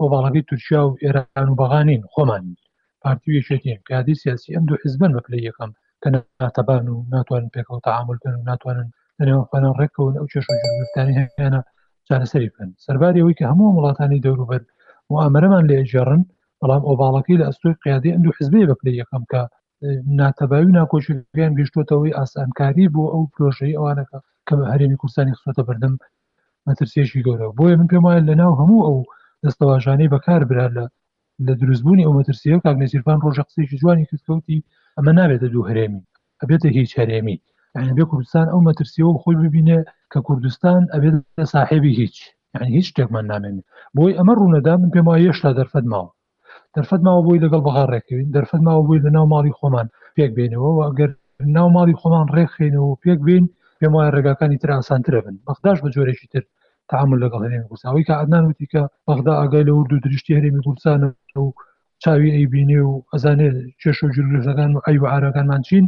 ئۆباڵەکەی 0.00 0.46
تورکیا 0.48 0.80
و 0.86 0.98
ئێران 1.02 1.48
و 1.50 1.58
بەغانین 1.60 2.02
خۆمانی 2.12 2.54
پارتیویشێتیم 3.02 3.80
کادی 3.88 4.18
سیاسی 4.22 4.54
ئەم 4.56 4.64
دو 4.70 4.74
حزبن 4.82 5.10
بەپلی 5.16 5.40
یەکەم 5.50 5.70
کە 6.02 6.08
ناتەبان 6.42 6.84
و 6.94 7.04
ناتوانن 7.12 7.50
پێکەوە 7.56 7.80
تعامل 7.86 8.16
بن 8.24 8.34
و 8.38 8.42
ناتوانن 8.50 8.88
لەنێوانە 9.18 9.70
ڕێکەوە 9.80 10.10
ئەو 10.18 10.26
چێش 10.32 10.44
وگرفتانی 10.50 11.14
هەیەیانە 11.18 11.60
چارەسەری 12.08 12.50
بن 12.54 12.68
سەرباری 12.84 13.20
ئەوی 13.22 13.36
کە 13.38 13.44
هەموو 13.52 13.74
وڵاتانی 13.76 14.22
دەوروبەر 14.26 14.62
مواممەرەمان 15.10 15.64
لێ 15.70 15.78
ژێڕن 15.90 16.22
بەڵام 16.60 16.82
ئۆباڵەکەی 16.88 17.38
لە 17.40 17.44
ئەستۆی 17.48 17.76
قیادی 17.82 18.14
ئەندو 18.14 18.34
حزبی 18.38 18.66
بەپلی 18.70 18.98
یەکەم 19.02 19.24
کە 19.32 19.40
ناتەباوی 20.20 20.74
ناکۆشیان 20.78 21.52
گەشتوتەوەی 21.58 22.16
ئاسانکاری 22.18 22.86
بۆ 22.94 23.04
ئەو 23.14 23.22
پرۆژەی 23.32 23.76
ئەوانەکە 23.78 24.18
کە 24.46 24.52
بە 24.58 24.64
هەرێمی 24.72 24.98
کوردستانی 25.00 25.36
خسۆتە 25.38 25.62
بردم 25.68 25.94
مەترسێشی 26.66 27.24
گەورە 27.26 27.46
بۆیە 27.58 27.76
من 27.80 27.88
پێم 27.90 28.02
وایە 28.06 28.20
لە 28.30 28.34
ناو 28.42 28.52
هەموو 28.60 28.84
ئەو 28.88 28.98
دەستەواژانەی 29.44 30.12
بەکار 30.14 30.42
برا 30.50 30.66
لە 30.76 30.84
لە 31.46 31.52
دروستبوونی 31.60 32.04
ئەو 32.06 32.12
مەترسیە 32.18 32.56
کاگنێسیرفان 32.66 33.18
ڕۆژە 33.24 33.42
قسێکی 33.48 33.76
جوانی 33.82 34.06
کردکەوتی 34.10 34.58
ئەمە 34.98 35.12
نابێتە 35.20 35.48
دوو 35.54 35.66
هەرێمی 35.68 36.02
ئەبێتە 36.40 36.68
هیچ 36.76 36.90
هەرێمی 37.00 37.36
یعنی 37.76 37.92
بێ 37.96 38.04
کوردستان 38.10 38.46
ئەو 38.52 38.60
مەترسیەوە 38.68 39.14
خۆی 39.22 39.36
ببینێ 39.44 39.78
کە 40.12 40.18
کوردستان 40.26 40.80
ئەبێت 40.94 41.14
لە 41.40 41.44
ساحێبی 41.54 41.92
هیچ 42.00 42.16
یعنی 42.54 42.70
هیچ 42.76 42.86
شتێکمان 42.90 43.26
نامێنێ 43.32 43.62
بۆی 43.96 44.16
ئەمە 44.18 44.34
ڕوونەدا 44.40 44.74
من 44.80 44.90
پێم 44.94 45.06
وایە 45.08 45.22
هێشتا 45.30 45.50
دەرفەتماوە 45.58 46.10
دەرفەتماوە 46.74 47.20
بۆی 47.26 47.42
لەگەڵ 47.44 47.62
بەغار 47.66 47.88
ڕێکوین 47.94 48.28
دەرفەتماوە 48.36 48.82
بووی 48.86 49.02
لە 49.04 49.10
ناو 49.16 49.26
ماڵی 49.34 49.52
خۆمان 49.58 49.86
پێک 50.16 50.30
بینەوە 50.36 50.70
ئەگەر 50.88 51.10
ناو 51.56 51.68
ماڵی 51.76 51.94
خۆمان 52.00 52.26
ڕێکخێنەوە 52.36 52.90
پێک 53.02 53.18
بین 53.28 53.44
پێم 53.78 53.92
وایە 53.96 54.10
ڕێگاکانی 54.16 54.60
تر 54.62 54.70
ئاسانترە 54.76 55.20
بن 55.24 55.36
بەخداش 55.46 55.78
بە 55.82 55.88
جۆرێکی 55.94 56.28
تر 56.32 56.42
تعامل 56.90 57.18
لەگەڵ 57.24 57.40
هەرێمی 57.46 57.66
کوردستانەوەی 57.68 58.06
کە 58.08 58.14
عدنان 58.22 58.44
وتی 58.46 58.66
کە 58.72 58.82
بەغدا 59.06 59.32
ئاگای 59.40 59.64
لە 59.68 59.72
وردو 59.76 59.96
دریشتی 60.04 60.36
هەرێمی 60.38 60.62
کوردستانە 60.66 61.06
و 61.44 61.48
چاوی 62.04 62.30
ئەیبینێ 62.38 62.80
و 62.90 62.92
ئەزانێت 63.12 63.56
کێش 63.82 63.98
و 64.04 64.12
جرگەکان 64.14 64.70
و 64.76 64.80
ئەی 64.86 64.96
وهارەکانمان 65.04 65.60
چین 65.68 65.84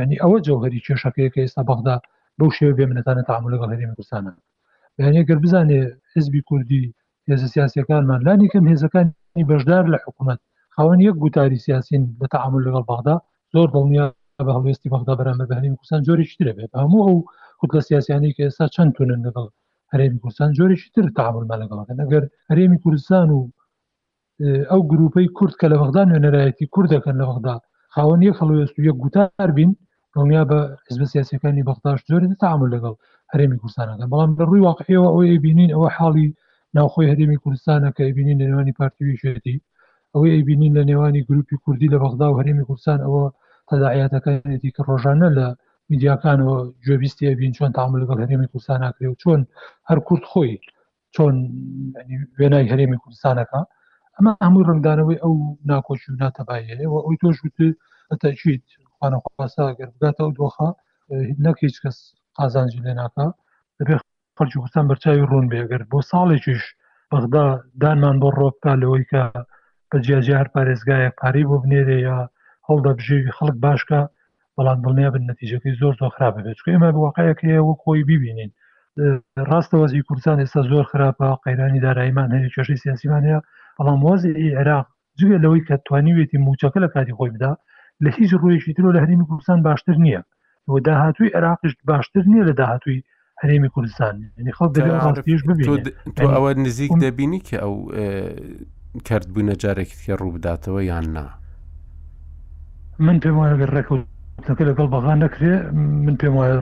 ینی 0.00 0.20
ئەوە 0.22 0.38
جەوهری 0.46 0.84
کێشەکەی 0.86 1.30
کە 1.34 1.40
ئێستا 1.44 1.62
بەغدا 1.70 1.96
بەو 2.38 2.50
شێوە 2.56 2.72
بێ 2.78 2.84
منێتانە 2.90 3.22
تعامل 3.28 3.50
لەگەڵ 3.54 3.68
هەرێمی 3.74 3.94
کوردستانە 3.96 4.32
یانەگەر 5.00 5.38
بزانێ 5.44 5.80
حزبی 6.12 6.40
کوردی 6.48 6.82
هێز 7.28 7.42
سیاسەکانمان 7.54 8.20
لانی 8.26 8.48
کەم 8.52 8.64
هێزەکانی 8.72 9.44
بەشدار 9.50 9.84
لە 9.92 9.98
حکوومەت 10.04 10.40
خاوەن 10.74 11.00
یەک 11.08 11.14
گوتاری 11.22 11.58
سیاسین 11.66 12.02
بە 12.20 12.26
تعامل 12.34 12.62
لەگەڵ 12.66 12.84
بەغدا 12.90 13.16
زۆر 13.54 13.68
دڵنیا 13.74 14.06
بە 14.46 14.52
هەڵوێستی 14.56 14.88
بەغدا 14.94 15.14
بەرامبەر 15.20 15.46
بە 15.50 15.54
هەرێمی 15.58 15.76
کوردستان 15.78 16.00
جۆرێکی 16.06 16.36
ترە 16.42 16.52
بێت 16.58 16.70
هەموو 16.82 17.02
ئەو 17.08 17.18
خود 17.58 17.70
لە 17.76 17.80
سیاسیانی 17.88 18.30
کە 18.36 18.42
ئێستا 18.46 18.66
چەند 18.74 18.92
تونن 18.96 19.20
لەگەڵ 19.26 19.46
هەرێمی 19.92 20.18
کوردستان 20.22 20.50
جۆرێکی 20.58 20.90
تر 20.94 21.04
تعاملمان 21.18 21.58
لەگەڵ 21.62 21.78
نەگەر 22.02 22.24
هەرێمی 22.50 22.78
کوردستان 22.84 23.28
و 23.36 23.40
ئەو 24.70 24.80
گروپەی 24.92 25.28
کورد 25.38 25.54
کە 25.60 25.66
لە 25.72 25.76
بەغدا 25.80 26.02
نوێنەرایەتی 26.10 26.70
کوردەکەن 26.74 27.16
لە 27.20 27.24
بەغدا 27.30 27.54
خاوەن 27.94 28.20
یە 28.28 28.32
فڵوێست 28.38 28.74
و 28.78 28.86
یە 28.88 28.92
گوتار 29.02 29.50
بین 29.58 29.70
دڵنیا 30.14 30.42
بە 30.50 30.58
حزب 30.86 31.02
سیاسەکانی 31.12 31.66
بەغداش 31.68 32.00
زۆر 32.10 32.22
تعامل 32.42 32.68
لەگەڵ 32.74 32.94
هەرێمی 33.32 33.58
کوردستانەکەن 33.62 34.08
بەڵام 34.12 34.30
لە 34.38 34.44
ڕووی 34.48 34.64
واقعەوە 34.68 35.08
ئەوەی 35.12 35.38
بینین 35.44 35.70
ئەوە 35.74 35.88
حاڵی 35.96 36.28
ناوخۆی 36.76 37.10
هەرێمی 37.12 37.38
کوردستانە 37.42 37.88
کە 37.96 38.02
بینین 38.18 38.36
لە 38.42 38.46
نێوانی 38.50 38.74
پارتیوی 38.80 39.16
شێتی 39.22 39.56
ئەوەی 40.14 40.32
ئەیبینین 40.34 40.72
لە 40.78 40.82
نێوانی 40.90 41.22
گروپی 41.28 41.56
کوردی 41.64 41.88
لە 41.94 41.98
بەغدا 42.02 42.26
و 42.30 42.38
هەرێمی 42.40 42.64
کوردستان 42.68 42.98
ئەوە 43.06 43.24
تەداعاتەکانێتی 43.70 44.70
کە 44.76 44.82
ڕۆژانە 44.88 45.28
لە 45.38 45.46
میدیاکانەوە 45.90 46.56
گوێبیستی 46.84 47.34
بین 47.40 47.52
چۆن 47.58 47.70
تعامل 47.76 47.98
لەگەڵ 48.04 48.18
هەرێمی 48.24 48.48
کوردستان 48.52 48.78
ناکرێ 48.86 49.06
و 49.10 49.18
چۆن 49.22 49.40
هەر 49.88 49.98
کورد 50.06 50.24
خۆی 50.32 50.54
چۆن 51.14 51.34
وێنای 52.38 52.66
هەرێمی 52.72 52.98
کوردستانەکە 53.02 53.60
ئەمە 54.18 54.32
هەموو 54.46 54.66
ڕنگدانەوەی 54.70 55.22
ئەو 55.22 55.34
ناکۆچی 55.72 56.08
و 56.10 56.20
ناتەبایەوە 56.22 56.98
ئەوی 57.04 57.20
تۆشوت 57.22 57.56
ئەتەچیت 58.10 58.64
خوانەخواسا 58.96 59.66
گەر 59.78 59.88
بگاتە 59.94 60.20
ئەو 60.24 60.30
دۆخە 60.38 60.68
نەک 61.44 61.56
هیچ 61.66 61.76
کەس 61.82 61.96
قازانجی 62.38 62.82
لێ 62.86 62.92
ناکە 63.00 63.26
دەبێ 63.78 63.94
خەرجی 64.36 64.60
قوستان 64.62 64.84
بەرچوی 64.90 65.28
ڕوون 65.30 65.46
بێگەر 65.52 65.82
بۆ 65.90 65.98
ساڵێکیش 66.10 66.62
بەغدا 67.10 67.46
دانمان 67.82 68.16
بۆ 68.22 68.28
ڕۆپتا 68.38 68.72
لەوەی 68.82 69.08
کە 69.10 69.22
بە 69.90 69.96
جیاجی 70.04 70.36
هەر 70.40 70.48
پارێزگایە 70.54 71.10
پارەی 71.20 71.48
بۆ 71.50 71.56
بنێرێ 71.62 71.98
یا 72.08 72.18
هەڵدەبژێوی 72.68 73.34
خەڵک 73.38 73.56
باشکە 73.64 74.00
بەڵام 74.56 74.78
بڵنیە 74.84 75.08
بن 75.14 75.24
نەتیجەکەی 75.30 75.78
زۆر 75.80 75.94
زۆر 76.00 76.10
خراپە 76.16 76.40
بێت 76.44 76.58
ئمە 76.76 76.90
بواقعەکەەوە 76.96 77.72
خۆی 77.82 78.02
ببینین 78.10 78.50
ڕاستە 79.50 79.76
وەزی 79.82 80.00
کوردستان 80.08 80.40
ئێستا 80.46 80.60
زۆر 80.70 80.84
خراپە 80.90 81.26
قەیرانی 81.44 81.80
داراییمان 81.86 82.28
هەیە 82.34 82.50
کێشەی 82.54 82.78
سیاسیمان 82.84 83.22
هەیە 83.28 83.40
بەڵام 83.78 84.00
وەزی 84.06 84.32
عێراق 84.58 84.86
جگە 85.20 85.38
لەوەی 85.44 85.62
کە 85.68 85.74
توانیوێتی 85.86 86.38
موچەکە 86.46 86.78
لە 86.84 86.88
کاتی 86.94 87.14
خۆی 87.18 87.30
بدا 87.34 87.52
لە 88.04 88.08
هیچ 88.16 88.30
ڕۆیشی 88.42 88.72
ترۆ 88.76 88.88
لە 88.96 89.00
هەرمی 89.04 89.26
کوردستان 89.28 89.58
باشتر 89.62 89.96
نییە 90.04 90.22
و 90.68 90.78
داهاتوی 90.80 91.30
عێراقش 91.36 91.72
باشتر 91.84 92.22
نییە 92.32 92.44
لە 92.48 92.52
داهاتوی 92.60 93.02
هەرێمی 93.42 93.68
کوردستان 93.74 94.14
ئەوە 96.34 96.50
نزیک 96.66 96.92
دەبینی 97.02 97.40
کە 97.48 97.56
ئەو 97.62 97.74
کردبوو 99.04 99.46
نەجارێکیکە 99.50 100.14
ڕووبداتەوە 100.22 100.82
یان 100.92 101.06
نا 101.14 101.24
من 102.98 103.16
پێم 103.22 103.36
وایە 103.38 103.54
ڕێکەکە 103.74 104.64
لەگەڵ 104.70 104.86
بەغان 104.94 105.18
نەکرێ 105.24 105.54
من 106.06 106.16
پێم 106.20 106.34
وایە 106.38 106.56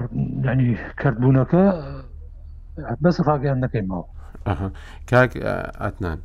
ینی 0.52 0.76
کردبوونەکە 1.00 1.64
بەس 3.04 3.16
ڕاگەیان 3.28 3.58
نەکەیمەوە 3.64 4.04
کاک 5.10 5.32
ئاتنان 5.82 6.18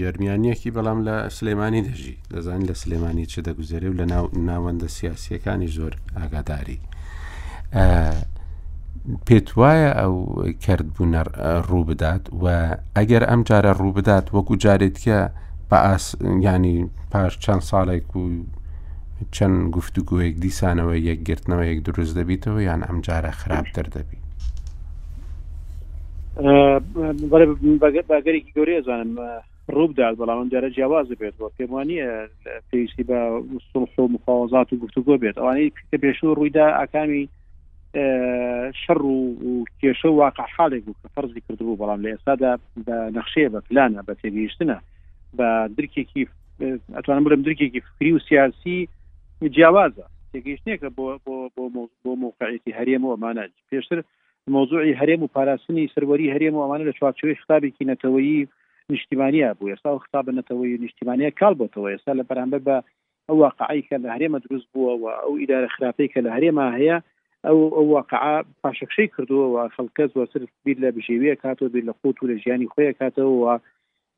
گەرمیانیەکی 0.00 0.70
بەڵام 0.76 0.98
لە 1.06 1.16
سلێمانی 1.36 1.82
دەژی 1.88 2.16
دەزانین 2.32 2.66
لە 2.70 2.74
سلێمانی 2.82 3.24
چ 3.32 3.34
دەگوزێری 3.46 3.88
و 3.90 3.98
لە 4.00 4.04
ناو 4.12 4.24
ناوەندە 4.50 4.88
سیاسیەکانی 4.96 5.72
زۆر 5.76 5.92
ئاگاداری 6.18 6.78
پێت 9.26 9.48
وایە 9.58 9.90
ئەو 10.00 10.14
کردبوون 10.64 11.14
ڕوو 11.68 11.86
بدات 11.90 12.24
و 12.42 12.44
ئەگەر 12.96 13.22
ئەم 13.30 13.40
جارە 13.48 13.72
ڕوو 13.80 13.96
بدات 13.98 14.26
وەکو 14.34 14.54
جارێت 14.64 14.96
کە 15.04 15.18
بە 15.70 15.78
ینی 16.46 16.76
پاش 17.12 17.32
چەند 17.44 17.62
ساڵێک 17.70 18.08
و 18.18 18.22
چەند 19.34 19.56
گفتوگوۆیەک 19.76 20.34
دیسانەوە 20.44 20.94
یەکگرتنەوە 21.10 21.64
یەک 21.70 21.78
دروست 21.86 22.12
دەبیتەوە 22.18 22.60
یان 22.68 22.80
ئەم 22.86 22.98
جارە 23.06 23.30
خراپتر 23.40 23.86
دەبی 23.96 24.18
باگەرێکی 26.40 28.52
گەوری 28.56 28.82
زانم 28.88 29.12
ڕووبداد 29.76 30.14
بەڵام 30.20 30.48
جارە 30.52 30.68
جیاواز 30.74 31.08
بێت 31.20 31.36
بۆ 31.40 31.46
پێم 31.56 31.70
وانە 31.76 32.04
پێویستی 32.72 33.04
بە 33.10 33.20
سڵح 33.72 33.92
و 33.98 34.00
مخوازات 34.14 34.68
و 34.72 34.80
گفتوگۆ 34.84 35.12
بێت 35.22 35.36
ئەوانەی 35.38 35.72
کە 35.90 35.96
پێشوو 36.04 36.36
ڕوویدا 36.38 36.66
ئاکامی 36.78 37.24
شەڕ 38.82 39.00
و 39.04 39.18
کێشە 39.80 40.08
واقع 40.20 40.44
حالێک 40.56 40.82
بوو 40.84 41.00
کە 41.02 41.08
فەرزی 41.14 41.42
کردبوو 41.48 41.78
بەڵام 41.82 42.00
لە 42.04 42.08
ئێستادا 42.12 42.52
بە 42.86 42.96
نەخشەیە 43.16 43.48
بە 43.54 43.60
پلانە 43.68 44.00
بە 44.08 44.14
تێگەیشتنە 44.22 44.78
بە 45.38 45.48
درکێکی 45.76 46.22
ئەتوانم 46.96 47.24
بڵم 47.24 47.42
درکێکی 47.48 47.80
فکری 47.88 48.10
و 48.12 48.18
سیاسی 48.28 48.78
جیاوازە 49.54 50.06
تێگەیشتێکە 50.32 50.88
بۆ 50.96 51.06
بۆ 52.04 52.12
موقعیتی 52.24 52.76
هەرێمەوە 52.78 53.16
مانە 53.22 53.44
پێشتر 53.70 54.00
موضوعی 54.56 54.92
هەرێم 55.00 55.20
و 55.22 55.32
پاراستنی 55.34 55.90
سەروەری 55.94 56.32
هەرێم 56.34 56.54
و 56.54 56.62
ئەوانە 56.62 56.84
لە 56.88 56.92
چوارچوی 56.98 57.34
ختابێکی 57.40 57.88
نەتەوەیی 57.92 58.48
نیشتیمانیا 58.90 59.50
بوو 59.58 59.72
ێستا 59.74 59.90
و 59.92 60.02
ختابە 60.04 60.32
نەتەوەی 60.38 60.80
نیشتیمانیا 60.84 61.30
کال 61.40 61.54
بۆتەوە 61.60 61.88
ێستا 61.96 62.12
لە 62.20 62.24
بەرامبەر 62.28 62.60
بە 62.68 62.76
ئەو 63.28 63.36
واقعی 63.44 63.82
کە 63.88 63.94
لە 64.04 64.08
هەرێمە 64.14 64.38
دروست 64.44 64.66
بووە 64.72 64.92
و 65.02 65.04
ئەو 65.24 65.32
ئیدارە 65.40 65.68
خراپەی 65.74 66.08
کە 66.12 66.20
لە 66.26 66.30
هەرێمە 66.36 66.64
هەیە 66.78 66.96
ئەو 67.46 67.58
ئەو 67.76 67.86
واقع 67.96 68.18
پاشەخشەی 68.62 69.08
کردووە 69.14 69.46
و 69.54 69.56
خەڵکەس 69.74 70.10
وە 70.14 70.24
سرف 70.32 70.52
بیر 70.64 70.78
لە 70.84 70.88
بژێویە 70.96 71.36
کاتەوە 71.44 71.68
بیر 71.74 71.84
لە 71.90 71.94
خۆت 72.00 72.16
و 72.20 72.28
لە 72.30 72.36
ژیانی 72.42 72.70
خۆیە 72.72 72.92
کاتەوە 73.00 73.52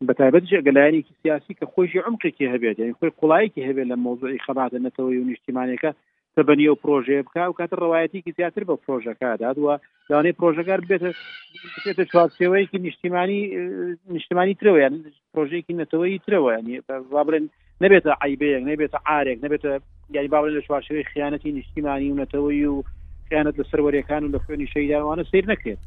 بەتابەت 0.09 0.45
گەلایەنێکی 0.67 1.17
سیاسی 1.23 1.57
کە 1.59 1.65
خۆشی 1.73 2.01
عمقێکی 2.09 2.51
هەبێت 2.53 2.77
یعنی 2.81 2.95
خۆی 2.99 3.15
قوڵایەکی 3.21 3.67
هەبێت 3.69 3.87
لە 3.93 3.97
مۆزۆی 4.05 4.43
خەباتە 4.47 4.79
نەتەوەی 4.87 5.19
و 5.21 5.29
نیشتیمانەکە 5.31 5.91
کە 6.37 6.43
بە 6.49 6.55
نیێو 6.61 6.75
پرۆژێ 6.83 7.19
بکە 7.27 7.45
و 7.51 7.57
کاتە 7.59 7.77
ڕواەتێکی 7.83 8.35
زیاتر 8.37 8.63
بە 8.71 8.75
پرۆژەکەداد 8.85 9.57
وە 9.65 9.75
داوانەی 10.09 10.37
پرۆژەکار 10.41 10.81
بێتێتە 10.89 12.05
چوارچێوەیەکی 12.13 12.79
نیشتیمانی 12.87 13.41
نیشتمانی 14.17 14.55
ترەوەیان 14.61 14.93
پرۆژێکی 15.35 15.75
نەتەوەی 15.81 16.19
ترەوەیانی 16.27 16.75
بابرن 17.13 17.47
نبێتە 17.85 18.11
عیبەیەک 18.25 18.63
نبێتە 18.71 18.99
عارێک 19.11 19.39
نبێتە 19.45 19.71
یاری 20.17 20.29
باورن 20.35 20.53
لە 20.59 20.63
چوارشەوەی 20.67 21.05
خیانەتی 21.13 21.53
نیشتیمانی 21.59 22.13
و 22.13 22.17
نەتەوەی 22.23 22.65
و 22.75 22.83
خیانەت 23.29 23.55
لە 23.61 23.65
سەروەریەکان 23.71 24.23
و 24.25 24.29
لە 24.35 24.39
خوێنی 24.45 24.67
شەیداوانە 24.75 25.25
سیر 25.31 25.45
نەکرێت 25.53 25.81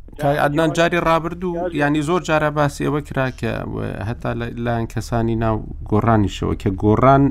ئەدنان 0.43 0.72
جاری 0.77 0.99
ڕابردوو 1.07 1.69
ینی 1.81 2.01
زۆر 2.09 2.22
جارە 2.30 2.49
باسی 2.57 2.85
ئەوە 2.85 3.01
کراکە 3.07 3.53
هەتا 4.09 4.31
لایەن 4.65 4.88
کەسانی 4.93 5.35
ناو 5.43 5.55
گۆڕانیشەوە 5.89 6.53
کە 6.61 6.69
گۆڕان 6.81 7.23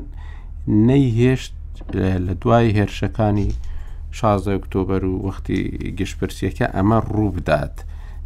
نەیهێشت 0.87 1.53
لە 2.25 2.33
دوای 2.41 2.69
هێرشەکانی 2.77 3.49
16 4.11 4.53
ئۆکتۆبەر 4.57 5.03
و 5.05 5.13
وەختی 5.27 5.59
گشتپرسیەکە 5.99 6.65
ئەمە 6.75 6.99
ڕوو 7.15 7.31
بدات 7.37 7.75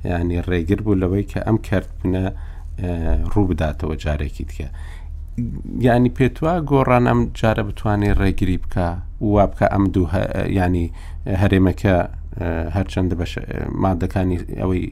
ینی 0.05 0.41
ڕێگر 0.49 0.79
بوو 0.85 0.99
لەوەی 1.01 1.25
کە 1.31 1.39
ئەم 1.47 1.57
کردبوونە 1.67 2.25
ڕوو 3.33 3.49
بداتەوە 3.51 3.95
جارێکی 4.03 4.45
دیکە. 4.49 4.67
ینی 5.87 6.11
پێتوە 6.17 6.53
گۆڕان 6.69 7.05
ئەم 7.09 7.19
جارە 7.39 7.63
بتوانێت 7.67 8.17
ڕێگری 8.21 8.57
بکە 8.63 8.87
وا 9.33 9.45
بکە 9.51 9.67
ئەم 9.73 9.83
دوو 9.95 10.07
ینی 10.57 10.87
هەرێمەکە 11.41 11.95
هەرچەندە 12.75 13.15
بە 13.19 13.25
مادەکانی 13.83 14.37
ئەوەی 14.61 14.85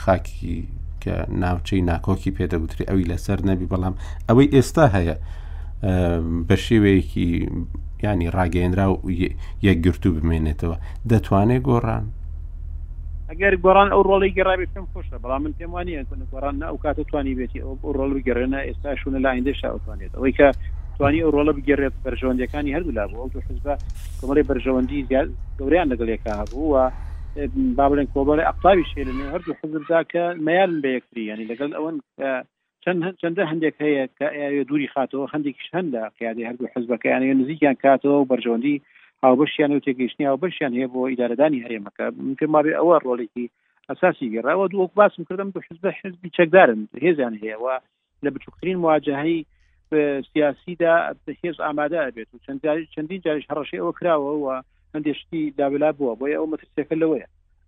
خاکی 0.00 0.56
کە 1.02 1.14
ناوچەی 1.42 1.82
ناکۆکی 1.90 2.34
پێدەگوتری 2.38 2.88
ئەوی 2.90 3.08
لەسەر 3.10 3.38
نەبی 3.48 3.66
بەڵام 3.72 3.94
ئەوەی 4.28 4.48
ئێستا 4.56 4.86
هەیە 4.96 5.16
بە 6.48 6.56
شێوەیەکی 6.66 7.28
ینی 8.02 8.28
ڕاگەێنرا 8.36 8.86
و 8.90 8.96
یەکگرتو 9.66 10.08
بمێنێتەوە 10.16 10.76
دەتوانێت 11.10 11.62
گۆڕان 11.68 12.04
ئەگەر 13.30 13.54
گۆڕان 13.64 13.88
ئەو 13.94 14.02
ڕۆڵی 14.08 14.34
گەڕابی 14.36 14.66
پێم 14.72 14.86
خۆشە 14.92 15.16
بەڵام 15.22 15.40
من 15.44 15.52
پێم 15.58 15.70
وانە 15.74 16.02
گۆڕان 16.32 16.54
ئەو 16.70 16.76
کاتە 16.84 17.02
توانی 17.10 17.34
بێتی 17.38 17.62
ئەو 17.64 17.74
ڕۆڵ 17.98 18.10
گەڕێنە 18.26 18.60
ئێستا 18.66 18.90
شوونە 19.00 19.18
لا 19.24 19.30
ئیندێشا 19.34 19.68
ئەوتوانێت 19.72 20.12
ئەوەی 20.16 20.32
کە 20.38 20.48
توانی 20.98 21.20
ئەو 21.24 21.30
ڕۆڵە 21.36 21.52
بگەڕێت 21.58 21.94
بەرژەوەندەکانی 22.04 22.74
هەردوو 22.76 22.96
لابوو 22.98 23.18
ئەو 23.22 23.44
حزبە 23.48 23.74
کۆمەڵی 24.20 24.46
بەرژەوەندی 24.50 25.06
زیاد 25.10 25.28
گەوریان 25.58 25.86
لەگەڵێکا 25.92 26.32
هەبووە 26.40 26.82
با 27.76 27.84
بڵێن 27.90 28.08
کۆبڵێ 28.14 28.42
ئەقتاوی 28.48 28.84
شێ 28.90 29.02
لە 29.08 29.12
هەردوو 29.34 29.58
حزبدا 29.60 30.00
کە 30.12 30.22
مەیان 30.46 30.72
بە 30.82 30.88
یەکتری 30.96 31.24
ینی 31.30 31.46
لەگەڵ 31.50 31.70
ئەوەن 31.76 31.96
چند 32.84 33.16
چنددە 33.16 33.44
هەندێک 33.50 33.74
هەیە 33.84 34.04
کە 34.18 34.26
دووری 34.68 34.88
خاتەوە 34.94 35.26
هەندێکیش 35.34 35.68
هەند 35.76 35.88
لە 35.96 36.02
قیادی 36.18 36.46
هەردوو 36.48 36.72
حزبەکەیان 36.74 37.22
نزیکیان 37.40 37.76
کاتەوە 37.84 38.20
بەرژۆندی 38.30 38.76
هاوبەشیان 39.24 39.70
و 39.72 39.82
تێگەشتنی 39.86 40.26
هاو 40.28 40.38
بەشیان 40.44 40.72
هەیە 40.76 40.88
بۆ 40.94 41.00
ئیدارەدانی 41.10 41.62
هەرێمەکە 41.64 42.04
ممکن 42.28 42.46
ما 42.54 42.60
بێ 42.64 42.72
ئەوە 42.78 42.96
ڕۆلێکی 43.06 43.46
ئەساسی 43.88 44.32
گەڕاوە 44.34 44.66
دووەک 44.72 44.90
باسم 44.98 45.22
کردم 45.28 45.50
بە 45.54 45.60
حزب 45.68 45.84
حزبی 45.98 46.30
چەکدارن 46.36 46.80
هێزیان 47.06 47.34
هەیەەوە 47.42 47.74
لە 48.24 48.28
بچووکترین 48.34 48.78
مواجههی 48.82 49.38
سیاسیدا 50.32 50.94
هێز 51.42 51.56
ئامادە 51.64 52.02
بێت 52.14 52.28
و 52.34 52.42
چەندین 52.94 53.20
جاریش 53.26 53.44
هەڕەشی 53.50 53.78
ئەوە 53.80 53.92
کراوەەوە 53.98 54.54
هەندێشتی 54.94 55.42
دابلا 55.58 55.90
بووە 55.98 56.14
بۆیە 56.20 56.36
ئەو 56.38 56.46
مەترسەکە 56.52 56.94
لەوەیە 57.02 57.26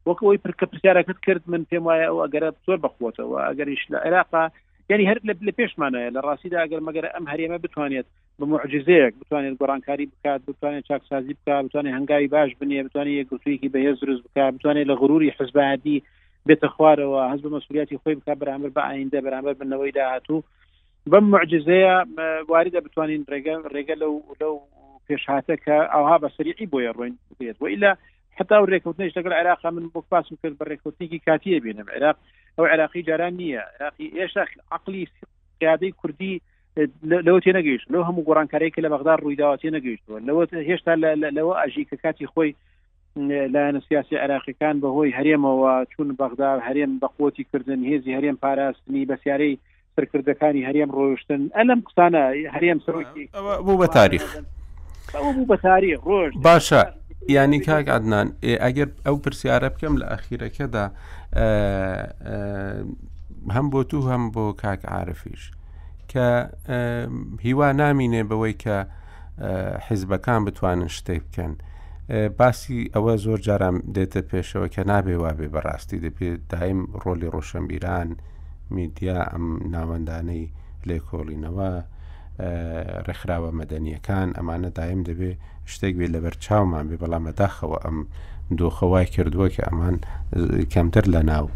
وەکەوەی 0.09 0.43
پرکە 0.45 0.66
پرسیارەکەت 0.70 1.19
کرد 1.27 1.43
من 1.53 1.62
پێم 1.70 1.82
وایە 1.89 2.07
ئەو 2.11 2.19
ئەگەرە 2.24 2.51
زۆر 2.66 2.78
بخوتەوە 2.85 3.39
ئەگەریش 3.49 3.82
لە 3.93 3.99
عێراقا 4.07 4.45
ینی 4.93 5.05
هەر 5.11 5.19
لە 5.48 5.52
پێشمانەیە 5.61 6.12
لە 6.16 6.20
ڕاستیدا 6.27 6.59
ئەگەر 6.62 6.81
مەگەر 6.89 7.05
ئەم 7.15 7.24
هەرێمە 7.32 7.59
بتوانێت 7.65 8.06
بمعجزەیەک 8.40 9.12
بتوانێت 9.23 9.55
گۆڕانکاری 9.61 10.06
بکات 10.12 10.40
بتوانێت 10.48 10.85
چاکسازی 10.89 11.35
بکات 11.40 11.65
بتوانێت 11.66 11.94
هەنگاوی 11.98 12.28
باش 12.35 12.51
بنیێ 12.61 12.82
بتوانێت 12.86 13.16
یە 13.20 13.24
گوتوویکی 13.31 13.69
بەهێز 13.74 13.97
دروست 14.02 14.23
بکات 14.28 14.52
بتوانێت 14.56 14.86
لە 14.90 14.94
غروری 15.02 15.31
حزبادی 15.40 16.02
بێتە 16.48 16.69
خوارەوە 16.74 17.20
هەز 17.32 17.40
بە 17.44 17.51
مەسولیاتی 17.56 17.98
خۆی 18.02 18.15
بکات 18.20 18.39
بەرامبەر 18.40 18.70
بە 18.77 18.82
ئایندە 18.89 19.20
بەرامبەر 19.27 19.55
بنەوەی 19.61 19.93
داهاتوو 19.98 20.44
بەم 21.12 21.24
معجزەیە 21.35 21.94
واریدا 22.52 22.81
بتوانین 22.86 23.23
ڕێگە 23.32 23.55
ڕێگە 23.74 23.97
لەو 24.02 24.15
لەو 24.40 24.55
پێشهاتە 25.09 25.55
کە 25.65 25.77
ئاها 25.94 26.16
بە 26.23 26.28
سریعی 26.36 26.66
بۆیە 26.73 26.90
ڕۆین 26.97 27.15
بێت 27.39 27.56
وئیلا 27.62 27.93
حتا 28.39 28.56
ڕێکوتنش 28.73 29.12
لەگەر 29.19 29.32
عراق 29.40 29.62
من 29.74 29.86
بۆ 29.94 30.01
پاسم 30.12 30.35
کرد 30.43 30.56
بە 30.61 30.65
ڕێکوتنیکی 30.70 31.19
کاتیە 31.27 31.61
بینم 31.65 31.86
عراق 31.97 32.16
ئەو 32.59 32.66
عراقی 32.72 33.02
جاران 33.02 33.32
نییە 33.39 33.62
عراقی 33.81 34.10
ئێشتا 34.16 34.44
عقلی 34.72 35.09
قیادەی 35.60 35.94
کوردی 36.02 36.40
لەوە 37.26 37.40
تێ 37.44 37.52
نەگەیشت 37.59 37.86
لەو 37.93 38.02
هەموو 38.09 38.26
گۆڕانکارێکی 38.28 38.85
لە 38.85 38.89
بەغدار 38.94 39.18
ڕوویداوە 39.22 39.56
تێ 39.62 39.70
نەگەیشتوە 39.78 40.18
لەوە 40.28 40.43
هێشتا 40.70 40.94
لەوە 41.36 41.55
ئەژی 41.62 41.85
کە 41.90 41.97
کاتی 42.02 42.26
خۆی 42.32 42.55
لایەنە 43.55 43.81
سیاسی 43.89 44.16
عراقیەکان 44.24 44.76
بەهۆی 44.81 45.14
هەرێمەوە 45.18 45.74
چون 45.97 46.09
بەغدار 46.20 46.59
هەرێم 46.68 46.93
بەخۆتی 47.02 47.44
کردن 47.52 47.81
هێزی 47.90 48.14
هەرێم 48.16 48.36
پاراستنی 48.43 49.06
بەسیارەی 49.10 49.55
سەرکردەکانی 49.97 50.66
هەرێم 50.68 50.90
ڕۆیشتن 50.97 51.40
ئەلم 51.56 51.81
قسانە 51.89 52.22
هەرێم 52.55 52.78
سەرۆکی 52.86 53.24
بوو 53.64 53.82
بە 53.85 53.89
تاریخ 53.98 54.24
بوو 55.22 55.47
بە 55.56 55.59
تاریخ 55.62 56.01
ڕۆژ 56.09 56.32
باشە 56.47 56.82
ینی 57.28 57.60
کاک 57.64 57.88
عدنان 57.88 58.32
ئەگەر 58.42 58.88
ئەو 59.06 59.16
پرسیارە 59.24 59.68
بکەم 59.74 59.94
لە 60.01 60.06
ئەخیرەکەدا 60.12 60.84
هەم 63.56 63.66
بۆ 63.72 63.80
تو 63.88 63.98
هەم 64.10 64.24
بۆ 64.34 64.44
کاک 64.62 64.80
عاعرفیش 64.84 65.44
کە 66.10 66.26
هیوا 67.46 67.72
نامینێ 67.72 68.22
بەوەی 68.30 68.55
کە 68.64 68.76
حیزبەکان 69.86 70.40
بتوانن 70.44 70.88
شتێک 70.96 71.22
بکەن. 71.28 71.52
باسی 72.38 72.78
ئەوە 72.94 73.12
زۆر 73.24 73.38
جارام 73.46 73.76
دێتە 73.94 74.20
پێشەوە 74.30 74.66
کە 74.74 74.82
نابێ 74.90 75.16
وابێ 75.22 75.48
بەڕاستی 75.55 75.98
دەبێت 76.05 76.40
دایم 76.52 76.80
ڕۆلی 77.02 77.28
ڕۆشنبیران 77.34 78.09
میدیا 78.76 79.18
ئەم 79.32 79.46
ناوەندانەی 79.74 80.46
لێکۆڵینەوە 80.88 81.70
ڕێکخراوە 83.06 83.51
مەدەنیەکان 83.61 84.28
ئەمانە 84.36 84.70
دایم 84.78 85.01
دەبێ 85.09 85.32
شتێک 85.73 85.94
بێت 85.98 86.11
لەبەر 86.16 86.35
چاومان 86.44 86.85
بێ 86.90 86.97
بەڵام 87.02 87.23
مەداخەوە 87.28 87.78
ئەم 87.85 87.98
دۆخەوای 88.59 89.06
کردووە 89.15 89.48
کە 89.55 89.62
ئەمان 89.69 89.97
کەمتر 90.73 91.05
لە 91.15 91.20
ناو 91.32 91.47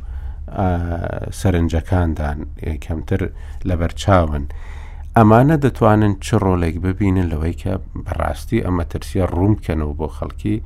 سەرنجەکاندان 1.41 2.39
کەمتر 2.85 3.21
لەبەر 3.69 3.93
چاون. 4.03 4.45
ئەمانە 5.17 5.57
دەتوانن 5.65 6.15
چ 6.25 6.29
ڕۆلێک 6.45 6.77
ببینن 6.87 7.27
لەوەی 7.33 7.55
کە 7.63 7.73
بەڕاستی 8.05 8.65
ئەمە 8.67 8.85
ترسیە 8.93 9.25
ڕوومکەنەوە 9.35 9.95
بۆ 10.01 10.07
خەڵکی 10.17 10.57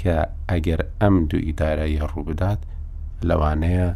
کە 0.00 0.16
ئەگەر 0.50 0.80
ئەم 1.00 1.14
دوو 1.30 1.40
ئیدارایی 1.46 2.04
ڕوو 2.10 2.24
بدات 2.28 2.60
لەوانەیە 3.28 3.88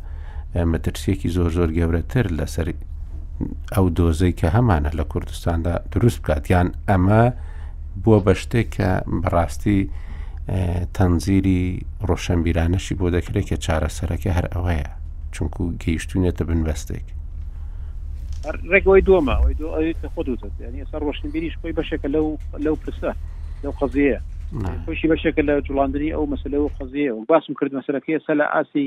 مەترسیەکی 0.73 1.29
زۆر 1.37 1.51
زۆر 1.57 1.71
گەورەتر 1.79 2.27
لەسەر 2.39 2.69
ئەو 3.75 3.87
دۆزەی 3.99 4.33
کە 4.41 4.49
هەمانە 4.57 4.91
لە 4.99 5.05
کوردستاندا 5.13 5.75
دروست 5.95 6.19
بکاتیان 6.23 6.67
ئەمە 6.89 7.23
بووە 8.03 8.19
بە 8.27 8.35
شتێک 8.43 8.69
کە 8.77 8.91
بەڕاستی 9.23 9.81
تەنزیری 10.97 11.63
ڕۆشنبیرانەشی 12.09 12.95
بۆ 13.01 13.07
دەکرێت 13.17 13.47
کە 13.51 13.57
چارەسەرەکە 13.65 14.31
هەر 14.37 14.47
ئەوەیە 14.55 14.89
چونکو 15.35 15.63
گەیشتونێتە 15.83 16.43
بنبەستێک 16.49 17.07
ڕێگەوەی 18.73 19.03
دومە 19.09 19.35
خۆ 19.41 19.49
دوێنی 19.61 20.85
سەر 20.93 21.03
ڕۆشنبیریش 21.09 21.55
خۆی 21.61 21.77
بەشێکە 21.79 22.09
لەو 22.15 22.27
لەو 22.65 22.77
پرسە 22.83 23.11
لەو 23.65 23.73
قەزیەیە 23.81 24.19
خۆشی 24.87 25.11
بەشێکە 25.13 25.43
لە 25.49 25.55
جوڵاندنی 25.67 26.13
ئەو 26.17 26.25
مەسلە 26.33 26.59
و 26.65 26.73
قەزیە 26.79 27.13
و 27.15 27.25
باسم 27.31 27.53
کرد 27.61 27.73
مەسەرەکەی 27.79 28.19
سە 28.27 28.33
لە 28.41 28.47
ئاسی 28.55 28.87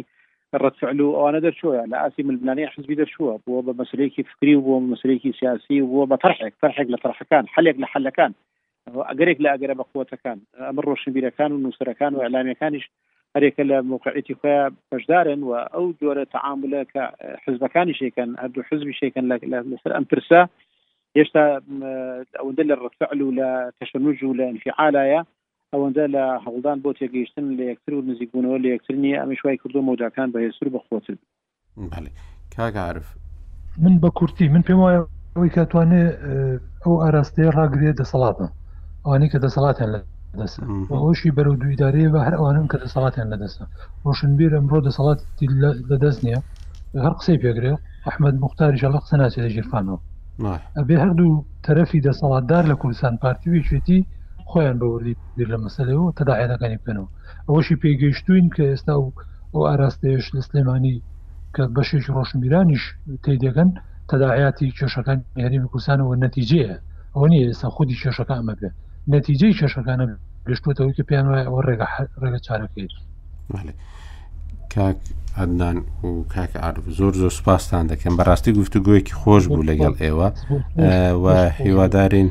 رد 0.56 0.74
فعله 0.74 1.30
انا 1.30 1.52
شو 1.52 1.74
يعني 1.74 2.08
اسي 2.08 2.24
من 2.24 2.30
الميلانيه 2.36 2.68
حزبي 2.68 2.96
در 2.96 3.06
شو 3.06 3.38
هو 3.50 3.62
مسؤوليتي 3.62 4.24
فكري 4.24 4.56
هو 4.56 4.80
مسؤوليتي 4.80 5.32
سياسي 5.32 5.82
هو 5.82 6.06
بطرحك 6.06 6.54
طرحك 6.62 6.86
لطرحك 6.90 7.28
كان 7.28 7.48
حلك 7.48 7.76
لحلك 7.80 8.14
كان 8.14 8.34
اقريك 8.88 9.42
لا 9.42 9.56
اقرب 9.56 9.82
قوتك 9.94 10.20
كان 10.24 10.40
امر 10.60 10.86
روشن 10.86 11.12
بيرا 11.12 11.30
كان 11.30 11.52
ونصر 11.52 11.92
كان 11.92 12.16
واعلامي 12.16 12.54
كانش 12.54 12.90
هريك 13.36 13.62
لە 13.62 13.86
خويا 14.04 14.24
خۆیان 14.44 14.74
بەشدارن 14.92 15.44
و 15.44 15.56
ئەو 15.56 15.94
جۆرە 16.02 16.26
تعاملە 16.34 16.84
کە 16.84 17.66
كان 17.68 17.94
شێکەن 17.94 18.40
هەردوو 18.40 18.64
حزبی 18.70 18.94
شێکەن 18.94 19.24
لەسەر 19.24 19.92
ئەم 19.96 20.06
پرسە 20.14 20.48
هێشتا 21.18 21.62
ئەوەندە 22.40 22.64
لە 22.68 22.74
ڕفعل 22.76 23.22
و 23.22 23.32
لە 24.34 25.24
ئەوەندە 25.76 26.04
لە 26.16 26.24
هەڵدان 26.46 26.78
بۆ 26.84 26.92
تێگەیشتن 27.00 27.46
لە 27.60 27.64
یەکتر 27.72 27.94
و 27.96 28.06
نزیکبوونەوە 28.10 28.58
لە 28.64 28.68
یەکترنی 28.76 29.18
ئەمیشوای 29.22 29.58
کردو 29.62 29.86
مۆداکان 29.90 30.28
بە 30.34 30.40
هێسور 30.46 30.68
بەخۆتر 30.76 31.16
کاگعاعرف 32.56 33.08
من 33.84 33.96
بە 34.04 34.10
کورتی 34.18 34.46
من 34.54 34.64
پێم 34.68 34.80
وایە 34.84 35.02
ئەوەی 35.36 35.54
کاتوانێت 35.58 36.08
اه، 36.16 36.58
ئەو 36.84 36.94
ئاراستەیە 37.04 37.50
ڕاگرێت 37.58 37.96
دەسەڵاتە 38.02 38.48
ئەوانەی 39.06 39.32
کە 39.34 39.40
دەسەڵاتیان 39.46 39.90
لە 39.96 40.00
دەست 40.42 40.58
هۆشی 41.04 41.32
بەرە 41.36 41.50
و 41.52 41.60
دویدارەیە 41.62 42.10
بە 42.14 42.20
هەر 42.28 42.34
ئەوانم 42.38 42.66
کە 42.72 42.78
دەسەڵاتیان 42.84 43.28
لە 43.34 43.38
دەستە 43.44 43.64
ڕۆشنبیر 44.06 44.52
ئەمڕۆ 44.58 44.78
دەسەڵاتی 44.88 45.48
لە 45.92 45.96
دەست 46.04 46.20
نییە 46.26 46.40
هەر 47.06 47.14
قسەی 47.20 47.38
پێگرێ 47.44 47.74
ئەحمد 48.08 48.36
مختاری 48.44 48.80
ژەڵق 48.82 49.04
سەناچێت 49.12 49.44
لە 49.46 49.50
ژیرفانەوە 49.56 50.00
ئەبێ 50.78 50.96
هەردوو 51.04 51.44
تەرەفی 51.66 52.00
دەسەڵاتدار 52.08 52.64
لە 52.72 52.76
کوردستان 52.82 53.14
پارتی 53.22 53.64
شوێتی 53.68 54.00
خۆیان 54.52 54.78
بەوردی 54.82 55.16
بیر 55.38 55.48
لە 55.54 55.58
مەسلەوە 55.66 56.10
تەداعەکانی 56.20 56.78
بکەنەوە 56.82 57.08
ئەوەشی 57.48 57.76
پێگەیشتوین 57.84 58.48
کە 58.56 58.64
ئێستا 58.72 58.94
و 59.04 59.08
ئەو 59.54 59.62
ئاراستەیەش 59.70 60.26
لە 60.36 60.42
سلێمانی 60.48 60.96
کە 61.56 61.64
بەشێک 61.76 62.06
ڕۆشنبیرانیش 62.16 62.84
تێدەگەن 63.24 63.70
تەداعاتی 64.12 64.74
کێشەکان 64.80 65.20
هەرمی 65.44 65.68
کوردستانەوە 65.72 66.16
نەتیجەیە 66.26 66.74
ئەوە 67.16 67.28
نیە 67.32 67.44
ئێستا 67.48 67.68
خودی 67.76 67.96
کێشەکان 68.04 68.42
مەگە 68.50 68.72
نەتیجەی 69.16 69.54
کێشەکانە 69.60 70.06
گەشتوتەوە 70.48 70.92
کە 70.98 71.04
پێیان 71.10 71.26
وایە 71.30 71.46
ئەوە 71.48 71.62
ڕێگە 71.68 71.88
ڕێگە 72.22 72.40
چارەکەیت 72.48 72.92
کاک 74.76 75.00
ئەدان 75.38 75.78
و 76.10 76.24
کاک 76.36 76.52
ئاعرف 76.64 76.86
زۆر 77.00 77.14
زۆر 77.22 77.32
سوپاسان 77.38 77.86
دەکەم 77.92 78.14
بەڕاستی 78.20 78.52
گفتوگویەکی 78.60 79.16
خۆش 79.22 79.44
بوو 79.48 79.68
لەگەڵ 79.70 79.94
ئێوە 80.04 80.28
و 81.24 81.26
هیوادارین 81.64 82.30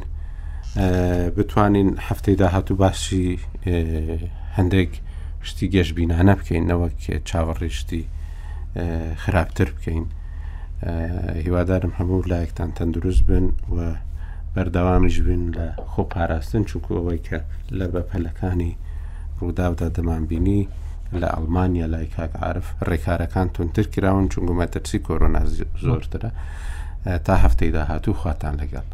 بتوانین 1.36 1.96
هەفتەی 2.08 2.36
داهاتوو 2.36 2.76
باشی 2.76 3.40
هەندێک 4.56 4.92
شتی 5.48 5.68
گەشتبینانە 5.74 6.34
بکەینەوە 6.40 6.88
چاوەڕیشتی 7.28 8.02
خراپتر 9.22 9.68
بکەین 9.76 10.04
هیوادارم 11.44 11.92
هەموو 11.98 12.28
لایەکتان 12.32 12.70
تەندروست 12.78 13.22
بن 13.28 13.46
و 13.76 13.78
بەردەوامیش 14.54 15.16
بن 15.26 15.42
لە 15.56 15.66
خۆ 15.92 16.02
پاراستن 16.12 16.64
چونکو 16.68 16.90
ئەوەی 16.96 17.20
کە 17.26 17.38
لە 17.78 17.86
بەپەلەکانی 17.94 18.72
ڕووداودا 19.40 19.88
دەمانبینی 19.96 20.62
لە 21.20 21.26
ئەلمانیا 21.36 21.86
لای 21.92 22.06
کاکعاعرف 22.16 22.68
ڕێکارەکان 22.88 23.48
تونتر 23.54 23.86
کراون 23.94 24.28
چونگو 24.32 24.54
مەتەرسی 24.60 24.98
کۆرۆنا 25.06 25.42
زۆرترە 25.84 26.30
تا 27.26 27.34
هەفتەی 27.42 27.70
داهاتوو 27.76 28.14
خواتان 28.20 28.54
لەگەڵ. 28.60 28.86